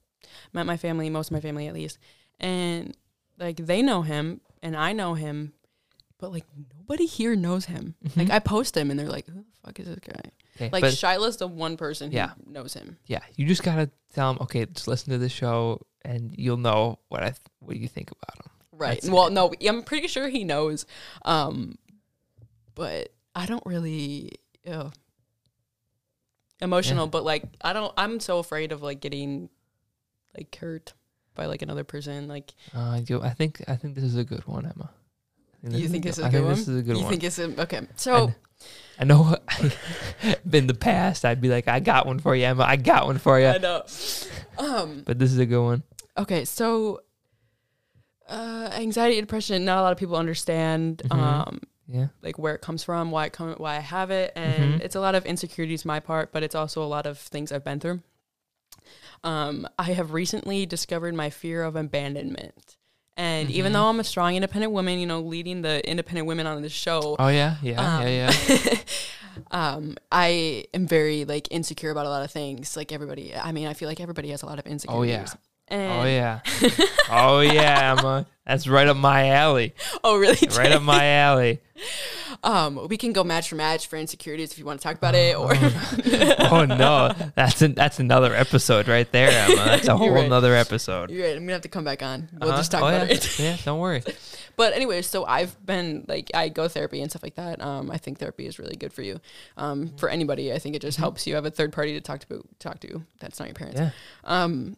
met 0.53 0.67
my 0.67 0.77
family, 0.77 1.11
most 1.11 1.29
of 1.29 1.33
my 1.33 1.41
family 1.41 1.67
at 1.69 1.75
least, 1.75 1.99
and 2.41 2.97
like 3.39 3.57
they 3.57 3.83
know 3.83 4.03
him, 4.03 4.41
and 4.63 4.77
I 4.77 4.93
know 4.93 5.15
him, 5.15 5.53
but 6.19 6.33
like 6.33 6.45
nobody 6.79 7.07
here 7.07 7.37
knows 7.37 7.67
him. 7.67 7.95
Like 8.17 8.29
Mhm. 8.29 8.33
I 8.33 8.39
post 8.41 8.77
him, 8.77 8.91
and 8.91 8.99
they're 8.99 9.09
like, 9.09 9.27
who 9.27 9.33
the 9.41 9.45
fuck 9.65 9.79
is 9.81 9.87
this 9.87 9.99
guy? 10.01 10.21
Okay, 10.57 10.71
Like 10.73 10.85
Shiloh's 10.93 11.37
the 11.37 11.47
one 11.47 11.77
person 11.77 12.11
who 12.11 12.17
Yeah. 12.17 12.33
knows 12.47 12.75
him. 12.75 12.99
yeah, 13.07 13.21
you 13.37 13.47
just 13.47 13.63
gotta 13.63 13.91
tell 14.13 14.31
him. 14.33 14.39
Okay, 14.41 14.67
just 14.67 14.89
listen 14.89 15.13
to 15.13 15.19
the 15.19 15.29
show, 15.29 15.81
and 16.05 16.35
you'll 16.37 16.57
know 16.57 16.99
what 17.09 17.23
I 17.23 17.27
th- 17.31 17.41
what 17.61 17.77
you 17.77 17.87
think 17.87 18.11
about 18.11 18.45
him. 18.45 18.51
Right. 18.73 19.01
That's 19.01 19.09
well, 19.13 19.31
no, 19.31 19.53
I'm 19.69 19.83
pretty 19.85 20.09
sure 20.09 20.29
he 20.29 20.43
knows. 20.45 20.85
Um, 21.25 21.79
but 22.79 23.13
I 23.35 23.45
don't 23.47 23.67
really 23.67 24.31
ew. 24.65 24.91
emotional. 26.63 27.05
Yeah. 27.07 27.11
But 27.11 27.25
like, 27.25 27.43
I 27.61 27.73
don't. 27.73 27.93
I'm 27.99 28.21
so 28.21 28.39
afraid 28.39 28.73
of 28.73 28.83
like 28.83 29.01
getting 29.01 29.51
like 30.37 30.55
hurt 30.57 30.95
by 31.35 31.47
like 31.47 31.63
another 31.63 31.85
person. 31.85 32.29
Like, 32.29 32.55
Uh, 32.75 33.01
you, 33.07 33.21
I 33.21 33.31
think 33.31 33.63
I 33.69 33.77
think 33.77 33.95
this 33.97 34.05
is 34.05 34.17
a 34.17 34.25
good 34.25 34.47
one, 34.47 34.65
Emma. 34.65 34.91
I 35.67 35.77
you 35.77 35.89
think 35.89 36.05
this 36.05 36.19
is 36.19 36.25
a 36.25 36.29
good 36.31 36.45
one? 36.45 36.55
This 36.55 36.69
is 36.69 36.79
a 36.79 36.83
good 36.83 36.93
one? 36.93 36.97
you 36.99 37.03
one. 37.03 37.11
think 37.11 37.25
it's 37.25 37.39
a, 37.41 37.61
okay? 37.63 37.81
So 37.97 38.33
And 38.97 39.11
I 39.13 39.15
know 39.15 39.37
in 40.53 40.69
the 40.69 40.75
past 40.75 41.25
I'd 41.25 41.41
be 41.41 41.49
like, 41.49 41.67
I 41.67 41.81
got 41.81 42.07
one 42.07 42.21
for 42.21 42.37
you, 42.37 42.45
Emma. 42.45 42.63
I 42.63 42.77
got 42.77 43.07
one 43.07 43.19
for 43.19 43.41
you. 43.41 43.47
I 43.49 43.59
know. 43.59 43.83
Um. 44.57 45.03
But 45.05 45.19
this 45.19 45.33
is 45.33 45.39
a 45.39 45.47
good 45.47 45.63
one. 45.63 45.83
Okay. 46.17 46.45
So. 46.45 47.01
Uh, 48.29 48.69
anxiety 48.75 49.19
depression. 49.21 49.65
Not 49.65 49.79
a 49.79 49.83
lot 49.83 49.93
of 49.93 49.99
people 49.99 50.17
understand. 50.17 51.03
Mhm. 51.07 51.17
Um, 51.17 51.61
Yeah. 51.91 52.09
like 52.23 52.39
where 52.39 52.55
it 52.55 52.61
comes 52.61 52.85
from, 52.85 53.11
why 53.11 53.27
it 53.27 53.33
come, 53.33 53.55
why 53.57 53.77
I 53.77 53.81
have 53.81 54.11
it, 54.11 54.33
and 54.37 54.75
Mhm. 54.75 54.85
it's 54.85 54.95
a 54.95 55.01
lot 55.01 55.15
of 55.15 55.25
insecurities 55.25 55.85
my 55.87 56.01
part, 56.01 56.33
but 56.33 56.43
it's 56.43 56.55
also 56.55 56.83
a 56.83 56.87
lot 56.87 57.07
of 57.07 57.19
things 57.19 57.51
I've 57.51 57.65
been 57.65 57.81
through. 57.81 58.03
Um, 59.25 59.67
I 59.79 59.93
have 59.93 60.13
recently 60.13 60.67
discovered 60.67 61.15
my 61.15 61.31
fear 61.31 61.63
of 61.65 61.77
abandonment, 61.77 62.77
and 63.17 63.51
even 63.51 63.73
Mhm. 63.73 63.75
though 63.75 63.89
I'm 63.89 64.01
a 64.01 64.05
strong, 64.05 64.35
independent 64.37 64.73
woman, 64.73 64.99
you 64.99 65.07
know, 65.07 65.21
leading 65.21 65.63
the 65.63 65.87
independent 65.89 66.27
women 66.27 66.47
on 66.47 66.61
the 66.63 66.69
show, 66.69 67.17
Oh 67.19 67.29
yeah, 67.29 67.57
yeah, 67.63 67.97
um, 67.97 68.03
yeah, 68.07 68.31
yeah. 68.31 68.79
um, 69.51 69.97
I 70.13 70.65
am 70.75 70.87
very 70.87 71.25
like 71.25 71.49
insecure 71.51 71.91
about 71.91 72.07
a 72.07 72.11
lot 72.11 72.23
of 72.23 72.31
things. 72.31 72.77
Like 72.77 72.93
everybody, 72.93 73.35
I 73.35 73.53
mean, 73.53 73.67
I 73.67 73.75
feel 73.75 73.89
like 73.89 74.01
everybody 74.01 74.29
has 74.29 74.43
a 74.43 74.47
lot 74.47 74.59
of 74.59 74.67
insecurities. 74.67 75.37
And, 75.71 75.93
Oh 75.93 76.05
yeah. 76.05 76.41
oh 77.11 77.41
yeah, 77.41 77.97
Emma. 77.99 78.27
That's 78.47 78.67
right 78.67 78.89
up 78.89 78.97
my 78.97 79.29
alley. 79.29 79.75
oh 80.03 80.17
really? 80.19 80.49
Right 80.57 80.73
up 80.73 80.83
my 80.83 81.05
alley. 81.19 81.61
Um, 82.43 82.89
we 82.89 82.97
can 82.97 83.13
go 83.13 83.23
match 83.25 83.49
for 83.51 83.57
match 83.57 83.87
for 83.89 83.97
insecurities 83.97 84.53
if 84.53 84.59
you 84.59 84.65
want 84.65 84.81
to 84.81 84.85
talk 84.85 84.97
about 84.97 85.15
it, 85.15 85.37
or 85.37 85.53
Oh 86.51 86.65
no, 86.65 87.13
that's 87.35 87.63
an, 87.63 87.75
that's 87.75 87.99
another 88.01 88.35
episode 88.35 88.89
right 88.89 89.11
there, 89.13 89.31
Emma. 89.31 89.55
That's 89.65 89.89
a 89.89 89.97
whole 89.97 90.11
right. 90.13 90.29
nother 90.29 90.55
episode. 90.55 91.11
You're 91.11 91.27
right. 91.27 91.37
I'm 91.37 91.43
gonna 91.43 91.53
have 91.53 91.63
to 91.63 91.69
come 91.69 91.85
back 91.85 92.03
on. 92.03 92.29
We'll 92.41 92.51
Uh-huh. 92.51 92.59
just 92.59 92.71
talk 92.73 92.83
oh, 92.83 92.89
about 92.89 93.09
yeah. 93.09 93.15
it. 93.15 93.39
yeah, 93.39 93.57
don't 93.65 93.79
worry. 93.81 94.03
But 94.57 94.73
anyway, 94.73 95.03
so 95.03 95.25
I've 95.25 95.55
been 95.65 96.05
like 96.09 96.31
I 96.35 96.49
go 96.49 96.69
therapy 96.69 97.01
and 97.03 97.11
stuff 97.11 97.23
like 97.23 97.35
that. 97.37 97.61
Um, 97.61 97.91
I 97.91 97.97
think 97.99 98.19
therapy 98.19 98.47
is 98.47 98.59
really 98.59 98.77
good 98.77 98.93
for 98.93 99.03
you. 99.03 99.21
Um, 99.57 99.93
for 99.99 100.09
anybody, 100.09 100.53
I 100.53 100.59
think 100.59 100.75
it 100.75 100.83
just 100.83 100.97
Mm-hmm. 100.97 101.03
helps 101.03 101.27
you 101.27 101.35
have 101.35 101.45
a 101.45 101.51
third 101.51 101.73
party 101.73 101.93
to 101.95 102.01
talk 102.01 102.21
to. 102.29 102.43
Talk 102.59 102.81
to. 102.81 103.03
That's 103.21 103.39
not 103.39 103.49
your 103.49 103.55
parents. 103.55 103.79
Yeah. 103.81 103.91
Um, 104.25 104.77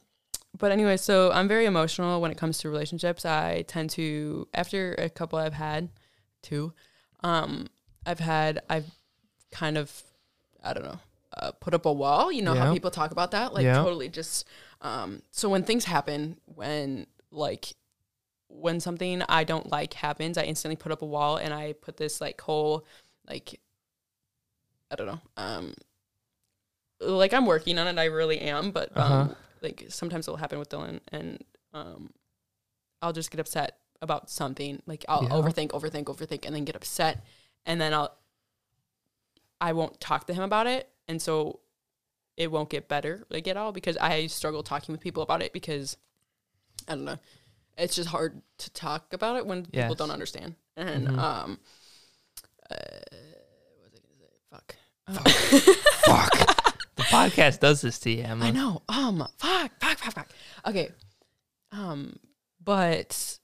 but 0.60 0.70
anyway, 0.72 0.96
so 0.96 1.32
I'm 1.32 1.48
very 1.48 1.66
emotional 1.66 2.20
when 2.20 2.30
it 2.30 2.38
comes 2.38 2.58
to 2.58 2.70
relationships. 2.70 3.24
I 3.24 3.62
tend 3.62 3.90
to 3.90 4.46
after 4.54 4.94
a 4.94 5.08
couple 5.10 5.38
I've 5.38 5.54
had, 5.54 5.88
two, 6.42 6.72
um, 7.24 7.66
I've 8.06 8.20
had 8.20 8.60
I've 8.68 8.86
kind 9.50 9.76
of 9.78 10.02
I 10.62 10.72
don't 10.74 10.84
know 10.84 11.00
uh, 11.38 11.52
put 11.52 11.74
up 11.74 11.86
a 11.86 11.92
wall. 11.92 12.30
You 12.30 12.42
know 12.42 12.54
Yeah. 12.54 12.66
how 12.66 12.72
people 12.72 12.90
talk 12.90 13.10
about 13.10 13.32
that, 13.32 13.52
like 13.54 13.64
Yeah. 13.64 13.82
totally 13.82 14.08
just. 14.08 14.46
Um, 14.82 15.22
so 15.30 15.48
when 15.48 15.62
things 15.64 15.84
happen, 15.84 16.38
when 16.46 17.06
like 17.30 17.74
when 18.48 18.80
something 18.80 19.22
I 19.28 19.44
don't 19.44 19.70
like 19.70 19.94
happens, 19.94 20.36
I 20.38 20.42
instantly 20.44 20.76
put 20.76 20.92
up 20.92 21.02
a 21.02 21.06
wall 21.06 21.36
and 21.36 21.54
I 21.54 21.74
put 21.74 21.96
this 21.96 22.20
like 22.20 22.40
whole 22.40 22.84
like 23.28 23.60
I 24.90 24.96
don't 24.96 25.06
know. 25.06 25.20
Um 25.36 25.74
like 27.00 27.32
I'm 27.32 27.46
working 27.46 27.78
on 27.78 27.86
it, 27.88 27.98
I 27.98 28.04
really 28.06 28.38
am, 28.40 28.70
but 28.72 28.96
um 28.96 29.30
Uh-huh. 29.30 29.34
Like 29.62 29.86
sometimes 29.88 30.26
it'll 30.26 30.38
happen 30.38 30.58
with 30.58 30.68
Dylan 30.70 31.00
and 31.12 31.42
um 31.72 32.10
I'll 33.02 33.12
just 33.12 33.30
get 33.30 33.40
upset 33.40 33.78
about 34.02 34.30
something. 34.30 34.82
Like 34.86 35.04
I'll 35.08 35.24
Yeah. 35.24 35.30
overthink, 35.30 35.68
overthink, 35.70 36.04
overthink 36.04 36.44
and 36.46 36.54
then 36.54 36.64
get 36.64 36.76
upset 36.76 37.24
and 37.66 37.80
then 37.80 37.92
I'll 37.94 38.16
I 39.60 39.72
won't 39.72 40.00
talk 40.00 40.26
to 40.26 40.34
him 40.34 40.42
about 40.42 40.66
it 40.66 40.88
and 41.08 41.20
so 41.20 41.60
it 42.36 42.50
won't 42.50 42.70
get 42.70 42.88
better 42.88 43.26
like 43.28 43.46
at 43.48 43.56
all 43.56 43.72
because 43.72 43.96
I 43.98 44.26
struggle 44.28 44.62
talking 44.62 44.92
with 44.92 45.00
people 45.02 45.22
about 45.22 45.42
it 45.42 45.52
because 45.52 45.96
I 46.88 46.94
don't 46.94 47.04
know. 47.04 47.18
It's 47.76 47.94
just 47.96 48.08
hard 48.08 48.40
to 48.58 48.70
talk 48.70 49.12
about 49.12 49.36
it 49.36 49.46
when 49.46 49.66
people 49.66 49.94
don't 49.94 50.10
understand. 50.10 50.54
And 50.76 51.08
Mhm. 51.08 51.18
um 51.18 51.60
uh 52.70 52.74
what 53.76 53.92
was 53.92 53.94
I 53.94 54.00
gonna 54.00 54.18
say? 54.18 54.32
Fuck. 54.50 54.76
Fuck. 56.04 56.36
Fuck. 56.40 56.56
The 57.00 57.04
podcast 57.16 57.60
does 57.60 57.80
this 57.80 57.98
to 58.00 58.10
you, 58.10 58.22
Emma. 58.22 58.46
I 58.46 58.50
know. 58.50 58.82
Um 58.88 59.26
fuck, 59.38 59.72
fuck, 59.80 59.98
fuck, 59.98 60.14
fuck. 60.14 60.28
Okay. 60.66 60.90
Um 61.72 62.16
but 62.62 63.38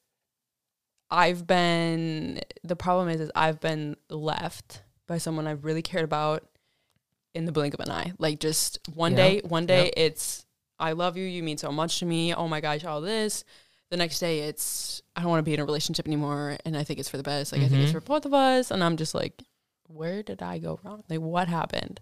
I've 1.10 1.46
been 1.46 2.40
the 2.64 2.76
problem 2.76 3.08
is 3.08 3.20
is 3.20 3.30
I've 3.34 3.60
been 3.60 3.96
left 4.10 4.82
by 5.06 5.18
someone 5.18 5.46
I 5.46 5.52
really 5.52 5.82
cared 5.82 6.04
about 6.04 6.44
in 7.34 7.44
the 7.44 7.52
blink 7.52 7.74
of 7.74 7.80
an 7.80 7.90
eye. 7.90 8.12
Like 8.18 8.40
just 8.40 8.78
one 8.94 9.12
Yeah. 9.12 9.16
day, 9.28 9.40
one 9.44 9.66
day 9.66 9.92
it's 9.96 10.44
I 10.78 10.92
love 10.92 11.16
you, 11.16 11.24
you 11.24 11.42
mean 11.42 11.58
so 11.58 11.72
much 11.72 12.00
to 12.00 12.06
me. 12.06 12.34
Oh 12.34 12.48
my 12.48 12.60
gosh, 12.60 12.84
all 12.84 13.00
this. 13.00 13.44
The 13.90 13.96
next 13.96 14.18
day 14.18 14.40
it's 14.40 15.00
I 15.14 15.20
don't 15.22 15.30
want 15.30 15.38
to 15.40 15.48
be 15.48 15.54
in 15.54 15.60
a 15.60 15.64
relationship 15.64 16.06
anymore 16.06 16.56
and 16.64 16.76
I 16.76 16.82
think 16.84 16.98
it's 16.98 17.08
for 17.08 17.16
the 17.18 17.22
best. 17.22 17.52
Like 17.52 17.62
I 17.62 17.68
think 17.68 17.82
it's 17.82 17.90
Mhm. 17.90 17.94
for 17.94 18.00
both 18.00 18.26
of 18.26 18.34
us 18.34 18.70
and 18.70 18.82
I'm 18.82 18.96
just 18.96 19.14
like 19.14 19.42
where 19.88 20.24
did 20.24 20.42
I 20.42 20.58
go 20.58 20.80
wrong? 20.82 21.04
Like 21.08 21.20
what 21.20 21.46
happened? 21.46 22.00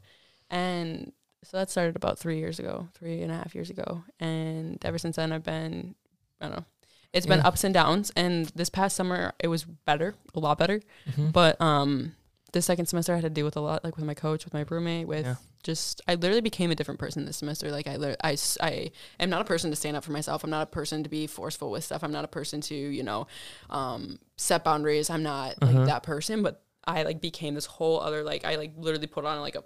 And 0.48 1.12
so 1.44 1.56
that 1.56 1.70
started 1.70 1.96
about 1.96 2.18
three 2.18 2.38
years 2.38 2.58
ago, 2.58 2.88
three 2.94 3.22
and 3.22 3.30
a 3.30 3.36
half 3.36 3.54
years 3.54 3.70
ago. 3.70 4.02
And 4.20 4.84
ever 4.84 4.98
since 4.98 5.16
then 5.16 5.32
I've 5.32 5.44
been 5.44 5.94
I 6.40 6.46
don't 6.48 6.56
know. 6.56 6.64
It's 7.12 7.26
been 7.26 7.40
ups 7.40 7.62
and 7.64 7.72
downs 7.72 8.10
and 8.16 8.46
this 8.56 8.68
past 8.68 8.96
summer 8.96 9.32
it 9.38 9.48
was 9.48 9.64
better, 9.64 10.14
a 10.34 10.40
lot 10.40 10.58
better. 10.58 10.80
Mhm. 11.10 11.32
But 11.32 11.60
um, 11.60 12.16
the 12.52 12.60
second 12.62 12.86
semester 12.86 13.12
I 13.12 13.16
had 13.16 13.22
to 13.24 13.30
deal 13.30 13.44
with 13.44 13.56
a 13.56 13.60
lot, 13.60 13.84
like 13.84 13.96
with 13.96 14.04
my 14.04 14.14
coach, 14.14 14.44
with 14.44 14.52
my 14.54 14.64
roommate, 14.68 15.06
with 15.06 15.24
Yeah. 15.26 15.36
just 15.62 16.00
I 16.08 16.14
literally 16.16 16.40
became 16.40 16.70
a 16.72 16.74
different 16.74 16.98
person 17.00 17.24
this 17.24 17.36
semester. 17.36 17.70
Like 17.70 17.86
I, 17.86 18.16
I, 18.22 18.36
I 18.60 18.90
am 19.20 19.30
not 19.30 19.40
a 19.40 19.44
person 19.44 19.70
to 19.70 19.76
stand 19.76 19.96
up 19.96 20.02
for 20.04 20.10
myself. 20.12 20.42
I'm 20.44 20.50
not 20.50 20.62
a 20.62 20.66
person 20.70 21.02
to 21.04 21.08
be 21.08 21.26
forceful 21.28 21.70
with 21.70 21.84
stuff. 21.84 22.02
I'm 22.02 22.12
not 22.12 22.24
a 22.24 22.28
person 22.28 22.60
to 22.62 22.74
you 22.74 23.02
know 23.04 23.26
um, 23.70 24.18
set 24.36 24.64
boundaries. 24.64 25.08
I'm 25.10 25.22
not 25.22 25.54
Uh-huh. 25.62 25.72
like 25.72 25.86
that 25.86 26.02
person. 26.02 26.42
But 26.42 26.62
I 26.86 27.02
like 27.04 27.20
became 27.20 27.54
this 27.54 27.66
whole 27.66 28.00
other 28.00 28.22
like 28.24 28.44
I 28.44 28.56
like 28.56 28.72
literally 28.76 29.06
put 29.06 29.24
on 29.24 29.40
like 29.40 29.54
a 29.54 29.64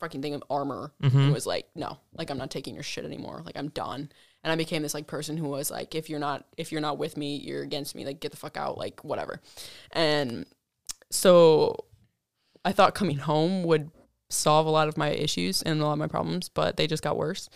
fucking 0.00 0.22
thing 0.22 0.34
of 0.34 0.42
armor 0.50 0.92
Mhm. 1.02 1.14
and 1.14 1.32
was 1.32 1.46
like, 1.46 1.66
no, 1.74 1.98
like 2.14 2.30
I'm 2.30 2.38
not 2.38 2.50
taking 2.50 2.74
your 2.74 2.82
shit 2.84 3.04
anymore. 3.04 3.42
Like 3.44 3.56
I'm 3.56 3.68
done. 3.68 4.10
And 4.44 4.52
I 4.52 4.56
became 4.56 4.82
this 4.82 4.94
like 4.94 5.06
person 5.06 5.36
who 5.36 5.48
was 5.48 5.70
like, 5.70 5.94
if 5.94 6.08
you're 6.08 6.20
not 6.20 6.46
if 6.56 6.70
you're 6.72 6.80
not 6.80 6.98
with 6.98 7.16
me, 7.16 7.36
you're 7.36 7.62
against 7.62 7.94
me. 7.94 8.04
Like 8.04 8.20
get 8.20 8.30
the 8.30 8.36
fuck 8.36 8.56
out. 8.56 8.78
Like 8.78 9.02
whatever. 9.04 9.40
And 9.92 10.46
so 11.10 11.84
I 12.64 12.72
thought 12.72 12.94
coming 12.94 13.18
home 13.18 13.64
would 13.64 13.90
solve 14.30 14.66
a 14.66 14.70
lot 14.70 14.88
of 14.88 14.96
my 14.96 15.08
issues 15.08 15.62
and 15.62 15.80
a 15.80 15.84
lot 15.86 15.94
of 15.94 15.98
my 15.98 16.06
problems, 16.06 16.48
but 16.48 16.76
they 16.76 16.86
just 16.86 17.02
got 17.02 17.16
worse. 17.16 17.48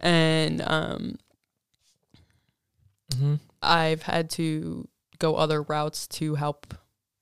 And 0.00 0.60
um, 0.62 1.18
Mhm. 3.12 3.40
I've 3.62 4.02
had 4.02 4.30
to 4.30 4.88
go 5.18 5.36
other 5.36 5.62
routes 5.62 6.06
to 6.08 6.34
help 6.34 6.74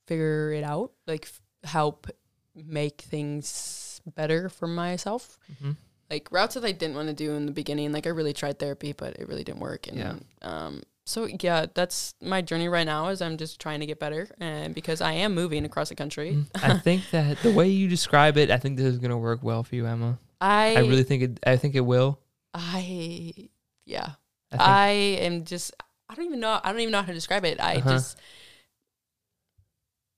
figure 0.07 0.51
it 0.51 0.63
out, 0.63 0.91
like 1.07 1.25
f- 1.25 1.41
help 1.69 2.07
make 2.55 3.01
things 3.01 3.92
better 4.05 4.49
for 4.49 4.67
myself. 4.67 5.37
Mhm. 5.61 5.75
Like 6.09 6.31
routes 6.31 6.55
that 6.55 6.65
I 6.65 6.71
didn't 6.73 6.95
want 6.95 7.07
to 7.07 7.13
do 7.13 7.33
in 7.33 7.45
the 7.45 7.51
beginning. 7.51 7.91
Like 7.91 8.05
I 8.05 8.11
really 8.11 8.33
tried 8.33 8.59
therapy, 8.59 8.91
but 8.93 9.15
it 9.17 9.27
really 9.27 9.43
didn't 9.43 9.61
work. 9.61 9.87
And 9.87 9.97
Yeah. 9.97 10.15
um, 10.41 10.83
so 11.05 11.25
yeah, 11.41 11.65
that's 11.73 12.13
my 12.21 12.41
journey 12.41 12.67
right 12.69 12.85
now. 12.85 13.07
Is 13.09 13.21
I'm 13.21 13.37
just 13.37 13.59
trying 13.59 13.79
to 13.79 13.85
get 13.85 13.99
better, 13.99 14.27
and 14.39 14.75
because 14.75 15.01
I 15.01 15.13
am 15.13 15.33
moving 15.33 15.65
across 15.65 15.89
the 15.89 15.95
country, 15.95 16.33
Mm, 16.33 16.45
I 16.61 16.73
think 16.85 17.09
that 17.11 17.41
the 17.41 17.51
way 17.51 17.67
you 17.69 17.87
describe 17.87 18.37
it, 18.37 18.51
I 18.51 18.57
think 18.57 18.77
this 18.77 18.85
is 18.85 18.99
gonna 18.99 19.17
work 19.17 19.41
well 19.43 19.63
for 19.63 19.75
you, 19.75 19.85
Emma. 19.85 20.17
I 20.39 20.75
I 20.75 20.79
really 20.79 21.03
think 21.03 21.23
it. 21.23 21.39
I 21.47 21.57
think 21.57 21.75
it 21.75 21.81
will. 21.81 22.19
I 22.53 23.49
yeah. 23.85 24.11
I 24.51 24.57
I 24.59 24.89
am 25.25 25.43
just 25.45 25.71
I 26.09 26.15
don't 26.15 26.25
even 26.25 26.39
know 26.39 26.59
I 26.63 26.71
don't 26.71 26.81
even 26.81 26.91
know 26.91 27.01
how 27.01 27.07
to 27.07 27.13
describe 27.13 27.43
it. 27.45 27.59
I 27.59 27.77
Uh-huh. 27.77 27.89
just 27.89 28.19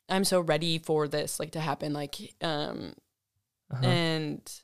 I'm 0.10 0.24
so 0.24 0.42
ready 0.42 0.78
for 0.78 1.08
this 1.08 1.40
like 1.40 1.52
to 1.52 1.60
happen 1.60 1.94
like 1.94 2.16
um 2.42 2.94
uh-huh. 3.72 3.86
and 3.86 4.62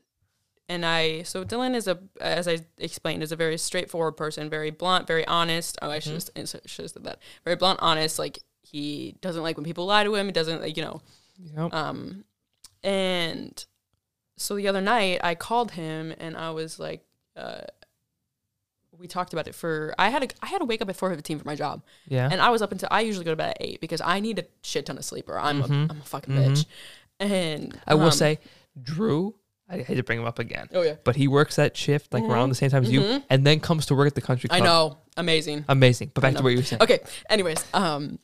and 0.69 0.85
I 0.85 1.23
so 1.23 1.43
Dylan 1.43 1.75
is 1.75 1.87
a 1.87 1.99
as 2.19 2.47
I 2.47 2.59
explained 2.77 3.23
is 3.23 3.31
a 3.31 3.35
very 3.35 3.57
straightforward 3.57 4.15
person, 4.17 4.49
very 4.49 4.71
blunt, 4.71 5.07
very 5.07 5.25
honest. 5.27 5.77
Oh, 5.81 5.89
I 5.89 5.99
should 5.99 6.13
have 6.13 6.47
should 6.65 6.83
have 6.83 6.91
said 6.91 7.03
that. 7.03 7.19
Very 7.43 7.55
blunt, 7.55 7.79
honest. 7.81 8.17
Like 8.19 8.39
he 8.61 9.15
doesn't 9.21 9.43
like 9.43 9.57
when 9.57 9.65
people 9.65 9.85
lie 9.85 10.03
to 10.03 10.15
him. 10.15 10.27
He 10.27 10.31
doesn't 10.31 10.61
like 10.61 10.77
you 10.77 10.83
know. 10.83 11.01
Yep. 11.57 11.73
Um, 11.73 12.23
and 12.83 13.65
so 14.37 14.55
the 14.55 14.67
other 14.67 14.81
night 14.81 15.19
I 15.23 15.35
called 15.35 15.71
him 15.71 16.13
and 16.19 16.37
I 16.37 16.51
was 16.51 16.79
like, 16.79 17.03
uh, 17.35 17.61
we 18.97 19.07
talked 19.07 19.33
about 19.33 19.47
it 19.47 19.55
for 19.55 19.93
I 19.97 20.09
had 20.09 20.23
a 20.23 20.27
I 20.41 20.47
had 20.47 20.59
to 20.59 20.65
wake 20.65 20.81
up 20.81 20.89
at 20.89 20.95
four 20.95 21.13
fifteen 21.13 21.39
for 21.39 21.45
my 21.45 21.55
job, 21.55 21.81
yeah. 22.07 22.29
and 22.31 22.39
I 22.39 22.49
was 22.49 22.61
up 22.61 22.71
until 22.71 22.89
I 22.91 23.01
usually 23.01 23.25
go 23.25 23.31
to 23.31 23.35
bed 23.35 23.49
at 23.51 23.57
eight 23.59 23.81
because 23.81 23.99
I 23.99 24.19
need 24.19 24.39
a 24.39 24.45
shit 24.63 24.85
ton 24.85 24.97
of 24.97 25.03
sleep 25.05 25.27
or 25.27 25.39
I'm 25.39 25.63
Mhm. 25.63 25.89
a 25.89 25.91
I'm 25.91 26.01
a 26.01 26.03
fucking 26.05 26.33
Mhm. 26.33 26.45
bitch. 26.51 26.65
And 27.19 27.79
I 27.85 27.93
will 27.95 28.05
um, 28.05 28.11
say, 28.11 28.39
Drew. 28.79 29.35
I 29.69 29.77
hate 29.83 29.95
to 29.95 30.03
bring 30.03 30.19
him 30.19 30.25
up 30.25 30.37
again, 30.37 30.67
oh 30.73 30.81
yeah, 30.81 30.95
but 31.05 31.15
he 31.15 31.29
works 31.29 31.55
that 31.55 31.77
shift 31.77 32.13
like 32.13 32.23
around 32.23 32.49
the 32.49 32.55
same 32.55 32.69
time 32.69 32.83
as 32.83 32.91
you, 32.91 32.99
Mhm. 33.01 33.23
and 33.29 33.47
then 33.47 33.61
comes 33.61 33.85
to 33.85 33.95
work 33.95 34.05
at 34.07 34.15
the 34.15 34.21
country 34.21 34.49
club. 34.49 34.61
I 34.61 34.65
know, 34.65 34.97
amazing. 35.15 35.63
Amazing. 35.69 36.11
But 36.13 36.21
back 36.21 36.35
to 36.35 36.43
what 36.43 36.49
you 36.49 36.57
were 36.57 36.63
saying. 36.63 36.81
Okay. 36.81 36.99
Anyways, 37.29 37.63
um, 37.73 38.19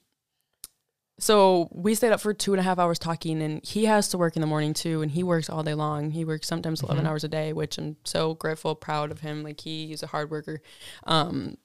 so 1.20 1.68
we 1.72 1.96
stayed 1.96 2.12
up 2.12 2.22
for 2.22 2.34
two 2.34 2.54
and 2.54 2.60
a 2.60 2.64
half 2.64 2.78
hours 2.78 3.00
talking, 3.00 3.42
and 3.42 3.64
he 3.66 3.86
has 3.86 4.10
to 4.10 4.18
work 4.18 4.36
in 4.36 4.42
the 4.42 4.48
morning 4.48 4.74
too, 4.74 5.02
and 5.02 5.10
he 5.12 5.24
works 5.24 5.50
all 5.50 5.64
day 5.64 5.74
long. 5.74 6.12
He 6.12 6.24
works 6.26 6.48
sometimes 6.48 6.84
11 6.84 7.06
Mhm. 7.06 7.08
hours 7.08 7.24
a 7.24 7.28
day, 7.28 7.54
which 7.54 7.78
I'm 7.78 7.96
so 8.04 8.36
grateful, 8.36 8.76
proud 8.76 9.10
of 9.12 9.22
him. 9.22 9.42
Like 9.44 9.62
he's 9.62 10.04
a 10.04 10.08
hard 10.08 10.30
worker. 10.30 10.62
Um, 11.06 11.58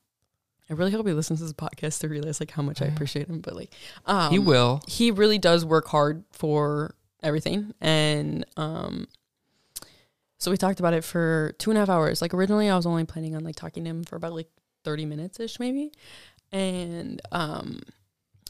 I 0.71 0.75
really 0.75 0.93
hope 0.93 1.07
he 1.07 1.13
listens 1.13 1.41
to 1.41 1.45
this 1.45 1.53
podcast 1.53 2.01
to 2.01 2.09
realize 2.09 2.41
like 2.41 2.53
how 2.53 2.63
much 2.63 2.81
I 2.81 2.87
appreciate 2.87 3.29
him. 3.29 3.41
But 3.41 3.55
like, 3.57 3.75
um, 4.07 4.31
he 4.31 4.39
will. 4.39 4.81
He 4.89 5.11
really 5.11 5.39
does 5.39 5.67
work 5.67 5.89
hard 5.89 6.25
for 6.31 6.95
everything, 7.23 7.75
and 7.81 8.45
um. 8.57 9.09
So 10.39 10.51
we 10.51 10.57
talked 10.57 10.81
about 10.81 10.93
it 10.93 11.05
for 11.05 11.55
two 11.61 11.71
and 11.71 11.79
a 11.79 11.83
half 11.83 11.89
hours. 11.89 12.21
Like 12.21 12.35
originally, 12.35 12.69
I 12.69 12.75
was 12.75 12.85
only 12.85 13.05
planning 13.05 13.37
on 13.37 13.45
like 13.45 13.55
talking 13.55 13.85
to 13.85 13.91
him 13.91 14.03
for 14.03 14.17
about 14.17 14.33
like 14.33 14.49
thirty 14.85 15.07
minutes 15.07 15.39
ish, 15.39 15.61
maybe. 15.61 15.93
And 16.51 17.23
um, 17.31 17.81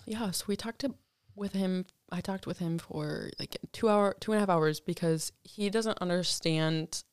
yeah, 0.07 0.31
so 0.31 0.47
we 0.49 0.57
talked 0.57 0.81
to, 0.81 0.95
with 1.37 1.53
him. 1.53 1.85
I 2.11 2.21
talked 2.21 2.47
with 2.47 2.59
him 2.59 2.79
for 2.79 3.31
like 3.39 3.59
two 3.73 3.89
hour, 3.89 4.17
two 4.21 4.33
and 4.33 4.39
a 4.39 4.41
half 4.41 4.49
hours 4.49 4.81
because 4.81 5.33
he 5.45 5.69
doesn't 5.71 5.99
understand 6.01 7.05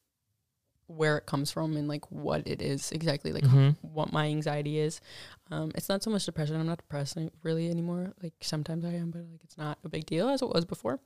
where 0.89 1.17
it 1.17 1.25
comes 1.27 1.51
from 1.51 1.77
and 1.77 1.87
like 1.87 2.09
what 2.11 2.47
it 2.47 2.61
is 2.61 2.91
exactly, 2.91 3.31
like 3.31 3.43
Mhm. 3.43 3.75
what 3.81 4.11
my 4.11 4.25
anxiety 4.25 4.79
is. 4.79 4.99
Um, 5.51 5.71
it's 5.75 5.87
not 5.87 6.01
so 6.03 6.09
much 6.09 6.25
depression. 6.25 6.55
I'm 6.59 6.65
not 6.65 6.79
depressed 6.79 7.17
really 7.43 7.69
anymore. 7.69 8.13
Like 8.23 8.33
sometimes 8.41 8.83
I 8.83 8.93
am, 8.93 9.11
but 9.11 9.21
like 9.21 9.41
it's 9.43 9.57
not 9.57 9.77
a 9.83 9.89
big 9.89 10.05
deal 10.07 10.27
as 10.29 10.41
it 10.41 10.49
was 10.49 10.65
before. 10.65 10.99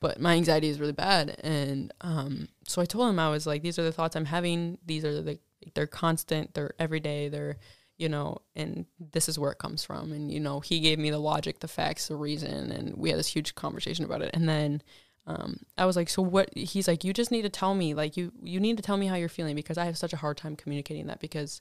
But 0.00 0.20
my 0.20 0.34
anxiety 0.34 0.68
is 0.68 0.78
really 0.80 0.92
bad, 0.92 1.36
and 1.42 1.92
um, 2.02 2.48
so 2.68 2.82
I 2.82 2.84
told 2.84 3.08
him 3.08 3.18
I 3.18 3.30
was 3.30 3.46
like, 3.46 3.62
these 3.62 3.78
are 3.78 3.82
the 3.84 3.92
thoughts 3.92 4.16
I'm 4.16 4.26
having. 4.26 4.78
These 4.84 5.04
are 5.04 5.20
the 5.22 5.38
they're 5.74 5.86
constant. 5.86 6.54
They're 6.54 6.74
everyday. 6.78 7.28
They're 7.28 7.56
you 7.98 8.08
know, 8.08 8.38
and 8.56 8.86
this 8.98 9.28
is 9.28 9.38
where 9.38 9.52
it 9.52 9.58
comes 9.58 9.84
from. 9.84 10.12
And 10.12 10.32
you 10.32 10.40
know, 10.40 10.60
he 10.60 10.80
gave 10.80 10.98
me 10.98 11.10
the 11.10 11.18
logic, 11.18 11.60
the 11.60 11.68
facts, 11.68 12.08
the 12.08 12.16
reason, 12.16 12.72
and 12.72 12.94
we 12.96 13.10
had 13.10 13.18
this 13.18 13.28
huge 13.28 13.54
conversation 13.54 14.04
about 14.04 14.22
it. 14.22 14.30
And 14.34 14.48
then 14.48 14.82
um, 15.26 15.60
I 15.78 15.86
was 15.86 15.96
like, 15.96 16.08
so 16.08 16.20
what? 16.22 16.50
He's 16.56 16.88
like, 16.88 17.04
you 17.04 17.12
just 17.12 17.30
need 17.30 17.42
to 17.42 17.48
tell 17.48 17.74
me, 17.74 17.94
like 17.94 18.16
you 18.16 18.32
you 18.42 18.58
need 18.58 18.76
to 18.76 18.82
tell 18.82 18.96
me 18.96 19.06
how 19.06 19.14
you're 19.14 19.28
feeling 19.28 19.54
because 19.54 19.78
I 19.78 19.84
have 19.84 19.96
such 19.96 20.12
a 20.12 20.16
hard 20.16 20.36
time 20.36 20.56
communicating 20.56 21.06
that 21.06 21.20
because 21.20 21.60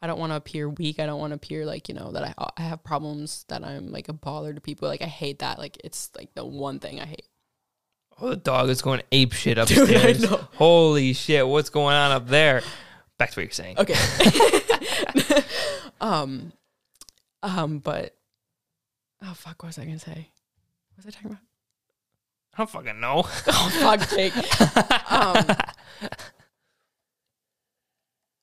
I 0.00 0.06
don't 0.06 0.18
want 0.18 0.30
to 0.32 0.36
appear 0.36 0.68
weak. 0.68 1.00
I 1.00 1.06
don't 1.06 1.18
want 1.18 1.32
to 1.32 1.36
appear 1.36 1.66
like 1.66 1.88
you 1.88 1.94
know 1.94 2.12
that 2.12 2.22
I 2.38 2.50
I 2.56 2.62
have 2.62 2.84
problems 2.84 3.44
that 3.48 3.64
I'm 3.64 3.90
like 3.90 4.08
a 4.08 4.12
bother 4.12 4.52
to 4.52 4.60
people. 4.60 4.88
Like 4.88 5.02
I 5.02 5.06
hate 5.06 5.40
that. 5.40 5.58
Like 5.58 5.76
it's 5.82 6.10
like 6.16 6.34
the 6.34 6.44
one 6.44 6.78
thing 6.78 7.00
I 7.00 7.06
hate. 7.06 7.26
Oh, 8.20 8.30
the 8.30 8.36
dog 8.36 8.68
is 8.68 8.82
going 8.82 9.02
ape 9.10 9.32
shit 9.32 9.56
Dude, 9.66 9.78
upstairs. 9.78 10.22
know. 10.22 10.48
Holy 10.54 11.12
shit! 11.12 11.46
What's 11.46 11.70
going 11.70 11.96
on 11.96 12.12
up 12.12 12.28
there? 12.28 12.62
Back 13.18 13.32
to 13.32 13.40
what 13.40 13.44
you're 13.44 13.50
saying. 13.50 13.76
Okay. 13.78 13.94
um, 16.00 16.52
um, 17.42 17.78
but 17.80 18.14
oh 19.22 19.34
fuck, 19.34 19.62
what 19.62 19.68
was 19.68 19.78
I 19.78 19.84
gonna 19.84 19.98
say? 19.98 20.30
What 20.94 21.04
was 21.04 21.06
I 21.06 21.10
talking 21.10 21.30
about? 21.32 21.42
I 22.54 22.58
don't 22.58 22.70
fucking 22.70 23.00
know. 23.00 23.24
Oh 23.46 23.70
fuck, 23.80 24.08
Jake. 24.10 24.34
um, 25.10 25.56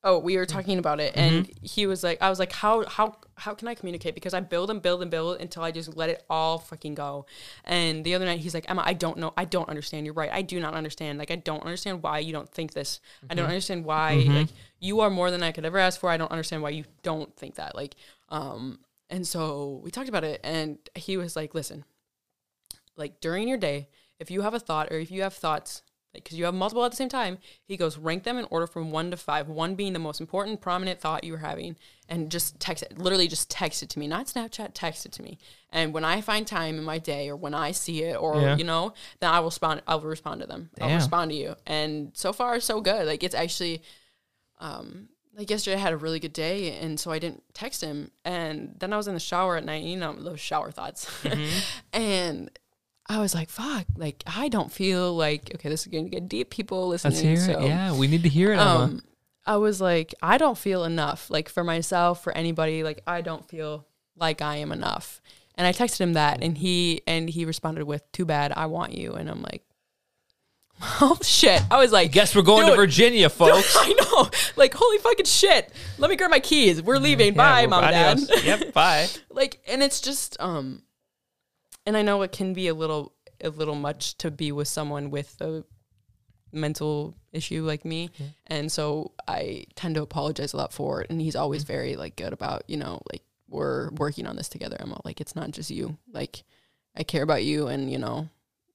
oh, 0.04 0.20
we 0.20 0.38
were 0.38 0.46
talking 0.46 0.80
about 0.80 1.00
it, 1.00 1.12
and 1.16 1.50
he 1.62 1.86
was 1.86 2.04
like, 2.04 2.22
I 2.22 2.30
was 2.30 2.40
like, 2.40 2.52
how 2.54 2.86
how 2.88 3.18
how 3.36 3.54
can 3.54 3.68
I 3.68 3.76
communicate? 3.76 4.16
Because 4.16 4.34
I 4.34 4.40
build 4.40 4.72
and 4.72 4.82
build 4.82 5.02
and 5.02 5.12
build 5.12 5.42
until 5.42 5.64
I 5.64 5.72
just 5.72 5.96
let 5.96 6.10
it 6.10 6.24
all 6.30 6.58
fucking 6.58 6.96
go. 6.96 7.26
And 7.66 8.04
the 8.04 8.16
other 8.16 8.26
night, 8.26 8.40
he's 8.40 8.54
like, 8.54 8.70
Emma, 8.70 8.84
I 8.86 8.94
don't 8.94 9.18
know, 9.18 9.34
I 9.38 9.46
don't 9.46 9.70
understand. 9.70 10.06
You're 10.06 10.16
right, 10.16 10.32
I 10.32 10.42
do 10.42 10.60
not 10.60 10.74
understand. 10.74 11.20
Like, 11.20 11.30
I 11.30 11.36
don't 11.36 11.62
understand 11.64 12.02
why 12.02 12.20
you 12.20 12.32
don't 12.32 12.50
think 12.50 12.74
this. 12.74 13.00
I 13.30 13.36
don't 13.36 13.46
understand 13.48 13.86
why 13.86 14.26
like 14.28 14.48
you 14.80 15.02
are 15.02 15.10
more 15.10 15.30
than 15.32 15.44
I 15.44 15.52
could 15.52 15.66
ever 15.66 15.78
ask 15.78 16.00
for. 16.00 16.10
I 16.10 16.18
don't 16.18 16.32
understand 16.32 16.64
why 16.64 16.70
you 16.70 16.86
don't 17.04 17.36
think 17.36 17.56
that. 17.56 17.76
Like, 17.76 17.96
um, 18.30 18.80
and 19.10 19.28
so 19.28 19.82
we 19.84 19.92
talked 19.92 20.10
about 20.10 20.24
it, 20.24 20.40
and 20.44 20.78
he 20.96 21.18
was 21.18 21.36
like, 21.36 21.54
listen, 21.54 21.84
like 22.96 23.20
during 23.20 23.48
your 23.48 23.58
day, 23.58 23.90
if 24.20 24.32
you 24.32 24.42
have 24.42 24.54
a 24.54 24.60
thought 24.60 24.88
or 24.92 24.98
if 25.00 25.12
you 25.12 25.22
have 25.22 25.34
thoughts, 25.34 25.82
like 26.14 26.24
because 26.24 26.38
you 26.38 26.46
have 26.46 26.54
multiple 26.54 26.84
at 26.86 26.92
the 26.92 26.98
same 26.98 27.10
time, 27.10 27.38
he 27.66 27.76
goes 27.78 27.98
rank 27.98 28.24
them 28.24 28.38
in 28.38 28.46
order 28.50 28.66
from 28.66 28.92
one 28.92 29.12
to 29.12 29.18
five. 29.18 29.48
One 29.50 29.76
being 29.76 29.94
the 29.94 30.00
most 30.00 30.22
important, 30.22 30.62
prominent 30.62 31.00
thought 31.02 31.24
you 31.24 31.34
were 31.34 31.40
having, 31.40 31.76
and 32.08 32.32
just 32.32 32.60
text 32.60 32.82
it. 32.84 32.98
Literally, 32.98 33.28
just 33.28 33.50
text 33.50 33.84
it 33.84 33.90
to 33.90 34.00
me, 34.00 34.08
not 34.08 34.28
Snapchat. 34.28 34.72
Text 34.74 35.06
it 35.06 35.12
to 35.14 35.22
me, 35.22 35.38
and 35.70 35.94
when 35.94 36.06
I 36.06 36.22
find 36.22 36.48
time 36.48 36.78
in 36.78 36.84
my 36.86 36.98
day 36.98 37.30
or 37.30 37.36
when 37.36 37.54
I 37.54 37.72
see 37.72 38.04
it 38.04 38.16
or 38.16 38.40
Yeah. 38.42 38.56
you 38.58 38.64
know, 38.64 38.94
then 39.20 39.30
I 39.30 39.40
will 39.40 39.48
respond. 39.50 39.82
I 39.86 39.96
will 39.96 40.04
respond 40.04 40.42
to 40.42 40.48
them. 40.48 40.70
I'll 40.82 40.96
respond 40.96 41.32
to 41.32 41.38
you, 41.38 41.56
and 41.66 42.12
so 42.16 42.32
far 42.34 42.60
so 42.62 42.80
good. 42.82 43.06
Like 43.06 43.24
it's 43.24 43.36
actually 43.36 43.82
um 44.60 45.10
like 45.36 45.50
yesterday 45.52 45.76
I 45.76 45.80
had 45.80 45.94
a 45.94 45.98
really 45.98 46.20
good 46.20 46.34
day 46.34 46.80
and 46.80 47.00
so 47.00 47.12
I 47.12 47.20
didn't 47.20 47.44
text 47.54 47.82
him 47.82 48.10
and 48.26 48.74
then 48.80 48.92
I 48.92 48.98
was 48.98 49.08
in 49.08 49.14
the 49.14 49.20
shower 49.20 49.56
at 49.56 49.64
night, 49.64 49.84
you 49.84 49.96
know, 49.96 50.14
those 50.14 50.40
shower 50.40 50.72
thoughts. 50.72 51.06
Mm-hmm. 51.22 51.60
and 51.94 52.50
I 53.10 53.20
was 53.20 53.34
like, 53.34 53.50
fuck, 53.50 53.86
like 53.96 54.24
I 54.28 54.50
don't 54.50 54.72
feel 54.72 55.16
like 55.16 55.52
okay, 55.56 55.70
this 55.70 55.82
is 55.82 55.88
gonna 55.88 56.10
get 56.10 56.28
deep 56.28 56.50
people 56.50 56.90
listening. 56.90 57.14
Let's 57.14 57.22
hear 57.22 57.38
so, 57.38 57.62
it. 57.62 57.68
Yeah, 57.68 57.94
we 57.98 58.08
need 58.08 58.24
to 58.24 58.30
hear 58.30 58.54
it. 58.54 58.60
Um 58.60 59.02
I 59.46 59.56
was 59.58 59.80
like, 59.80 60.14
I 60.22 60.38
don't 60.38 60.58
feel 60.58 60.84
enough. 60.84 61.30
Like 61.30 61.48
for 61.48 61.64
myself, 61.64 62.22
for 62.22 62.36
anybody, 62.36 62.84
like 62.84 63.02
I 63.08 63.22
don't 63.22 63.48
feel 63.48 63.88
like 64.18 64.42
I 64.42 64.58
am 64.58 64.72
enough. 64.74 65.22
And 65.56 65.66
I 65.66 65.72
texted 65.72 66.02
him 66.02 66.14
that 66.14 66.44
and 66.44 66.58
he 66.58 67.02
and 67.08 67.30
he 67.30 67.46
responded 67.46 67.86
with, 67.86 68.10
Too 68.12 68.26
bad, 68.26 68.52
I 68.56 68.66
want 68.66 68.94
you. 68.94 69.14
And 69.14 69.30
I'm 69.30 69.42
like, 69.42 69.64
Oh 71.02 71.18
shit. 71.24 71.62
I 71.72 71.78
was 71.78 71.94
like, 71.94 72.12
Guess 72.12 72.36
we're 72.36 72.42
going 72.42 72.68
to 72.68 72.76
Virginia, 72.76 73.30
folks. 73.30 73.76
I 73.80 73.94
know. 73.94 74.30
Like, 74.58 74.74
holy 74.74 74.98
fucking 74.98 75.26
shit. 75.26 75.72
Let 75.98 76.10
me 76.10 76.18
grab 76.18 76.30
my 76.30 76.42
keys. 76.42 76.82
We're 76.82 77.00
leaving. 77.00 77.34
Bye, 77.34 77.62
Yeah, 77.62 77.68
mom 77.68 77.82
dad. 77.84 78.20
yep. 78.44 78.74
Bye. 78.74 79.08
like, 79.32 79.62
and 79.68 79.82
it's 79.82 80.02
just, 80.02 80.36
um, 80.42 80.84
and 81.88 81.98
I 81.98 82.04
know 82.04 82.22
it 82.22 82.32
can 82.32 82.54
be 82.54 82.68
a 82.68 82.74
little, 82.76 83.14
a 83.42 83.50
little 83.50 83.76
much 83.76 84.16
to 84.20 84.30
be 84.30 84.52
with 84.52 84.68
someone 84.68 85.10
with 85.10 85.42
a 85.42 85.64
mental 86.52 87.16
issue 87.34 87.64
like 87.64 87.84
me. 87.86 88.10
And 88.48 88.72
so 88.72 89.12
I 89.28 89.66
tend 89.76 89.96
to 89.96 90.02
apologize 90.02 90.54
a 90.54 90.58
lot 90.58 90.74
for 90.74 91.02
it. 91.02 91.10
And 91.10 91.20
he's 91.20 91.36
always 91.36 91.64
very, 91.64 91.96
like, 91.96 92.16
good 92.16 92.34
about, 92.34 92.64
you 92.68 92.78
know, 92.78 93.02
like, 93.12 93.24
we're 93.50 93.90
working 93.92 94.28
on 94.28 94.36
this 94.36 94.50
together, 94.50 94.78
Emma. 94.80 95.00
Like, 95.06 95.22
it's 95.22 95.36
not 95.36 95.52
just 95.52 95.72
you. 95.72 95.98
Like, 96.12 96.44
I 96.96 97.04
care 97.04 97.24
about 97.24 97.44
you 97.44 97.68
and, 97.68 97.92
you 97.92 97.98
know, 97.98 98.30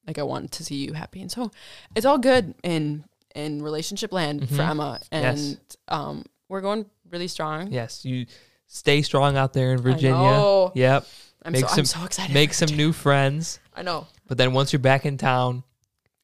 like 0.06 0.18
I 0.18 0.22
want 0.22 0.52
to 0.52 0.64
see 0.64 0.76
you 0.76 0.94
happy. 0.94 1.20
And 1.20 1.30
so 1.30 1.50
it's 1.94 2.06
all 2.06 2.18
good 2.18 2.54
in 2.62 3.04
in 3.34 3.62
relationship 3.62 4.12
land 4.12 4.46
for 4.48 4.56
Mhm. 4.56 4.70
Emma. 4.70 5.00
And 5.10 5.38
Yes. 5.38 5.56
um 5.88 6.24
we're 6.48 6.60
going 6.60 6.86
really 7.10 7.28
strong. 7.28 7.72
Yes, 7.72 8.04
you 8.04 8.26
stay 8.66 9.02
strong 9.02 9.36
out 9.36 9.52
there 9.54 9.72
in 9.72 9.78
Virginia. 9.80 10.70
Yep. 10.74 11.06
I'm, 11.44 11.52
Make 11.52 11.62
so, 11.62 11.68
some- 11.68 11.78
I'm 11.80 11.84
so 11.86 12.04
excited. 12.04 12.32
Make 12.34 12.54
some 12.54 12.68
new 12.76 12.92
friends. 12.92 13.58
I 13.74 13.82
know. 13.82 14.06
But 14.28 14.38
then 14.38 14.52
once 14.52 14.72
you're 14.72 14.80
back 14.80 15.04
in 15.06 15.18
town, 15.18 15.64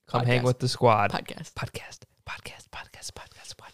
come 0.06 0.24
hang 0.24 0.42
with 0.44 0.58
the 0.60 0.68
squad. 0.68 1.10
Podcast. 1.12 1.52
Podcast. 1.54 2.00
Podcast. 2.26 2.66
Podcast. 2.72 3.10
Podcast. 3.12 3.54
Podcast. 3.54 3.54
Podcast. 3.56 3.64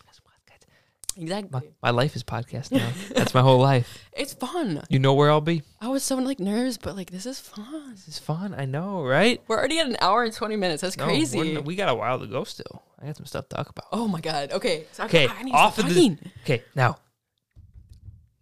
Exactly. 1.17 1.51
My, 1.53 1.63
my 1.81 1.91
life 1.91 2.17
is 2.17 2.25
podcast 2.25 2.73
now. 2.73 2.91
That's 3.15 3.35
my 3.35 3.41
whole 3.41 3.61
life. 3.61 4.09
it's 4.17 4.33
fun. 4.35 4.83
You 4.89 4.99
know 4.99 5.15
where 5.15 5.31
I'll 5.31 5.41
be. 5.41 5.63
I 5.81 5.87
was 5.87 6.03
so 6.03 6.17
like 6.17 6.41
nervous, 6.41 6.77
but 6.77 6.97
like 6.97 7.11
this 7.13 7.25
is 7.25 7.39
fun. 7.39 7.93
This 7.93 8.09
is 8.09 8.19
fun. 8.19 8.53
I 8.59 8.65
know, 8.65 9.05
right? 9.05 9.41
We're 9.47 9.57
already 9.59 9.79
at 9.79 9.87
an 9.87 9.97
hour 10.01 10.25
and 10.25 10.33
twenty 10.33 10.57
minutes. 10.57 10.83
That's 10.83 10.97
No, 10.97 11.05
crazy. 11.05 11.59
we 11.59 11.77
got 11.77 11.89
a 11.89 11.95
while 11.95 12.19
to 12.19 12.27
go 12.27 12.43
still. 12.43 12.83
I 13.01 13.07
got 13.07 13.17
some 13.17 13.27
stuff 13.27 13.49
to 13.51 13.55
talk 13.57 13.69
about. 13.69 13.85
oh 13.93 14.09
my 14.09 14.21
god. 14.21 14.51
Okay. 14.51 14.87
So 14.91 15.05
Okay, 15.05 15.29
I, 15.29 15.51
off 15.53 15.79
of 15.79 15.89
the- 15.95 16.17
Okay, 16.43 16.65
now, 16.75 16.97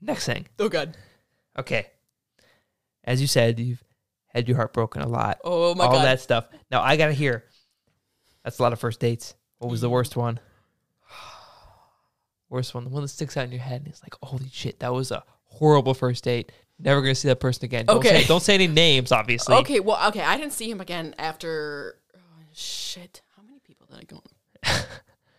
next 0.00 0.24
thing. 0.24 0.46
Oh 0.58 0.70
god. 0.70 0.96
Okay. 1.58 1.88
As 3.04 3.20
you 3.20 3.26
said, 3.26 3.58
you've 3.58 3.82
had 4.28 4.48
your 4.48 4.56
heart 4.56 4.72
broken 4.72 5.02
a 5.02 5.08
lot. 5.08 5.38
Oh 5.44 5.74
my 5.74 5.84
all 5.84 5.90
god. 5.92 5.96
All 5.98 6.02
that 6.04 6.20
stuff. 6.20 6.46
Now 6.70 6.82
I 6.82 6.96
gotta 6.96 7.12
hear. 7.12 7.44
That's 8.44 8.58
a 8.58 8.62
lot 8.62 8.72
of 8.72 8.80
first 8.80 9.00
dates. 9.00 9.34
What 9.58 9.70
was 9.70 9.80
the 9.80 9.88
Mm. 9.88 9.92
worst 9.92 10.16
one? 10.16 10.40
Worst 12.48 12.74
one, 12.74 12.84
the 12.84 12.90
one 12.90 13.02
that 13.02 13.08
sticks 13.08 13.36
out 13.36 13.44
in 13.44 13.50
your 13.52 13.60
head, 13.62 13.80
and 13.80 13.88
it's 13.88 14.02
like, 14.02 14.14
holy 14.22 14.48
shit, 14.52 14.80
that 14.80 14.92
was 14.92 15.10
a 15.10 15.24
horrible 15.44 15.94
first 15.94 16.24
date. 16.24 16.52
Never 16.78 17.00
gonna 17.00 17.14
see 17.14 17.28
that 17.28 17.40
person 17.40 17.64
again. 17.64 17.86
Don't 17.86 17.96
Okay. 17.98 18.22
say, 18.22 18.24
don't 18.26 18.42
say 18.42 18.54
any 18.54 18.66
names, 18.66 19.10
obviously. 19.10 19.54
Okay, 19.56 19.80
well, 19.80 20.08
okay, 20.08 20.20
I 20.22 20.36
didn't 20.36 20.52
see 20.52 20.70
him 20.70 20.80
again 20.80 21.14
after. 21.18 21.98
Oh, 22.14 22.20
shit, 22.52 23.22
how 23.36 23.42
many 23.42 23.58
people 23.60 23.86
did 23.86 23.98
I 23.98 24.02
go? 24.04 24.16
on? 24.16 24.84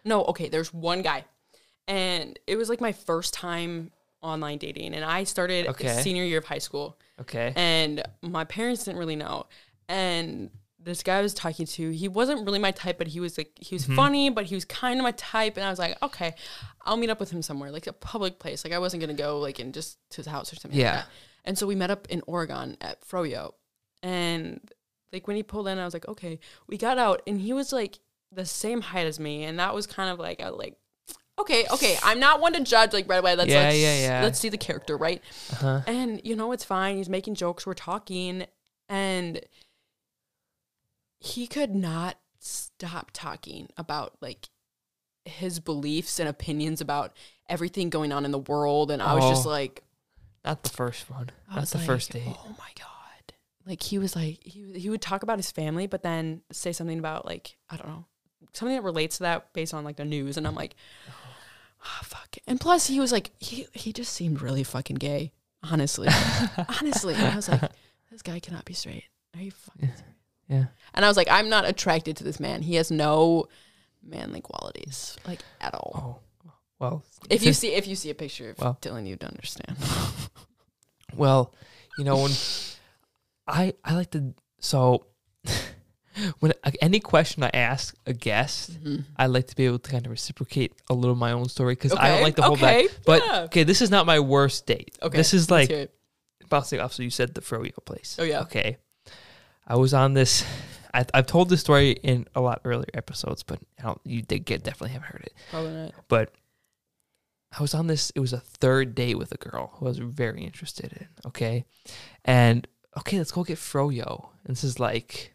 No, 0.05 0.23
okay, 0.25 0.49
there's 0.49 0.73
one 0.73 1.01
guy. 1.01 1.23
And 1.87 2.37
it 2.45 2.57
was 2.57 2.67
like 2.67 2.81
my 2.81 2.91
first 2.91 3.33
time 3.33 3.91
online 4.21 4.57
dating. 4.57 4.93
And 4.95 5.05
I 5.05 5.23
started 5.23 5.67
Okay. 5.67 6.01
senior 6.01 6.23
year 6.25 6.39
of 6.39 6.45
high 6.45 6.57
school. 6.57 6.97
Okay. 7.21 7.53
And 7.55 8.03
my 8.21 8.43
parents 8.43 8.85
didn't 8.85 8.99
really 8.99 9.15
know. 9.15 9.47
And 9.87 10.49
this 10.79 11.03
guy 11.03 11.19
I 11.19 11.21
was 11.21 11.33
talking 11.33 11.65
to, 11.65 11.91
he 11.91 12.07
wasn't 12.07 12.45
really 12.45 12.59
my 12.59 12.71
type, 12.71 12.97
but 12.97 13.07
he 13.07 13.19
was 13.19 13.37
like, 13.37 13.51
he 13.59 13.75
was 13.75 13.83
mm-hmm. 13.83 13.95
funny, 13.95 14.29
but 14.29 14.45
he 14.45 14.55
was 14.55 14.65
kind 14.65 14.99
of 14.99 15.03
my 15.03 15.11
type. 15.11 15.57
And 15.57 15.65
I 15.65 15.69
was 15.69 15.79
like, 15.79 16.01
okay, 16.03 16.35
I'll 16.81 16.97
meet 16.97 17.09
up 17.09 17.19
with 17.19 17.31
him 17.31 17.41
somewhere, 17.41 17.71
like 17.71 17.87
a 17.87 17.93
public 17.93 18.39
place. 18.39 18.63
Like 18.63 18.73
I 18.73 18.79
wasn't 18.79 19.01
going 19.01 19.15
to 19.15 19.21
go 19.21 19.39
like 19.39 19.59
in 19.59 19.71
just 19.71 19.97
to 20.11 20.17
his 20.17 20.25
house 20.25 20.51
or 20.51 20.55
something. 20.57 20.79
Yeah. 20.79 20.95
Like 20.95 21.05
that. 21.05 21.09
And 21.45 21.57
so 21.57 21.67
we 21.67 21.75
met 21.75 21.91
up 21.91 22.07
in 22.09 22.21
Oregon 22.27 22.77
at 22.81 23.01
Froyo. 23.07 23.53
And 24.01 24.59
like 25.11 25.27
when 25.27 25.37
he 25.37 25.43
pulled 25.43 25.67
in, 25.67 25.77
I 25.77 25.85
was 25.85 25.93
like, 25.93 26.07
okay, 26.07 26.39
we 26.67 26.77
got 26.77 26.97
out. 26.97 27.21
And 27.27 27.39
he 27.39 27.53
was 27.53 27.71
like 27.71 27.99
the 28.31 28.45
same 28.45 28.81
height 28.81 29.07
as 29.07 29.19
me. 29.19 29.43
And 29.43 29.59
that 29.59 29.73
was 29.73 29.87
kind 29.87 30.09
of 30.09 30.19
like, 30.19 30.41
I 30.41 30.49
was 30.49 30.59
like, 30.59 30.77
okay, 31.39 31.65
okay, 31.71 31.97
I'm 32.03 32.19
not 32.19 32.39
one 32.41 32.53
to 32.53 32.61
judge 32.61 32.93
like 32.93 33.09
right 33.09 33.17
away. 33.19 33.35
Let's 33.35 33.49
Yeah, 33.51 33.63
let's, 33.63 33.77
yeah, 33.77 33.99
yeah. 34.01 34.21
let's 34.23 34.39
see 34.39 34.49
the 34.49 34.57
character, 34.57 34.95
right? 34.97 35.21
Uh-huh. 35.53 35.81
And 35.87 36.21
you 36.23 36.35
know, 36.35 36.51
it's 36.51 36.63
fine. 36.63 36.97
He's 36.97 37.09
making 37.09 37.35
jokes. 37.35 37.65
We're 37.65 37.73
talking, 37.73 38.45
and 38.89 39.41
he 41.19 41.47
could 41.47 41.73
not 41.75 42.17
stop 42.39 43.11
talking 43.13 43.69
about 43.77 44.13
like 44.21 44.49
his 45.25 45.59
beliefs 45.59 46.19
and 46.19 46.27
opinions 46.27 46.81
about 46.81 47.13
everything 47.47 47.89
going 47.89 48.11
on 48.11 48.25
in 48.25 48.31
the 48.31 48.39
world. 48.39 48.91
And 48.91 49.01
I 49.01 49.13
was 49.13 49.23
just 49.29 49.45
Oh. 49.45 49.49
like, 49.49 49.83
Not 50.43 50.63
the 50.63 50.69
first 50.69 51.09
one. 51.09 51.29
I 51.49 51.55
Not 51.57 51.67
the 51.67 51.77
like, 51.77 51.87
first 51.87 52.11
date. 52.11 52.23
Oh 52.27 52.49
my 52.59 52.69
god! 52.77 53.33
Like 53.65 53.81
he 53.81 53.97
was 53.97 54.15
like 54.15 54.43
he 54.43 54.73
he 54.77 54.89
would 54.89 55.01
talk 55.01 55.23
about 55.23 55.37
his 55.39 55.51
family, 55.51 55.87
but 55.87 56.03
then 56.03 56.41
say 56.51 56.73
something 56.73 56.99
about 56.99 57.25
like 57.25 57.55
I 57.69 57.77
don't 57.77 57.87
know 57.87 58.05
something 58.51 58.75
that 58.75 58.83
relates 58.83 59.17
to 59.17 59.23
that 59.23 59.51
based 59.53 59.73
on 59.73 59.83
like 59.85 59.95
the 59.95 60.03
news, 60.05 60.35
and 60.37 60.45
I'm 60.45 60.53
like, 60.55 60.75
oh, 61.83 61.99
fuck. 62.03 62.37
And 62.47 62.59
plus, 62.59 62.87
he 62.87 62.99
was 62.99 63.11
like 63.11 63.31
he 63.39 63.67
he 63.73 63.93
just 63.93 64.13
seemed 64.13 64.41
really 64.41 64.63
fucking 64.63 64.97
gay. 64.97 65.31
Honestly, 65.63 66.09
honestly, 66.81 67.13
and 67.13 67.23
I 67.25 67.35
was 67.35 67.47
like, 67.47 67.61
this 68.11 68.21
guy 68.21 68.39
cannot 68.39 68.65
be 68.65 68.73
straight. 68.73 69.05
Are 69.35 69.41
you 69.41 69.51
fucking? 69.51 69.89
serious? 69.89 70.03
Yeah. 70.49 70.65
And 70.93 71.05
I 71.05 71.07
was 71.07 71.15
like, 71.15 71.29
I'm 71.31 71.47
not 71.49 71.65
attracted 71.65 72.17
to 72.17 72.23
this 72.23 72.39
man. 72.39 72.61
He 72.61 72.75
has 72.75 72.91
no 72.91 73.47
manly 74.03 74.41
qualities, 74.41 75.15
like 75.25 75.39
at 75.61 75.73
all. 75.73 76.21
Oh. 76.45 76.51
Well, 76.79 77.03
If 77.29 77.43
you 77.45 77.53
see 77.61 77.73
if 77.73 77.87
you 77.87 77.95
see 77.95 78.09
a 78.09 78.15
picture 78.15 78.49
of 78.49 78.59
Well. 78.59 78.77
Dylan, 78.81 79.07
you'd 79.07 79.23
understand. 79.23 79.77
Well, 81.15 81.53
you 81.97 82.03
know 82.03 82.17
when 82.17 82.31
I 83.47 83.73
I 83.85 83.93
like 83.95 84.11
to 84.11 84.33
so 84.59 85.05
when 86.39 86.53
like, 86.63 86.77
any 86.81 86.99
question 86.99 87.43
I 87.43 87.49
ask 87.53 87.95
a 88.05 88.13
guest, 88.13 88.71
mm-hmm. 88.71 89.01
I 89.17 89.27
like 89.27 89.47
to 89.47 89.55
be 89.55 89.65
able 89.65 89.79
to 89.79 89.91
kind 89.91 90.05
of 90.05 90.11
reciprocate 90.11 90.73
a 90.89 90.93
little 90.93 91.13
of 91.13 91.17
my 91.17 91.31
own 91.31 91.49
story 91.49 91.75
because 91.75 91.93
I 91.93 92.09
don't 92.09 92.21
like 92.21 92.35
to 92.35 92.43
hold 92.43 92.61
okay, 92.61 92.87
back. 92.87 92.97
But 93.05 93.23
yeah. 93.25 93.41
okay, 93.43 93.63
this 93.63 93.81
is 93.81 93.89
not 93.89 94.05
my 94.05 94.19
worst 94.19 94.65
date. 94.65 94.97
Okay, 95.01 95.17
this 95.17 95.33
is 95.33 95.49
like 95.49 95.91
bouncing 96.49 96.79
off. 96.79 96.93
So 96.93 97.03
you 97.03 97.09
said 97.09 97.33
the 97.33 97.41
froyo 97.41 97.73
place. 97.85 98.17
Oh, 98.19 98.23
yeah. 98.23 98.41
Okay, 98.41 98.77
I 99.67 99.75
was 99.75 99.93
on 99.93 100.13
this. 100.13 100.45
I, 100.93 101.05
I've 101.13 101.25
told 101.25 101.49
this 101.49 101.61
story 101.61 101.91
in 101.91 102.27
a 102.35 102.41
lot 102.41 102.61
earlier 102.65 102.89
episodes, 102.93 103.43
but 103.43 103.59
I 103.79 103.83
don't. 103.83 104.01
You 104.03 104.21
did 104.21 104.45
get 104.45 104.63
definitely 104.63 104.91
haven't 104.91 105.07
heard 105.07 105.23
it. 105.23 105.33
Probably 105.49 105.71
not. 105.71 105.93
but 106.07 106.33
I 107.57 107.61
was 107.61 107.73
on 107.73 107.87
this. 107.87 108.11
It 108.15 108.19
was 108.19 108.33
a 108.33 108.39
third 108.39 108.95
date 108.95 109.17
with 109.17 109.31
a 109.31 109.37
girl 109.37 109.73
who 109.75 109.85
I 109.85 109.89
was 109.89 109.99
very 109.99 110.43
interested 110.43 110.93
in. 110.93 111.07
Okay, 111.27 111.65
and 112.25 112.67
okay, 112.97 113.17
let's 113.17 113.31
go 113.31 113.43
get 113.43 113.57
froyo. 113.57 114.29
And 114.45 114.55
this 114.55 114.63
is 114.63 114.79
like, 114.79 115.32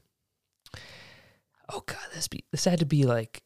oh 1.68 1.82
god, 1.86 1.96
this 2.14 2.28
be 2.28 2.44
this 2.50 2.64
had 2.64 2.80
to 2.80 2.86
be 2.86 3.04
like 3.04 3.42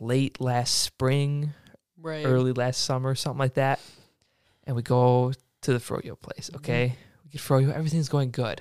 late 0.00 0.40
last 0.40 0.74
spring, 0.78 1.52
Right. 2.00 2.24
early 2.24 2.52
last 2.52 2.84
summer, 2.84 3.14
something 3.14 3.38
like 3.38 3.54
that. 3.54 3.80
And 4.64 4.76
we 4.76 4.82
go 4.82 5.32
to 5.62 5.72
the 5.72 5.78
froyo 5.78 6.20
place. 6.20 6.50
Okay, 6.56 6.94
we 7.24 7.30
get 7.30 7.40
froyo. 7.40 7.72
Everything's 7.72 8.08
going 8.08 8.30
good. 8.30 8.60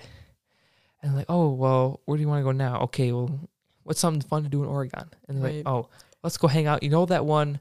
And 1.01 1.15
like, 1.15 1.27
oh 1.29 1.51
well, 1.53 2.01
where 2.05 2.17
do 2.17 2.21
you 2.21 2.27
want 2.27 2.39
to 2.39 2.43
go 2.43 2.51
now? 2.51 2.81
Okay, 2.83 3.11
well, 3.11 3.49
what's 3.83 3.99
something 3.99 4.21
fun 4.27 4.43
to 4.43 4.49
do 4.49 4.63
in 4.63 4.69
Oregon? 4.69 5.09
And 5.27 5.41
Right. 5.43 5.57
like, 5.57 5.67
oh, 5.67 5.89
let's 6.23 6.37
go 6.37 6.47
hang 6.47 6.65
out. 6.67 6.81
You 6.83 6.89
know 6.89 7.05
that 7.05 7.25
one 7.25 7.59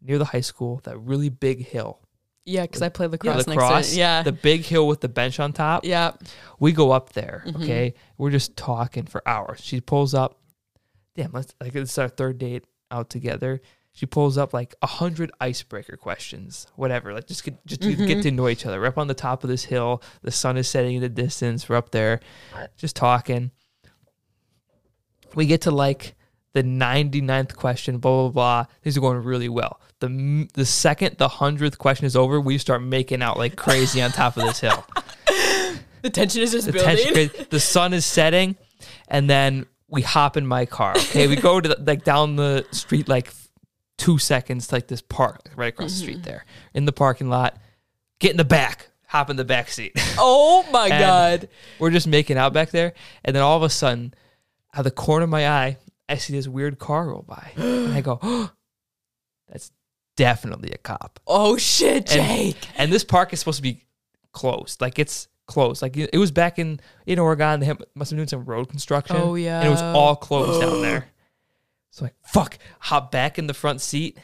near 0.00 0.18
the 0.18 0.24
high 0.24 0.40
school, 0.40 0.80
that 0.84 0.98
really 0.98 1.28
big 1.28 1.64
hill. 1.64 2.00
Yeah, 2.44 2.62
because 2.62 2.82
I 2.82 2.86
Yeah, 2.86 3.06
lacrosse 3.06 3.46
next 3.46 3.88
to 3.90 3.94
it. 3.94 3.98
Yeah. 3.98 4.22
The 4.24 4.32
big 4.32 4.62
hill 4.62 4.88
with 4.88 5.00
the 5.00 5.08
bench 5.08 5.38
on 5.38 5.52
top. 5.52 5.84
yeah. 5.84 6.10
We 6.58 6.72
go 6.72 6.90
up 6.90 7.12
there. 7.12 7.44
Mhm. 7.46 7.62
Okay. 7.62 7.94
We're 8.18 8.32
just 8.32 8.56
talking 8.56 9.04
for 9.06 9.22
hours. 9.28 9.60
She 9.60 9.80
pulls 9.80 10.12
up. 10.12 10.40
Damn, 11.14 11.32
let's 11.32 11.54
like 11.60 11.74
it's 11.74 11.98
our 11.98 12.08
third 12.08 12.38
date 12.38 12.64
out 12.90 13.10
together. 13.10 13.60
She 13.94 14.06
pulls 14.06 14.38
up 14.38 14.54
like 14.54 14.74
a 14.80 14.86
hundred 14.86 15.30
icebreaker 15.38 15.98
questions, 15.98 16.66
whatever. 16.76 17.12
Like 17.12 17.26
just 17.26 17.44
get 17.44 17.64
just 17.66 17.82
Mm-hmm. 17.82 18.06
get 18.06 18.22
to 18.22 18.30
know 18.30 18.48
each 18.48 18.64
other. 18.64 18.80
We're 18.80 18.86
up 18.86 18.96
on 18.98 19.06
the 19.08 19.14
top 19.14 19.44
of 19.44 19.50
this 19.50 19.64
hill. 19.64 20.02
The 20.22 20.30
sun 20.30 20.56
is 20.56 20.66
setting 20.68 20.94
in 20.94 21.02
the 21.02 21.10
distance. 21.10 21.68
We're 21.68 21.76
up 21.76 21.90
there, 21.90 22.20
just 22.78 22.96
talking. 22.96 23.50
We 25.34 25.46
get 25.46 25.62
to 25.62 25.70
like 25.70 26.14
the 26.54 26.62
99th 26.62 27.54
question, 27.56 27.98
blah 27.98 28.28
blah 28.28 28.30
blah. 28.30 28.64
These 28.82 28.96
are 28.96 29.00
going 29.00 29.22
really 29.22 29.48
well. 29.48 29.80
The 30.00 30.48
the 30.54 30.64
second 30.66 31.16
the 31.18 31.28
hundredth 31.28 31.78
question 31.78 32.06
is 32.06 32.16
over, 32.16 32.40
we 32.40 32.58
start 32.58 32.82
making 32.82 33.22
out 33.22 33.36
like 33.38 33.56
crazy 33.56 34.00
on 34.02 34.10
top 34.10 34.36
of 34.36 34.44
this 34.44 34.60
hill 34.60 34.84
The 36.02 36.10
tension 36.10 36.42
is 36.42 36.52
just 36.52 36.66
the 36.66 36.72
building. 36.72 36.96
tension. 37.14 37.46
The 37.50 37.60
sun 37.60 37.92
is 37.92 38.04
setting, 38.04 38.56
and 39.08 39.30
then 39.30 39.66
we 39.92 40.02
hop 40.02 40.36
in 40.36 40.46
my 40.46 40.66
car. 40.66 40.94
Okay, 40.96 41.28
we 41.28 41.36
go 41.36 41.60
to 41.60 41.68
the, 41.68 41.76
like 41.86 42.02
down 42.02 42.34
the 42.36 42.66
street 42.72 43.08
like 43.08 43.32
two 43.98 44.18
seconds 44.18 44.66
to 44.68 44.74
like 44.74 44.88
this 44.88 45.02
park 45.02 45.42
like, 45.46 45.56
right 45.56 45.68
across 45.68 45.92
the 46.00 46.04
Mm-hmm. 46.06 46.12
street 46.12 46.22
there 46.24 46.44
in 46.74 46.84
the 46.86 46.92
parking 46.92 47.28
lot. 47.28 47.56
Get 48.18 48.30
in 48.32 48.36
the 48.38 48.44
back, 48.44 48.88
hop 49.06 49.30
in 49.30 49.36
the 49.36 49.44
back 49.44 49.68
seat. 49.68 49.92
Oh 50.18 50.64
my 50.72 50.88
god. 50.88 51.48
We're 51.78 51.90
just 51.90 52.06
making 52.06 52.36
out 52.38 52.52
back 52.52 52.70
there, 52.70 52.92
and 53.24 53.34
then 53.36 53.42
all 53.42 53.56
of 53.56 53.62
a 53.62 53.70
sudden, 53.70 54.14
out 54.74 54.80
of 54.80 54.84
the 54.84 54.90
corner 54.90 55.24
of 55.24 55.30
my 55.30 55.48
eye, 55.48 55.76
I 56.08 56.16
see 56.16 56.32
this 56.32 56.48
weird 56.48 56.78
car 56.78 57.08
roll 57.08 57.22
by, 57.22 57.52
and 57.56 57.92
I 57.94 58.00
go, 58.02 58.18
oh, 58.22 58.50
"That's 59.48 59.70
definitely 60.16 60.70
a 60.72 60.78
cop." 60.78 61.18
Oh 61.26 61.56
shit, 61.56 62.10
And- 62.14 62.26
Jake. 62.28 62.68
and 62.76 62.92
this 62.92 63.04
park 63.04 63.32
is 63.32 63.38
supposed 63.40 63.56
to 63.58 63.62
be 63.62 63.84
closed. 64.32 64.80
Like 64.80 64.98
it's 64.98 65.28
closed. 65.46 65.82
Like 65.82 65.96
it 65.96 66.18
was 66.18 66.30
back 66.30 66.58
in 66.58 66.80
in 67.06 67.18
Oregon. 67.18 67.60
They 67.60 67.68
must 67.94 68.10
have 68.10 68.10
been 68.10 68.16
doing 68.18 68.28
some 68.28 68.44
road 68.44 68.68
construction. 68.68 69.16
Oh, 69.18 69.36
and 69.36 69.66
it 69.66 69.70
was 69.70 69.82
all 69.82 70.16
closed 70.16 70.60
down 70.60 70.82
there. 70.82 71.06
So 71.90 72.04
like 72.06 72.14
fuck, 72.24 72.58
hop 72.80 73.10
back 73.10 73.38
in 73.38 73.46
the 73.46 73.54
front 73.54 73.80
seat, 73.80 74.18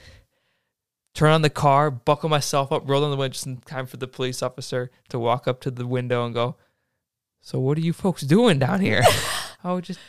turn 1.14 1.32
on 1.32 1.42
the 1.42 1.50
car, 1.50 1.90
buckle 1.90 2.28
myself 2.28 2.72
up, 2.72 2.88
roll 2.88 3.02
down 3.02 3.10
the 3.10 3.16
window 3.16 3.32
just 3.32 3.46
in 3.46 3.58
time 3.58 3.86
for 3.86 3.98
the 3.98 4.08
police 4.08 4.42
officer 4.42 4.90
to 5.10 5.18
walk 5.18 5.46
up 5.46 5.60
to 5.62 5.70
the 5.70 5.86
window 5.86 6.24
and 6.24 6.34
go. 6.34 6.56
So 7.40 7.58
what 7.58 7.78
are 7.78 7.82
you 7.82 7.92
folks 7.92 8.22
doing 8.22 8.58
down 8.58 8.80
here? 8.80 9.02
oh, 9.64 9.80
just 9.80 10.00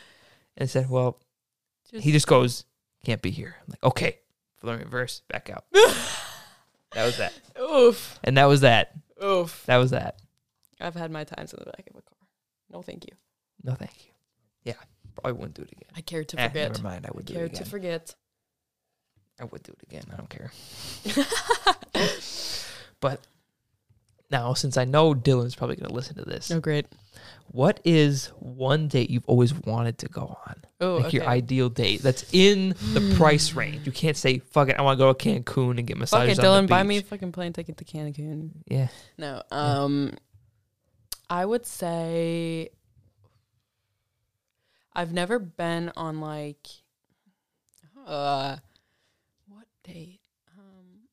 and 0.57 0.64
I 0.64 0.68
said, 0.68 0.90
well, 0.90 1.19
he 1.91 2.11
just 2.11 2.27
goes, 2.27 2.65
can't 3.03 3.22
be 3.22 3.31
here. 3.31 3.56
I'm 3.61 3.69
like, 3.69 3.84
okay, 3.84 4.19
let 4.61 4.77
me 4.77 4.84
reverse, 4.84 5.22
back 5.30 5.49
out. 5.49 5.65
that 5.72 7.06
was 7.06 7.18
that, 7.18 7.34
Oof. 7.60 8.19
and 8.23 8.38
that 8.38 8.45
was 8.45 8.61
that. 8.61 8.94
Oof. 9.23 9.64
That 9.65 9.77
was 9.77 9.91
that. 9.91 10.19
I've 10.80 10.95
had 10.95 11.11
my 11.11 11.23
times 11.23 11.53
in 11.53 11.60
the 11.60 11.65
back 11.65 11.88
of 11.89 11.97
a 11.97 12.01
car. 12.01 12.18
No, 12.72 12.81
thank 12.81 13.06
you. 13.06 13.11
No, 13.64 13.73
thank 13.76 13.91
you. 14.06 14.11
Yeah, 14.64 14.73
probably 15.15 15.34
wouldn't 15.34 15.56
do 15.56 15.64
it 15.64 15.72
again. 15.72 15.89
I 15.95 16.01
cared 16.01 16.27
to 16.30 16.39
Eh, 16.39 16.47
forget. 16.47 16.72
never 16.73 16.84
mind. 16.84 17.06
I 17.06 17.11
would 17.14 17.26
do 17.26 17.34
it 17.34 17.35
cared 17.38 17.51
again. 17.51 17.64
to 17.64 17.69
forget. 17.69 18.15
I 19.41 19.45
would 19.45 19.64
do 19.64 19.72
it 19.73 19.84
again. 19.84 20.03
I 20.11 20.18
don't 20.18 20.30
care. 20.30 20.51
but 22.99 23.22
now, 24.31 24.53
since 24.53 24.77
I 24.77 24.85
know 24.85 25.14
Dylan's 25.15 25.56
probably 25.56 25.76
going 25.77 25.89
to 25.89 25.95
listen 25.95 26.15
to 26.18 26.23
this, 26.26 26.51
Oh, 26.51 26.60
great. 26.60 26.85
what 27.47 27.80
is 27.84 28.27
one 28.39 28.88
date 28.88 29.10
you've 29.10 29.26
always 29.26 29.53
wanted 29.53 29.97
to 29.99 30.07
go 30.07 30.38
on? 30.47 30.56
Oh, 30.81 30.97
like 30.97 31.06
okay. 31.07 31.18
your 31.18 31.27
ideal 31.27 31.69
date 31.69 32.01
that's 32.03 32.26
in 32.31 32.69
the 32.93 33.14
price 33.18 33.53
range. 33.53 33.85
You 33.85 33.91
can't 33.91 34.15
say, 34.18 34.39
fuck 34.39 34.69
it, 34.69 34.77
I 34.77 34.81
want 34.84 34.99
to 34.99 35.03
go 35.03 35.11
to 35.14 35.18
Cancun 35.30 35.77
and 35.80 35.88
get 35.88 35.95
Fuck 35.97 35.99
massages 36.11 36.39
it, 36.39 36.45
on 36.45 36.64
Dylan. 36.64 36.68
the 36.68 36.69
Buy 36.69 36.84
me 36.84 36.97
a 36.97 36.99
beach. 37.01 37.10
fucking 37.10 37.31
plane 37.31 37.53
ticket 37.53 37.77
to 37.77 37.85
Cancun. 37.85 38.51
Yeah. 38.68 38.89
No. 39.18 39.41
Um, 39.51 40.14
I 41.30 41.45
would 41.45 41.65
say 41.65 42.69
I've 44.93 45.14
never 45.14 45.39
been 45.39 45.91
on 45.95 46.19
like 46.19 46.68
uh 48.06 48.57
what 49.47 49.68
date? 49.84 50.22
Um, 50.57 51.07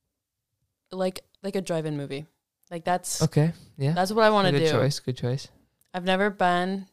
like 0.90 1.20
like 1.42 1.56
a 1.56 1.60
drive-in 1.60 1.96
movie. 1.96 2.26
Like 2.70 2.84
that's 2.84 3.22
Okay. 3.22 3.52
Yeah. 3.76 3.92
that's 3.92 4.10
what 4.10 4.24
I 4.24 4.30
want 4.30 4.46
to 4.48 4.52
do. 4.52 4.64
good 4.64 4.70
choice. 4.70 4.98
Good 4.98 5.16
choice. 5.16 5.48
I've 5.92 6.04
never 6.04 6.30
been. 6.30 6.86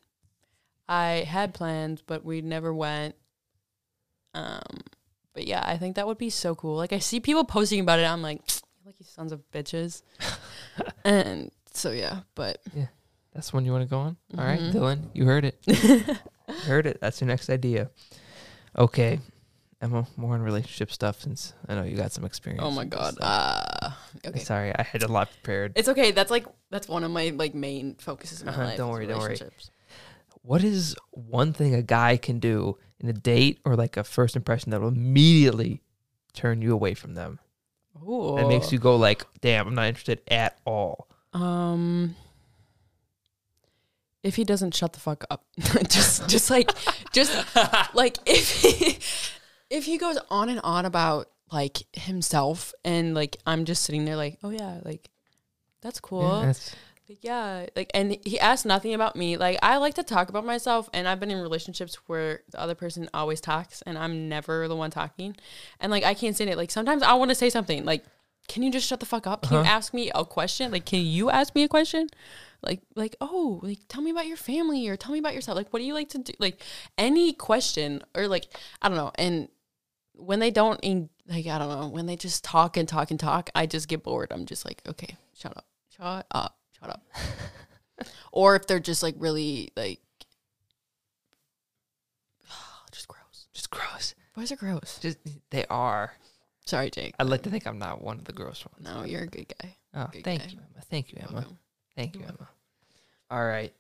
I 0.88 1.26
had 1.28 1.54
plans, 1.54 2.02
but 2.06 2.24
we 2.26 2.41
never 2.41 2.74
went. 2.74 3.16
Um, 4.34 4.62
but 5.34 5.48
yeah, 5.48 5.64
I 5.66 5.78
think 5.78 5.95
that 5.95 6.08
would 6.08 6.18
be 6.18 6.30
so 6.30 6.56
cool. 6.56 6.76
Like 6.76 6.94
I 6.94 7.00
see 7.00 7.20
people 7.20 7.44
posting 7.45 7.80
about 7.80 8.00
it, 8.00 8.04
I'm 8.04 8.22
like, 8.22 8.41
like 8.86 8.95
you 9.00 9.06
sons 9.06 9.32
of 9.32 9.41
bitches. 9.52 10.02
and 11.06 11.52
so 11.74 11.91
yeah, 11.91 12.22
but 12.36 12.62
That's 13.34 13.52
one 13.52 13.66
you 13.66 13.72
want 13.72 13.84
to 13.84 13.90
go 13.90 14.00
on? 14.00 14.18
All 14.38 14.44
right, 14.46 14.60
Mhm. 14.60 14.74
Dylan, 14.74 15.00
you 15.14 15.26
heard 15.26 15.46
it. 15.46 15.58
You 16.48 16.56
heard 16.66 16.86
it. 16.86 17.00
That's 17.00 17.22
your 17.22 17.30
next 17.30 17.50
idea. 17.50 17.90
Okay. 18.78 19.20
Emma, 19.82 20.06
more 20.18 20.34
on 20.34 20.42
relationship 20.42 20.92
stuff 20.92 21.22
since 21.22 21.54
I 21.70 21.76
know 21.76 21.84
you 21.84 21.96
got 21.96 22.12
some 22.12 22.26
experience. 22.26 22.64
Oh 22.66 22.70
my 22.72 22.84
with 22.84 22.92
this 22.92 23.00
god. 23.00 23.14
stuff. 23.16 23.94
Uh, 24.24 24.28
okay. 24.30 24.40
Sorry, 24.40 24.74
I 24.78 24.84
had 24.84 25.04
a 25.04 25.08
lot 25.08 25.30
prepared. 25.32 25.72
It's 25.76 25.88
okay. 25.90 26.12
That's 26.12 26.30
like 26.32 26.46
that's 26.70 26.88
one 26.90 27.04
of 27.06 27.12
my 27.12 27.30
like 27.30 27.56
main 27.56 27.96
focuses 27.96 28.42
in 28.42 28.48
my 28.48 28.52
Uh-huh, 28.54 28.64
life. 28.66 28.78
don't 28.78 28.90
is 28.90 28.94
worry, 28.94 29.08
don't 29.08 29.18
worry. 29.20 29.28
relationships. 29.30 29.72
What 30.42 30.64
is 30.66 30.96
one 31.12 31.54
thing 31.54 31.74
a 31.76 31.82
guy 31.82 32.18
can 32.18 32.40
do 32.40 32.78
in 33.00 33.08
a 33.10 33.14
date 33.14 33.60
or 33.66 33.76
like 33.78 33.96
a 33.98 34.04
first 34.04 34.36
impression 34.36 34.72
that 34.72 34.82
will 34.82 34.90
immediately 34.90 35.82
turn 36.34 36.62
you 36.62 36.74
away 36.74 36.94
from 36.94 37.14
them? 37.16 37.40
Ooh. 38.06 38.36
That 38.36 38.48
makes 38.48 38.72
you 38.74 38.80
go 38.80 38.98
like, 38.98 39.26
"Damn, 39.42 39.68
I'm 39.68 39.76
not 39.76 39.86
interested 39.88 40.22
at 40.30 40.60
all." 40.66 41.08
Um, 41.34 42.16
if 44.24 44.36
he 44.36 44.44
doesn't 44.44 44.74
shut 44.74 44.94
the 44.94 45.00
fuck 45.00 45.24
up, 45.30 45.44
just 45.90 46.28
just 46.30 46.50
like 46.50 46.72
just 47.12 47.32
like 47.94 48.18
if 48.26 48.50
he, 48.62 48.98
if 49.70 49.86
he 49.86 49.98
goes 49.98 50.18
on 50.30 50.50
and 50.50 50.60
on 50.64 50.86
about 50.86 51.30
like 51.52 51.84
himself 51.94 52.74
and 52.84 53.14
like 53.14 53.38
I'm 53.45 53.66
just 53.66 53.84
sitting 53.84 54.06
there 54.06 54.16
like, 54.16 54.38
oh 54.44 54.50
yeah, 54.50 54.80
like 54.84 55.10
that's 55.82 56.00
cool. 56.00 56.22
Yeah, 56.40 56.45
that's- 56.48 56.76
Like, 57.10 57.18
yeah, 57.22 57.66
like, 57.76 57.91
and 57.94 58.18
he 58.24 58.40
asked 58.40 58.66
nothing 58.66 58.94
about 58.94 59.18
me. 59.18 59.36
Like, 59.36 59.60
I 59.62 59.76
like 59.76 59.95
to 59.95 60.04
talk 60.04 60.30
about 60.30 60.45
myself, 60.45 60.90
and 60.94 61.06
I've 61.06 61.20
been 61.20 61.30
in 61.32 61.41
relationships 61.41 61.95
where 62.08 62.40
the 62.50 62.60
other 62.62 62.76
person 62.76 63.10
always 63.14 63.41
talks, 63.41 63.82
and 63.82 63.98
I'm 63.98 64.30
never 64.30 64.70
the 64.70 64.76
one 64.78 64.90
talking, 64.90 65.36
and 65.82 65.91
like, 65.91 66.06
I 66.06 66.14
can't 66.14 66.34
stand 66.34 66.50
it. 66.50 66.56
Like, 66.56 66.72
sometimes 66.72 67.04
I 67.04 67.14
want 67.16 67.28
to 67.30 67.36
say 67.36 67.50
something. 67.50 67.84
Like, 67.84 68.06
can 68.48 68.64
you 68.64 68.72
just 68.72 68.88
shut 68.88 69.02
the 69.02 69.06
fuck 69.06 69.28
up? 69.28 69.41
Can 69.41 69.52
you 69.56 69.60
Uh-huh. 69.60 69.70
ask 69.70 69.94
me 69.94 70.12
a 70.16 70.24
question? 70.24 70.72
Like, 70.72 70.86
can 70.86 71.02
you 71.02 71.30
ask 71.30 71.54
me 71.54 71.64
a 71.64 71.68
question? 71.68 72.08
Like, 72.64 72.81
like, 72.95 73.15
oh, 73.22 73.60
like, 73.61 73.80
tell 73.90 74.02
me 74.02 74.11
about 74.11 74.27
your 74.27 74.38
family, 74.38 74.88
or 74.88 74.95
tell 74.95 75.11
me 75.11 75.19
about 75.19 75.34
yourself. 75.35 75.56
Like, 75.57 75.72
what 75.72 75.80
do 75.80 75.85
you 75.85 75.94
like 75.94 76.10
to 76.10 76.18
do? 76.19 76.34
Like, 76.40 76.61
any 76.98 77.34
question, 77.34 78.02
or 78.15 78.27
like, 78.27 78.45
I 78.81 78.88
don't 78.90 78.98
know. 78.98 79.11
And 79.15 79.49
when 80.14 80.40
they 80.40 80.52
don't, 80.52 80.80
en- 80.84 81.10
like, 81.27 81.45
I 81.48 81.57
don't 81.60 81.69
know, 81.69 81.88
when 81.88 82.06
they 82.06 82.15
just 82.15 82.44
talk 82.44 82.77
and 82.77 82.88
talk 82.88 83.11
and 83.11 83.19
talk, 83.19 83.49
I 83.56 83.65
just 83.65 83.88
get 83.88 84.03
bored. 84.03 84.31
I'm 84.31 84.45
just 84.45 84.65
like, 84.65 84.81
okay, 84.88 85.15
shut 85.34 85.56
up, 85.57 85.65
shut 85.95 86.26
up, 86.31 86.57
shut 86.80 86.90
up. 86.90 87.03
or 88.31 88.56
if 88.56 88.65
they're 88.68 88.80
just 88.80 89.03
like 89.03 89.15
really 89.18 89.72
like, 89.76 89.99
just 92.91 93.07
gross. 93.07 93.48
just 93.53 93.69
gross. 93.69 94.15
Boys 94.35 94.52
are 94.52 94.56
gross. 94.56 94.99
Just 95.02 95.18
they 95.52 95.65
are. 95.69 96.14
Sorry, 96.65 96.90
Jake. 96.90 97.14
I'd 97.19 97.27
like 97.27 97.41
to 97.44 97.49
think 97.49 97.68
I'm 97.68 97.77
not 97.77 98.02
one 98.02 98.18
of 98.19 98.26
the 98.26 98.31
gross 98.34 98.65
ones. 98.65 98.85
No, 98.85 99.03
you're 99.03 99.23
a 99.23 99.27
good 99.27 99.53
guy. 99.61 99.76
Oh, 99.94 100.07
Good 100.11 100.23
thank 100.23 100.41
guy. 100.44 100.48
you, 100.49 100.57
Emma. 100.60 100.84
Thank 100.90 101.11
you, 101.11 101.18
Emma. 101.22 101.34
Welcome. 101.34 101.57
Thank 101.95 102.15
you, 102.15 102.22
Emma. 102.23 102.43
All 103.34 103.44
right. 103.44 103.74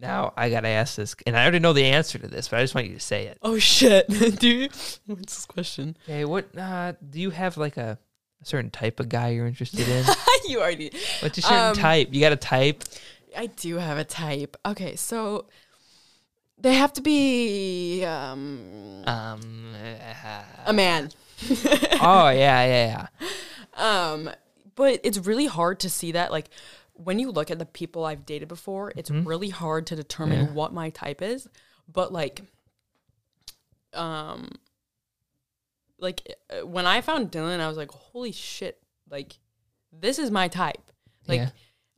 Now 0.00 0.32
I 0.36 0.50
gotta 0.50 0.68
ask 0.68 0.94
this, 0.94 1.16
and 1.26 1.36
I 1.36 1.42
already 1.42 1.58
know 1.58 1.72
the 1.72 1.84
answer 1.86 2.16
to 2.20 2.28
this, 2.28 2.46
but 2.46 2.60
I 2.60 2.62
just 2.62 2.76
want 2.76 2.86
you 2.86 2.94
to 2.94 3.00
say 3.00 3.26
it. 3.26 3.38
Oh 3.42 3.58
shit, 3.58 4.06
dude. 4.38 4.70
What's 5.06 5.34
this 5.34 5.46
question? 5.46 5.96
Okay, 6.04 6.24
what 6.24 6.56
uh, 6.56 6.92
do 7.10 7.20
you 7.20 7.30
have 7.30 7.56
like 7.56 7.76
a, 7.76 7.98
a 8.40 8.44
certain 8.44 8.70
type 8.70 9.00
of 9.00 9.08
guy 9.08 9.30
you're 9.30 9.48
interested 9.48 9.88
in? 9.88 10.04
you 10.48 10.60
already. 10.60 10.92
What's 11.18 11.38
your 11.38 11.42
certain 11.42 11.70
Um, 11.70 11.74
type? 11.74 12.10
You 12.12 12.20
got 12.20 12.30
a 12.30 12.36
type? 12.36 12.84
I 13.36 13.46
do 13.46 13.78
have 13.78 13.98
a 13.98 14.04
type. 14.04 14.56
Okay, 14.64 14.94
so 14.94 15.46
they 16.56 16.74
have 16.74 16.92
to 16.92 17.00
be 17.00 18.04
um, 18.04 19.02
Um. 19.04 19.74
uh, 20.24 20.42
a 20.66 20.72
man. 20.72 21.10
oh 22.00 22.28
yeah, 22.28 22.64
yeah, 22.64 22.86
yeah. 22.86 23.06
Um, 23.74 24.30
but 24.76 25.00
it's 25.04 25.18
really 25.18 25.46
hard 25.46 25.80
to 25.80 25.90
see 25.90 26.12
that. 26.12 26.30
Like 26.32 26.50
when 27.02 27.18
you 27.18 27.30
look 27.30 27.50
at 27.50 27.58
the 27.58 27.64
people 27.66 28.04
I've 28.04 28.26
dated 28.26 28.48
before, 28.48 28.92
it's 28.96 29.10
really 29.10 29.50
hard 29.50 29.86
to 29.88 29.96
determine 29.96 30.46
Yeah. 30.46 30.52
what 30.52 30.72
my 30.72 30.90
type 30.90 31.22
is. 31.22 31.48
But 31.88 32.12
like, 32.12 32.42
um, 33.94 34.50
like 35.98 36.22
uh, 36.50 36.66
when 36.66 36.86
I 36.86 37.00
found 37.00 37.30
Dylan, 37.32 37.60
I 37.60 37.68
was 37.68 37.76
like, 37.76 37.90
holy 37.90 38.32
shit! 38.32 38.80
Like, 39.10 39.38
this 39.92 40.18
is 40.18 40.30
my 40.30 40.48
type. 40.48 40.92
Like, 41.26 41.40
Yeah. 41.40 41.50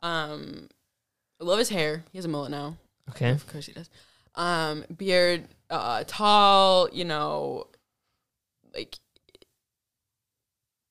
um, 0.03 0.69
I 1.41 1.45
love 1.45 1.59
his 1.59 1.69
hair. 1.71 2.05
He 2.13 2.19
has 2.19 2.25
a 2.25 2.29
mullet 2.29 2.51
now. 2.51 2.77
Okay. 3.11 3.31
Of 3.31 3.47
course 3.47 3.67
he 3.67 3.73
does. 3.73 3.91
Um, 4.35 4.85
beard, 4.97 5.49
uh, 5.71 6.05
tall, 6.07 6.89
you 6.93 7.05
know, 7.05 7.67
like 8.75 8.99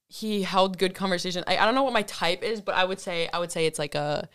he 0.10 0.42
held 0.42 0.78
good 0.80 0.96
conversation. 0.96 1.44
I, 1.48 1.58
I 1.58 1.66
don't 1.66 1.76
know 1.76 1.84
what 1.84 1.94
my 1.94 2.02
type 2.02 2.44
is, 2.44 2.62
but 2.62 2.76
I 2.76 2.84
would 2.84 3.00
say 3.00 3.30
I 3.32 3.38
would 3.40 3.52
say 3.52 3.68
it's 3.68 3.78
like 3.80 3.94
a 3.96 4.28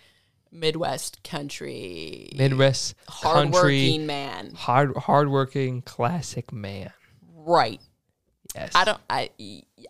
Midwest 0.52 1.22
country, 1.24 2.30
Midwest 2.36 2.94
country, 3.06 3.28
hardworking 3.28 4.06
man. 4.06 4.54
hard 4.54 4.96
hardworking 4.96 5.82
classic 5.82 6.52
man. 6.52 6.92
Right. 7.34 7.80
Yes. 8.54 8.70
I 8.74 8.84
don't 8.84 9.00
I 9.10 9.30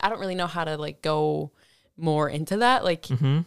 I 0.01 0.09
don't 0.09 0.20
really 0.20 0.35
know 0.35 0.47
how 0.47 0.65
to 0.65 0.78
like 0.78 1.02
go 1.02 1.52
more 1.98 2.31
into 2.31 2.56
that. 2.59 2.82
Like 2.82 3.02
Mm-hmm. 3.02 3.40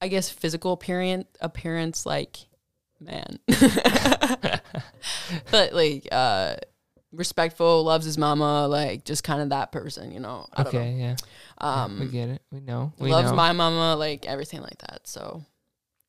I 0.00 0.08
guess 0.08 0.30
physical 0.30 0.72
appearance 0.72 1.26
appearance 1.42 2.06
like 2.06 2.38
man. 3.00 3.38
but 5.50 5.74
like 5.74 6.08
uh 6.10 6.56
respectful, 7.12 7.82
loves 7.84 8.04
his 8.06 8.16
mama, 8.18 8.66
like 8.68 9.04
just 9.04 9.24
kind 9.24 9.40
of 9.42 9.48
that 9.50 9.72
person, 9.72 10.12
you 10.12 10.20
know. 10.20 10.46
I 10.52 10.62
don't 10.62 10.74
Okay. 10.74 10.92
Yeah. 10.92 11.16
know. 11.60 11.66
Um 11.68 12.00
we 12.00 12.06
get 12.06 12.28
it. 12.28 12.42
We 12.50 12.60
know. 12.60 12.92
We 12.98 13.10
loves 13.10 13.30
know. 13.30 13.36
my 13.36 13.52
mama, 13.52 13.96
like 13.96 14.26
everything 14.26 14.60
like 14.62 14.78
that. 14.78 15.06
So 15.06 15.44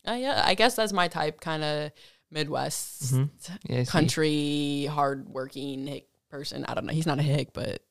uh, 0.07 0.13
yeah, 0.13 0.41
I 0.45 0.55
guess 0.55 0.75
that's 0.75 0.93
my 0.93 1.07
type, 1.07 1.41
kind 1.41 1.63
of 1.63 1.91
Midwest 2.31 3.13
Mhm. 3.13 3.29
Yeah, 3.69 3.83
country, 3.85 4.85
hardworking 4.85 5.85
hick 5.87 6.07
person. 6.29 6.65
I 6.65 6.73
don't 6.73 6.85
know. 6.85 6.93
He's 6.93 7.05
not 7.05 7.19
a 7.19 7.23
hick, 7.23 7.49
but 7.53 7.81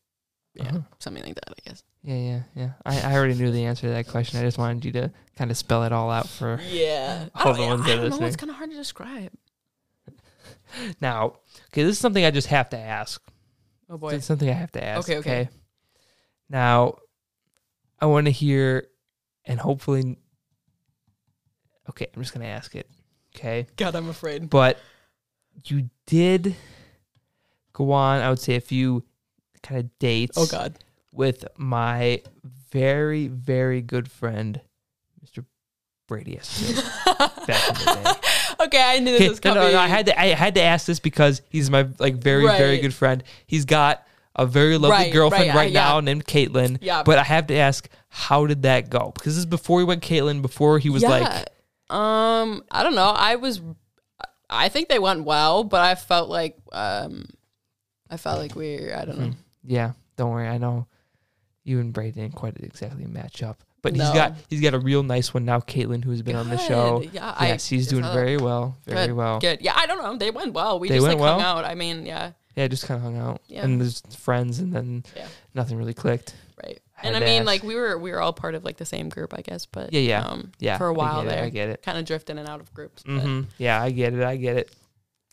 yeah, 0.55 0.69
Uh-huh. 0.69 0.81
something 0.99 1.23
like 1.23 1.35
that, 1.37 1.51
I 1.51 1.69
guess. 1.69 1.83
Yeah, 2.03 2.17
yeah, 2.17 2.41
yeah. 2.57 2.71
I, 2.85 3.13
I 3.13 3.17
already 3.17 3.35
knew 3.35 3.51
the 3.53 3.65
answer 3.67 3.83
to 3.83 3.93
that 3.93 4.09
question. 4.09 4.41
I 4.41 4.43
just 4.43 4.59
wanted 4.59 4.85
you 4.85 4.93
to 4.93 5.13
kind 5.37 5.51
of 5.51 5.57
spell 5.57 5.85
it 5.85 5.93
all 5.93 6.11
out 6.11 6.29
for 6.29 6.59
Yeah. 6.69 7.29
I 7.35 7.45
All 7.45 7.53
don't, 7.53 7.61
the 7.63 7.67
ones 7.69 7.83
I 7.83 7.89
that 7.97 8.09
don't 8.09 8.21
know. 8.21 8.27
It's 8.27 8.37
kind 8.37 8.51
of 8.51 8.57
hard 8.57 8.71
to 8.71 8.77
describe. 8.77 9.31
Now. 11.01 11.35
Okay, 11.69 11.83
this 11.83 11.93
is 11.93 11.99
something 11.99 12.25
I 12.25 12.31
just 12.31 12.49
have 12.49 12.69
to 12.71 12.79
ask. 12.79 13.23
Oh 13.89 13.99
boy. 13.99 14.11
It's 14.11 14.27
something 14.27 14.49
I 14.49 14.53
have 14.53 14.73
to 14.73 14.85
ask. 14.85 15.09
Okay, 15.09 15.19
okay. 15.19 15.49
Now, 16.49 16.97
I 18.01 18.07
want 18.07 18.27
to 18.27 18.31
hear, 18.33 18.89
and 19.45 19.59
hopefully, 19.59 20.19
okay, 21.89 22.07
I'm 22.15 22.23
just 22.23 22.33
gonna 22.35 22.47
ask 22.47 22.75
it. 22.75 22.89
Okay, 23.37 23.67
God, 23.77 23.95
I'm 23.95 24.09
afraid. 24.09 24.51
but 24.51 24.79
you 25.67 25.91
did 26.07 26.57
go 27.73 27.93
on. 27.93 28.21
I 28.21 28.29
would 28.31 28.39
say 28.41 28.57
a 28.57 28.61
few 28.61 29.05
kind 29.63 29.81
of 29.81 29.99
dates. 29.99 30.39
Oh 30.39 30.47
God. 30.47 30.79
with 31.13 31.45
my 31.57 32.23
very 32.71 33.27
very 33.29 33.83
good 33.83 34.11
friend, 34.11 34.61
Mr. 35.25 35.45
Brady 36.09 36.37
back 36.37 37.69
in 37.69 37.75
the 37.75 38.01
day. 38.05 38.27
okay, 38.61 38.83
I 38.83 38.99
knew 38.99 39.19
this 39.19 39.29
was 39.29 39.41
coming. 39.41 39.63
no, 39.63 39.73
no, 39.73 39.79
I 39.79 39.89
had 39.89 40.07
to 40.07 40.21
I 40.21 40.27
had 40.29 40.55
to 40.57 40.63
ask 40.63 40.87
this 40.87 41.01
because 41.01 41.43
he's 41.49 41.71
my 41.71 41.89
like 41.99 42.17
very 42.17 42.47
very 42.47 42.79
good 42.79 42.95
friend. 42.95 43.23
He's 43.47 43.65
got 43.65 44.07
a 44.37 44.47
very 44.47 44.79
lovely 44.79 44.97
Right, 45.07 45.13
girlfriend 45.13 45.49
right, 45.49 45.55
right, 45.55 45.63
I- 45.69 45.73
yeah. 45.73 45.81
now 45.89 46.01
named 46.01 46.25
Caitlin. 46.25 46.79
Yeah. 46.81 47.03
But 47.03 47.19
I 47.19 47.25
have 47.25 47.49
to 47.49 47.55
ask, 47.57 47.89
how 48.09 48.47
did 48.47 48.63
that 48.63 48.89
go? 48.89 49.11
Because 49.15 49.35
this 49.35 49.41
is 49.41 49.47
before 49.47 49.81
he 49.81 49.85
went 49.85 50.03
Caitlin, 50.03 50.41
before 50.41 50.79
he 50.79 50.89
was 50.89 51.03
like 51.03 51.49
um, 51.91 52.63
I 52.71 52.83
don't 52.85 52.95
know. 52.95 53.11
I 53.11 53.35
was, 53.37 53.61
I 54.49 54.69
think 54.69 54.89
they 54.89 55.01
went 55.01 55.25
well, 55.25 55.65
but 55.65 55.81
I 55.81 55.97
felt 55.97 56.29
like, 56.31 56.57
um, 56.71 57.27
I 58.09 58.17
felt 58.17 58.39
like 58.39 58.55
we, 58.55 58.93
I 58.93 59.05
don't 59.05 59.19
know. 59.19 59.31
Yeah, 59.65 59.93
don't 60.17 60.31
worry. 60.31 60.47
I 60.47 60.59
know 60.59 60.87
you 61.65 61.81
and 61.81 61.93
Brady 61.93 62.21
didn't 62.21 62.37
quite 62.37 62.57
exactly 62.61 63.07
match 63.07 63.43
up. 63.43 63.63
But 63.83 63.95
he's 63.95 64.03
No. 64.03 64.13
got 64.13 64.35
he's 64.49 64.61
got 64.61 64.75
a 64.75 64.79
real 64.79 65.03
nice 65.03 65.33
one 65.33 65.45
now, 65.45 65.61
Caitlin, 65.61 66.05
who's 66.05 66.23
been 66.23 66.37
on 66.37 66.49
the 66.51 66.59
show. 66.59 67.01
Good. 67.01 67.15
Yeah, 67.15 67.35
I 67.37 67.49
Yes, 67.49 67.67
he's 67.67 67.87
doing 67.89 68.03
very 68.05 68.37
well. 68.37 68.77
Very 68.87 69.07
Good, 69.09 69.17
well. 69.17 69.41
Good. 69.41 69.61
Yeah, 69.63 69.73
I 69.77 69.87
don't 69.87 70.03
know. 70.03 70.17
They 70.17 70.31
went 70.31 70.53
well. 70.53 70.79
We 70.79 70.89
They 70.89 70.97
just 70.97 71.07
went 71.07 71.19
like 71.21 71.29
hung 71.29 71.39
well? 71.39 71.59
out. 71.59 71.65
I 71.65 71.75
mean, 71.75 72.05
yeah, 72.05 72.33
Yeah, 72.57 72.69
just 72.69 72.85
kind 72.87 72.99
of 72.99 73.03
hung 73.05 73.17
out. 73.17 73.41
Yeah. 73.47 73.65
And 73.65 73.81
there's 73.81 74.03
friends, 74.19 74.59
and 74.59 74.73
then 74.75 75.05
Yeah. 75.17 75.29
nothing 75.55 75.79
really 75.79 75.95
clicked. 75.95 76.35
right. 76.63 76.79
I 77.03 77.07
And 77.07 77.17
I 77.17 77.21
mean, 77.21 77.41
ask. 77.43 77.47
like 77.47 77.63
we 77.63 77.75
were 77.75 77.97
we 77.97 78.11
were 78.11 78.21
all 78.21 78.35
part 78.35 78.55
of 78.55 78.63
like 78.65 78.77
the 78.77 78.85
same 78.85 79.09
group, 79.09 79.33
I 79.33 79.41
guess. 79.41 79.65
But 79.65 79.93
Yeah, 79.95 80.01
yeah. 80.01 80.21
um, 80.27 80.53
Yeah. 80.59 80.77
for 80.77 80.89
a 80.89 80.93
while 80.93 81.23
it, 81.23 81.31
there, 81.31 81.45
I 81.45 81.49
get 81.49 81.71
it. 81.71 81.83
kind 81.83 81.97
of 81.97 82.05
drift 82.05 82.29
in 82.29 82.37
and 82.37 82.47
out 82.47 82.61
of 82.61 82.75
groups. 82.75 83.03
but- 83.07 83.21
hmm 83.23 83.43
Yeah, 83.57 83.81
I 83.83 83.91
get 83.91 84.13
it. 84.13 84.23
I 84.23 84.37
get 84.37 84.57
it. 84.59 84.71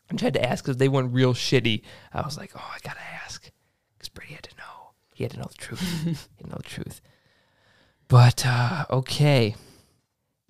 I 0.10 0.15
tried 0.15 0.36
to 0.36 0.49
ask 0.49 0.64
because 0.64 0.78
they 0.78 0.88
went 0.88 1.11
real 1.14 1.34
shitty. 1.34 1.82
I 2.14 2.22
was 2.22 2.38
like, 2.38 2.52
oh, 2.56 2.72
I 2.74 2.78
gotta 2.82 3.02
ask 3.26 3.52
because 3.98 4.07
Brady 4.07 4.36
had 4.36 4.44
to 4.44 4.56
know. 4.56 4.64
He 5.14 5.26
had 5.26 5.32
to 5.32 5.38
know 5.40 5.48
the 5.49 5.57
truth. 5.57 5.82
he 6.06 6.10
had 6.11 6.18
to 6.45 6.48
know 6.49 6.57
the 6.57 6.64
truth. 6.64 7.02
But 8.08 8.46
uh, 8.46 8.86
okay, 8.90 9.56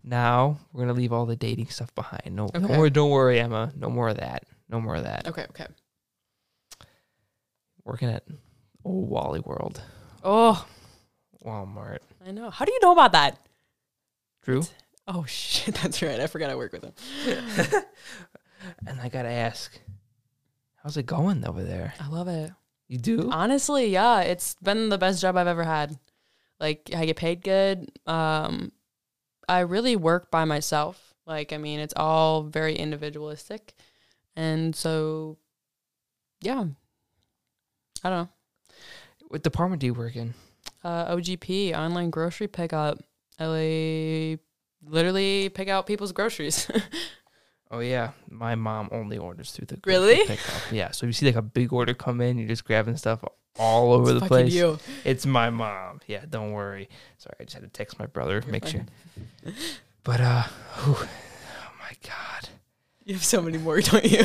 now 0.03 0.59
we're 0.71 0.81
gonna 0.81 0.93
leave 0.93 1.11
all 1.11 1.25
the 1.25 1.35
dating 1.35 1.67
stuff 1.67 1.93
behind. 1.95 2.35
No, 2.35 2.49
no 2.53 2.59
more. 2.61 2.89
Don't 2.89 3.09
worry, 3.09 3.39
Emma. 3.39 3.71
No 3.75 3.89
more 3.89 4.09
of 4.09 4.17
that. 4.17 4.43
No 4.69 4.79
more 4.79 4.95
of 4.95 5.03
that. 5.05 5.27
Okay. 5.27 5.45
Okay. 5.49 5.65
Working 7.83 8.09
at 8.09 8.23
old 8.83 9.09
Wally 9.09 9.39
World, 9.39 9.81
Oh, 10.23 10.65
Walmart. 11.45 11.99
I 12.25 12.31
know. 12.31 12.49
How 12.49 12.65
do 12.65 12.71
you 12.73 12.79
know 12.81 12.91
about 12.91 13.13
that? 13.13 13.39
Drew, 14.43 14.63
Oh 15.07 15.23
shit, 15.27 15.75
that's 15.75 16.01
right. 16.01 16.19
I 16.19 16.27
forgot 16.27 16.49
I 16.49 16.55
work 16.55 16.73
with 16.73 16.83
him. 16.83 16.93
and 18.87 18.99
I 18.99 19.07
gotta 19.09 19.29
ask, 19.29 19.79
how's 20.83 20.97
it 20.97 21.05
going 21.05 21.45
over 21.45 21.63
there? 21.63 21.93
I 21.99 22.07
love 22.09 22.27
it. 22.27 22.51
You 22.89 22.97
do? 22.97 23.29
Honestly, 23.31 23.87
yeah, 23.87 24.21
it's 24.21 24.55
been 24.61 24.89
the 24.89 24.97
best 24.97 25.21
job 25.21 25.37
I've 25.37 25.47
ever 25.47 25.63
had. 25.63 25.97
Like 26.59 26.89
I 26.95 27.05
get 27.05 27.17
paid 27.17 27.41
good. 27.41 27.91
Um, 28.05 28.71
I 29.47 29.59
really 29.59 29.95
work 29.95 30.31
by 30.31 30.45
myself. 30.45 31.13
Like 31.25 31.53
I 31.53 31.57
mean, 31.57 31.79
it's 31.79 31.93
all 31.95 32.43
very 32.43 32.75
individualistic, 32.75 33.75
and 34.35 34.75
so 34.75 35.37
yeah, 36.41 36.65
I 38.03 38.09
don't 38.09 38.23
know. 38.23 38.29
What 39.27 39.43
department 39.43 39.81
do 39.81 39.87
you 39.87 39.93
work 39.93 40.15
in? 40.15 40.33
Uh, 40.83 41.13
OGP 41.15 41.77
online 41.77 42.09
grocery 42.09 42.47
pickup. 42.47 42.99
I 43.39 44.39
literally 44.85 45.49
pick 45.49 45.67
out 45.67 45.85
people's 45.85 46.11
groceries. 46.11 46.69
Oh 47.69 47.79
yeah, 47.79 48.11
my 48.29 48.55
mom 48.55 48.87
only 48.91 49.17
orders 49.17 49.51
through 49.51 49.65
the 49.67 49.79
Really? 49.85 50.25
pickup. 50.25 50.61
Yeah, 50.71 50.91
so 50.91 51.05
if 51.05 51.09
you 51.09 51.13
see 51.13 51.25
like 51.25 51.35
a 51.35 51.41
big 51.41 51.73
order 51.73 51.93
come 51.93 52.21
in, 52.21 52.37
you're 52.37 52.47
just 52.47 52.63
grabbing 52.65 52.95
stuff 52.97 53.23
all 53.59 53.91
over 53.93 54.13
the 54.13 54.21
place. 54.25 54.53
you. 54.53 54.77
It's 55.03 55.25
my 55.25 55.49
mom. 55.49 55.99
Yeah, 56.07 56.23
don't 56.29 56.51
worry. 56.53 56.87
Sorry, 57.17 57.35
I 57.39 57.43
just 57.43 57.55
had 57.55 57.63
to 57.63 57.69
text 57.69 57.99
my 57.99 58.05
brother, 58.05 58.41
make 58.47 58.65
sure. 58.67 58.85
But 60.03 60.21
uh, 60.21 60.43
whew, 60.43 60.95
oh 60.95 61.71
my 61.79 61.91
god, 62.03 62.47
You 63.03 63.15
have 63.15 63.25
so 63.25 63.41
many 63.41 63.57
more, 63.57 63.81
don't 63.81 64.05
you? 64.05 64.23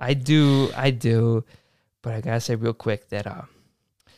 I 0.00 0.14
do, 0.14 0.70
I 0.76 0.90
do. 0.90 1.44
But 2.02 2.14
I 2.14 2.20
gotta 2.20 2.40
say 2.40 2.56
real 2.56 2.72
quick 2.74 3.08
that 3.10 3.28
uh, 3.28 3.42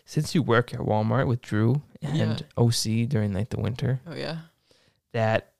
since 0.07 0.35
you 0.35 0.43
work 0.43 0.73
at 0.73 0.81
Walmart 0.81 1.27
with 1.27 1.43
Drew 1.43 1.83
and 2.01 2.43
OC 2.57 3.09
during 3.09 3.35
like 3.35 3.51
the 3.51 3.61
winter, 3.61 4.01
oh 4.07 4.15
yeah. 4.15 4.39
that 5.13 5.53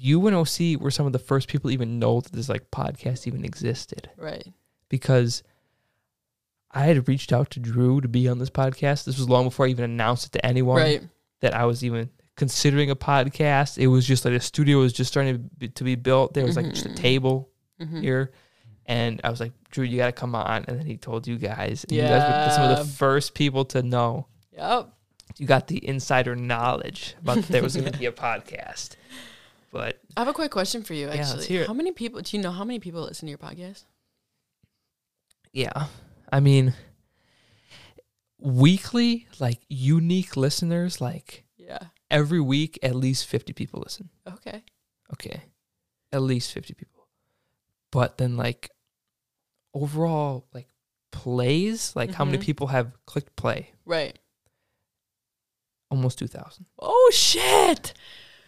you 0.00 0.24
and 0.28 0.36
OC 0.36 0.80
were 0.80 0.90
some 0.92 1.06
of 1.06 1.12
the 1.12 1.18
first 1.18 1.48
people 1.48 1.70
to 1.70 1.74
even 1.74 1.98
know 1.98 2.20
that 2.20 2.32
this 2.32 2.48
like 2.48 2.70
podcast 2.70 3.26
even 3.26 3.44
existed. 3.44 4.08
Right. 4.16 4.46
because 4.88 5.42
I 6.70 6.84
had 6.84 7.08
reached 7.08 7.32
out 7.32 7.50
to 7.52 7.60
Drew 7.60 8.00
to 8.00 8.08
be 8.08 8.28
on 8.28 8.38
this 8.38 8.50
podcast. 8.50 9.04
This 9.04 9.18
was 9.18 9.28
long 9.28 9.44
before 9.44 9.66
I 9.66 9.70
even 9.70 9.84
announced 9.86 10.26
it 10.26 10.32
to 10.32 10.46
anyone 10.46 10.80
Right. 10.82 11.02
that 11.40 11.54
I 11.54 11.64
was 11.64 11.82
even 11.82 12.10
considering 12.36 12.90
a 12.90 12.96
podcast. 12.96 13.78
It 13.78 13.86
was 13.88 14.06
just 14.06 14.24
like 14.24 14.34
a 14.34 14.40
studio 14.40 14.78
was 14.78 14.92
just 14.92 15.10
starting 15.10 15.34
to 15.34 15.38
be, 15.38 15.68
to 15.70 15.84
be 15.84 15.94
built. 15.96 16.34
There 16.34 16.44
was 16.44 16.56
like 16.56 16.68
just 16.70 16.86
a 16.86 16.90
Mhm. 16.90 16.96
table 16.96 17.48
Mhm. 17.80 18.02
here, 18.02 18.32
and 18.86 19.20
I 19.24 19.30
was 19.30 19.40
like, 19.40 19.52
Drew, 19.70 19.84
you 19.84 19.96
got 19.96 20.06
to 20.06 20.12
come 20.12 20.34
on. 20.34 20.64
And 20.68 20.78
then 20.78 20.86
he 20.86 20.96
told 20.96 21.26
you 21.26 21.36
guys. 21.38 21.84
And 21.84 21.92
You 21.92 22.02
guys 22.02 22.48
were 22.48 22.54
some 22.54 22.70
of 22.70 22.78
the 22.78 22.84
first 22.92 23.34
people 23.34 23.64
to 23.66 23.82
know. 23.82 24.26
Yep. 24.52 24.92
You 25.38 25.46
got 25.46 25.66
the 25.68 25.86
insider 25.86 26.36
knowledge 26.36 27.14
about 27.22 27.36
that 27.36 27.46
there 27.48 27.62
was 27.62 27.76
going 27.76 27.90
to 27.92 27.98
be 27.98 28.06
a 28.06 28.12
podcast. 28.28 28.90
But 29.70 30.00
I 30.16 30.20
have 30.20 30.28
a 30.28 30.32
quick 30.32 30.50
question 30.50 30.82
for 30.82 30.94
you. 30.94 31.08
Actually, 31.08 31.46
it. 31.56 31.66
how 31.66 31.74
many 31.74 31.92
people 31.92 32.20
do 32.22 32.36
you 32.36 32.42
know? 32.42 32.50
How 32.52 32.64
many 32.64 32.78
people 32.78 33.02
listen 33.02 33.26
to 33.26 33.30
your 33.30 33.38
podcast? 33.38 33.84
yeah, 35.52 35.86
I 36.32 36.40
mean, 36.40 36.74
weekly, 38.38 39.26
like 39.40 39.60
unique 39.68 40.36
listeners, 40.36 41.00
like 41.00 41.44
Yeah. 41.56 41.78
every 42.10 42.40
week 42.40 42.78
at 42.82 42.94
least 42.94 43.26
50 43.26 43.52
people 43.52 43.80
listen 43.80 44.08
Okay. 44.26 44.62
okay 45.12 45.42
at 46.12 46.22
least 46.22 46.52
50 46.52 46.72
people 46.72 47.06
but 47.90 48.16
then 48.16 48.34
like 48.36 48.70
overall 49.74 50.46
like 50.54 50.68
plays 51.12 51.94
like 51.94 52.12
how 52.14 52.24
many 52.24 52.38
Mhm. 52.38 52.42
people 52.42 52.68
have 52.68 52.92
clicked 53.04 53.36
play 53.36 53.72
Right. 53.84 54.18
almost 55.90 56.18
2000 56.18 56.64
Oh 56.78 57.10
shit! 57.12 57.92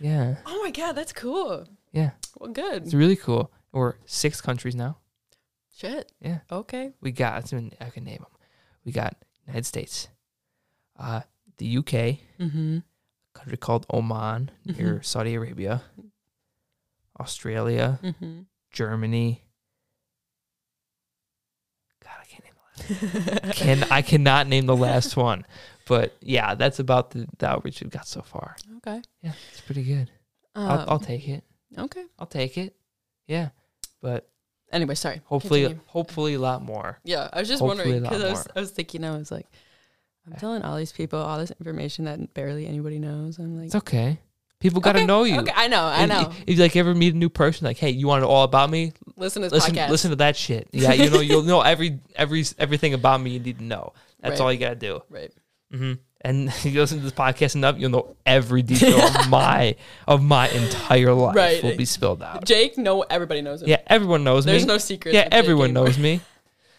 Yeah 0.00 0.36
Oh 0.46 0.62
my 0.64 0.70
god, 0.70 0.92
that's 0.92 1.12
cool. 1.12 1.66
yeah 1.92 2.10
Well, 2.38 2.50
good. 2.52 2.82
it's 2.84 2.94
really 2.94 3.16
cool 3.16 3.52
we're 3.72 3.94
six 4.06 4.40
countries 4.40 4.74
now 4.74 4.96
Shit. 5.76 6.10
Yeah. 6.20 6.40
Okay. 6.50 6.92
we 7.00 7.12
got 7.12 7.52
I 7.80 7.90
can 7.90 8.04
name 8.04 8.18
them 8.18 8.32
we 8.84 8.92
got 8.92 9.14
united 9.46 9.66
states 9.66 10.08
uh 10.98 11.20
the 11.58 11.76
uk 11.78 11.86
Mm-hmm. 11.92 12.78
a 12.78 13.38
country 13.38 13.56
called 13.56 13.86
oman 13.92 14.50
near 14.64 14.96
Mhm. 15.00 15.04
saudi 15.04 15.34
arabia 15.34 15.82
australia 17.18 17.98
Mm-hmm. 18.02 18.40
germany 18.72 19.44
god 22.02 22.16
i 22.20 22.24
can't 22.24 22.44
name 22.44 22.54
the 22.56 23.42
last 23.42 23.56
can 23.56 23.84
I 23.90 24.02
cannot 24.02 24.46
name 24.48 24.66
the 24.66 24.76
last 24.76 25.16
one, 25.16 25.44
but 25.90 26.16
yeah, 26.22 26.54
that's 26.54 26.78
about 26.78 27.10
the, 27.10 27.26
the 27.38 27.48
outreach 27.48 27.80
we've 27.82 27.90
got 27.90 28.06
so 28.06 28.22
far. 28.22 28.54
okay. 28.78 29.02
Yeah, 29.22 29.32
it's 29.50 29.60
pretty 29.60 29.82
good. 29.82 30.08
I'll, 30.54 30.80
I'll 30.88 30.90
Um, 30.94 31.00
take 31.00 31.28
it. 31.28 31.42
okay. 31.76 32.04
I'll 32.18 32.26
take 32.28 32.56
it. 32.56 32.76
Yeah, 33.26 33.48
but 34.00 34.28
Anyway, 34.72 34.94
sorry. 34.94 35.20
hopefully, 35.24 35.62
Continue. 35.62 35.82
hopefully 35.86 36.34
a 36.34 36.38
lot 36.38 36.62
more. 36.62 37.00
Yeah, 37.02 37.28
I 37.32 37.40
was 37.40 37.48
just 37.48 37.60
hopefully 37.60 37.86
wondering 38.00 38.02
because 38.04 38.22
I 38.22 38.30
was, 38.30 38.38
more. 38.38 38.52
I 38.56 38.60
was 38.60 38.70
thinking 38.70 39.04
I 39.04 39.16
was 39.18 39.32
like, 39.32 39.46
I'm 40.26 40.34
telling 40.34 40.62
all 40.62 40.76
these 40.76 40.92
people 40.92 41.18
all 41.18 41.38
this 41.38 41.50
information 41.58 42.04
that 42.04 42.34
barely 42.34 42.66
anybody 42.68 43.00
knows. 43.00 43.38
I'm 43.38 43.56
like, 43.56 43.66
It's 43.66 43.74
okay. 43.74 44.20
People 44.60 44.80
got 44.80 44.92
to 44.92 44.98
okay, 44.98 45.06
know 45.06 45.24
you. 45.24 45.40
Okay, 45.40 45.52
I 45.56 45.68
know, 45.68 45.82
I 45.82 46.04
know. 46.06 46.32
If, 46.46 46.56
you 46.58 46.62
like 46.62 46.76
ever 46.76 46.94
meet 46.94 47.14
a 47.14 47.16
new 47.16 47.30
person, 47.30 47.64
like, 47.66 47.78
hey, 47.78 47.90
you 47.90 48.06
want 48.06 48.20
to 48.20 48.26
know 48.26 48.30
all 48.30 48.44
about 48.44 48.68
me? 48.70 48.92
Listen 49.16 49.40
to 49.42 49.48
this 49.48 49.54
Listen, 49.54 49.74
podcast. 49.74 49.88
listen 49.88 50.10
to 50.10 50.16
that 50.16 50.36
shit. 50.36 50.68
Yeah, 50.72 50.92
you 50.92 51.08
know, 51.10 51.20
you'll 51.20 51.42
know 51.52 51.62
every 51.62 51.98
every 52.14 52.44
everything 52.58 52.92
about 52.94 53.20
me 53.22 53.30
you 53.30 53.40
need 53.40 53.58
to 53.58 53.64
know. 53.64 53.92
That's 54.20 54.32
Right. 54.38 54.40
all 54.44 54.52
you 54.52 54.58
gotta 54.58 54.74
do. 54.76 55.00
Right. 55.08 55.32
Hmm 55.72 55.92
And 56.22 56.52
you 56.64 56.80
listen 56.80 56.98
to 56.98 57.04
this 57.04 57.12
podcast 57.12 57.54
enough, 57.54 57.76
you'll 57.78 57.90
know 57.90 58.16
every 58.26 58.62
detail 58.62 59.00
of 59.00 59.28
my 59.30 59.76
of 60.06 60.22
my 60.22 60.48
entire 60.50 61.14
life 61.14 61.34
Right. 61.36 61.62
will 61.62 61.76
be 61.76 61.84
spilled 61.86 62.22
out. 62.22 62.44
Jake, 62.44 62.76
no, 62.76 63.02
everybody 63.02 63.40
knows 63.42 63.62
him. 63.62 63.68
Yeah, 63.68 63.80
everyone 63.86 64.22
knows 64.24 64.44
There's 64.44 64.62
me. 64.62 64.66
There's 64.66 64.74
no 64.74 64.78
secret. 64.78 65.14
yeah, 65.14 65.28
everyone 65.32 65.72
knows 65.72 65.98
me. 65.98 66.20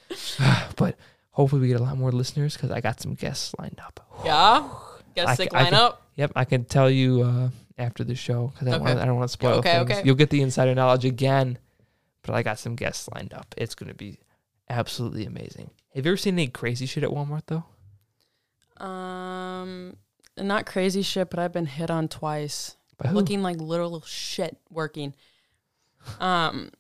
but 0.76 0.96
hopefully 1.32 1.62
we 1.62 1.68
get 1.68 1.80
a 1.80 1.84
lot 1.84 1.98
more 1.98 2.12
listeners 2.12 2.56
because 2.56 2.72
I 2.72 2.82
got 2.82 3.00
some 3.02 3.14
guests 3.16 3.54
lined 3.60 3.80
up. 3.86 4.00
Yeah. 4.26 4.68
Got 5.16 5.28
I 5.28 5.34
a 5.34 5.36
sick 5.36 5.52
ca- 5.52 5.58
I 5.60 5.64
can- 5.66 5.74
lineup. 5.74 5.96
Yep, 6.18 6.32
I 6.36 6.46
can 6.46 6.66
tell 6.66 6.90
you 6.90 7.24
uh, 7.24 7.50
after 7.78 8.04
the 8.04 8.16
show 8.16 8.48
because 8.54 8.68
I 8.68 8.72
don't 8.72 8.82
Okay. 8.82 8.90
want 8.94 9.00
I 9.00 9.06
don't 9.06 9.16
want 9.16 9.30
to 9.30 9.34
spoil 9.34 9.54
Okay, 9.60 9.72
things. 9.80 9.92
okay. 9.92 10.02
You'll 10.06 10.16
get 10.16 10.30
the 10.30 10.42
insider 10.42 10.76
knowledge 10.76 11.06
again, 11.06 11.58
but 12.22 12.36
I 12.36 12.44
got 12.44 12.60
some 12.60 12.76
guests 12.76 13.10
lined 13.16 13.34
up. 13.34 13.56
It's 13.58 13.74
gonna 13.76 13.94
be 13.96 14.20
absolutely 14.70 15.26
amazing. 15.26 15.72
Have 15.96 16.06
you 16.06 16.12
ever 16.12 16.18
seen 16.18 16.36
any 16.36 16.48
crazy 16.48 16.86
shit 16.86 17.04
at 17.04 17.10
Walmart 17.10 17.44
though? 17.48 17.64
Um, 18.82 19.96
not 20.38 20.66
crazy 20.66 21.02
shit, 21.02 21.30
but 21.30 21.40
I've 21.40 21.54
been 21.54 21.66
hit 21.68 21.90
on 21.90 22.08
twice. 22.08 22.76
By 22.98 23.10
who? 23.10 23.16
Looking 23.16 23.42
like 23.42 23.58
literal 23.58 24.02
shit 24.02 24.58
working. 24.70 25.14
Um, 26.20 26.72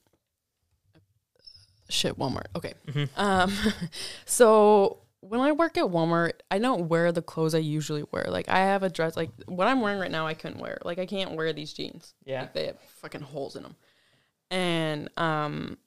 shit, 1.89 2.17
Walmart. 2.17 2.47
Okay. 2.55 2.73
Mhm. 2.87 3.09
Um, 3.15 3.53
so 4.25 4.99
when 5.19 5.39
I 5.39 5.51
work 5.51 5.77
at 5.77 5.85
Walmart, 5.85 6.33
I 6.49 6.57
don't 6.57 6.87
wear 6.89 7.11
the 7.11 7.21
clothes 7.21 7.53
I 7.53 7.59
usually 7.59 8.03
wear. 8.11 8.25
Like 8.29 8.49
I 8.49 8.59
have 8.59 8.81
a 8.81 8.89
dress, 8.89 9.15
like 9.15 9.29
what 9.45 9.67
I'm 9.67 9.81
wearing 9.81 9.99
right 9.99 10.11
now, 10.11 10.25
I 10.25 10.33
couldn't 10.33 10.59
wear. 10.59 10.79
Like 10.83 10.97
I 10.97 11.05
can't 11.05 11.35
wear 11.35 11.53
these 11.53 11.73
jeans. 11.73 12.15
Yeah. 12.25 12.41
Like, 12.41 12.53
they 12.53 12.65
have 12.67 12.79
fucking 13.01 13.21
holes 13.21 13.55
in 13.55 13.63
them. 13.63 13.75
And 14.49 15.09
um, 15.17 15.77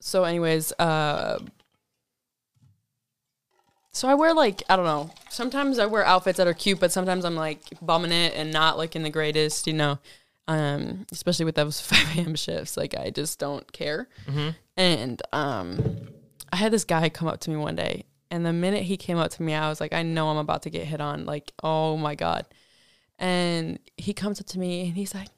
so 0.00 0.24
anyways, 0.24 0.72
uh. 0.78 1.38
So 3.94 4.08
I 4.08 4.14
wear 4.14 4.34
like 4.34 4.62
I 4.68 4.74
don't 4.74 4.84
know. 4.84 5.10
Sometimes 5.30 5.78
I 5.78 5.86
wear 5.86 6.04
outfits 6.04 6.38
that 6.38 6.48
are 6.48 6.52
cute, 6.52 6.80
but 6.80 6.90
sometimes 6.90 7.24
I'm 7.24 7.36
like 7.36 7.60
bumming 7.80 8.10
it 8.10 8.34
and 8.34 8.52
not 8.52 8.76
looking 8.76 9.04
the 9.04 9.10
greatest, 9.10 9.68
you 9.68 9.72
know. 9.72 9.98
Um, 10.48 11.06
especially 11.12 11.46
with 11.46 11.54
those 11.54 11.80
5 11.80 12.18
a.m. 12.18 12.34
shifts, 12.34 12.76
like 12.76 12.94
I 12.96 13.10
just 13.10 13.38
don't 13.38 13.72
care. 13.72 14.08
Mm-hmm. 14.26 14.50
And 14.76 15.22
um, 15.32 16.08
I 16.52 16.56
had 16.56 16.72
this 16.72 16.84
guy 16.84 17.08
come 17.08 17.28
up 17.28 17.40
to 17.40 17.50
me 17.50 17.56
one 17.56 17.76
day, 17.76 18.04
and 18.32 18.44
the 18.44 18.52
minute 18.52 18.82
he 18.82 18.96
came 18.96 19.16
up 19.16 19.30
to 19.30 19.42
me, 19.42 19.54
I 19.54 19.68
was 19.68 19.80
like, 19.80 19.92
I 19.92 20.02
know 20.02 20.28
I'm 20.28 20.38
about 20.38 20.62
to 20.62 20.70
get 20.70 20.84
hit 20.86 21.00
on. 21.00 21.24
Like, 21.24 21.52
oh 21.62 21.96
my 21.96 22.16
god! 22.16 22.46
And 23.20 23.78
he 23.96 24.12
comes 24.12 24.40
up 24.40 24.46
to 24.48 24.58
me 24.58 24.88
and 24.88 24.96
he's 24.96 25.14
like, 25.14 25.28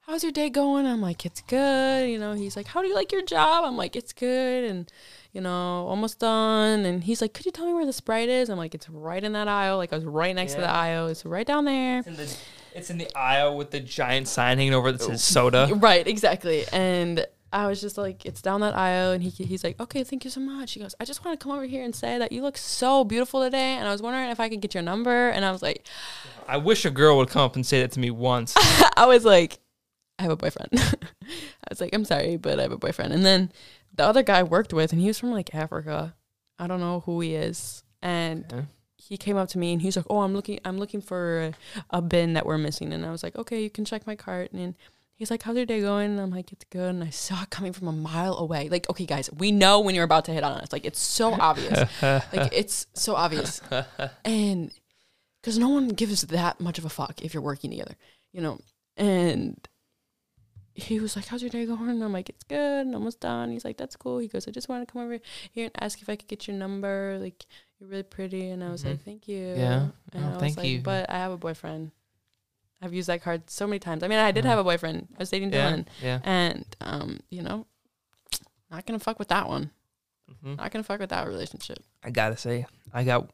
"How's 0.00 0.24
your 0.24 0.32
day 0.32 0.50
going?" 0.50 0.86
I'm 0.86 1.00
like, 1.00 1.24
"It's 1.24 1.40
good." 1.42 2.10
You 2.10 2.18
know, 2.18 2.32
he's 2.32 2.56
like, 2.56 2.66
"How 2.66 2.82
do 2.82 2.88
you 2.88 2.96
like 2.96 3.12
your 3.12 3.24
job?" 3.24 3.64
I'm 3.64 3.76
like, 3.76 3.94
"It's 3.94 4.12
good," 4.12 4.64
and 4.64 4.92
you 5.32 5.40
know, 5.40 5.86
almost 5.86 6.18
done. 6.18 6.84
And 6.84 7.04
he's 7.04 7.20
like, 7.20 7.34
"Could 7.34 7.46
you 7.46 7.52
tell 7.52 7.66
me 7.66 7.72
where 7.72 7.86
the 7.86 7.92
Sprite 7.92 8.28
is?" 8.28 8.48
I'm 8.48 8.58
like, 8.58 8.74
"It's 8.74 8.88
right 8.88 9.22
in 9.22 9.32
that 9.32 9.48
aisle. 9.48 9.76
Like 9.76 9.92
I 9.92 9.96
was 9.96 10.04
right 10.04 10.34
next 10.34 10.54
to 10.54 10.60
the 10.60 10.70
aisle. 10.70 11.08
It's 11.08 11.24
right 11.24 11.46
down 11.46 11.64
there." 11.64 11.98
It's 11.98 12.08
in 12.08 12.16
the 12.16 12.36
it's 12.74 12.90
in 12.90 12.98
the 12.98 13.08
aisle 13.16 13.56
with 13.56 13.70
the 13.70 13.80
giant 13.80 14.28
sign 14.28 14.58
hanging 14.58 14.74
over 14.74 14.92
that 14.92 15.00
says 15.00 15.10
oh. 15.10 15.16
soda. 15.16 15.68
Right, 15.80 16.06
exactly. 16.06 16.64
And 16.72 17.26
I 17.52 17.66
was 17.66 17.80
just 17.80 17.98
like, 17.98 18.24
it's 18.24 18.42
down 18.42 18.60
that 18.60 18.76
aisle, 18.76 19.12
and 19.12 19.22
he 19.22 19.30
he's 19.30 19.64
like, 19.64 19.80
okay, 19.80 20.04
thank 20.04 20.24
you 20.24 20.30
so 20.30 20.40
much. 20.40 20.72
He 20.72 20.80
goes, 20.80 20.94
I 21.00 21.04
just 21.04 21.24
want 21.24 21.38
to 21.38 21.42
come 21.42 21.52
over 21.52 21.64
here 21.64 21.84
and 21.84 21.94
say 21.94 22.18
that 22.18 22.32
you 22.32 22.42
look 22.42 22.56
so 22.56 23.04
beautiful 23.04 23.42
today, 23.42 23.76
and 23.76 23.88
I 23.88 23.92
was 23.92 24.02
wondering 24.02 24.30
if 24.30 24.38
I 24.38 24.48
could 24.48 24.60
get 24.60 24.74
your 24.74 24.82
number. 24.82 25.30
And 25.30 25.44
I 25.44 25.50
was 25.50 25.62
like, 25.62 25.86
I 26.46 26.58
wish 26.58 26.84
a 26.84 26.90
girl 26.90 27.16
would 27.18 27.28
come 27.28 27.42
up 27.42 27.56
and 27.56 27.66
say 27.66 27.80
that 27.80 27.92
to 27.92 28.00
me 28.00 28.10
once. 28.10 28.54
I 28.96 29.06
was 29.06 29.24
like, 29.24 29.58
I 30.18 30.22
have 30.24 30.32
a 30.32 30.36
boyfriend. 30.36 30.70
I 30.74 31.68
was 31.70 31.80
like, 31.80 31.94
I'm 31.94 32.04
sorry, 32.04 32.36
but 32.36 32.58
I 32.58 32.62
have 32.62 32.72
a 32.72 32.78
boyfriend. 32.78 33.12
And 33.12 33.24
then 33.24 33.50
the 33.94 34.04
other 34.04 34.22
guy 34.22 34.38
I 34.40 34.42
worked 34.42 34.72
with, 34.72 34.92
and 34.92 35.00
he 35.00 35.06
was 35.08 35.18
from 35.18 35.30
like 35.32 35.54
Africa. 35.54 36.14
I 36.58 36.66
don't 36.66 36.80
know 36.80 37.00
who 37.00 37.20
he 37.20 37.34
is, 37.34 37.82
and 38.02 38.44
Okay. 38.52 38.66
he 38.96 39.16
came 39.16 39.36
up 39.36 39.48
to 39.50 39.58
me 39.58 39.72
and 39.72 39.80
he's 39.82 39.96
like, 39.96 40.06
"Oh, 40.10 40.20
I'm 40.20 40.34
looking, 40.34 40.60
I'm 40.64 40.78
looking 40.78 41.00
for 41.00 41.40
a, 41.42 41.54
a 41.98 42.02
bin 42.02 42.34
that 42.34 42.44
we're 42.46 42.58
missing." 42.58 42.92
And 42.92 43.04
I 43.04 43.10
was 43.10 43.22
like, 43.22 43.36
"Okay, 43.36 43.62
you 43.62 43.70
can 43.70 43.84
check 43.84 44.06
my 44.06 44.16
cart." 44.16 44.52
And 44.52 44.74
He's 45.14 45.30
like, 45.30 45.42
"How's 45.42 45.54
your 45.56 45.66
day 45.66 45.82
going?" 45.82 46.12
And 46.12 46.18
I'm 46.20 46.30
like, 46.30 46.50
"It's 46.50 46.64
good." 46.70 46.88
And 46.94 47.04
I 47.04 47.10
saw 47.10 47.42
it 47.42 47.50
coming 47.50 47.74
from 47.74 47.88
a 47.88 47.92
mile 47.92 48.38
away. 48.38 48.70
Like, 48.70 48.88
okay, 48.88 49.04
guys, 49.04 49.28
we 49.36 49.52
know 49.52 49.78
when 49.80 49.94
you're 49.94 50.04
about 50.04 50.24
to 50.26 50.32
hit 50.32 50.42
on 50.42 50.52
us. 50.52 50.72
Like, 50.72 50.86
it's 50.86 50.98
so 50.98 51.34
obvious. 51.38 51.78
like, 52.02 52.50
it's 52.54 52.86
so 52.94 53.16
obvious. 53.16 53.60
And 54.24 54.72
because 55.42 55.58
no 55.58 55.68
one 55.68 55.88
gives 55.88 56.22
that 56.22 56.58
much 56.58 56.78
of 56.78 56.86
a 56.86 56.88
fuck 56.88 57.20
if 57.22 57.34
you're 57.34 57.42
working 57.42 57.70
together, 57.70 57.96
you 58.32 58.40
know. 58.40 58.60
And 58.96 59.58
he 60.84 61.00
was 61.00 61.16
like, 61.16 61.26
"How's 61.26 61.42
your 61.42 61.50
day 61.50 61.66
going?" 61.66 61.88
And 61.88 62.02
I'm 62.04 62.12
like, 62.12 62.28
"It's 62.28 62.44
good. 62.44 62.86
I'm 62.86 62.94
almost 62.94 63.20
done." 63.20 63.50
He's 63.50 63.64
like, 63.64 63.76
"That's 63.76 63.96
cool." 63.96 64.18
He 64.18 64.28
goes, 64.28 64.46
"I 64.48 64.50
just 64.50 64.68
want 64.68 64.86
to 64.86 64.92
come 64.92 65.02
over 65.02 65.18
here 65.52 65.64
and 65.66 65.82
ask 65.82 66.00
if 66.02 66.08
I 66.08 66.16
could 66.16 66.28
get 66.28 66.46
your 66.48 66.56
number. 66.56 67.18
Like, 67.20 67.46
you're 67.78 67.88
really 67.88 68.02
pretty." 68.02 68.48
And 68.50 68.62
I 68.64 68.70
was 68.70 68.82
Mhm. 68.84 68.90
like, 68.90 69.02
"Thank 69.04 69.28
you." 69.28 69.54
Yeah. 69.56 69.88
And 70.12 70.24
Oh, 70.24 70.28
I 70.28 70.30
was 70.32 70.38
thank 70.40 70.56
like, 70.58 70.66
you. 70.66 70.80
But 70.80 71.08
I 71.10 71.18
have 71.18 71.32
a 71.32 71.36
boyfriend. 71.36 71.92
I've 72.82 72.94
used 72.94 73.08
that 73.08 73.22
card 73.22 73.50
so 73.50 73.66
many 73.66 73.78
times. 73.78 74.02
I 74.02 74.08
mean, 74.08 74.18
I 74.18 74.32
did 74.32 74.44
Mhm. 74.44 74.48
have 74.48 74.58
a 74.58 74.64
boyfriend. 74.64 75.08
I 75.14 75.18
was 75.18 75.30
dating 75.30 75.52
Yeah. 75.52 75.70
Dylan, 75.72 75.86
Yeah. 76.02 76.20
and 76.24 76.64
um, 76.80 77.20
you 77.30 77.42
know, 77.42 77.66
not 78.70 78.86
gonna 78.86 78.98
fuck 78.98 79.18
with 79.18 79.28
that 79.28 79.48
one. 79.48 79.70
hmm 80.42 80.54
Not 80.54 80.70
gonna 80.70 80.84
fuck 80.84 81.00
with 81.00 81.10
that 81.10 81.26
relationship. 81.26 81.82
I 82.04 82.10
gotta 82.10 82.36
say, 82.36 82.64
I 82.92 83.04
got 83.04 83.28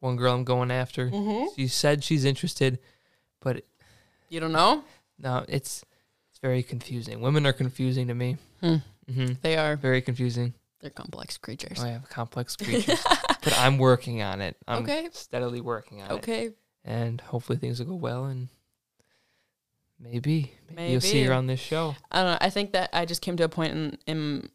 one 0.00 0.16
girl 0.16 0.34
I'm 0.34 0.44
going 0.44 0.70
after. 0.70 1.10
Mm-hmm. 1.10 1.54
She 1.54 1.68
said 1.68 2.02
she's 2.02 2.24
interested, 2.24 2.78
but 3.40 3.64
You 4.30 4.40
don't 4.40 4.52
know? 4.52 4.82
no, 5.18 5.44
it's 5.48 5.84
very 6.42 6.62
confusing. 6.62 7.20
Women 7.20 7.46
are 7.46 7.52
confusing 7.52 8.08
to 8.08 8.14
me. 8.14 8.36
Hmm. 8.60 8.76
hmm 9.12 9.32
They 9.42 9.56
are. 9.56 9.76
Very 9.76 10.00
confusing. 10.02 10.54
They're 10.80 10.90
complex 10.90 11.36
creatures. 11.36 11.78
I 11.82 11.88
have 11.88 12.08
complex 12.08 12.56
creatures, 12.64 13.02
but 13.44 13.54
I'm 13.58 13.76
working 13.78 14.22
on 14.22 14.40
it. 14.40 14.56
I'm 14.66 14.82
Okay. 14.84 15.08
steadily 15.12 15.60
working 15.60 16.00
on 16.00 16.10
it, 16.10 16.14
okay. 16.14 16.50
and 16.84 17.20
hopefully 17.20 17.58
things 17.58 17.78
will 17.80 17.86
go 17.86 17.94
well. 17.96 18.24
And 18.24 18.48
maybe, 19.98 20.54
maybe, 20.74 20.92
you'll 20.92 21.00
see 21.02 21.22
her 21.24 21.32
on 21.34 21.46
this 21.46 21.60
show. 21.60 21.94
I 22.10 22.22
don't 22.22 22.32
know. 22.32 22.38
I 22.40 22.50
think 22.50 22.72
that 22.72 22.90
I 22.94 23.04
just 23.04 23.20
came 23.20 23.36
to 23.36 23.44
a 23.44 23.48
point 23.48 23.72
in 23.74 23.98
in 24.06 24.48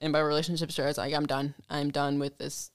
in 0.00 0.10
my 0.10 0.20
relationships 0.20 0.76
where 0.76 0.86
I 0.86 0.90
was 0.90 0.98
like, 0.98 1.14
I'm 1.14 1.26
done. 1.26 1.54
I'm 1.70 1.90
done 1.90 2.18
with 2.18 2.36
this 2.38 2.72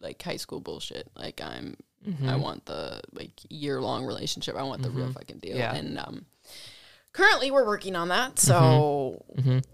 like 0.00 0.20
high 0.22 0.36
school 0.36 0.60
bullshit. 0.60 1.10
Like 1.16 1.40
I'm 1.40 1.76
I 2.06 2.10
Mhm. 2.10 2.40
want 2.40 2.66
the 2.66 3.00
like 3.12 3.32
year 3.48 3.80
long 3.80 4.04
relationship. 4.04 4.54
I 4.56 4.62
want 4.62 4.82
the 4.82 4.90
real 4.90 5.10
fucking 5.10 5.38
deal. 5.38 5.56
Yeah. 5.56 5.74
And 5.74 5.98
um 5.98 6.26
currently 7.16 7.50
we're 7.50 7.66
working 7.66 7.96
on 7.96 8.08
that. 8.08 8.38
So 8.38 9.24
Mhm. 9.36 9.64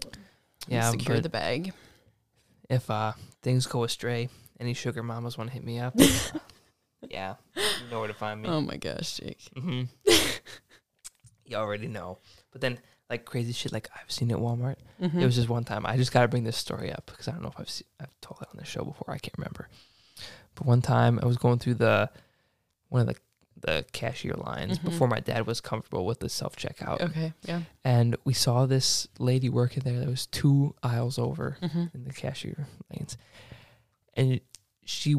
Yeah, 0.67 0.89
secure 0.91 1.19
the 1.19 1.29
bag. 1.29 1.73
if 2.69 2.89
uh 2.89 3.13
things 3.41 3.67
go 3.67 3.83
astray, 3.83 4.29
any 4.59 4.73
sugar 4.73 5.03
mamas 5.03 5.37
want 5.37 5.49
to 5.49 5.53
hit 5.53 5.63
me 5.63 5.79
up? 5.79 5.93
yeah, 7.09 7.35
you 7.55 7.89
know 7.91 7.99
where 7.99 8.07
to 8.07 8.13
find 8.13 8.41
me. 8.41 8.49
Oh 8.49 8.61
my 8.61 8.77
gosh, 8.77 9.17
Jake. 9.17 9.41
hmm 9.55 9.83
you 11.45 11.55
already 11.57 11.87
know. 11.87 12.17
But 12.51 12.61
then, 12.61 12.79
like 13.09 13.25
crazy 13.25 13.51
shit, 13.51 13.71
like 13.73 13.89
I've 13.99 14.11
seen 14.11 14.31
at 14.31 14.37
Walmart. 14.37 14.77
Mhm. 15.01 15.13
There 15.13 15.25
was 15.25 15.35
just 15.35 15.49
one 15.49 15.65
time. 15.65 15.85
I 15.85 15.97
just 15.97 16.11
got 16.13 16.21
to 16.21 16.27
bring 16.27 16.43
this 16.45 16.57
story 16.57 16.91
up 16.91 17.05
because 17.07 17.27
I 17.27 17.31
don't 17.31 17.41
know 17.43 17.49
if 17.49 17.59
I've 17.59 17.69
se- 17.69 17.85
I've 17.99 18.15
told 18.21 18.41
it 18.41 18.47
on 18.51 18.57
the 18.57 18.65
show 18.65 18.83
before. 18.85 19.13
I 19.13 19.17
can't 19.17 19.37
remember. 19.37 19.67
But 20.55 20.65
one 20.67 20.81
time 20.81 21.19
I 21.21 21.25
was 21.25 21.37
going 21.37 21.59
through 21.59 21.75
the 21.75 22.09
one 22.89 23.01
of 23.01 23.07
the 23.07 23.15
the 23.59 23.85
cashier 23.93 24.33
lines 24.33 24.79
Mhm. 24.79 24.83
before 24.85 25.07
my 25.07 25.19
dad 25.19 25.47
was 25.47 25.61
comfortable 25.61 26.05
with 26.05 26.19
the 26.19 26.29
self 26.29 26.55
checkout, 26.55 27.01
Okay. 27.01 27.33
Yeah. 27.43 27.61
and 27.83 28.15
we 28.25 28.33
saw 28.33 28.65
this 28.65 29.07
lady 29.19 29.49
working 29.49 29.83
there. 29.83 29.99
That 29.99 30.09
was 30.09 30.25
two 30.27 30.75
aisles 30.83 31.17
over 31.17 31.57
Mm-hmm. 31.61 31.85
in 31.93 32.03
the 32.03 32.13
cashier 32.13 32.67
lanes, 32.91 33.17
and 34.15 34.41
she 34.85 35.15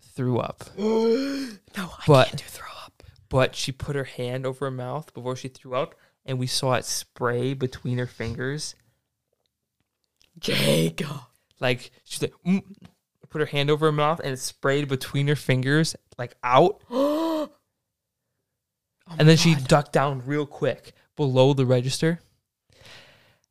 threw 0.00 0.38
up. 0.38 0.64
no, 0.78 1.58
I 1.76 2.04
But- 2.06 2.28
can't 2.28 2.38
do 2.38 2.44
throw 2.46 2.66
up. 2.84 3.02
but 3.28 3.54
she 3.54 3.70
put 3.72 3.94
her 3.94 4.04
hand 4.04 4.44
over 4.46 4.64
her 4.64 4.70
mouth 4.70 5.12
before 5.14 5.36
she 5.36 5.48
threw 5.48 5.74
up, 5.74 5.94
and 6.24 6.38
we 6.38 6.46
saw 6.46 6.74
it 6.74 6.84
spray 6.84 7.54
between 7.54 7.98
her 7.98 8.06
fingers. 8.06 8.74
Jake. 10.38 11.02
Like 11.60 11.90
she's 12.04 12.22
like, 12.22 12.34
mm, 12.46 12.62
put 13.28 13.40
her 13.40 13.46
hand 13.46 13.70
over 13.70 13.86
her 13.86 13.92
mouth, 13.92 14.20
and 14.20 14.32
it 14.32 14.38
sprayed 14.38 14.88
between 14.88 15.28
her 15.28 15.36
fingers, 15.36 15.94
like 16.16 16.36
out. 16.42 16.80
oh 19.10 19.14
and 19.18 19.28
then 19.28 19.36
she 19.36 19.54
ducked 19.54 19.92
down 19.92 20.22
real 20.26 20.46
quick 20.46 20.92
below 21.16 21.52
the 21.52 21.66
register, 21.66 22.20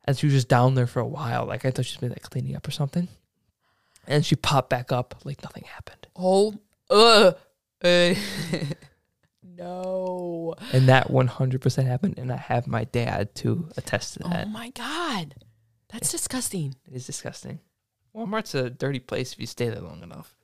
and 0.04 0.16
she 0.16 0.26
was 0.26 0.34
just 0.34 0.48
down 0.48 0.74
there 0.74 0.86
for 0.86 1.00
a 1.00 1.06
while. 1.06 1.44
Like 1.46 1.64
I 1.64 1.70
thought 1.70 1.86
she 1.86 1.96
was 1.96 2.02
maybe 2.02 2.14
like 2.14 2.22
cleaning 2.22 2.56
up 2.56 2.66
or 2.66 2.70
something, 2.70 3.08
and 4.06 4.24
she 4.24 4.36
popped 4.36 4.70
back 4.70 4.90
up 4.90 5.20
like 5.24 5.42
nothing 5.42 5.64
happened. 5.64 6.06
Oh. 6.16 6.54
Uh. 6.90 7.32
uh. 7.84 8.14
no. 9.42 10.54
And 10.72 10.88
that 10.88 11.08
100% 11.08 11.86
happened, 11.86 12.18
and 12.18 12.32
I 12.32 12.36
have 12.36 12.66
my 12.66 12.84
dad 12.84 13.34
to 13.36 13.68
attest 13.76 14.14
to 14.14 14.20
that. 14.20 14.46
Oh 14.46 14.50
my 14.50 14.70
god. 14.70 15.34
That's 15.90 16.10
disgusting. 16.10 16.74
It 16.86 16.94
is 16.94 17.06
disgusting. 17.06 17.60
Walmart's 18.14 18.54
a 18.54 18.70
dirty 18.70 18.98
place 18.98 19.32
if 19.32 19.40
you 19.40 19.46
stay 19.46 19.68
there 19.68 19.80
long 19.80 20.02
enough. 20.02 20.34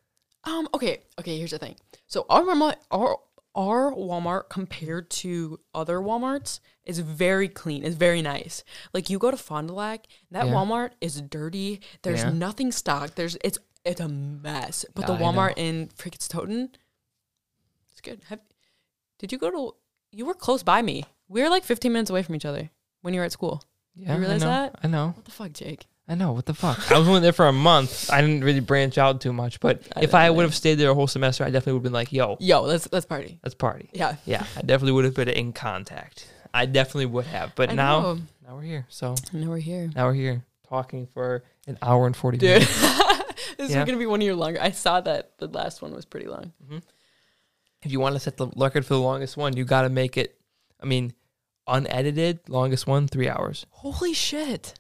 Um. 0.45 0.69
Okay. 0.75 1.01
Okay. 1.19 1.39
Here's 1.39 1.51
the 1.51 1.59
thing. 1.59 1.77
So 2.07 2.27
our 2.29 2.43
Walmart, 2.43 2.77
our 2.91 3.19
our 3.55 3.93
Walmart 3.95 4.49
compared 4.49 5.11
to 5.11 5.61
other 5.75 5.99
WalMarts 5.99 6.61
is 6.85 6.99
very 6.99 7.49
clean. 7.49 7.85
It's 7.85 7.95
very 7.97 8.21
nice. 8.23 8.65
Like 8.93 9.09
you 9.11 9.19
go 9.19 9.31
to 9.31 9.37
Fond 9.37 9.69
du 9.69 9.75
Lac, 9.75 10.07
that 10.31 10.47
Yeah. 10.47 10.53
Walmart 10.53 10.91
is 11.01 11.21
dirty. 11.21 11.81
There's 12.03 12.23
Yeah. 12.25 12.31
nothing 12.31 12.73
stocked. 12.73 13.17
There's 13.17 13.37
it's 13.45 13.59
it's 13.85 14.01
a 14.01 14.09
mess. 14.09 14.85
But 14.95 15.07
the 15.07 15.13
Yeah, 15.13 15.19
know. 15.19 15.25
Walmart 15.27 15.55
in 15.57 15.91
Stoughton, 16.19 16.71
it's 17.93 18.01
good. 18.01 18.23
Have, 18.29 18.41
did 19.19 19.31
you 19.31 19.39
go 19.39 19.51
to? 19.51 19.75
You 20.11 20.25
were 20.27 20.35
close 20.35 20.63
by 20.63 20.81
me. 20.83 21.05
We 21.29 21.43
were 21.43 21.49
like 21.49 21.65
15 21.65 21.93
minutes 21.93 22.11
away 22.11 22.23
from 22.23 22.35
each 22.35 22.45
other 22.47 22.71
when 23.03 23.15
you 23.15 23.21
were 23.21 23.27
at 23.27 23.33
school. 23.33 23.63
Yeah, 23.95 24.17
realize 24.17 24.43
I 24.43 24.47
know. 24.47 24.53
that? 24.53 24.81
I 24.83 24.89
know. 24.89 25.09
What 25.09 25.25
the 25.25 25.31
fuck, 25.31 25.53
Jake? 25.53 25.87
I 26.07 26.15
know. 26.15 26.33
What 26.33 26.45
the 26.45 26.53
fuck? 26.55 26.93
I 26.93 26.99
was 26.99 27.09
only 27.09 27.21
there 27.21 27.33
for 27.33 27.47
a 27.49 27.53
month. 27.53 28.11
I 28.13 28.21
didn't 28.21 28.45
really 28.45 28.61
branch 28.61 28.99
out 28.99 29.21
too 29.23 29.33
much. 29.33 29.59
But 29.61 29.83
I 29.97 30.03
if 30.03 30.15
I 30.15 30.29
would 30.31 30.43
have 30.43 30.55
stayed 30.55 30.75
there 30.75 30.91
a 30.91 30.95
whole 30.95 31.07
semester, 31.07 31.45
I 31.45 31.47
definitely 31.51 31.73
would 31.75 31.79
have 31.79 31.85
been 31.85 31.93
like, 31.95 32.13
"Yo, 32.13 32.37
Yo, 32.41 32.61
let's 32.63 32.89
let's 32.93 33.07
party. 33.07 33.39
let's 33.43 33.55
party." 33.55 33.89
Yeah. 33.93 34.17
Yeah, 34.27 34.45
I 34.57 34.61
definitely 34.61 34.93
would 34.93 35.05
have 35.07 35.15
been 35.15 35.29
in 35.31 35.53
contact. 35.55 36.29
I 36.53 36.67
definitely 36.67 37.07
would 37.07 37.25
have. 37.27 37.55
But 37.55 37.71
I 37.71 37.75
now, 37.75 38.01
know. 38.01 38.15
now 38.47 38.55
we're 38.57 38.63
here. 38.63 38.87
So 38.91 39.15
now 39.33 39.49
we're 39.49 39.59
here. 39.59 39.91
now 39.95 40.07
we're 40.07 40.15
here 40.15 40.45
talking 40.69 41.07
for 41.15 41.43
an 41.67 41.79
hour 41.81 42.07
and 42.07 42.15
forty 42.15 42.37
Dude, 42.39 42.51
minutes. 42.51 42.79
this 43.57 43.71
Yeah. 43.71 43.81
is 43.81 43.87
gonna 43.87 43.97
be 43.97 44.07
one 44.07 44.21
year 44.21 44.35
longer. 44.35 44.59
I 44.61 44.73
saw 44.73 45.01
that 45.01 45.39
the 45.39 45.47
last 45.49 45.81
one 45.81 45.95
was 45.95 46.05
pretty 46.05 46.27
long. 46.27 46.53
Mm-hmm. 46.65 46.79
If 47.83 47.93
you 47.93 47.99
want 48.01 48.15
to 48.15 48.21
set 48.21 48.37
the 48.37 48.49
record 48.57 48.85
for 48.87 48.95
the 48.95 49.01
longest 49.01 49.37
one, 49.37 49.57
you 49.57 49.65
got 49.65 49.83
to 49.83 49.89
make 49.91 50.17
it. 50.17 50.39
I 50.83 50.87
mean, 50.87 51.13
unedited, 51.67 52.41
longest 52.49 52.87
one, 52.87 53.09
three 53.09 53.29
hours. 53.29 53.67
Holy 53.71 54.13
shit! 54.15 54.75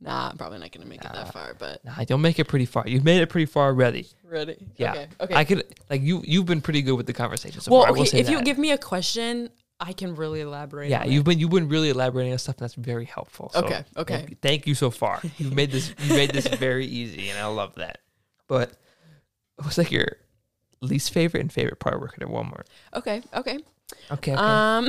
Nah, 0.00 0.30
I'm 0.30 0.38
probably 0.38 0.58
not 0.58 0.72
gonna 0.72 0.86
make 0.86 1.04
it 1.04 1.12
that 1.12 1.32
far, 1.32 1.54
but 1.58 1.84
Nah, 1.84 2.04
you'll 2.08 2.18
make 2.18 2.38
it 2.38 2.46
pretty 2.46 2.64
far. 2.64 2.84
You've 2.86 3.04
made 3.04 3.20
it 3.20 3.28
pretty 3.28 3.46
far 3.46 3.66
already. 3.66 4.06
ready. 4.24 4.56
Yeah. 4.76 4.92
Okay. 4.92 5.08
Okay. 5.20 5.34
I 5.34 5.44
could 5.44 5.64
like 5.90 6.00
you. 6.02 6.22
You've 6.24 6.46
been 6.46 6.62
pretty 6.62 6.82
good 6.82 6.94
with 6.94 7.06
the 7.06 7.12
conversation 7.12 7.60
so 7.60 7.70
well, 7.70 7.82
far. 7.82 7.88
I 7.88 7.90
will 7.92 8.00
okay. 8.00 8.10
say 8.10 8.18
If 8.20 8.30
you 8.30 8.38
that. 8.38 8.44
give 8.44 8.56
me 8.56 8.70
a 8.70 8.78
question, 8.78 9.50
I 9.78 9.92
can 9.92 10.14
really 10.16 10.40
elaborate. 10.40 10.88
yeah, 10.90 11.02
on 11.02 11.10
you've 11.12 11.24
been 11.24 11.38
you've 11.38 11.50
been 11.50 11.68
really 11.68 11.90
elaborating 11.90 12.32
on 12.32 12.38
stuff 12.38 12.56
that's 12.56 12.74
very 12.74 13.04
helpful. 13.04 13.50
So 13.52 13.60
Okay, 13.60 13.84
okay. 13.96 14.16
Thank, 14.16 14.40
thank 14.40 14.66
you 14.66 14.74
so 14.74 14.90
far. 14.90 15.20
You've 15.38 15.54
made 15.54 15.70
this 15.70 15.94
you 16.02 16.14
made 16.14 16.30
this 16.30 16.46
very 16.46 16.86
easy, 16.86 17.28
and 17.30 17.38
I 17.38 17.46
love 17.46 17.74
that. 17.76 17.98
But 18.46 18.72
what's 19.56 19.78
like 19.78 19.90
your 19.90 20.16
least 20.80 21.12
favorite 21.12 21.40
and 21.40 21.52
favorite 21.52 21.78
part 21.78 21.94
of 21.94 22.00
working 22.00 22.22
at 22.22 22.28
Walmart? 22.28 22.64
Okay. 22.94 23.22
Okay. 23.34 23.58
Okay. 24.10 24.32
okay. 24.32 24.34
Um, 24.34 24.88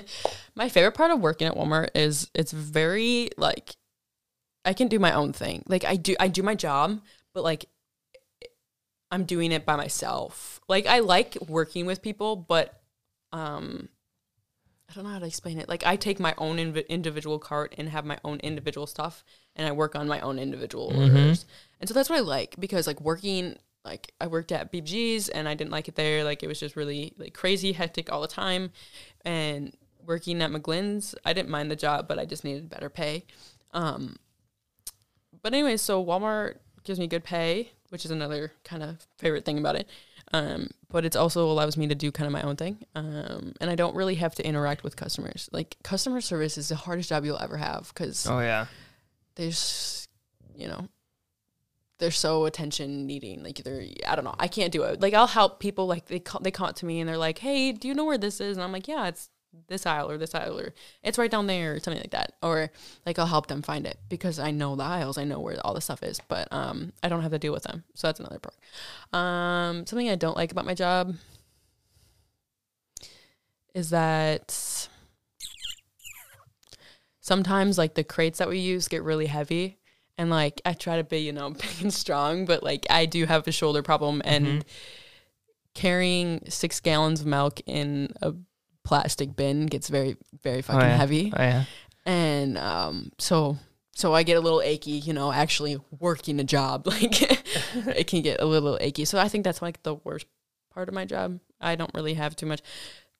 my 0.54 0.68
favorite 0.68 0.92
part 0.92 1.10
of 1.10 1.20
working 1.20 1.46
at 1.46 1.54
Walmart 1.54 1.90
is 1.94 2.30
it's 2.34 2.52
very 2.52 3.30
like 3.36 3.76
I 4.68 4.74
can 4.74 4.88
do 4.88 4.98
my 4.98 5.12
own 5.12 5.32
thing. 5.32 5.62
Like 5.66 5.84
I 5.84 5.96
do, 5.96 6.14
I 6.20 6.28
do 6.28 6.42
my 6.42 6.54
job, 6.54 7.00
but 7.32 7.42
like 7.42 7.64
I'm 9.10 9.24
doing 9.24 9.52
it 9.52 9.64
by 9.64 9.76
myself. 9.76 10.60
Like 10.68 10.86
I 10.86 10.98
like 10.98 11.36
working 11.48 11.86
with 11.86 12.02
people, 12.02 12.36
but 12.36 12.78
um, 13.32 13.88
I 14.90 14.92
don't 14.94 15.04
know 15.04 15.10
how 15.10 15.18
to 15.20 15.26
explain 15.26 15.58
it. 15.58 15.68
Like 15.68 15.86
I 15.86 15.96
take 15.96 16.20
my 16.20 16.34
own 16.36 16.58
inv- 16.58 16.86
individual 16.88 17.38
cart 17.38 17.74
and 17.78 17.88
have 17.88 18.04
my 18.04 18.18
own 18.24 18.38
individual 18.40 18.86
stuff, 18.86 19.24
and 19.56 19.66
I 19.66 19.72
work 19.72 19.94
on 19.96 20.06
my 20.06 20.20
own 20.20 20.38
individual 20.38 20.90
Mhm. 20.92 20.98
orders. 20.98 21.46
And 21.80 21.88
so 21.88 21.94
that's 21.94 22.10
what 22.10 22.18
I 22.18 22.22
like 22.22 22.56
because 22.60 22.86
like 22.86 23.00
working. 23.00 23.56
Like 23.84 24.12
I 24.20 24.26
worked 24.26 24.52
at 24.52 24.70
BG's 24.70 25.30
and 25.30 25.48
I 25.48 25.54
didn't 25.54 25.70
like 25.70 25.88
it 25.88 25.94
there. 25.94 26.22
Like 26.22 26.42
it 26.42 26.46
was 26.46 26.60
just 26.60 26.76
really 26.76 27.14
like 27.16 27.32
crazy, 27.32 27.72
hectic 27.72 28.12
all 28.12 28.20
the 28.20 28.28
time. 28.28 28.70
And 29.24 29.74
working 30.04 30.42
at 30.42 30.50
McGlynn's, 30.50 31.14
I 31.24 31.32
didn't 31.32 31.48
mind 31.48 31.70
the 31.70 31.76
job, 31.76 32.06
but 32.06 32.18
I 32.18 32.26
just 32.26 32.44
needed 32.44 32.68
better 32.68 32.90
pay. 32.90 33.24
Um, 33.72 34.16
but 35.42 35.52
anyway, 35.54 35.76
so 35.76 36.04
Walmart 36.04 36.56
gives 36.84 36.98
me 36.98 37.06
good 37.06 37.24
pay, 37.24 37.70
which 37.90 38.04
is 38.04 38.10
another 38.10 38.52
kind 38.64 38.82
of 38.82 39.06
favorite 39.18 39.44
thing 39.44 39.58
about 39.58 39.76
it. 39.76 39.88
Um, 40.32 40.70
but 40.90 41.04
it 41.04 41.16
also 41.16 41.50
allows 41.50 41.76
me 41.76 41.86
to 41.86 41.94
do 41.94 42.12
kind 42.12 42.26
of 42.26 42.32
my 42.32 42.42
own 42.42 42.56
thing. 42.56 42.84
Um, 42.94 43.54
and 43.60 43.70
I 43.70 43.74
don't 43.74 43.94
really 43.96 44.16
have 44.16 44.34
to 44.36 44.46
interact 44.46 44.84
with 44.84 44.96
customers. 44.96 45.48
Like 45.52 45.76
customer 45.82 46.20
service 46.20 46.58
is 46.58 46.68
the 46.68 46.76
hardest 46.76 47.08
job 47.08 47.24
you'll 47.24 47.38
ever 47.38 47.56
have 47.56 47.88
because 47.94 48.26
oh 48.26 48.40
yeah. 48.40 48.66
there's, 49.36 50.08
you 50.54 50.68
know, 50.68 50.88
they're 51.98 52.10
so 52.10 52.44
attention 52.44 53.06
needing. 53.06 53.42
Like 53.42 53.56
they're, 53.64 53.84
I 54.06 54.14
don't 54.14 54.24
know, 54.24 54.34
I 54.38 54.48
can't 54.48 54.72
do 54.72 54.82
it. 54.84 55.00
Like 55.00 55.14
I'll 55.14 55.26
help 55.26 55.60
people. 55.60 55.86
Like 55.86 56.06
they 56.06 56.20
call, 56.20 56.40
they 56.40 56.50
come 56.50 56.68
up 56.68 56.76
to 56.76 56.86
me 56.86 57.00
and 57.00 57.08
they're 57.08 57.18
like, 57.18 57.38
"Hey, 57.38 57.72
do 57.72 57.88
you 57.88 57.94
know 57.94 58.04
where 58.04 58.18
this 58.18 58.40
is?" 58.40 58.56
And 58.56 58.64
I'm 58.64 58.72
like, 58.72 58.86
"Yeah, 58.86 59.08
it's 59.08 59.30
this 59.66 59.86
aisle 59.86 60.10
or 60.10 60.18
this 60.18 60.34
aisle 60.34 60.58
or 60.58 60.74
it's 61.02 61.18
right 61.18 61.30
down 61.30 61.46
there 61.46 61.74
or 61.74 61.80
something 61.80 62.00
like 62.02 62.10
that. 62.10 62.34
Or 62.42 62.70
like 63.06 63.18
I'll 63.18 63.26
help 63.26 63.46
them 63.46 63.62
find 63.62 63.86
it 63.86 63.98
because 64.08 64.38
I 64.38 64.50
know 64.50 64.76
the 64.76 64.84
aisles, 64.84 65.18
I 65.18 65.24
know 65.24 65.40
where 65.40 65.58
all 65.64 65.74
the 65.74 65.80
stuff 65.80 66.02
is, 66.02 66.20
but 66.28 66.48
um 66.52 66.92
I 67.02 67.08
don't 67.08 67.22
have 67.22 67.32
to 67.32 67.38
deal 67.38 67.52
with 67.52 67.64
them. 67.64 67.84
So 67.94 68.06
that's 68.08 68.20
another 68.20 68.38
part. 68.40 68.56
Um 69.12 69.86
something 69.86 70.08
I 70.08 70.14
don't 70.16 70.36
like 70.36 70.52
about 70.52 70.66
my 70.66 70.74
job 70.74 71.14
is 73.74 73.90
that 73.90 74.88
sometimes 77.20 77.78
like 77.78 77.94
the 77.94 78.04
crates 78.04 78.38
that 78.38 78.48
we 78.48 78.58
use 78.58 78.88
get 78.88 79.02
really 79.02 79.26
heavy 79.26 79.78
and 80.16 80.30
like 80.30 80.60
I 80.64 80.72
try 80.72 80.96
to 80.96 81.04
be, 81.04 81.18
you 81.18 81.32
know, 81.32 81.50
big 81.62 81.82
and 81.82 81.92
strong, 81.94 82.44
but 82.44 82.62
like 82.62 82.86
I 82.90 83.06
do 83.06 83.24
have 83.26 83.46
a 83.46 83.52
shoulder 83.52 83.82
problem 83.82 84.20
and 84.24 84.64
Mhm. 84.64 84.66
carrying 85.74 86.42
six 86.48 86.80
gallons 86.80 87.20
of 87.20 87.26
milk 87.26 87.60
in 87.66 88.12
a 88.20 88.34
plastic 88.88 89.36
bin 89.36 89.66
gets 89.66 89.90
very, 89.90 90.16
very 90.42 90.62
fucking 90.62 90.80
yeah. 90.80 90.96
heavy. 90.96 91.30
Oh, 91.36 91.42
yeah. 91.42 91.64
And 92.06 92.56
um 92.56 93.12
so 93.18 93.58
so 93.94 94.14
I 94.14 94.22
get 94.22 94.38
a 94.38 94.40
little 94.40 94.62
achy, 94.62 94.92
you 94.92 95.12
know, 95.12 95.30
actually 95.30 95.76
working 96.00 96.40
a 96.40 96.44
job. 96.44 96.86
Like 96.94 97.20
it 98.00 98.06
can 98.06 98.22
get 98.22 98.40
a 98.40 98.46
little 98.46 98.78
achy. 98.80 99.04
So 99.04 99.18
I 99.18 99.28
think 99.28 99.44
that's 99.44 99.60
like 99.60 99.82
the 99.82 99.96
worst 99.96 100.26
part 100.72 100.88
of 100.88 100.94
my 100.94 101.04
job. 101.04 101.38
I 101.60 101.76
don't 101.76 101.92
really 101.94 102.14
have 102.14 102.34
too 102.34 102.46
much. 102.46 102.62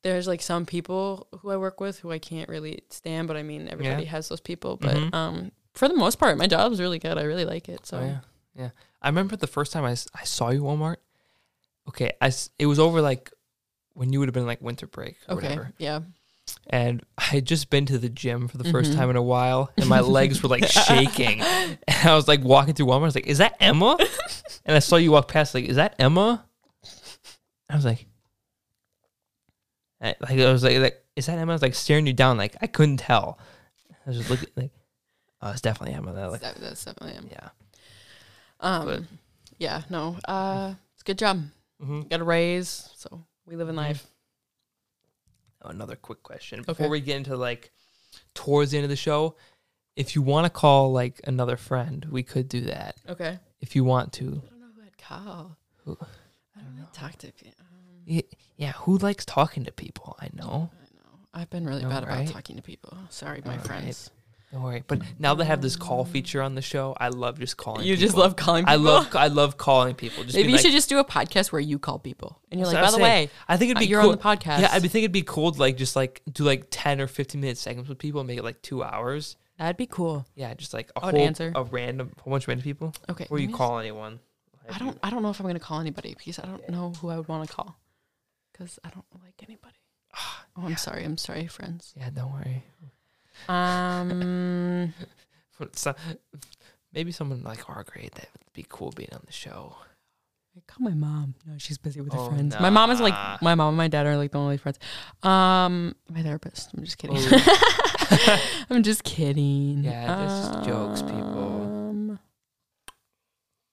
There's 0.03 0.27
like 0.27 0.40
some 0.40 0.65
people 0.65 1.27
who 1.40 1.51
I 1.51 1.57
work 1.59 1.81
with 1.81 1.99
who 1.99 2.11
I 2.11 2.19
can't 2.19 2.49
really 2.49 2.81
stand, 2.89 3.28
but 3.28 3.36
I 3.36 3.43
mean 3.43 3.69
everybody 3.69 4.05
has 4.07 4.28
those 4.28 4.40
people. 4.40 4.78
But 4.78 4.97
Mhm. 4.97 5.15
um 5.15 5.53
for 5.74 5.86
the 5.86 5.95
most 5.95 6.19
part, 6.19 6.39
my 6.39 6.47
job 6.47 6.73
is 6.73 6.81
really 6.81 6.99
good. 6.99 7.19
I 7.19 7.24
really 7.24 7.45
like 7.45 7.69
it. 7.69 7.85
So 7.85 7.99
Oh 7.99 8.05
yeah, 8.07 8.20
yeah. 8.55 8.70
I 9.03 9.09
remember 9.09 9.36
the 9.36 9.47
first 9.47 9.73
time 9.73 9.85
I, 9.85 9.97
I 10.15 10.24
saw 10.24 10.49
you 10.49 10.62
Walmart. 10.62 10.97
Okay, 11.89 12.12
I 12.23 12.32
it 12.59 12.66
was 12.66 12.78
over 12.78 13.03
like 13.03 13.32
when 13.98 14.12
you 14.12 14.18
would 14.20 14.28
have 14.28 14.34
been 14.34 14.46
like 14.46 14.62
winter 14.62 14.86
break 14.86 15.16
or 15.28 15.36
okay, 15.36 15.48
whatever, 15.48 15.72
yeah. 15.78 16.00
and 16.70 17.02
I 17.18 17.24
had 17.24 17.44
just 17.44 17.68
been 17.68 17.84
to 17.86 17.98
the 17.98 18.08
gym 18.08 18.46
for 18.48 18.56
the 18.58 18.64
1st 18.64 18.92
Mhm. 18.92 18.94
time 18.96 19.10
in 19.10 19.16
a 19.16 19.22
while, 19.22 19.70
and 19.76 19.88
my 19.88 20.00
legs 20.00 20.42
were 20.42 20.48
like 20.48 20.66
shaking, 20.86 21.40
and 21.40 21.78
I 22.04 22.14
was 22.14 22.28
like 22.28 22.42
walking 22.42 22.74
through 22.74 22.86
Walmart. 22.86 23.02
I 23.02 23.04
was 23.06 23.14
like, 23.16 23.26
"Is 23.26 23.38
that 23.38 23.56
Emma?" 23.60 23.96
and 24.64 24.76
I 24.76 24.78
saw 24.78 24.96
you 24.96 25.10
walk 25.12 25.28
past. 25.28 25.54
Like, 25.54 25.64
"Is 25.66 25.76
that 25.76 25.94
Emma?" 25.98 26.44
I 27.70 27.74
was 27.76 27.84
like, 27.84 28.06
I, 30.00 30.14
like 30.20 30.38
I 30.38 30.52
was 30.52 30.62
like, 30.62 30.78
like, 30.78 31.04
"Is 31.16 31.26
that 31.26 31.38
Emma?" 31.38 31.52
I 31.52 31.54
was 31.54 31.62
like 31.62 31.74
staring 31.74 32.06
you 32.06 32.12
down. 32.12 32.36
Like 32.38 32.56
I 32.62 32.66
couldn't 32.66 32.98
tell. 32.98 33.38
I 34.06 34.10
was 34.10 34.18
just 34.18 34.30
looking 34.30 34.48
like, 34.56 34.70
"Oh, 35.42 35.50
it's 35.50 35.60
definitely 35.60 35.94
Emma." 35.96 36.12
That, 36.14 36.30
like, 36.30 36.40
That, 36.40 36.56
that's 36.56 36.84
definitely 36.84 37.16
Emma. 37.18 37.28
yeah. 37.30 37.48
Um, 38.60 38.84
But- 38.86 39.02
yeah, 39.58 39.82
no, 39.90 40.16
uh, 40.26 40.74
it's 40.94 41.02
a 41.02 41.04
good 41.04 41.18
job. 41.18 41.42
Mm-hmm. 41.82 42.02
Got 42.08 42.20
a 42.20 42.24
raise, 42.24 42.90
so 42.96 43.24
we 43.48 43.56
live 43.56 43.68
in 43.68 43.74
Mhm. 43.74 43.78
life. 43.78 44.06
Oh, 45.62 45.70
another 45.70 45.96
quick 45.96 46.22
question 46.22 46.60
Okay. 46.60 46.66
before 46.66 46.88
we 46.88 47.00
get 47.00 47.16
into 47.16 47.36
like 47.36 47.72
towards 48.34 48.70
the 48.70 48.76
end 48.78 48.84
of 48.84 48.90
the 48.90 48.96
show. 48.96 49.36
If 49.96 50.14
you 50.14 50.22
want 50.22 50.44
to 50.44 50.50
call 50.50 50.92
like 50.92 51.20
another 51.24 51.56
friend, 51.56 52.04
we 52.04 52.22
could 52.22 52.48
do 52.48 52.60
that. 52.62 52.96
Okay. 53.08 53.38
If 53.60 53.74
you 53.74 53.82
want 53.84 54.12
to, 54.14 54.24
I 54.24 54.50
don't 54.50 54.60
know 54.60 54.66
who 54.76 54.82
I'd 54.82 54.98
call. 54.98 55.56
Who- 55.84 55.98
I 56.56 56.60
don't 56.60 56.74
really 56.76 56.86
talk 56.92 57.16
to 57.18 57.32
people. 57.32 57.52
Um, 57.60 58.04
Y- 58.06 58.22
yeah. 58.56 58.72
Who 58.72 58.98
likes 58.98 59.24
talking 59.24 59.64
to 59.64 59.72
people? 59.72 60.16
I 60.20 60.28
know. 60.32 60.70
I 60.72 60.84
know. 60.96 61.18
I've 61.34 61.50
been 61.50 61.66
really 61.66 61.82
No, 61.82 61.88
bad 61.88 62.04
about 62.04 62.26
talking 62.28 62.56
to 62.56 62.62
people. 62.62 62.96
Sorry, 63.10 63.42
my 63.44 63.56
All 63.58 63.64
friends. 63.64 64.10
Don't 64.52 64.62
worry. 64.62 64.82
But 64.86 65.02
now 65.18 65.34
they 65.34 65.44
have 65.44 65.60
this 65.60 65.76
call 65.76 66.06
feature 66.06 66.40
on 66.40 66.54
the 66.54 66.62
show. 66.62 66.96
I 66.98 67.08
love 67.08 67.38
just 67.38 67.58
calling. 67.58 67.86
You 67.86 67.96
just 67.98 68.16
love 68.16 68.34
calling 68.34 68.64
people. 68.64 68.72
I 68.88 68.92
love. 68.92 69.14
I 69.14 69.26
love 69.28 69.58
calling 69.58 69.94
people. 69.94 70.24
Just 70.24 70.36
Maybe 70.36 70.44
being 70.44 70.50
you 70.50 70.56
like- 70.56 70.62
should 70.62 70.72
just 70.72 70.88
do 70.88 70.98
a 70.98 71.04
podcast 71.04 71.52
where 71.52 71.60
you 71.60 71.78
call 71.78 71.98
people, 71.98 72.40
and 72.50 72.58
you're 72.58 72.66
That's 72.70 72.74
like, 72.74 72.82
what 72.82 72.90
by 72.90 72.94
I'm 72.94 73.00
the 73.00 73.04
saying. 73.16 73.26
way, 73.28 73.32
I 73.46 73.56
think 73.58 73.70
it'd 73.72 73.76
uh, 73.76 73.80
be 73.80 73.86
you're 73.86 74.00
cool. 74.00 74.10
on 74.12 74.16
the 74.16 74.22
podcast. 74.22 74.60
Yeah, 74.60 74.68
I 74.72 74.78
think 74.80 74.94
it'd 74.94 75.12
be 75.12 75.22
cool 75.22 75.52
to 75.52 75.60
like 75.60 75.76
just 75.76 75.96
like 75.96 76.22
do 76.32 76.44
like 76.44 76.68
ten 76.70 77.00
or 77.00 77.06
fifteen 77.06 77.42
minute 77.42 77.58
segments 77.58 77.90
with 77.90 77.98
people 77.98 78.20
and 78.22 78.26
make 78.28 78.38
it 78.38 78.44
like 78.44 78.62
two 78.62 78.82
hours. 78.82 79.36
That'd 79.58 79.76
be 79.76 79.86
cool. 79.86 80.24
Yeah, 80.34 80.54
just 80.54 80.72
like 80.72 80.90
a 80.96 81.00
I 81.02 81.06
would 81.06 81.14
whole 81.16 81.26
answer. 81.26 81.52
a 81.54 81.64
random 81.64 82.12
whole 82.22 82.30
bunch 82.30 82.44
of 82.44 82.48
random 82.48 82.64
people. 82.64 82.94
Okay. 83.10 83.26
Or 83.28 83.36
let 83.36 83.42
you 83.42 83.48
me 83.48 83.54
call 83.54 83.78
anyone. 83.80 84.18
I 84.70 84.78
don't. 84.78 84.98
I 85.02 85.10
don't 85.10 85.22
know 85.22 85.30
if 85.30 85.40
I'm 85.40 85.46
gonna 85.46 85.58
call 85.58 85.80
anybody 85.80 86.14
because 86.16 86.38
I 86.38 86.46
don't 86.46 86.66
know 86.70 86.92
who 87.02 87.10
I 87.10 87.16
would 87.18 87.28
want 87.28 87.46
to 87.48 87.54
call. 87.54 87.76
Because 88.52 88.78
I 88.82 88.88
don't 88.88 89.04
like 89.22 89.34
anybody. 89.46 89.74
Oh, 90.60 90.64
I'm 90.66 90.76
sorry. 90.76 91.04
I'm 91.04 91.16
sorry, 91.16 91.46
friends. 91.46 91.94
Yeah, 91.96 92.10
don't 92.10 92.32
worry. 92.32 92.64
Um. 93.48 94.93
So, 95.74 95.94
maybe 96.93 97.12
someone 97.12 97.43
like 97.43 97.69
our 97.69 97.85
grade 97.85 98.12
that 98.15 98.28
would 98.32 98.52
be 98.52 98.65
cool 98.69 98.93
being 98.93 99.10
on 99.12 99.23
the 99.27 99.32
show. 99.32 99.77
I 100.56 100.60
call 100.66 100.89
my 100.89 100.94
mom. 100.94 101.35
No, 101.47 101.55
she's 101.59 101.78
busy 101.78 102.01
with 102.01 102.12
her 102.12 102.19
Oh, 102.19 102.31
friends. 102.31 102.56
My 102.59 102.70
mom 102.70 102.90
is 102.90 103.01
like 103.01 103.15
my 103.43 103.55
mom 103.55 103.69
and 103.69 103.77
my 103.77 103.86
dad 103.89 104.06
are 104.06 104.16
like 104.16 104.32
the 104.32 104.39
only 104.39 104.56
friends. 104.56 104.78
Um, 105.23 105.94
my 106.10 106.23
therapist. 106.23 106.70
I'm 106.77 106.85
just 106.85 106.98
kidding. 106.98 107.16
Oh. 107.19 108.40
I'm 108.70 108.82
just 108.82 109.05
kidding. 109.05 109.85
Yeah, 109.85 110.06
that's 110.06 110.48
just 110.55 110.65
jokes, 110.69 111.02
people. 111.02 111.62
Um, 111.62 112.19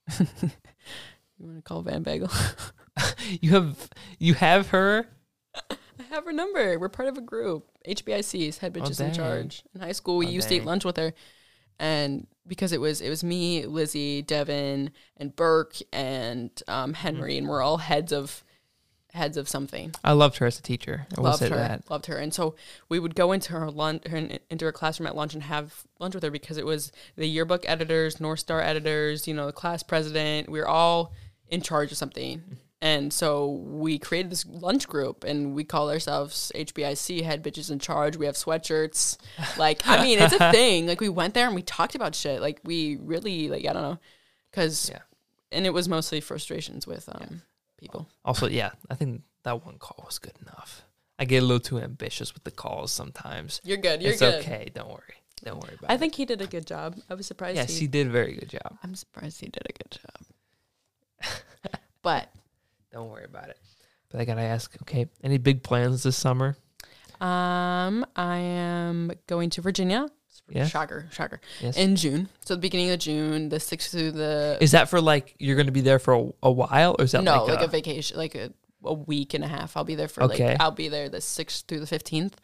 you 0.19 1.45
want 1.45 1.57
to 1.57 1.61
call 1.63 1.81
Van 1.81 2.03
Bagel? 2.03 2.29
you 3.41 3.51
have 3.51 3.89
you 4.19 4.33
have 4.35 4.69
her. 4.69 5.07
I 5.69 6.03
have 6.11 6.25
her 6.25 6.33
number. 6.33 6.77
We're 6.77 6.89
part 6.89 7.09
of 7.09 7.17
a 7.17 7.21
group. 7.21 7.67
HBIC's 7.87 8.57
head 8.59 8.75
Oh, 8.77 8.81
bitches 8.81 8.99
in 9.01 9.13
charge. 9.13 9.63
In 9.73 9.81
high 9.81 9.91
school, 9.91 10.17
we 10.17 10.27
Oh, 10.27 10.29
used 10.29 10.49
to 10.49 10.55
eat 10.55 10.65
lunch 10.65 10.85
with 10.85 10.97
her, 10.97 11.13
and 11.79 12.27
because 12.47 12.71
it 12.71 12.79
was 12.81 13.01
it 13.01 13.09
was 13.09 13.23
me, 13.23 13.65
Lizzie, 13.65 14.21
Devin, 14.21 14.91
and 15.17 15.35
Burke, 15.35 15.77
and 15.91 16.51
um, 16.67 16.93
Henry, 16.93 17.37
and 17.37 17.47
we're 17.47 17.61
all 17.61 17.77
heads 17.77 18.11
of 18.11 18.43
heads 19.13 19.37
of 19.37 19.47
something. 19.47 19.93
I 20.03 20.11
loved 20.11 20.37
her 20.39 20.45
as 20.45 20.59
a 20.59 20.61
teacher. 20.61 21.07
I 21.17 21.21
loved 21.21 21.41
her, 21.41 21.49
that. 21.49 21.89
loved 21.89 22.07
her, 22.07 22.17
and 22.17 22.33
so 22.33 22.55
we 22.89 22.99
would 22.99 23.15
go 23.15 23.31
into 23.31 23.53
her 23.53 23.71
lunch, 23.71 24.05
her 24.07 24.17
into 24.49 24.65
her 24.65 24.71
classroom 24.71 25.07
at 25.07 25.15
lunch 25.15 25.33
and 25.33 25.43
have 25.43 25.83
lunch 25.99 26.13
with 26.15 26.23
her 26.23 26.31
because 26.31 26.57
it 26.57 26.65
was 26.65 26.91
the 27.15 27.27
yearbook 27.27 27.63
editors, 27.67 28.19
North 28.19 28.39
Star 28.39 28.61
editors, 28.61 29.27
you 29.27 29.33
know, 29.33 29.45
the 29.45 29.53
class 29.53 29.83
president. 29.83 30.49
We 30.49 30.59
were 30.59 30.67
all 30.67 31.13
in 31.47 31.61
charge 31.61 31.91
of 31.91 31.97
something, 31.97 32.43
and 32.81 33.11
so 33.11 33.47
we 33.51 33.97
created 33.97 34.31
this 34.31 34.45
lunch 34.45 34.87
group, 34.87 35.23
and 35.23 35.55
we 35.55 35.63
call 35.63 35.89
ourselves 35.89 36.51
HBIC 36.55 37.23
Head 37.23 37.43
Bitches 37.43 37.71
in 37.71 37.79
Charge. 37.79 38.17
We 38.17 38.25
have 38.25 38.35
sweatshirts, 38.35 39.17
like 39.57 39.87
I 39.87 40.03
mean, 40.03 40.19
it's 40.19 40.33
a 40.33 40.51
thing. 40.51 40.85
Like 40.87 41.01
we 41.01 41.09
went 41.09 41.33
there 41.33 41.47
and 41.47 41.55
we 41.55 41.61
talked 41.61 41.95
about 41.95 42.15
shit. 42.15 42.41
Like 42.41 42.59
we 42.63 42.97
really, 42.97 43.49
like 43.49 43.65
I 43.65 43.73
don't 43.73 43.81
know, 43.83 43.99
because 44.51 44.89
Yeah. 44.89 44.99
and 45.51 45.65
it 45.65 45.73
was 45.73 45.87
mostly 45.89 46.21
frustrations 46.21 46.85
with 46.85 47.07
um 47.13 47.41
people. 47.77 48.07
Also, 48.23 48.47
yeah, 48.47 48.71
I 48.89 48.95
think 48.95 49.23
that 49.43 49.65
one 49.65 49.77
call 49.77 50.03
was 50.05 50.19
good 50.19 50.37
enough. 50.41 50.83
I 51.17 51.23
get 51.25 51.43
a 51.43 51.45
little 51.45 51.61
too 51.61 51.79
ambitious 51.79 52.33
with 52.33 52.43
the 52.43 52.51
calls 52.51 52.91
sometimes. 52.91 53.61
You're 53.63 53.77
good. 53.77 54.01
You're 54.01 54.11
it's 54.11 54.21
good. 54.21 54.41
okay. 54.41 54.69
Don't 54.73 54.89
worry. 54.89 55.15
Don't 55.43 55.61
worry 55.61 55.75
about 55.77 55.89
I 55.89 55.93
it. 55.93 55.95
I 55.95 55.97
think 55.99 56.15
he 56.15 56.25
did 56.25 56.41
a 56.41 56.47
good 56.47 56.65
job. 56.67 56.97
I 57.09 57.13
was 57.13 57.25
surprised. 57.25 57.55
Yes, 57.55 57.73
he, 57.73 57.81
he 57.81 57.87
did 57.87 58.07
a 58.07 58.09
very 58.09 58.33
good 58.35 58.49
job. 58.49 58.77
I'm 58.83 58.95
surprised 58.95 59.39
he 59.39 59.47
did 59.47 59.63
a 59.69 59.73
good 59.73 59.97
job. 60.01 61.71
but 62.01 62.29
Don't 62.95 63.09
worry 63.09 63.25
about 63.25 63.49
it. 63.49 63.57
But 64.09 64.21
I 64.21 64.25
gotta 64.25 64.39
ask. 64.41 64.73
Okay, 64.83 65.07
any 65.21 65.37
big 65.37 65.63
plans 65.63 66.03
this 66.03 66.15
summer? 66.15 66.55
um, 67.19 68.05
I 68.15 68.37
am 68.37 69.11
going 69.27 69.49
to 69.51 69.61
Virginia. 69.61 70.07
Yes. 70.47 70.69
Shocker, 70.69 71.07
shocker. 71.11 71.41
Yes. 71.59 71.75
In 71.75 71.97
June, 71.97 72.29
so 72.45 72.55
the 72.55 72.61
beginning 72.61 72.91
of 72.91 72.99
June, 72.99 73.49
the 73.49 73.59
sixth 73.59 73.91
through 73.91 74.11
the 74.11 74.57
Is 74.61 74.71
that 74.71 74.87
for 74.87 75.01
like 75.01 75.35
you're 75.39 75.57
gonna 75.57 75.73
be 75.73 75.81
there 75.81 75.99
for 75.99 76.13
a, 76.13 76.29
a 76.43 76.51
while, 76.51 76.95
or 76.97 77.03
is 77.03 77.11
that 77.11 77.23
no, 77.23 77.43
like, 77.43 77.55
like, 77.55 77.65
a, 77.65 77.67
vacation, 77.67 78.15
like 78.15 78.35
a, 78.35 78.53
a 78.85 78.93
week 78.93 79.33
and 79.33 79.43
a 79.43 79.47
half. 79.47 79.75
I'll 79.75 79.83
be 79.83 79.95
there 79.95 80.07
for 80.07 80.23
Okay. 80.23 80.51
like 80.51 80.61
I'll 80.61 80.71
be 80.71 80.87
there 80.87 81.09
the 81.09 81.19
sixth 81.19 81.65
through 81.67 81.81
the 81.81 81.87
fifteenth. 81.87 82.39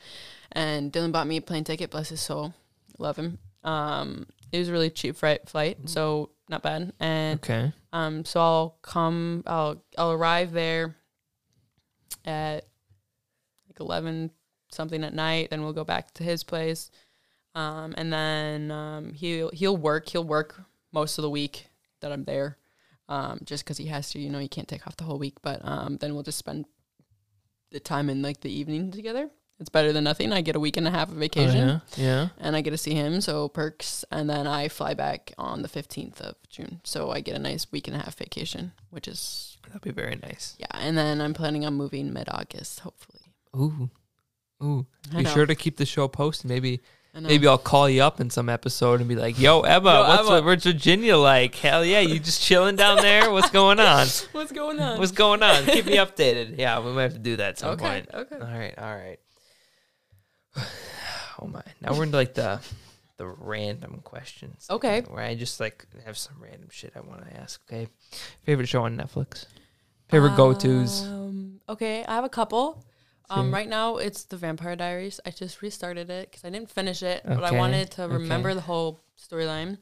And 0.52 0.91
Dylan 0.91 1.14
bought 1.14 1.28
me 1.28 1.38
a 1.38 1.41
plane 1.41 1.64
ticket. 1.64 1.91
Bless 1.91 2.10
his 2.10 2.19
soul, 2.19 2.53
love 2.98 3.15
him. 3.15 3.38
Um, 3.64 4.28
it 4.52 4.60
was 4.60 4.68
a 4.68 4.73
really 4.73 4.90
cheap 4.90 5.15
flight, 5.15 5.48
flight, 5.48 5.78
so 5.88 6.32
not 6.49 6.61
bad. 6.61 6.91
And 6.99 7.40
okay? 7.40 7.72
Um, 7.93 8.26
so 8.26 8.39
I'll 8.39 8.77
come. 8.81 9.43
I'll 9.45 9.84
I'll 9.97 10.11
arrive 10.11 10.51
there 10.51 10.95
at 12.26 12.65
like 13.68 13.80
eleven 13.80 14.31
something 14.72 15.03
at 15.03 15.13
night. 15.13 15.49
Then 15.49 15.63
we'll 15.63 15.73
go 15.73 15.84
back 15.84 16.13
to 16.15 16.23
his 16.23 16.43
place, 16.43 16.89
um, 17.55 17.93
and 17.97 18.11
then 18.11 18.72
um, 18.72 19.13
he'll 19.13 19.49
he'll 19.51 19.77
work. 19.77 20.09
He'll 20.09 20.23
work 20.23 20.61
most 20.93 21.18
of 21.18 21.23
the 21.23 21.30
week 21.30 21.68
that 21.99 22.11
I'm 22.11 22.23
there, 22.23 22.57
um, 23.09 23.39
just 23.43 23.63
because 23.63 23.77
he 23.77 23.88
has 23.88 24.09
to. 24.11 24.19
You 24.19 24.30
know, 24.30 24.39
he 24.39 24.47
can't 24.47 24.68
take 24.68 24.88
off 24.88 24.97
the 24.97 25.03
whole 25.03 25.19
week. 25.19 25.41
But 25.41 25.59
um, 25.63 25.97
then 25.97 26.13
we'll 26.13 26.23
just 26.23 26.39
spend 26.39 26.65
the 27.72 27.80
time 27.80 28.09
in 28.09 28.22
like 28.22 28.41
the 28.41 28.51
evening 28.51 28.91
together. 28.91 29.30
It's 29.61 29.69
better 29.69 29.93
than 29.93 30.03
nothing. 30.03 30.33
I 30.33 30.41
get 30.41 30.55
a 30.55 30.59
week 30.59 30.75
and 30.75 30.88
a 30.88 30.91
half 30.91 31.09
of 31.09 31.15
oh, 31.15 31.19
vacation 31.19 31.69
Oh, 31.69 31.81
yeah. 31.95 32.03
Yeah. 32.03 32.27
and 32.39 32.55
I 32.55 32.61
get 32.61 32.71
to 32.71 32.77
see 32.77 32.95
him, 32.95 33.21
so 33.21 33.47
perks. 33.47 34.03
And 34.11 34.27
then 34.27 34.47
I 34.47 34.67
fly 34.67 34.95
back 34.95 35.33
on 35.38 35.61
the 35.61 35.69
15th 35.69 36.19
of 36.19 36.35
June. 36.49 36.81
So 36.83 37.11
I 37.11 37.19
get 37.19 37.35
a 37.35 37.39
nice 37.39 37.71
week 37.71 37.88
and 37.88 37.95
a 37.95 37.99
half 37.99 38.17
vacation, 38.17 38.71
which 38.89 39.07
is, 39.07 39.57
That'd 39.67 39.83
be 39.83 39.91
very 39.91 40.15
nice. 40.15 40.55
yeah. 40.57 40.65
And 40.73 40.97
then 40.97 41.21
I'm 41.21 41.35
planning 41.35 41.63
on 41.65 41.75
moving 41.75 42.11
mid 42.11 42.27
August, 42.27 42.79
hopefully. 42.79 43.21
Ooh. 43.55 43.91
Ooh. 44.63 44.85
I 45.13 45.17
Be 45.17 45.23
know. 45.23 45.29
sure 45.29 45.45
to 45.45 45.55
keep 45.55 45.77
the 45.77 45.85
show 45.85 46.07
posted. 46.07 46.49
Maybe 46.49 46.81
maybe 47.13 47.47
I'll 47.47 47.57
call 47.57 47.89
you 47.89 48.01
up 48.03 48.19
in 48.21 48.29
some 48.29 48.47
episode 48.49 48.99
and 48.99 49.09
be 49.09 49.15
like, 49.15 49.39
"Yo, 49.39 49.61
Emma, 49.61 49.91
Yo, 49.91 49.99
what's 50.07 50.29
Emma." 50.29 50.41
what's 50.43 50.63
Virginia 50.63 51.17
like? 51.17 51.55
Hell 51.55 51.83
yeah, 51.83 51.99
you 51.99 52.19
just 52.19 52.41
chilling 52.41 52.75
down 52.75 52.97
there? 52.97 53.31
What's 53.31 53.49
going 53.61 53.79
on? 53.79 54.07
What's 54.31 54.51
going 54.51 54.79
on? 54.79 54.99
What's 54.99 55.11
going 55.11 55.43
on? 55.43 55.65
Keep 55.65 55.85
me 55.88 55.97
updated. 55.97 56.57
Yeah, 56.57 56.79
we 56.79 56.91
might 56.91 57.03
have 57.03 57.13
to 57.13 57.19
do 57.19 57.35
that 57.38 57.49
at 57.49 57.59
some 57.59 57.71
okay. 57.71 57.85
point. 57.85 58.09
Okay. 58.13 58.35
All 58.35 58.59
right, 58.59 58.73
all 58.77 58.95
right. 58.95 59.19
Oh 61.41 61.48
my! 61.48 61.64
Now 61.80 61.95
we're 61.95 62.03
into 62.03 62.18
like 62.18 62.36
the 62.36 62.60
the 63.18 63.28
random 63.28 64.02
questions. 64.03 64.68
Okay. 64.69 65.02
Where 65.02 65.23
I 65.23 65.36
just 65.36 65.60
like 65.60 65.86
have 66.06 66.18
some 66.18 66.36
random 66.40 66.69
shit 66.72 66.94
I 66.95 67.02
want 67.02 67.28
to 67.28 67.40
ask. 67.40 67.61
Okay. 67.72 67.88
Favorite 68.44 68.68
show 68.68 68.84
on 68.84 68.98
Netflix. 68.98 69.45
Favorite 70.10 70.36
go 70.36 70.53
tos. 70.53 71.03
Um, 71.03 71.61
okay, 71.69 72.03
I 72.06 72.15
have 72.15 72.26
a 72.26 72.30
couple. 72.30 72.84
Um, 73.30 73.53
right 73.53 73.68
now 73.68 73.98
it's 73.98 74.26
the 74.26 74.38
Vampire 74.38 74.76
Diaries. 74.76 75.19
I 75.26 75.30
just 75.30 75.61
restarted 75.61 76.10
it 76.10 76.30
because 76.30 76.44
I 76.44 76.49
didn't 76.49 76.69
finish 76.69 77.02
it, 77.02 77.22
but 77.23 77.44
I 77.44 77.52
wanted 77.52 77.91
to 77.91 78.07
remember 78.07 78.49
okay. 78.49 78.56
the 78.56 78.61
whole 78.61 78.99
storyline. 79.18 79.78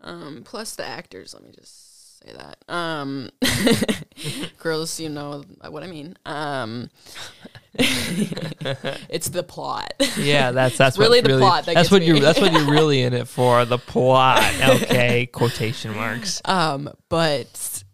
Um, 0.00 0.42
plus 0.44 0.74
the 0.74 0.84
actors. 0.84 1.34
Let 1.34 1.44
me 1.44 1.52
just 1.52 1.93
say 2.24 2.32
that. 2.36 2.72
Um, 2.72 3.30
girls, 4.58 4.98
you 5.00 5.08
know 5.08 5.44
what 5.68 5.82
I 5.82 5.86
mean. 5.86 6.16
Um, 6.24 6.90
it's 7.74 9.28
the 9.28 9.42
plot. 9.42 9.94
Yeah, 10.18 10.52
that's 10.52 10.78
that's 10.78 10.98
really 10.98 11.20
what 11.20 11.30
the 11.30 11.38
plot 11.38 11.66
that 11.66 11.74
that's 11.74 11.90
what 11.90 12.02
you're 12.02 12.20
that's 12.20 12.40
what 12.40 12.52
you're 12.52 12.70
really 12.70 13.02
in 13.02 13.12
it 13.12 13.28
for. 13.28 13.64
The 13.64 13.78
plot. 13.78 14.42
Okay, 14.60 15.26
quotation 15.26 15.94
marks. 15.94 16.40
Um, 16.44 16.90
but 17.08 17.84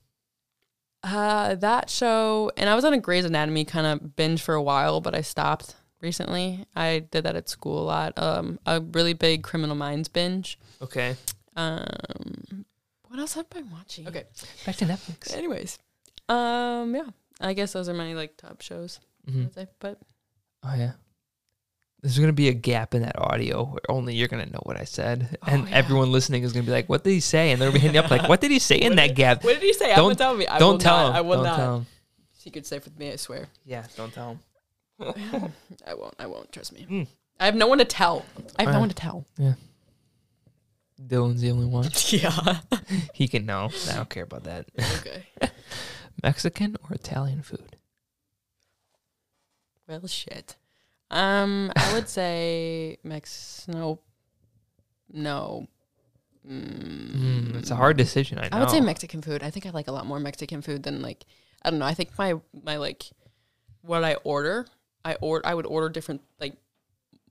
uh, 1.02 1.54
that 1.56 1.90
show, 1.90 2.50
and 2.56 2.68
I 2.68 2.74
was 2.74 2.84
on 2.84 2.92
a 2.92 2.98
Grey's 2.98 3.24
Anatomy 3.24 3.64
kind 3.64 3.86
of 3.86 4.16
binge 4.16 4.42
for 4.42 4.54
a 4.54 4.62
while, 4.62 5.00
but 5.00 5.14
I 5.14 5.22
stopped 5.22 5.74
recently. 6.00 6.66
I 6.76 7.00
did 7.10 7.24
that 7.24 7.36
at 7.36 7.48
school 7.48 7.82
a 7.82 7.84
lot. 7.84 8.12
Um, 8.16 8.58
a 8.66 8.80
really 8.80 9.14
big 9.14 9.42
Criminal 9.42 9.76
Minds 9.76 10.08
binge. 10.08 10.58
Okay. 10.82 11.16
Um, 11.56 12.44
what 13.10 13.18
else 13.18 13.34
have 13.34 13.46
I 13.52 13.58
been 13.60 13.70
watching? 13.70 14.06
Okay. 14.08 14.24
Back 14.64 14.76
to 14.76 14.84
Netflix. 14.86 15.34
Anyways, 15.36 15.78
um, 16.28 16.94
yeah, 16.94 17.10
I 17.40 17.52
guess 17.54 17.72
those 17.72 17.88
are 17.88 17.94
my 17.94 18.14
like 18.14 18.36
top 18.36 18.60
shows. 18.62 19.00
Mhm. 19.28 19.46
I'd 19.46 19.54
say. 19.54 19.66
But 19.80 19.98
Oh 20.62 20.74
yeah. 20.76 20.92
There's 22.02 22.18
gonna 22.18 22.32
be 22.32 22.48
a 22.48 22.54
gap 22.54 22.94
in 22.94 23.02
that 23.02 23.18
audio 23.18 23.64
where 23.64 23.80
only 23.90 24.14
you're 24.14 24.28
gonna 24.28 24.46
know 24.46 24.60
what 24.62 24.80
I 24.80 24.84
said, 24.84 25.36
and 25.46 25.64
Oh, 25.64 25.66
yeah. 25.66 25.74
everyone 25.76 26.10
listening 26.12 26.44
is 26.44 26.52
gonna 26.54 26.64
be 26.64 26.70
like, 26.72 26.88
"What 26.88 27.04
did 27.04 27.10
he 27.10 27.20
say?" 27.20 27.50
And 27.52 27.60
they're 27.60 27.68
gonna 27.68 27.74
be 27.74 27.80
hitting 27.80 27.96
you 27.96 28.00
up 28.00 28.10
like, 28.10 28.26
"What 28.28 28.40
did 28.40 28.50
he 28.50 28.58
say 28.58 28.76
in 28.78 28.96
that 28.96 29.14
gap?" 29.14 29.44
what 29.44 29.54
did 29.54 29.62
he 29.62 29.74
say? 29.74 29.88
Don't- 29.94 30.08
Don't 30.08 30.16
tell 30.18 30.34
me. 30.34 30.46
I 30.46 30.58
don't 30.58 30.80
tell 30.80 30.96
not. 30.96 31.10
him. 31.10 31.16
I 31.16 31.20
will 31.20 31.34
don't 31.36 31.44
not. 31.44 31.56
tell 31.56 31.76
him. 31.78 31.86
Secret 32.38 32.66
safe 32.66 32.84
with 32.86 32.98
me. 32.98 33.12
I 33.12 33.16
swear. 33.16 33.48
Yeah, 33.66 33.84
don't 33.96 34.14
tell 34.14 34.30
him. 34.30 34.40
I 35.86 35.92
won't. 35.94 36.14
I 36.18 36.26
won't. 36.26 36.50
Trust 36.52 36.72
me. 36.72 36.86
Mm. 36.88 37.06
I 37.38 37.44
have 37.46 37.54
no 37.54 37.66
one 37.66 37.78
to 37.78 37.84
tell. 37.84 38.24
I 38.58 38.62
have 38.62 38.68
Uh, 38.70 38.72
no 38.74 38.80
one 38.80 38.88
to 38.88 38.94
tell. 38.94 39.26
Dylan's 41.06 41.40
the 41.40 41.50
only 41.50 41.66
one. 41.66 41.90
Yeah. 42.08 42.60
He 43.14 43.28
can 43.28 43.46
know. 43.46 43.70
I 43.90 43.94
don't 43.94 44.10
care 44.10 44.24
about 44.24 44.44
that. 44.44 44.66
okay. 44.98 45.24
Mexican 46.22 46.76
or 46.82 46.94
Italian 46.94 47.42
food? 47.42 47.76
Well, 49.86 50.06
shit. 50.06 50.56
Um, 51.10 51.72
I 51.76 51.94
would 51.94 52.08
say 52.08 52.98
Mex. 53.04 53.66
No. 53.68 54.00
No. 55.12 55.66
Mm, 56.48 57.56
it's 57.56 57.70
a 57.70 57.76
hard 57.76 57.96
decision. 57.96 58.38
I 58.38 58.48
know. 58.48 58.48
I 58.52 58.60
would 58.60 58.70
say 58.70 58.80
Mexican 58.80 59.22
food. 59.22 59.42
I 59.42 59.50
think 59.50 59.66
I 59.66 59.70
like 59.70 59.88
a 59.88 59.92
lot 59.92 60.06
more 60.06 60.20
Mexican 60.20 60.62
food 60.62 60.82
than 60.82 61.02
like 61.02 61.26
I 61.62 61.70
don't 61.70 61.78
know. 61.78 61.86
I 61.86 61.94
think 61.94 62.16
my 62.18 62.34
my 62.64 62.76
like 62.76 63.04
what 63.82 64.04
I 64.04 64.14
order, 64.24 64.66
I 65.04 65.16
or 65.20 65.42
I 65.44 65.54
would 65.54 65.66
order 65.66 65.88
different 65.88 66.22
like 66.40 66.54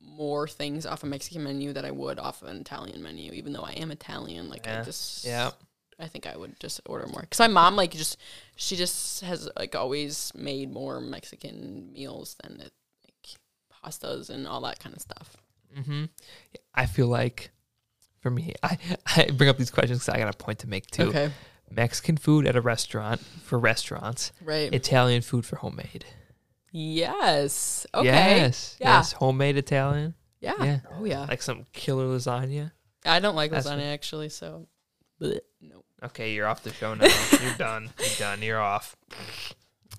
more 0.02 0.48
things 0.48 0.86
off 0.86 1.04
a 1.04 1.06
Mexican 1.06 1.44
menu 1.44 1.74
that 1.74 1.86
I 1.86 1.92
would 1.92 2.20
off 2.20 2.42
an 2.42 2.58
Italian 2.58 3.02
menu. 3.04 3.32
Even 3.34 3.54
though 3.54 3.64
I 3.64 3.72
am 3.74 3.92
Italian, 3.92 4.50
like 4.50 4.66
Yeah. 4.66 4.82
I 4.82 4.84
just 4.84 5.26
Yeah. 5.26 5.52
I 6.00 6.08
think 6.08 6.26
I 6.26 6.38
would 6.38 6.58
just 6.60 6.80
order 6.86 7.08
more 7.08 7.22
because 7.22 7.40
my 7.40 7.48
mom 7.48 7.76
like 7.76 7.92
just 7.92 8.18
she 8.56 8.78
just 8.78 9.22
has 9.22 9.50
like 9.58 9.76
always 9.76 10.32
made 10.34 10.72
more 10.72 11.02
Mexican 11.02 11.92
meals 11.92 12.38
than 12.42 12.62
it, 12.62 12.72
like 13.04 13.38
pastas 13.84 14.30
and 14.30 14.48
all 14.48 14.62
that 14.62 14.80
kind 14.80 14.96
of 14.96 15.02
stuff. 15.02 15.36
Mm-hmm. 15.78 16.06
I 16.74 16.86
feel 16.86 17.08
like, 17.08 17.52
for 18.22 18.30
me, 18.30 18.54
I, 18.64 18.78
I 19.18 19.30
bring 19.32 19.50
up 19.50 19.58
these 19.58 19.72
questions 19.72 20.00
because 20.00 20.16
I 20.16 20.20
got 20.20 20.34
a 20.34 20.38
point 20.38 20.60
to 20.60 20.70
make 20.70 20.88
too. 20.88 21.10
Okay, 21.10 21.32
Mexican 21.70 22.18
food 22.18 22.48
at 22.48 22.56
a 22.56 22.62
restaurant 22.62 23.20
for 23.20 23.60
restaurants, 23.60 24.32
right. 24.42 24.74
Italian 24.74 25.22
food 25.22 25.46
for 25.46 25.58
homemade. 25.58 26.06
Yes. 26.72 27.86
Okay. 27.94 28.06
Yes. 28.06 28.78
Yeah. 28.80 28.98
Yes. 28.98 29.12
Homemade 29.14 29.58
Italian. 29.58 30.14
Yeah. 30.42 30.54
Yeah. 30.64 30.80
Oh 30.98 31.06
yeah. 31.06 31.26
Like 31.26 31.42
some 31.42 31.66
killer 31.74 32.06
lasagna. 32.06 32.72
I 33.06 33.20
don't 33.20 33.36
like 33.36 33.52
That's 33.52 33.68
lasagna 33.68 33.78
what- 33.78 33.84
actually, 33.86 34.30
so 34.30 34.68
bleh, 35.22 35.40
no. 35.62 35.84
Okay, 36.04 36.34
you're 36.34 36.48
off 36.48 36.64
the 36.64 36.72
show 36.74 36.94
now. 36.94 37.08
you're 37.44 37.56
done. 37.58 37.90
You're 38.00 38.10
done. 38.18 38.42
You're 38.42 38.60
off. 38.62 38.96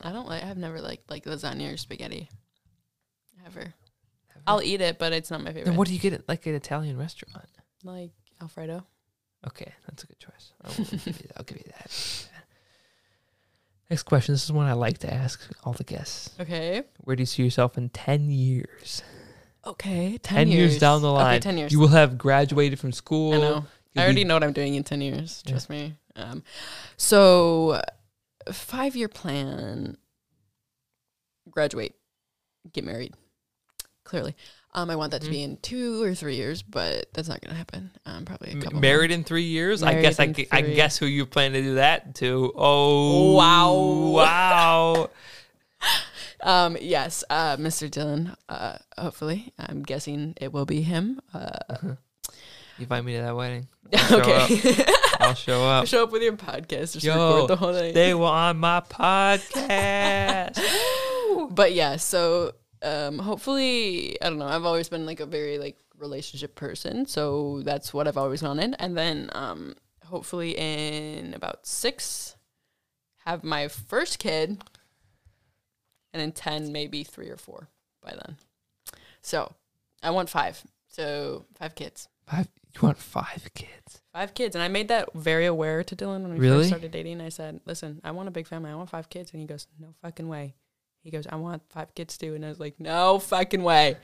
I 0.02 0.12
don't 0.12 0.26
like. 0.26 0.42
I've 0.44 0.56
never 0.56 0.80
liked 0.80 1.10
like 1.10 1.24
lasagna 1.24 1.74
or 1.74 1.76
spaghetti. 1.76 2.28
Ever. 3.46 3.74
I'll 4.46 4.62
eat 4.62 4.80
it, 4.80 4.98
but 4.98 5.12
it's 5.12 5.30
not 5.30 5.40
my 5.42 5.50
favorite. 5.50 5.66
Then 5.66 5.76
what 5.76 5.88
do 5.88 5.94
you 5.94 6.00
get 6.00 6.12
at 6.14 6.28
like 6.28 6.46
an 6.46 6.54
Italian 6.54 6.96
restaurant? 6.96 7.46
like 7.84 8.10
Alfredo? 8.40 8.86
Okay, 9.46 9.72
that's 9.86 10.04
a 10.04 10.06
good 10.06 10.18
choice. 10.18 10.52
I 10.62 10.68
will 10.68 10.84
give 10.84 11.06
you 11.06 11.12
that. 11.12 11.32
I'll 11.36 11.44
give 11.44 11.58
you 11.58 11.64
that. 11.78 12.28
Next 13.90 14.04
question. 14.04 14.32
This 14.34 14.44
is 14.44 14.52
one 14.52 14.66
I 14.66 14.72
like 14.74 14.98
to 14.98 15.12
ask 15.12 15.40
all 15.64 15.72
the 15.72 15.82
guests. 15.84 16.30
Okay. 16.38 16.84
Where 16.98 17.16
do 17.16 17.22
you 17.22 17.26
see 17.26 17.42
yourself 17.42 17.76
in 17.76 17.88
10 17.88 18.30
years? 18.30 19.02
Okay. 19.66 20.16
10, 20.22 20.36
10 20.36 20.48
years. 20.48 20.78
down 20.78 21.02
the 21.02 21.10
line. 21.12 21.34
Okay, 21.34 21.40
10 21.40 21.58
years. 21.58 21.72
You 21.72 21.80
will 21.80 21.88
have 21.88 22.16
graduated 22.16 22.78
from 22.78 22.92
school. 22.92 23.34
I 23.34 23.38
know. 23.38 23.64
You'll 23.92 24.02
I 24.02 24.04
already 24.04 24.22
be- 24.22 24.24
know 24.24 24.34
what 24.34 24.44
I'm 24.44 24.52
doing 24.52 24.76
in 24.76 24.84
10 24.84 25.00
years. 25.00 25.42
Yeah. 25.44 25.50
Trust 25.50 25.70
me. 25.70 25.94
Um, 26.14 26.44
so, 26.96 27.82
five 28.52 28.94
year 28.94 29.08
plan 29.08 29.96
graduate, 31.50 31.94
get 32.72 32.84
married. 32.84 33.14
Clearly. 34.04 34.36
Um, 34.72 34.88
I 34.88 34.94
want 34.96 35.10
that 35.12 35.22
to 35.22 35.26
Mm-hmm. 35.26 35.32
be 35.32 35.42
in 35.42 35.56
two 35.58 36.00
or 36.02 36.14
three 36.14 36.36
years, 36.36 36.62
but 36.62 37.12
that's 37.12 37.28
not 37.28 37.40
going 37.40 37.50
to 37.50 37.56
happen. 37.58 37.90
Um, 38.06 38.24
probably 38.24 38.50
a 38.50 38.52
M- 38.52 38.62
couple. 38.62 38.78
married 38.80 39.10
in 39.10 39.24
three 39.24 39.42
years? 39.42 39.82
I 39.82 39.90
Married 39.90 40.02
guess 40.02 40.20
I, 40.20 40.24
in 40.24 40.32
gu- 40.32 40.46
I 40.52 40.62
three. 40.62 40.74
guess 40.74 40.96
who 40.96 41.06
you 41.06 41.26
plan 41.26 41.52
to 41.54 41.60
do 41.62 41.74
that 41.74 42.14
to. 42.16 42.52
Oh. 42.54 43.32
Wow. 43.34 43.74
Wow. 44.14 45.10
Um, 46.42 46.78
yes, 46.80 47.22
uh, 47.28 47.56
Mr. 47.58 47.90
Dylan. 47.90 48.34
Uh, 48.48 48.78
hopefully, 48.96 49.52
I'm 49.58 49.82
guessing 49.82 50.32
it 50.40 50.54
will 50.54 50.64
be 50.64 50.80
him. 50.80 51.20
Uh, 51.34 51.50
you 51.82 51.96
invite 52.78 53.04
me 53.04 53.16
to 53.16 53.20
that 53.22 53.36
wedding. 53.36 53.68
Show 54.08 54.20
okay. 54.20 54.74
I'll 55.20 55.34
show 55.34 55.62
up. 55.66 55.86
Show 55.88 56.04
up 56.04 56.12
with 56.12 56.22
your 56.22 56.32
podcast. 56.38 56.94
Just 56.94 57.02
Yo, 57.04 57.12
record 57.34 57.48
the 57.48 57.56
whole 57.56 57.74
thing. 57.74 57.92
They 57.92 58.14
were 58.14 58.24
on 58.24 58.56
my 58.56 58.80
podcast. 58.80 60.58
but 61.50 61.74
yeah, 61.74 61.96
so 61.96 62.52
um, 62.82 63.18
hopefully, 63.18 64.20
I 64.22 64.28
don't 64.28 64.38
know. 64.38 64.46
I've 64.46 64.64
always 64.64 64.88
been 64.88 65.06
like 65.06 65.20
a 65.20 65.26
very 65.26 65.58
like 65.58 65.78
relationship 65.98 66.54
person, 66.54 67.06
so 67.06 67.60
that's 67.64 67.92
what 67.92 68.08
I've 68.08 68.16
always 68.16 68.42
wanted. 68.42 68.74
And 68.78 68.96
then 68.96 69.28
um, 69.32 69.74
hopefully, 70.06 70.52
in 70.56 71.34
about 71.34 71.66
six, 71.66 72.36
have 73.26 73.44
my 73.44 73.68
first 73.68 74.18
kid, 74.18 74.62
and 76.12 76.22
in 76.22 76.32
ten, 76.32 76.72
maybe 76.72 77.04
three 77.04 77.28
or 77.28 77.36
four 77.36 77.68
by 78.02 78.10
then. 78.12 78.36
So 79.22 79.52
I 80.02 80.10
want 80.10 80.28
five. 80.30 80.62
So 80.88 81.44
five 81.58 81.74
kids. 81.74 82.08
Five, 82.26 82.48
you 82.74 82.80
want 82.82 82.98
five 82.98 83.48
kids? 83.54 84.00
Five 84.12 84.34
kids, 84.34 84.54
and 84.56 84.62
I 84.62 84.68
made 84.68 84.88
that 84.88 85.12
very 85.14 85.46
aware 85.46 85.84
to 85.84 85.94
Dylan 85.96 86.22
when 86.22 86.32
we 86.32 86.38
Really? 86.40 86.58
first 86.58 86.68
started 86.70 86.90
dating. 86.92 87.20
I 87.20 87.28
said, 87.28 87.60
"Listen, 87.66 88.00
I 88.02 88.10
want 88.12 88.28
a 88.28 88.32
big 88.32 88.46
family. 88.46 88.70
I 88.70 88.74
want 88.74 88.90
five 88.90 89.08
kids." 89.10 89.30
And 89.32 89.40
he 89.40 89.46
goes, 89.46 89.66
"No 89.78 89.94
fucking 90.02 90.28
way." 90.28 90.54
He 91.02 91.10
goes, 91.10 91.26
"I 91.28 91.36
want 91.36 91.62
five 91.70 91.94
kids 91.94 92.16
too." 92.18 92.34
And 92.34 92.44
I 92.44 92.48
was 92.48 92.60
like, 92.60 92.78
"No 92.78 93.18
fucking 93.18 93.62
way." 93.62 93.96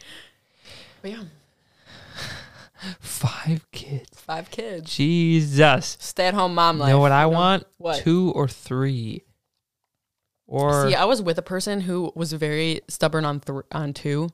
But 1.03 1.11
yeah, 1.11 1.23
Five 3.01 3.65
kids. 3.73 4.21
five 4.21 4.51
kids. 4.51 4.95
Jesus. 4.95 5.97
Stay 6.01 6.27
at 6.27 6.35
home 6.35 6.55
mom 6.55 6.77
You 6.77 6.83
life. 6.83 6.91
know 6.91 6.99
what 6.99 7.13
I 7.13 7.23
know? 7.23 7.29
want? 7.31 7.65
What? 7.79 7.99
Two 8.03 8.33
or 8.35 8.49
three. 8.49 9.23
Or 10.47 10.89
See, 10.89 10.95
I 10.95 11.05
was 11.07 11.21
with 11.23 11.39
a 11.39 11.43
person 11.43 11.81
who 11.81 12.13
was 12.15 12.33
very 12.33 12.81
stubborn 12.89 13.25
on 13.25 13.41
th- 13.41 13.65
on 13.73 13.93
two, 13.95 14.29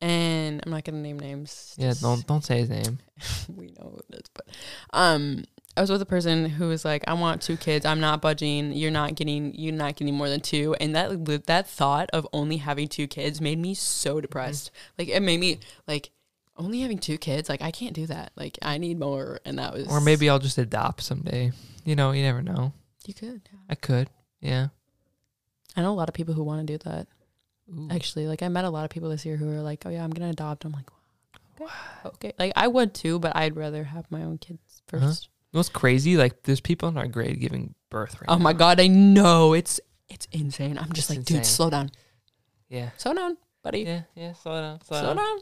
and 0.00 0.60
I'm 0.64 0.70
not 0.70 0.84
gonna 0.84 0.98
name 1.00 1.18
names. 1.18 1.74
yeah, 1.76 1.92
don't 2.00 2.24
don't 2.26 2.44
say 2.44 2.58
his 2.58 2.70
name. 2.70 2.98
we 3.56 3.66
know 3.78 3.90
who 3.90 3.96
it 4.10 4.14
is, 4.20 4.30
but 4.32 4.46
um, 4.92 5.44
I 5.76 5.80
was 5.80 5.90
with 5.90 6.00
a 6.02 6.06
person 6.06 6.46
who 6.48 6.68
was 6.68 6.84
like, 6.84 7.02
"I 7.08 7.14
want 7.14 7.42
two 7.42 7.56
kids. 7.56 7.84
I'm 7.84 7.98
not 8.00 8.22
budging. 8.22 8.72
You're 8.72 8.90
not 8.92 9.14
getting. 9.16 9.54
You're 9.54 9.74
not 9.74 9.96
getting 9.96 10.14
more 10.14 10.28
than 10.28 10.40
two. 10.40 10.74
And 10.80 10.94
that 10.94 11.46
that 11.46 11.66
thought 11.68 12.10
of 12.12 12.26
only 12.32 12.58
having 12.58 12.86
two 12.88 13.06
kids 13.08 13.40
made 13.40 13.58
me 13.58 13.74
so 13.74 14.20
depressed. 14.20 14.70
Like 14.98 15.08
it 15.08 15.20
made 15.20 15.40
me 15.40 15.58
like 15.88 16.10
only 16.56 16.80
having 16.82 16.98
two 16.98 17.18
kids. 17.18 17.48
Like 17.48 17.60
I 17.62 17.72
can't 17.72 17.92
do 17.94 18.06
that. 18.06 18.30
Like 18.36 18.56
I 18.62 18.78
need 18.78 18.98
more. 19.00 19.40
And 19.44 19.58
that 19.58 19.72
was 19.74 19.88
Or 19.88 20.00
maybe 20.00 20.30
I'll 20.30 20.38
just 20.38 20.58
adopt 20.58 21.02
someday. 21.02 21.50
You 21.84 21.96
know, 21.96 22.12
you 22.12 22.22
never 22.22 22.40
know. 22.42 22.72
you 23.06 23.12
could. 23.14 23.42
yeah. 23.52 23.58
I 23.68 23.74
could. 23.74 24.08
Yeah. 24.40 24.68
I 25.76 25.82
know 25.82 25.90
a 25.90 25.94
lot 25.98 26.08
of 26.08 26.14
people 26.14 26.34
who 26.34 26.44
want 26.44 26.64
to 26.66 26.72
do 26.72 26.78
that. 26.88 27.08
Ooh. 27.76 27.88
Actually, 27.90 28.26
like 28.28 28.42
I 28.42 28.48
met 28.48 28.64
a 28.64 28.70
lot 28.70 28.84
of 28.84 28.90
people 28.90 29.08
this 29.08 29.26
year 29.26 29.36
who 29.36 29.50
are 29.50 29.60
like, 29.62 29.84
"Oh 29.86 29.90
yeah, 29.90 30.04
I'm 30.04 30.10
gonna 30.10 30.30
adopt." 30.30 30.64
I'm 30.64 30.72
like, 30.72 30.88
"Okay, 31.60 31.72
okay." 32.06 32.32
Like 32.38 32.52
I 32.54 32.68
would 32.68 32.94
too, 32.94 33.18
but 33.18 33.34
I'd 33.34 33.56
rather 33.56 33.82
have 33.84 34.08
my 34.10 34.22
own 34.22 34.38
kids 34.38 34.82
1st 34.88 35.02
Uh-huh. 35.02 35.12
Know 35.54 35.60
what's 35.60 35.68
crazy? 35.68 36.16
Like, 36.16 36.42
there's 36.42 36.60
people 36.60 36.88
in 36.88 36.98
our 36.98 37.06
grade 37.08 37.40
giving 37.40 37.74
birth 37.90 38.14
right 38.20 38.26
Oh 38.28 38.36
now. 38.36 38.42
my 38.42 38.52
god, 38.52 38.80
I 38.80 38.86
know 38.88 39.52
it's 39.54 39.80
it's 40.08 40.26
insane. 40.32 40.76
I'm 40.78 40.92
just 40.92 41.08
It's 41.10 41.18
like, 41.18 41.24
dude, 41.26 41.38
insane. 41.38 41.44
slow 41.54 41.70
down, 41.70 41.90
Yeah. 42.68 42.90
slow 42.98 43.14
down. 43.14 43.36
buddy. 43.62 43.80
Yeah, 43.80 44.02
yeah. 44.14 44.32
Slow 44.34 44.60
down. 44.60 44.80
Slow, 44.82 44.98
Slow 45.00 45.14
down. 45.14 45.16
down. 45.16 45.38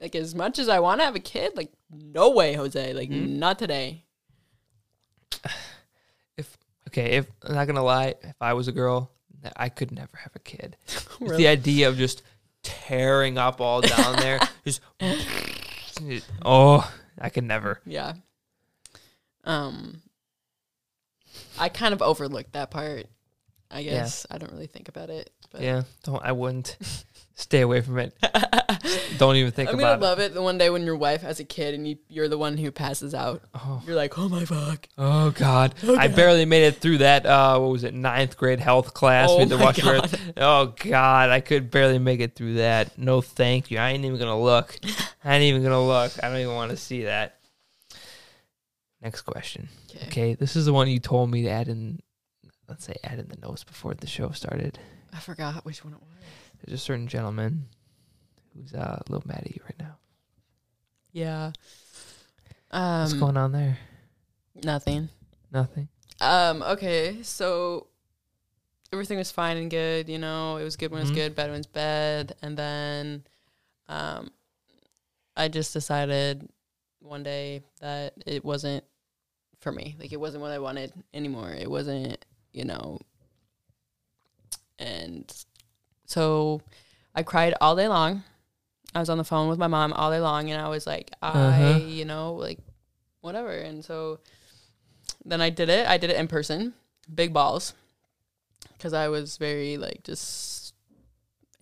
Like 0.00 0.14
as 0.14 0.34
much 0.34 0.58
as 0.58 0.68
I 0.68 0.78
want 0.80 1.00
to 1.00 1.04
have 1.04 1.16
a 1.16 1.20
kid, 1.20 1.56
like 1.56 1.72
no 1.90 2.30
way, 2.30 2.54
Jose. 2.54 2.92
Like 2.92 3.10
Mhm. 3.10 3.36
not 3.38 3.58
today. 3.58 4.04
If 6.36 6.56
okay, 6.88 7.12
if 7.18 7.30
I'm 7.44 7.54
not 7.54 7.66
gonna 7.66 7.82
lie, 7.84 8.14
if 8.22 8.34
I 8.40 8.54
was 8.54 8.66
a 8.68 8.72
girl, 8.72 9.10
I 9.56 9.68
could 9.68 9.92
never 9.92 10.16
have 10.16 10.34
a 10.34 10.40
kid. 10.40 10.76
It's 10.86 11.06
Really? 11.20 11.36
the 11.36 11.48
idea 11.48 11.88
of 11.88 11.96
just 11.96 12.22
tearing 12.62 13.38
up 13.38 13.60
all 13.60 13.80
down 13.80 14.16
there, 14.16 14.40
just 14.64 14.80
oh, 16.44 16.92
I 17.20 17.28
could 17.30 17.44
never. 17.44 17.80
Yeah. 17.86 18.14
Um, 19.44 20.02
I 21.58 21.68
kind 21.68 21.94
of 21.94 22.02
overlooked 22.02 22.52
that 22.52 22.70
part. 22.70 23.06
I 23.70 23.82
guess 23.82 24.26
I 24.30 24.38
don't 24.38 24.52
really 24.52 24.66
think 24.66 24.88
about 24.88 25.10
it. 25.10 25.30
But 25.50 25.62
Yeah, 25.62 25.82
don't. 26.04 26.22
I 26.22 26.32
wouldn't. 26.32 26.76
Stay 27.36 27.62
away 27.62 27.80
from 27.80 27.98
it. 27.98 28.16
Don't 29.18 29.34
even 29.34 29.50
think 29.50 29.68
about 29.68 29.80
it. 29.80 29.82
I'm 29.82 29.88
gonna 29.88 29.92
about 29.94 30.00
love 30.00 30.18
it 30.20 30.34
the 30.34 30.42
one 30.42 30.56
day 30.56 30.70
when 30.70 30.84
your 30.84 30.94
wife 30.94 31.22
has 31.22 31.40
a 31.40 31.44
kid 31.44 31.74
and 31.74 31.86
you, 31.86 31.98
you're 32.08 32.28
the 32.28 32.38
one 32.38 32.56
who 32.56 32.70
passes 32.70 33.12
out. 33.12 33.42
Oh, 33.54 33.82
You're 33.84 33.96
like, 33.96 34.16
oh 34.16 34.28
my 34.28 34.44
fuck. 34.44 34.88
oh 34.98 35.30
God! 35.32 35.74
I 35.98 36.06
barely 36.06 36.44
made 36.44 36.64
it 36.64 36.76
through 36.76 36.98
that. 36.98 37.26
Uh, 37.26 37.58
what 37.58 37.72
was 37.72 37.82
it? 37.82 37.92
Ninth 37.92 38.36
grade 38.36 38.60
health 38.60 38.94
class. 38.94 39.30
Oh 39.30 39.38
we 39.38 39.40
had 39.40 39.50
to 39.50 39.58
my 39.58 39.72
God. 39.72 40.20
Oh 40.36 40.74
God! 40.78 41.30
I 41.30 41.40
could 41.40 41.72
barely 41.72 41.98
make 41.98 42.20
it 42.20 42.36
through 42.36 42.54
that. 42.54 42.96
No, 42.98 43.20
thank 43.20 43.72
you. 43.72 43.78
I 43.78 43.90
ain't 43.90 44.04
even 44.04 44.18
gonna 44.18 44.40
look. 44.40 44.78
I 45.24 45.34
ain't 45.34 45.42
even 45.42 45.64
gonna 45.64 45.84
look. 45.84 46.12
I 46.22 46.28
don't 46.28 46.38
even 46.38 46.54
want 46.54 46.70
to 46.70 46.76
see 46.76 47.04
that. 47.04 47.38
Next 49.04 49.22
question. 49.22 49.68
Okay. 49.90 50.06
Okay, 50.06 50.34
this 50.34 50.56
is 50.56 50.64
the 50.64 50.72
one 50.72 50.88
you 50.88 50.98
told 50.98 51.30
me 51.30 51.42
to 51.42 51.48
add 51.50 51.68
in. 51.68 52.00
Let's 52.66 52.84
say 52.86 52.94
add 53.04 53.18
in 53.18 53.28
the 53.28 53.36
notes 53.46 53.62
before 53.62 53.92
the 53.92 54.06
show 54.06 54.30
started. 54.30 54.78
I 55.12 55.18
forgot 55.20 55.64
which 55.66 55.84
one 55.84 55.92
it 55.92 56.00
was. 56.00 56.08
There's 56.64 56.80
a 56.80 56.82
certain 56.82 57.06
gentleman 57.06 57.66
who's 58.54 58.72
uh, 58.72 59.02
a 59.06 59.12
little 59.12 59.28
mad 59.28 59.42
at 59.44 59.54
you 59.54 59.60
right 59.64 59.78
now. 59.78 59.96
Yeah. 61.12 61.52
What's 62.70 63.12
Um, 63.12 63.20
going 63.20 63.36
on 63.36 63.52
there? 63.52 63.78
nothing. 64.64 65.10
Nothing. 65.52 65.88
Um, 66.22 66.62
okay, 66.62 67.22
so 67.22 67.88
everything 68.92 69.18
was 69.18 69.30
fine 69.30 69.58
and 69.58 69.70
good, 69.70 70.08
you 70.08 70.18
know, 70.18 70.56
it 70.56 70.64
was 70.64 70.76
good 70.76 70.90
when 70.90 71.00
it 71.02 71.04
Mhm. 71.04 71.08
was 71.10 71.14
good, 71.14 71.34
bad 71.34 71.50
when 71.50 71.58
it's 71.58 71.66
bad, 71.66 72.34
and 72.40 72.56
then 72.56 73.24
um 73.88 74.30
I 75.36 75.48
just 75.48 75.72
decided 75.74 76.48
one 77.00 77.22
day 77.22 77.62
that 77.80 78.14
it 78.24 78.44
wasn't 78.44 78.84
for 79.64 79.72
me. 79.72 79.96
Like 79.98 80.12
it 80.12 80.20
wasn't 80.20 80.42
what 80.42 80.52
I 80.52 80.60
wanted 80.60 80.92
anymore. 81.12 81.50
It 81.52 81.68
wasn't, 81.70 82.24
you 82.52 82.64
know 82.64 83.00
and 84.78 85.32
so 86.06 86.60
I 87.14 87.22
cried 87.22 87.54
all 87.60 87.76
day 87.76 87.88
long. 87.88 88.24
I 88.94 89.00
was 89.00 89.08
on 89.08 89.18
the 89.18 89.24
phone 89.24 89.48
with 89.48 89.58
my 89.58 89.66
mom 89.66 89.92
all 89.92 90.10
day 90.10 90.20
long 90.20 90.50
and 90.50 90.60
I 90.60 90.68
was 90.68 90.86
like, 90.86 91.10
I, 91.22 91.28
Uh-huh. 91.28 91.78
you 91.78 92.04
know, 92.04 92.34
like 92.34 92.58
whatever. 93.20 93.50
And 93.52 93.84
so 93.84 94.18
then 95.24 95.40
I 95.40 95.50
did 95.50 95.68
it. 95.68 95.86
I 95.86 95.96
did 95.96 96.10
it 96.10 96.16
in 96.16 96.28
person, 96.28 96.74
big 97.12 97.32
balls, 97.32 97.74
because 98.76 98.92
I 98.92 99.08
was 99.08 99.36
very 99.36 99.76
like 99.76 100.02
just 100.04 100.74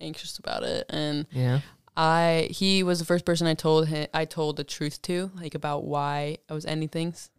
anxious 0.01 0.37
about 0.37 0.63
it. 0.63 0.85
And 0.89 1.25
Yeah. 1.31 1.61
I 1.95 2.47
he 2.49 2.81
was 2.81 2.97
the 2.99 3.05
first 3.05 3.25
person 3.25 3.45
I 3.45 3.53
told 3.53 3.87
him 3.87 4.07
I 4.13 4.25
told 4.25 4.57
the 4.57 4.63
truth 4.63 5.01
to, 5.03 5.31
like 5.35 5.53
about 5.53 5.83
why 5.85 6.39
I 6.49 6.53
was 6.53 6.65
ending 6.65 6.89
things. 6.89 7.29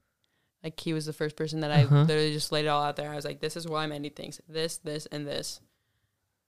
Like 0.64 0.80
he 0.80 0.92
was 0.94 1.04
the 1.06 1.12
first 1.12 1.36
person 1.36 1.60
that 1.60 1.70
I 1.70 1.84
Uh-huh. 1.84 2.02
literally 2.02 2.32
just 2.32 2.50
laid 2.50 2.64
it 2.64 2.68
all 2.68 2.82
out 2.82 2.96
there. 2.96 3.12
I 3.12 3.14
was 3.16 3.24
like, 3.26 3.40
"This 3.40 3.54
is 3.56 3.68
why 3.68 3.84
I'm 3.84 3.92
ending 3.92 4.12
things. 4.12 4.40
This, 4.48 4.78
this, 4.78 5.04
and 5.12 5.26
this." 5.26 5.60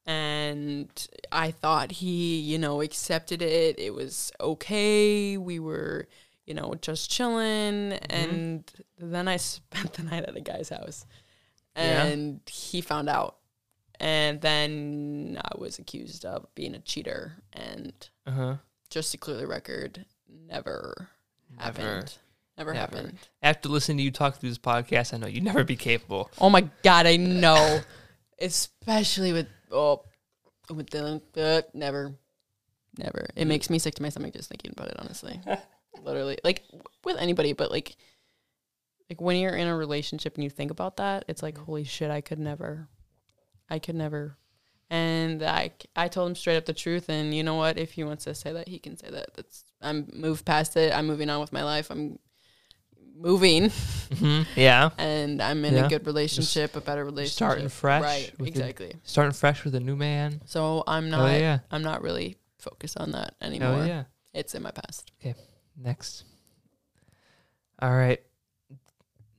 And 0.07 0.89
I 1.33 1.51
thought 1.51 1.91
he, 1.93 2.39
you 2.39 2.59
know, 2.59 2.81
accepted 2.81 3.43
it. 3.43 3.79
It 3.79 3.93
was 3.93 4.31
okay. 4.41 5.37
We 5.37 5.59
were, 5.59 6.07
you 6.47 6.55
know, 6.55 6.75
just 6.81 7.11
chilling. 7.11 7.93
And 7.95 8.65
then 8.99 9.27
I 9.29 9.37
spent 9.49 9.95
the 9.95 10.05
night 10.05 10.25
at 10.25 10.37
a 10.37 10.41
guy's 10.41 10.69
house, 10.69 11.05
Yeah. 11.77 12.05
and 12.05 12.41
he 12.49 12.81
found 12.81 13.09
out. 13.09 13.37
And 13.99 14.41
then 14.43 15.41
I 15.43 15.59
was 15.59 15.79
accused 15.79 16.25
of 16.25 16.47
being 16.55 16.75
a 16.75 16.79
cheater. 16.81 17.33
And 17.53 17.93
Uh 18.27 18.31
huh. 18.31 18.57
just 18.91 19.11
to 19.13 19.19
clear 19.19 19.37
the 19.39 19.47
record, 19.47 20.05
never, 20.29 21.09
Never. 21.59 21.63
happened. 21.81 22.19
Never, 22.59 22.73
Never. 22.73 22.97
happened. 22.97 23.19
After 23.43 23.69
listening 23.69 23.99
to 23.99 24.03
you 24.03 24.11
talk 24.11 24.39
through 24.39 24.49
this 24.49 24.59
podcast, 24.59 25.13
I 25.13 25.19
know 25.19 25.27
you'd 25.27 25.45
never 25.45 25.65
be 25.65 25.77
capable. 25.77 26.31
Oh 26.41 26.49
my 26.49 26.69
god, 26.83 27.07
I 27.07 27.17
know. 27.17 27.81
Especially 28.41 29.33
with 29.33 29.49
oh 29.71 30.03
with 30.71 30.91
Dylan. 30.91 31.21
Uh, 31.37 31.63
never. 31.75 32.15
Never. 32.99 33.29
It 33.37 33.47
makes 33.47 33.69
me 33.69 33.79
sick 33.79 33.95
to 33.97 34.03
my 34.03 34.09
stomach 34.09 34.33
just 34.33 34.49
thinking 34.49 34.73
about 34.75 34.89
it, 34.89 34.97
honestly. 34.99 35.39
Literally. 36.03 36.39
Like 36.45 36.65
with 37.05 37.19
anybody, 37.19 37.53
but 37.53 37.71
like 37.71 37.97
like 39.11 39.21
when 39.21 39.37
you're 39.37 39.55
in 39.55 39.69
a 39.69 39.77
relationship 39.77 40.35
and 40.35 40.45
you 40.45 40.51
think 40.51 40.71
about 40.71 40.97
that, 40.97 41.25
it's 41.29 41.43
like, 41.43 41.59
holy 41.59 41.85
shit, 41.85 42.11
I 42.11 42.21
could 42.21 42.39
never. 42.39 42.89
I 43.69 43.79
could 43.79 43.95
never. 43.95 44.37
And 44.91 45.43
I, 45.43 45.73
I 45.95 46.09
told 46.09 46.31
him 46.31 46.37
straight 46.37 46.57
up 46.57 46.65
the 46.65 46.73
truth, 46.73 47.09
and 47.09 47.35
you 47.35 47.43
know 47.43 47.55
what? 47.55 47.79
If 47.79 47.93
he 47.93 48.05
wants 48.05 48.25
to 48.25 48.35
say 48.35 48.53
that, 48.53 48.69
he 48.69 48.79
can 48.79 48.97
say 48.97 49.11
that. 49.11 49.35
That's 49.35 49.65
I'm 49.81 50.09
moved 50.13 50.45
past 50.45 50.77
it. 50.77 50.93
I'm 50.93 51.07
moving 51.07 51.29
on 51.31 51.41
with 51.41 51.53
my 51.53 51.65
life. 51.65 51.91
I'm 51.91 52.19
moving, 53.19 53.71
hmm 53.71 54.43
Yeah. 54.57 54.91
and 54.99 55.41
I'm 55.43 55.65
in 55.65 55.75
Yeah. 55.75 55.87
a 55.87 55.89
good 55.89 56.07
relationship, 56.07 56.77
a 56.77 56.81
better 56.81 57.05
relationship. 57.05 57.35
starting 57.37 57.69
fresh 57.69 58.03
right? 58.03 58.33
Exactly. 58.47 58.95
Starting 59.05 59.33
fresh 59.33 59.65
with 59.65 59.75
a 59.75 59.81
new 59.81 59.97
man. 59.97 60.41
So 60.45 60.85
I'm 60.87 61.07
Oh 61.07 61.11
not. 61.19 61.41
yeah. 61.41 61.61
I'm 61.71 61.83
not 61.83 62.03
really 62.03 62.37
focused 62.59 62.99
on 62.99 63.13
that 63.13 63.35
anymore. 63.41 63.81
Oh 63.83 63.85
yeah. 63.85 64.05
It's 64.35 64.55
in 64.55 64.63
my 64.63 64.71
past. 64.71 65.11
Okay. 65.21 65.35
Next. 65.77 66.25
All 67.81 67.95
right. 67.95 68.21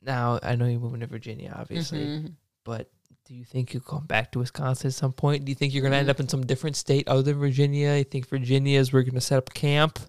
Now 0.02 0.40
I 0.41 0.56
know 0.56 0.66
you're 0.66 0.80
moving 0.80 1.02
to 1.02 1.08
Virginia, 1.08 1.54
obviously, 1.58 1.99
Mhm. 2.06 2.34
but 2.64 2.90
do 3.28 3.36
you 3.36 3.44
think 3.44 3.74
you'll 3.74 3.84
come 3.84 4.06
back 4.06 4.32
to 4.32 4.40
Wisconsin 4.40 4.88
at 4.88 4.94
some 4.94 5.12
point? 5.12 5.44
Do 5.44 5.52
you 5.52 5.56
think 5.56 5.74
you're 5.74 5.84
gonna 5.84 5.98
Mm. 5.98 5.99
end 6.02 6.10
up 6.10 6.20
in 6.22 6.30
some 6.30 6.45
different 6.45 6.76
state 6.78 7.08
other 7.10 7.22
than 7.24 7.38
Virginia? 7.40 7.95
You 7.98 8.04
think 8.06 8.28
Virginia 8.28 8.80
is 8.80 8.94
where 8.94 9.02
we're 9.02 9.10
gonna 9.10 9.20
set 9.22 9.38
up 9.38 9.54
camp? 9.54 9.99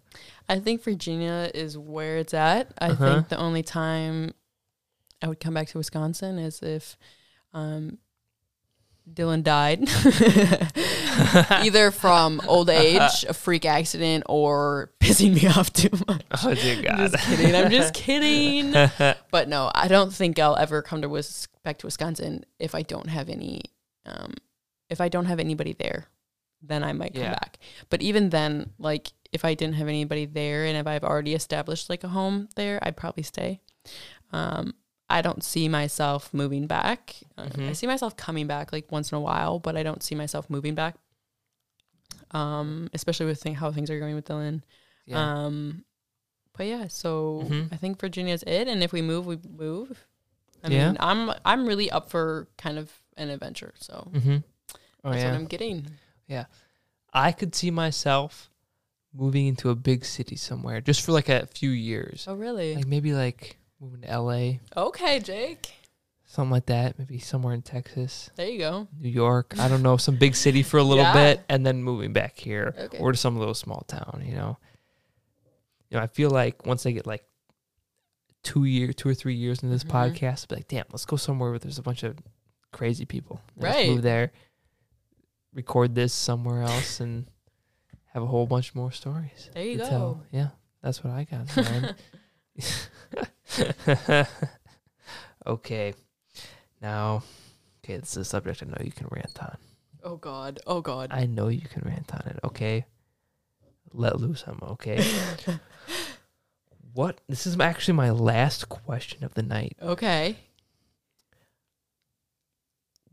I 0.49 0.61
think 0.61 0.82
Virginia 0.85 1.51
is 1.53 1.77
where 1.77 2.19
it's 2.19 2.32
at. 2.32 2.73
I 2.81 2.90
Uh-huh. 2.90 3.15
think 3.16 3.28
the 3.28 3.36
only 3.39 3.62
time 3.65 4.35
I 5.20 5.27
would 5.28 5.40
come 5.40 5.55
back 5.55 5.66
to 5.69 5.78
Wisconsin 5.78 6.39
is 6.39 6.62
if 6.62 6.97
um, 7.55 7.99
Dylan 9.14 9.43
died, 9.43 9.80
either 11.64 11.90
from 11.90 12.40
old 12.47 12.70
age, 12.70 13.24
a 13.28 13.35
freak 13.35 13.64
accident, 13.64 14.24
or 14.28 14.93
pissing 15.01 15.35
me 15.35 15.47
off 15.48 15.72
too 15.72 15.90
much. 16.06 16.22
Oh 16.44 16.55
dear 16.55 16.76
I'm 16.76 16.82
God. 16.82 17.10
just 17.10 17.24
kidding. 17.26 17.55
I'm 17.55 17.70
just 17.70 17.94
kidding. 17.94 18.72
But 19.30 19.48
no, 19.48 19.70
I 19.74 19.89
don't 19.89 20.12
think 20.12 20.39
I'll 20.39 20.56
ever 20.56 20.82
come 20.82 21.02
to 21.02 21.09
Wis- 21.09 21.48
back 21.64 21.78
to 21.78 21.86
Wisconsin 21.86 22.44
if 22.59 22.74
I 22.74 22.82
don't 22.82 23.09
have 23.09 23.28
any, 23.28 23.62
um, 24.06 24.35
if 24.89 25.01
I 25.01 25.09
don't 25.09 25.26
have 25.26 25.39
anybody 25.40 25.74
there, 25.78 26.06
then 26.62 26.82
I 26.82 26.93
might 26.93 27.14
come 27.14 27.22
Yeah. 27.24 27.30
back. 27.32 27.59
But 27.90 28.02
even 28.02 28.30
then, 28.30 28.70
like 28.78 29.12
if 29.32 29.44
I 29.44 29.55
didn't 29.55 29.74
have 29.76 29.89
anybody 29.89 30.24
there 30.26 30.64
and 30.64 30.76
if 30.76 30.86
I've 30.86 31.05
already 31.05 31.35
established 31.35 31.90
like 31.90 32.05
a 32.05 32.09
home 32.09 32.48
there, 32.56 32.78
I'd 32.82 32.97
probably 32.97 33.22
stay. 33.22 33.60
Um, 34.32 34.74
I 35.10 35.22
don't 35.22 35.43
see 35.43 35.68
myself 35.68 36.32
moving 36.35 36.66
back. 36.66 37.16
Uh, 37.39 37.48
I 37.59 37.72
see 37.72 37.86
myself 37.86 38.16
coming 38.16 38.47
back 38.47 38.72
like 38.72 38.90
once 38.93 39.10
in 39.10 39.16
a 39.16 39.20
while, 39.20 39.59
but 39.59 39.76
I 39.76 39.82
don't 39.82 40.02
see 40.02 40.14
myself 40.14 40.51
moving 40.51 40.74
back. 40.74 40.97
Um, 42.30 42.90
especially 42.93 43.26
with 43.26 43.43
how 43.44 43.72
things 43.72 43.90
are 43.90 43.98
going 43.98 44.14
with 44.14 44.26
Dylan. 44.26 44.62
yeah. 45.06 45.44
Um, 45.47 45.85
but 46.56 46.66
yeah, 46.66 46.89
so 46.89 47.44
Mhm. 47.48 47.72
I 47.72 47.76
think 47.76 47.98
Virginia's 48.01 48.43
it, 48.43 48.68
and 48.68 48.82
if 48.82 48.93
we 48.93 49.01
move, 49.01 49.24
we 49.26 49.39
move. 49.48 50.06
I 50.62 50.68
Yeah. 50.68 50.89
mean, 50.89 50.97
I'm 51.01 51.32
I'm 51.44 51.66
really 51.66 51.90
up 51.90 52.10
for 52.10 52.48
kind 52.59 52.78
of 52.78 52.93
an 53.16 53.30
adventure, 53.30 53.72
so 53.78 54.10
mm-hmm. 54.12 54.39
Oh 55.05 55.10
that's 55.10 55.22
yeah. 55.22 55.30
what 55.30 55.36
I'm 55.36 55.47
getting. 55.47 55.86
Yeah, 56.26 56.47
I 57.14 57.32
could 57.32 57.55
see 57.55 57.70
myself 57.70 58.51
moving 59.14 59.47
into 59.47 59.70
a 59.70 59.74
big 59.76 60.05
city 60.05 60.36
somewhere 60.36 60.80
just 60.82 61.01
for 61.02 61.12
like 61.12 61.28
a 61.30 61.47
few 61.47 61.70
years. 61.70 62.26
Oh, 62.28 62.35
really? 62.35 62.74
Like 62.74 62.86
maybe 62.86 63.14
like 63.14 63.56
moving 63.80 64.00
to 64.02 64.20
LA, 64.20 64.59
okay, 64.76 65.20
Jake. 65.20 65.72
something 66.26 66.50
like 66.50 66.66
that. 66.66 66.98
Maybe 66.98 67.18
somewhere 67.18 67.55
in 67.55 67.62
Texas, 67.62 68.30
There 68.36 68.46
you 68.48 68.59
go. 68.59 68.88
New 69.00 69.09
York. 69.09 69.55
I 69.59 69.68
don't 69.68 69.82
know, 69.82 69.96
some 69.96 70.16
big 70.16 70.34
city 70.36 70.62
for 70.62 70.78
a 70.78 70.82
little 70.82 71.05
Yeah. 71.05 71.12
bit, 71.12 71.44
and 71.48 71.64
then 71.66 71.82
moving 71.82 72.12
back 72.12 72.36
here 72.38 72.74
Okay. 72.78 72.98
or 72.98 73.12
to 73.12 73.18
some 73.18 73.38
little 73.38 73.55
small 73.55 73.82
town. 73.88 74.22
You 74.26 74.34
know, 74.34 74.59
you 75.90 75.96
know. 75.96 76.02
I 76.02 76.06
feel 76.06 76.30
like 76.30 76.66
once 76.66 76.84
I 76.86 76.90
get 76.90 77.06
like 77.06 77.24
two 78.42 78.64
year, 78.64 78.92
two 78.92 79.09
or 79.09 79.14
three 79.14 79.34
years 79.34 79.62
into 79.62 79.72
this 79.74 79.84
Mhm. 79.84 79.90
podcast, 79.90 80.42
I'll 80.44 80.48
be 80.48 80.56
like, 80.56 80.68
damn, 80.68 80.84
let's 80.90 81.05
go 81.05 81.16
somewhere 81.16 81.50
where 81.50 81.59
there's 81.59 81.78
a 81.78 81.82
bunch 81.82 82.02
of 82.02 82.18
crazy 82.72 83.05
people. 83.05 83.40
And 83.56 83.64
Right. 83.64 83.88
Move 83.90 84.02
there, 84.02 84.32
record 85.55 85.94
this 85.94 86.12
somewhere 86.12 86.62
else, 86.62 87.00
and 87.00 87.26
have 88.12 88.22
a 88.22 88.26
whole 88.26 88.46
bunch 88.46 88.74
more 88.74 88.92
stories. 88.92 89.50
There 89.55 89.64
you 89.64 89.78
go. 89.78 89.88
tell. 89.88 90.22
Yeah, 90.30 90.48
that's 90.82 91.02
what 91.02 91.12
I 91.12 91.24
got, 91.24 91.55
man. 91.56 91.94
okay. 95.47 95.94
Now, 96.80 97.22
okay, 97.85 97.97
this 97.97 98.12
is 98.12 98.18
a 98.18 98.24
subject 98.24 98.62
I 98.62 98.66
know 98.66 98.76
you 98.85 98.93
can 98.93 99.09
rant 99.10 99.39
on. 99.43 99.56
Oh 100.02 100.16
God. 100.16 100.60
Oh 100.66 100.80
God. 100.80 101.10
I 101.12 101.26
know 101.26 101.48
you 101.48 101.68
can 101.68 101.82
rant 101.85 102.14
on 102.14 102.22
it, 102.26 102.39
okay? 102.44 102.85
Let 103.93 104.20
loose, 104.20 104.44
Emma, 104.47 104.72
okay? 104.72 105.05
what? 106.93 107.20
This 107.28 107.47
is 107.47 107.59
actually 107.59 107.94
my 107.94 108.10
last 108.10 108.68
question 108.68 109.24
of 109.24 109.35
the 109.35 109.43
night. 109.43 109.76
okay. 109.82 110.36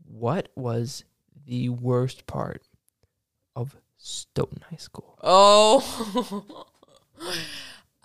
What 0.08 0.48
was 0.54 1.04
the 1.46 1.68
worst 1.68 2.26
part 2.26 2.62
of 3.54 3.76
Stoughton 3.98 4.62
High 4.70 4.76
School? 4.76 5.18
Oh. 5.22 6.44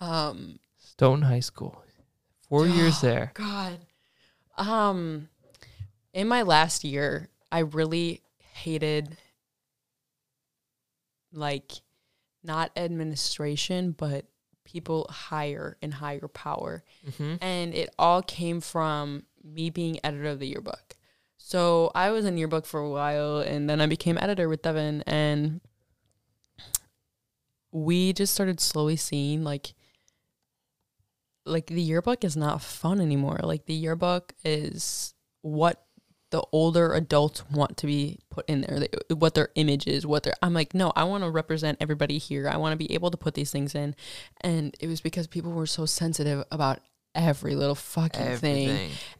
um. 0.00 0.58
Stoughton 1.02 1.22
High 1.22 1.40
School. 1.40 1.82
Four 2.48 2.68
years 2.68 3.00
there. 3.00 3.32
God. 3.34 3.80
Um. 4.56 5.28
In 6.14 6.28
my 6.28 6.42
last 6.42 6.84
year, 6.84 7.28
I 7.50 7.60
really 7.60 8.20
hated 8.52 9.16
like 11.32 11.72
not 12.44 12.70
administration, 12.76 13.96
but 13.98 14.26
people 14.64 15.08
higher 15.10 15.76
and 15.82 15.92
higher 15.92 16.28
power. 16.28 16.84
Mm-hmm. 17.04 17.34
and 17.40 17.74
it 17.74 17.92
all 17.98 18.22
came 18.22 18.60
from 18.60 19.24
me 19.42 19.70
being 19.70 19.98
editor 20.04 20.26
of 20.26 20.38
the 20.38 20.46
yearbook. 20.46 20.94
So 21.36 21.90
I 21.96 22.12
was 22.12 22.24
in 22.26 22.38
yearbook 22.38 22.64
for 22.64 22.78
a 22.78 22.88
while, 22.88 23.38
and 23.38 23.68
then 23.68 23.80
I 23.80 23.86
became 23.86 24.18
editor 24.18 24.48
with 24.48 24.62
Devin, 24.62 25.02
and 25.08 25.62
we 27.72 28.12
just 28.12 28.32
started 28.32 28.60
slowly 28.60 28.94
seeing 28.94 29.42
like 29.42 29.74
like 31.44 31.66
the 31.66 31.82
yearbook 31.82 32.24
is 32.24 32.36
not 32.36 32.62
fun 32.62 33.00
anymore. 33.00 33.40
Like 33.42 33.66
the 33.66 33.74
yearbook 33.74 34.32
is 34.44 35.14
what 35.42 35.84
the 36.30 36.42
older 36.50 36.94
adults 36.94 37.44
want 37.50 37.76
to 37.76 37.86
be 37.86 38.18
put 38.30 38.48
in 38.48 38.62
there, 38.62 38.80
they- 38.80 39.14
what 39.14 39.34
their 39.34 39.50
image 39.54 39.86
is, 39.86 40.06
what 40.06 40.22
their. 40.22 40.32
I'm 40.40 40.54
like, 40.54 40.72
no, 40.72 40.90
I 40.96 41.04
want 41.04 41.24
to 41.24 41.30
represent 41.30 41.76
everybody 41.80 42.16
here. 42.16 42.48
I 42.48 42.56
want 42.56 42.72
to 42.72 42.76
be 42.78 42.92
able 42.94 43.10
to 43.10 43.18
put 43.18 43.34
these 43.34 43.50
things 43.50 43.74
in, 43.74 43.94
and 44.40 44.74
it 44.80 44.86
was 44.86 45.00
because 45.02 45.26
people 45.26 45.52
were 45.52 45.66
so 45.66 45.84
sensitive 45.84 46.44
about 46.50 46.80
every 47.14 47.54
little 47.54 47.74
fucking 47.74 48.22
thing 48.40 48.68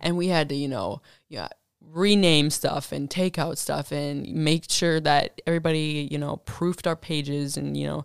and 0.00 0.16
we 0.16 0.28
had 0.28 0.48
to 0.48 0.54
you 0.54 0.66
know 0.66 1.02
yeah 1.28 1.48
rename 1.90 2.48
stuff 2.48 2.90
and 2.92 3.10
take 3.10 3.38
out 3.38 3.58
stuff 3.58 3.92
and 3.92 4.26
make 4.34 4.70
sure 4.70 4.98
that 4.98 5.42
everybody 5.46 6.08
you 6.10 6.16
know 6.16 6.36
proofed 6.46 6.86
our 6.86 6.96
pages 6.96 7.58
and 7.58 7.76
you 7.76 7.86
know 7.86 8.04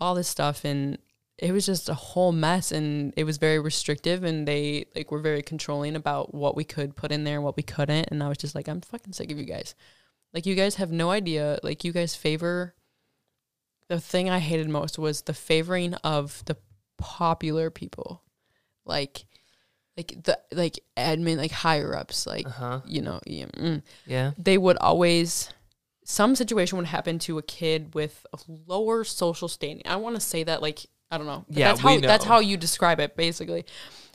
all 0.00 0.14
this 0.14 0.28
stuff 0.28 0.64
and 0.64 0.96
it 1.38 1.52
was 1.52 1.66
just 1.66 1.88
a 1.90 1.94
whole 1.94 2.32
mess 2.32 2.72
and 2.72 3.12
it 3.16 3.24
was 3.24 3.36
very 3.36 3.58
restrictive 3.58 4.24
and 4.24 4.48
they 4.48 4.86
like 4.94 5.10
were 5.10 5.18
very 5.20 5.42
controlling 5.42 5.94
about 5.94 6.34
what 6.34 6.56
we 6.56 6.64
could 6.64 6.96
put 6.96 7.12
in 7.12 7.24
there 7.24 7.34
and 7.36 7.44
what 7.44 7.56
we 7.56 7.62
couldn't 7.62 8.08
and 8.10 8.22
i 8.22 8.28
was 8.28 8.38
just 8.38 8.54
like 8.54 8.68
i'm 8.68 8.80
fucking 8.80 9.12
sick 9.12 9.30
of 9.30 9.38
you 9.38 9.44
guys 9.44 9.74
like 10.32 10.46
you 10.46 10.54
guys 10.54 10.76
have 10.76 10.90
no 10.90 11.10
idea 11.10 11.58
like 11.62 11.84
you 11.84 11.92
guys 11.92 12.14
favor 12.16 12.74
the 13.88 14.00
thing 14.00 14.30
i 14.30 14.38
hated 14.38 14.68
most 14.68 14.98
was 14.98 15.22
the 15.22 15.34
favoring 15.34 15.94
of 16.04 16.42
the 16.46 16.56
popular 16.98 17.68
people 17.70 18.22
like 18.86 19.26
like 19.96 20.14
the 20.24 20.38
like 20.52 20.78
admin 20.96 21.36
like 21.36 21.52
higher 21.52 21.94
ups 21.96 22.26
like 22.26 22.46
Uh 22.46 22.50
huh. 22.50 22.80
you 22.86 23.02
know 23.02 23.20
yeah, 23.26 23.46
mm. 23.46 23.82
Yeah. 24.06 24.32
they 24.38 24.56
would 24.58 24.78
always 24.78 25.50
some 26.04 26.34
situation 26.36 26.78
would 26.78 26.86
happen 26.86 27.18
to 27.20 27.36
a 27.38 27.42
kid 27.42 27.94
with 27.94 28.24
a 28.32 28.38
lower 28.66 29.04
social 29.04 29.48
standing 29.48 29.86
i 29.86 29.96
want 29.96 30.14
to 30.16 30.20
say 30.20 30.44
that 30.44 30.62
like 30.62 30.86
i 31.10 31.18
don't 31.18 31.26
know. 31.26 31.44
Yeah, 31.48 31.68
that's 31.68 31.80
how 31.80 31.94
we 31.94 32.00
that's 32.00 32.24
how 32.24 32.38
you 32.40 32.56
describe 32.56 33.00
it 33.00 33.16
basically. 33.16 33.64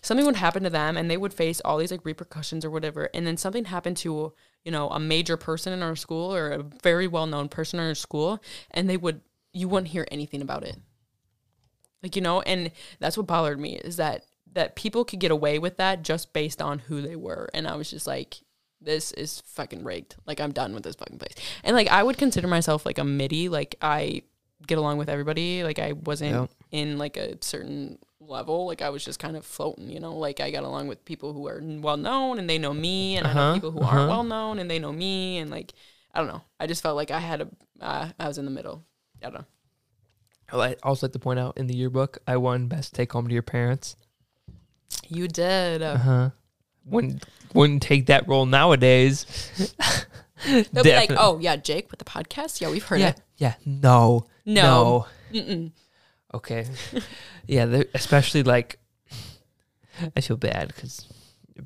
Something 0.03 0.25
would 0.25 0.35
happen 0.35 0.63
to 0.63 0.69
them 0.69 0.97
and 0.97 1.11
they 1.11 1.17
would 1.17 1.33
face 1.33 1.61
all 1.63 1.77
these 1.77 1.91
like 1.91 2.03
repercussions 2.03 2.65
or 2.65 2.71
whatever 2.71 3.09
and 3.13 3.25
then 3.25 3.37
something 3.37 3.65
happened 3.65 3.97
to 3.97 4.33
you 4.65 4.71
know 4.71 4.89
a 4.89 4.99
major 4.99 5.37
person 5.37 5.73
in 5.73 5.83
our 5.83 5.95
school 5.95 6.33
or 6.33 6.51
a 6.51 6.63
very 6.81 7.07
well-known 7.07 7.49
person 7.49 7.79
in 7.79 7.85
our 7.85 7.95
school 7.95 8.41
and 8.71 8.89
they 8.89 8.97
would 8.97 9.21
you 9.53 9.67
wouldn't 9.67 9.91
hear 9.91 10.07
anything 10.11 10.41
about 10.41 10.63
it. 10.63 10.77
Like 12.03 12.15
you 12.15 12.21
know 12.21 12.41
and 12.41 12.71
that's 12.99 13.15
what 13.17 13.27
bothered 13.27 13.59
me 13.59 13.75
is 13.77 13.97
that 13.97 14.25
that 14.53 14.75
people 14.75 15.05
could 15.05 15.19
get 15.19 15.31
away 15.31 15.59
with 15.59 15.77
that 15.77 16.01
just 16.01 16.33
based 16.33 16.61
on 16.61 16.79
who 16.79 17.01
they 17.01 17.15
were 17.15 17.49
and 17.53 17.67
i 17.67 17.75
was 17.75 17.89
just 17.89 18.05
like 18.05 18.41
this 18.81 19.11
is 19.13 19.41
fucking 19.45 19.83
rigged. 19.83 20.15
Like 20.25 20.41
i'm 20.41 20.51
done 20.51 20.73
with 20.73 20.83
this 20.83 20.95
fucking 20.95 21.19
place. 21.19 21.35
And 21.63 21.75
like 21.75 21.87
i 21.89 22.01
would 22.01 22.17
consider 22.17 22.47
myself 22.47 22.85
like 22.85 22.97
a 22.97 23.03
midi. 23.03 23.49
Like 23.49 23.75
i 23.81 24.23
get 24.65 24.77
along 24.79 24.97
with 24.97 25.09
everybody. 25.09 25.63
Like 25.63 25.77
i 25.77 25.91
wasn't 25.93 26.31
Yep. 26.31 26.49
In 26.71 26.97
like 26.97 27.17
a 27.17 27.37
certain 27.41 27.97
level 28.19 28.65
like 28.67 28.81
i 28.81 28.89
was 28.89 29.03
just 29.03 29.19
kind 29.19 29.35
of 29.35 29.45
floating 29.45 29.89
you 29.89 29.99
know 29.99 30.15
like 30.15 30.39
i 30.39 30.51
got 30.51 30.63
along 30.63 30.87
with 30.87 31.03
people 31.05 31.33
who 31.33 31.47
are 31.47 31.59
well 31.79 31.97
known 31.97 32.39
and 32.39 32.49
they 32.49 32.57
know 32.57 32.73
me 32.73 33.17
and 33.17 33.27
i 33.27 33.33
know 33.33 33.41
Uh-huh, 33.41 33.53
people 33.55 33.71
who 33.71 33.79
uh-huh. 33.81 33.97
aren't 33.97 34.09
well 34.09 34.23
known 34.23 34.59
and 34.59 34.69
they 34.69 34.79
know 34.79 34.91
me 34.93 35.39
and 35.39 35.49
like 35.51 35.73
i 36.13 36.19
don't 36.19 36.27
know 36.27 36.41
i 36.59 36.67
just 36.67 36.81
felt 36.83 36.95
like 36.95 37.11
i 37.11 37.19
had 37.19 37.41
a 37.41 37.47
uh, 37.81 38.09
i 38.19 38.27
was 38.27 38.37
in 38.37 38.45
the 38.45 38.51
middle 38.51 38.83
i 39.21 39.25
don't 39.25 39.33
know 39.33 39.45
I 40.53 40.75
also 40.83 41.05
like 41.07 41.13
to 41.13 41.19
point 41.19 41.39
out 41.39 41.55
in 41.57 41.67
the 41.67 41.73
yearbook, 41.73 42.17
I 42.27 42.35
won 42.35 42.67
best 42.67 42.93
take 42.93 43.13
home 43.13 43.25
to 43.25 43.33
your 43.33 43.41
parents. 43.41 43.95
you 45.07 45.29
did 45.29 45.81
Uh 45.81 45.97
huh. 45.97 46.29
Wouldn't 46.85 47.23
wouldn't 47.53 47.81
take 47.81 48.07
that 48.07 48.27
role 48.27 48.45
nowadays. 48.45 49.25
They'll 50.45 50.83
be 50.83 50.91
like, 50.93 51.11
"Oh 51.15 51.39
yeah, 51.39 51.55
Jake 51.55 51.89
with 51.89 51.99
the 51.99 52.05
podcast. 52.05 52.59
Yeah, 52.59 52.69
we've 52.69 52.83
heard 52.83 52.99
yeah, 52.99 53.09
it." 53.11 53.21
yeah. 53.37 53.53
No, 53.65 54.27
No. 54.45 55.05
no. 55.31 55.69
Okay. 56.33 56.65
yeah, 57.47 57.83
especially 57.93 58.43
like, 58.43 58.79
I 60.15 60.21
feel 60.21 60.37
bad 60.37 60.67
because 60.67 61.07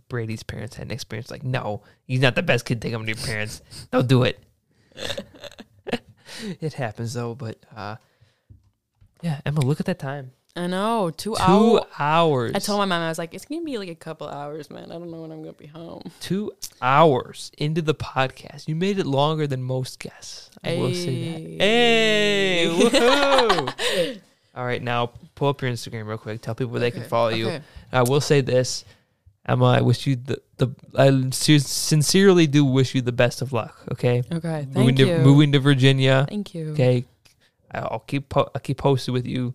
Brady's 0.10 0.44
parents 0.44 0.76
had 0.76 0.88
an 0.88 0.92
experience 0.92 1.30
like, 1.32 1.44
no, 1.44 1.84
he's 2.06 2.20
not 2.20 2.36
the 2.36 2.44
best 2.44 2.66
kid. 2.66 2.82
Take 2.82 2.94
him 2.94 3.02
to 3.02 3.08
your 3.08 3.16
parents. 3.18 3.62
Don't 3.92 4.08
do 4.08 4.24
it. 4.24 4.40
it 6.62 6.74
happens 6.74 7.14
though, 7.14 7.36
but 7.36 7.58
uh, 7.76 7.98
yeah, 9.22 9.42
Emma, 9.46 9.62
look 9.62 9.80
at 9.80 9.86
that 9.86 10.00
time. 10.00 10.32
I 10.58 10.68
know. 10.68 11.10
Two, 11.10 11.36
Two 11.36 11.42
hours. 11.42 11.84
hours. 12.00 12.52
I 12.56 12.60
told 12.60 12.80
my 12.80 12.86
mom 12.86 13.02
I 13.02 13.10
was 13.10 13.18
like, 13.18 13.34
"It's 13.34 13.44
gonna 13.44 13.64
be 13.64 13.78
like 13.78 13.90
a 13.90 13.96
couple 13.96 14.28
hours, 14.30 14.70
man. 14.70 14.90
I 14.90 14.94
don't 14.94 15.12
know 15.12 15.22
when 15.22 15.32
I'm 15.34 15.42
gonna 15.42 15.52
be 15.52 15.68
home." 15.68 16.04
two 16.22 16.54
hours 16.82 17.52
into 17.58 17.82
the 17.82 17.94
podcast. 17.94 18.70
You 18.70 18.76
made 18.76 18.98
it 18.98 19.06
longer 19.06 19.48
than 19.48 19.62
most 19.62 20.00
guests. 20.00 20.50
I 20.64 20.76
will 20.78 20.94
say 20.94 21.58
that. 21.58 21.64
Hey, 21.64 22.68
woohoo! 22.72 24.22
All 24.56 24.65
right, 24.65 24.82
now 24.82 25.11
pull 25.36 25.49
up 25.49 25.61
your 25.61 25.69
Instagram 25.72 26.07
real 26.07 26.18
quick. 26.18 26.41
Tell 26.41 26.56
people 26.56 26.72
where 26.72 26.80
they 26.80 26.91
can 26.91 27.02
Okay, 27.02 27.10
follow 27.10 27.30
you. 27.30 27.48
okay. 27.48 27.61
I 27.91 28.03
will 28.03 28.22
say 28.22 28.40
this, 28.41 28.86
Emma. 29.45 29.65
I 29.65 29.82
wish 29.82 30.07
you 30.07 30.15
the 30.15 30.41
the. 30.57 30.69
I 30.98 31.10
sin- 31.32 31.60
sincerely 31.60 32.48
do 32.48 32.64
wish 32.64 32.95
you 32.95 33.02
the 33.02 33.11
best 33.11 33.41
of 33.41 33.52
luck. 33.53 33.76
Okay, 33.91 34.23
Okay. 34.32 34.65
Thank 34.72 34.76
moving 34.76 34.98
you. 34.98 35.06
to 35.07 35.19
moving 35.19 35.52
to 35.52 35.60
Virginia. 35.60 36.26
Thank 36.30 36.53
you. 36.56 36.72
Okay, 36.72 37.03
I'll 37.73 37.99
keep 38.07 38.30
po- 38.30 38.49
I'll 38.56 38.61
keep 38.61 38.77
posted 38.77 39.14
with 39.14 39.26
you, 39.27 39.53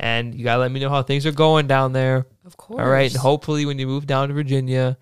and 0.00 0.34
you 0.34 0.42
gotta 0.42 0.60
let 0.60 0.72
me 0.72 0.80
know 0.80 0.88
how 0.90 1.02
things 1.02 1.24
are 1.24 1.32
going 1.32 1.68
down 1.68 1.92
there. 1.92 2.26
Of 2.44 2.56
course. 2.56 2.80
All 2.80 2.88
right, 2.90 3.10
and 3.12 3.20
hopefully 3.20 3.64
when 3.64 3.78
you 3.78 3.86
move 3.86 4.06
down 4.08 4.26
to 4.28 4.34
Virginia, 4.34 4.98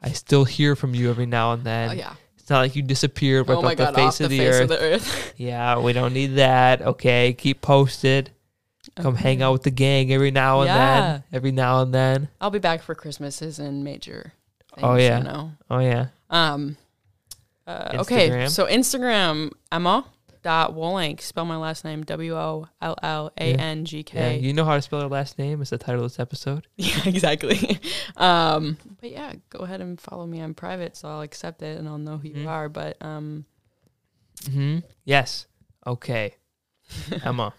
I 0.00 0.12
still 0.12 0.44
hear 0.46 0.74
from 0.74 0.94
you 0.94 1.10
every 1.10 1.26
now 1.26 1.52
and 1.52 1.62
then. 1.62 1.90
Oh 1.90 1.92
yeah. 1.92 2.14
It's 2.38 2.48
not 2.48 2.60
like 2.60 2.74
you 2.76 2.82
disappeared 2.82 3.44
oh 3.50 3.60
my 3.60 3.72
off 3.72 3.76
god, 3.76 3.90
the 3.92 3.96
face, 3.98 4.04
off 4.06 4.20
of, 4.20 4.30
the 4.30 4.38
the 4.38 4.44
face 4.46 4.54
earth. 4.54 4.62
of 4.62 4.68
the 4.70 4.80
earth. 4.80 5.34
Yeah, 5.36 5.78
we 5.80 5.92
don't 5.92 6.14
need 6.14 6.36
that. 6.36 6.80
Okay, 6.80 7.34
keep 7.34 7.60
posted. 7.60 8.30
Come 9.02 9.14
hang 9.16 9.42
out 9.42 9.52
with 9.52 9.62
the 9.62 9.70
gang 9.70 10.12
every 10.12 10.30
now 10.30 10.60
and 10.60 10.66
Yeah. 10.68 11.00
then. 11.12 11.24
Every 11.32 11.52
now 11.52 11.82
and 11.82 11.92
then. 11.94 12.28
I'll 12.40 12.50
be 12.50 12.58
back 12.58 12.82
for 12.82 12.94
Christmases 12.94 13.58
and 13.58 13.84
major. 13.84 14.32
Things, 14.74 14.84
Oh, 14.84 14.94
yeah. 14.96 15.18
You 15.18 15.24
know. 15.24 15.52
Oh 15.70 15.78
yeah. 15.78 16.06
Um. 16.30 16.76
Uh, 17.66 17.98
okay. 18.00 18.48
So 18.48 18.66
Instagram 18.66 19.50
Emma 19.70 20.04
dot 20.42 20.74
Wolank. 20.74 21.20
Spell 21.20 21.44
my 21.44 21.56
last 21.56 21.84
name 21.84 22.02
W 22.04 22.34
O 22.36 22.66
L 22.80 22.96
L 23.02 23.32
A 23.38 23.54
N 23.54 23.84
G 23.84 24.02
K. 24.02 24.18
Yeah. 24.36 24.40
You 24.46 24.52
know 24.52 24.64
how 24.64 24.74
to 24.74 24.82
spell 24.82 25.00
her 25.02 25.08
last 25.08 25.38
name? 25.38 25.60
It's 25.60 25.70
the 25.70 25.78
title 25.78 26.04
of 26.04 26.10
this 26.10 26.18
episode. 26.20 26.66
Yeah, 26.76 27.00
exactly. 27.06 27.78
Um, 28.16 28.78
but 29.00 29.10
yeah, 29.12 29.32
go 29.50 29.60
ahead 29.60 29.80
and 29.80 30.00
follow 30.00 30.26
me. 30.26 30.40
I'm 30.40 30.54
private, 30.54 30.96
so 30.96 31.08
I'll 31.08 31.20
accept 31.22 31.62
it 31.62 31.78
and 31.78 31.86
I'll 31.88 31.98
know 31.98 32.16
who 32.18 32.28
Mhm. 32.30 32.42
you 32.42 32.48
are. 32.48 32.68
But 32.68 32.96
um, 33.00 33.44
Mm-hmm. 34.44 34.78
Yes. 35.04 35.46
Okay. 35.86 36.34
Emma. 37.24 37.52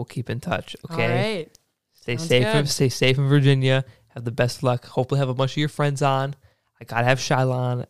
We'll 0.00 0.06
keep 0.06 0.30
in 0.30 0.40
touch. 0.40 0.74
Okay. 0.90 1.04
all 1.04 1.10
right. 1.10 1.58
Stay 1.92 2.16
Sounds 2.16 2.28
safe. 2.30 2.46
In, 2.46 2.66
stay 2.66 2.88
safe 2.88 3.18
in 3.18 3.28
Virginia. 3.28 3.84
Have 4.14 4.24
the 4.24 4.30
best 4.30 4.62
luck. 4.62 4.86
Hopefully, 4.86 5.18
have 5.18 5.28
a 5.28 5.34
bunch 5.34 5.52
of 5.52 5.56
your 5.58 5.68
friends 5.68 6.00
on. 6.00 6.34
I 6.80 6.84
gotta 6.86 7.04
have 7.04 7.18
Shylon 7.18 7.84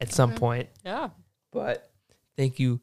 at 0.00 0.12
some 0.12 0.30
Okay. 0.30 0.38
point. 0.40 0.68
Yeah. 0.84 1.10
But 1.52 1.88
thank 2.36 2.58
you 2.58 2.80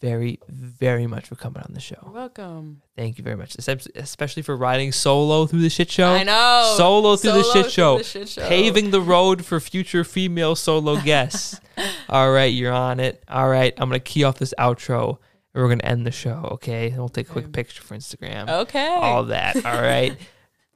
very, 0.00 0.40
very 0.48 1.06
much 1.06 1.26
for 1.28 1.34
coming 1.34 1.58
on 1.62 1.74
the 1.74 1.80
You're 1.80 1.98
show. 2.02 2.10
welcome. 2.10 2.80
Thank 2.96 3.18
you 3.18 3.22
very 3.24 3.36
much, 3.36 3.54
especially 3.94 4.40
for 4.42 4.56
riding 4.56 4.92
solo 4.92 5.46
through 5.46 5.60
the 5.60 5.68
shit 5.68 5.90
show. 5.90 6.14
I 6.14 6.22
know. 6.24 6.74
Solo 6.78 7.16
through 7.16 7.32
the 7.32 7.42
Solo 7.44 7.62
shit 7.64 7.70
show. 7.72 7.98
the 7.98 8.04
shit 8.04 8.28
show. 8.30 8.48
Paving 8.48 8.92
the 8.92 9.02
road 9.02 9.44
for 9.44 9.60
future 9.60 10.04
female 10.04 10.56
solo 10.56 10.98
guests. 11.02 11.60
All 12.08 12.32
right, 12.32 12.46
you're 12.52 12.72
on 12.72 12.98
it. 12.98 13.22
All 13.28 13.48
right, 13.50 13.74
I'm 13.76 13.90
gonna 13.90 14.00
key 14.00 14.24
off 14.24 14.38
this 14.38 14.54
outro 14.58 15.18
and 15.54 15.62
we're 15.62 15.68
gonna 15.68 15.84
end 15.84 16.06
the 16.06 16.10
show. 16.10 16.48
Okay, 16.52 16.88
and 16.88 16.98
we'll 16.98 17.08
take 17.08 17.28
a 17.28 17.32
quick 17.32 17.52
picture 17.52 17.82
for 17.82 17.94
Instagram. 17.96 18.48
Okay. 18.48 18.86
All 18.86 19.24
that. 19.24 19.56
All 19.64 19.80
right. 19.82 20.16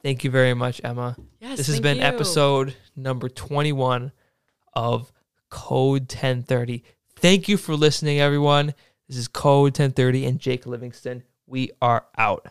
Thank 0.02 0.24
you 0.24 0.30
very 0.30 0.54
much, 0.54 0.80
Emma. 0.84 1.16
yes, 1.40 1.58
this 1.58 1.66
has 1.66 1.80
been 1.80 1.96
you. 1.98 2.02
episode 2.04 2.76
number 2.94 3.28
21 3.28 4.12
of 4.74 5.10
Code 5.50 6.02
1030. 6.02 6.84
Thank 7.16 7.48
you 7.48 7.56
for 7.56 7.74
listening, 7.74 8.20
everyone. 8.20 8.74
This 9.08 9.16
is 9.16 9.26
Code 9.28 9.72
1030 9.78 10.26
and 10.26 10.38
Jake 10.38 10.66
Livingston. 10.66 11.22
We 11.46 11.70
are 11.80 12.04
out. 12.18 12.46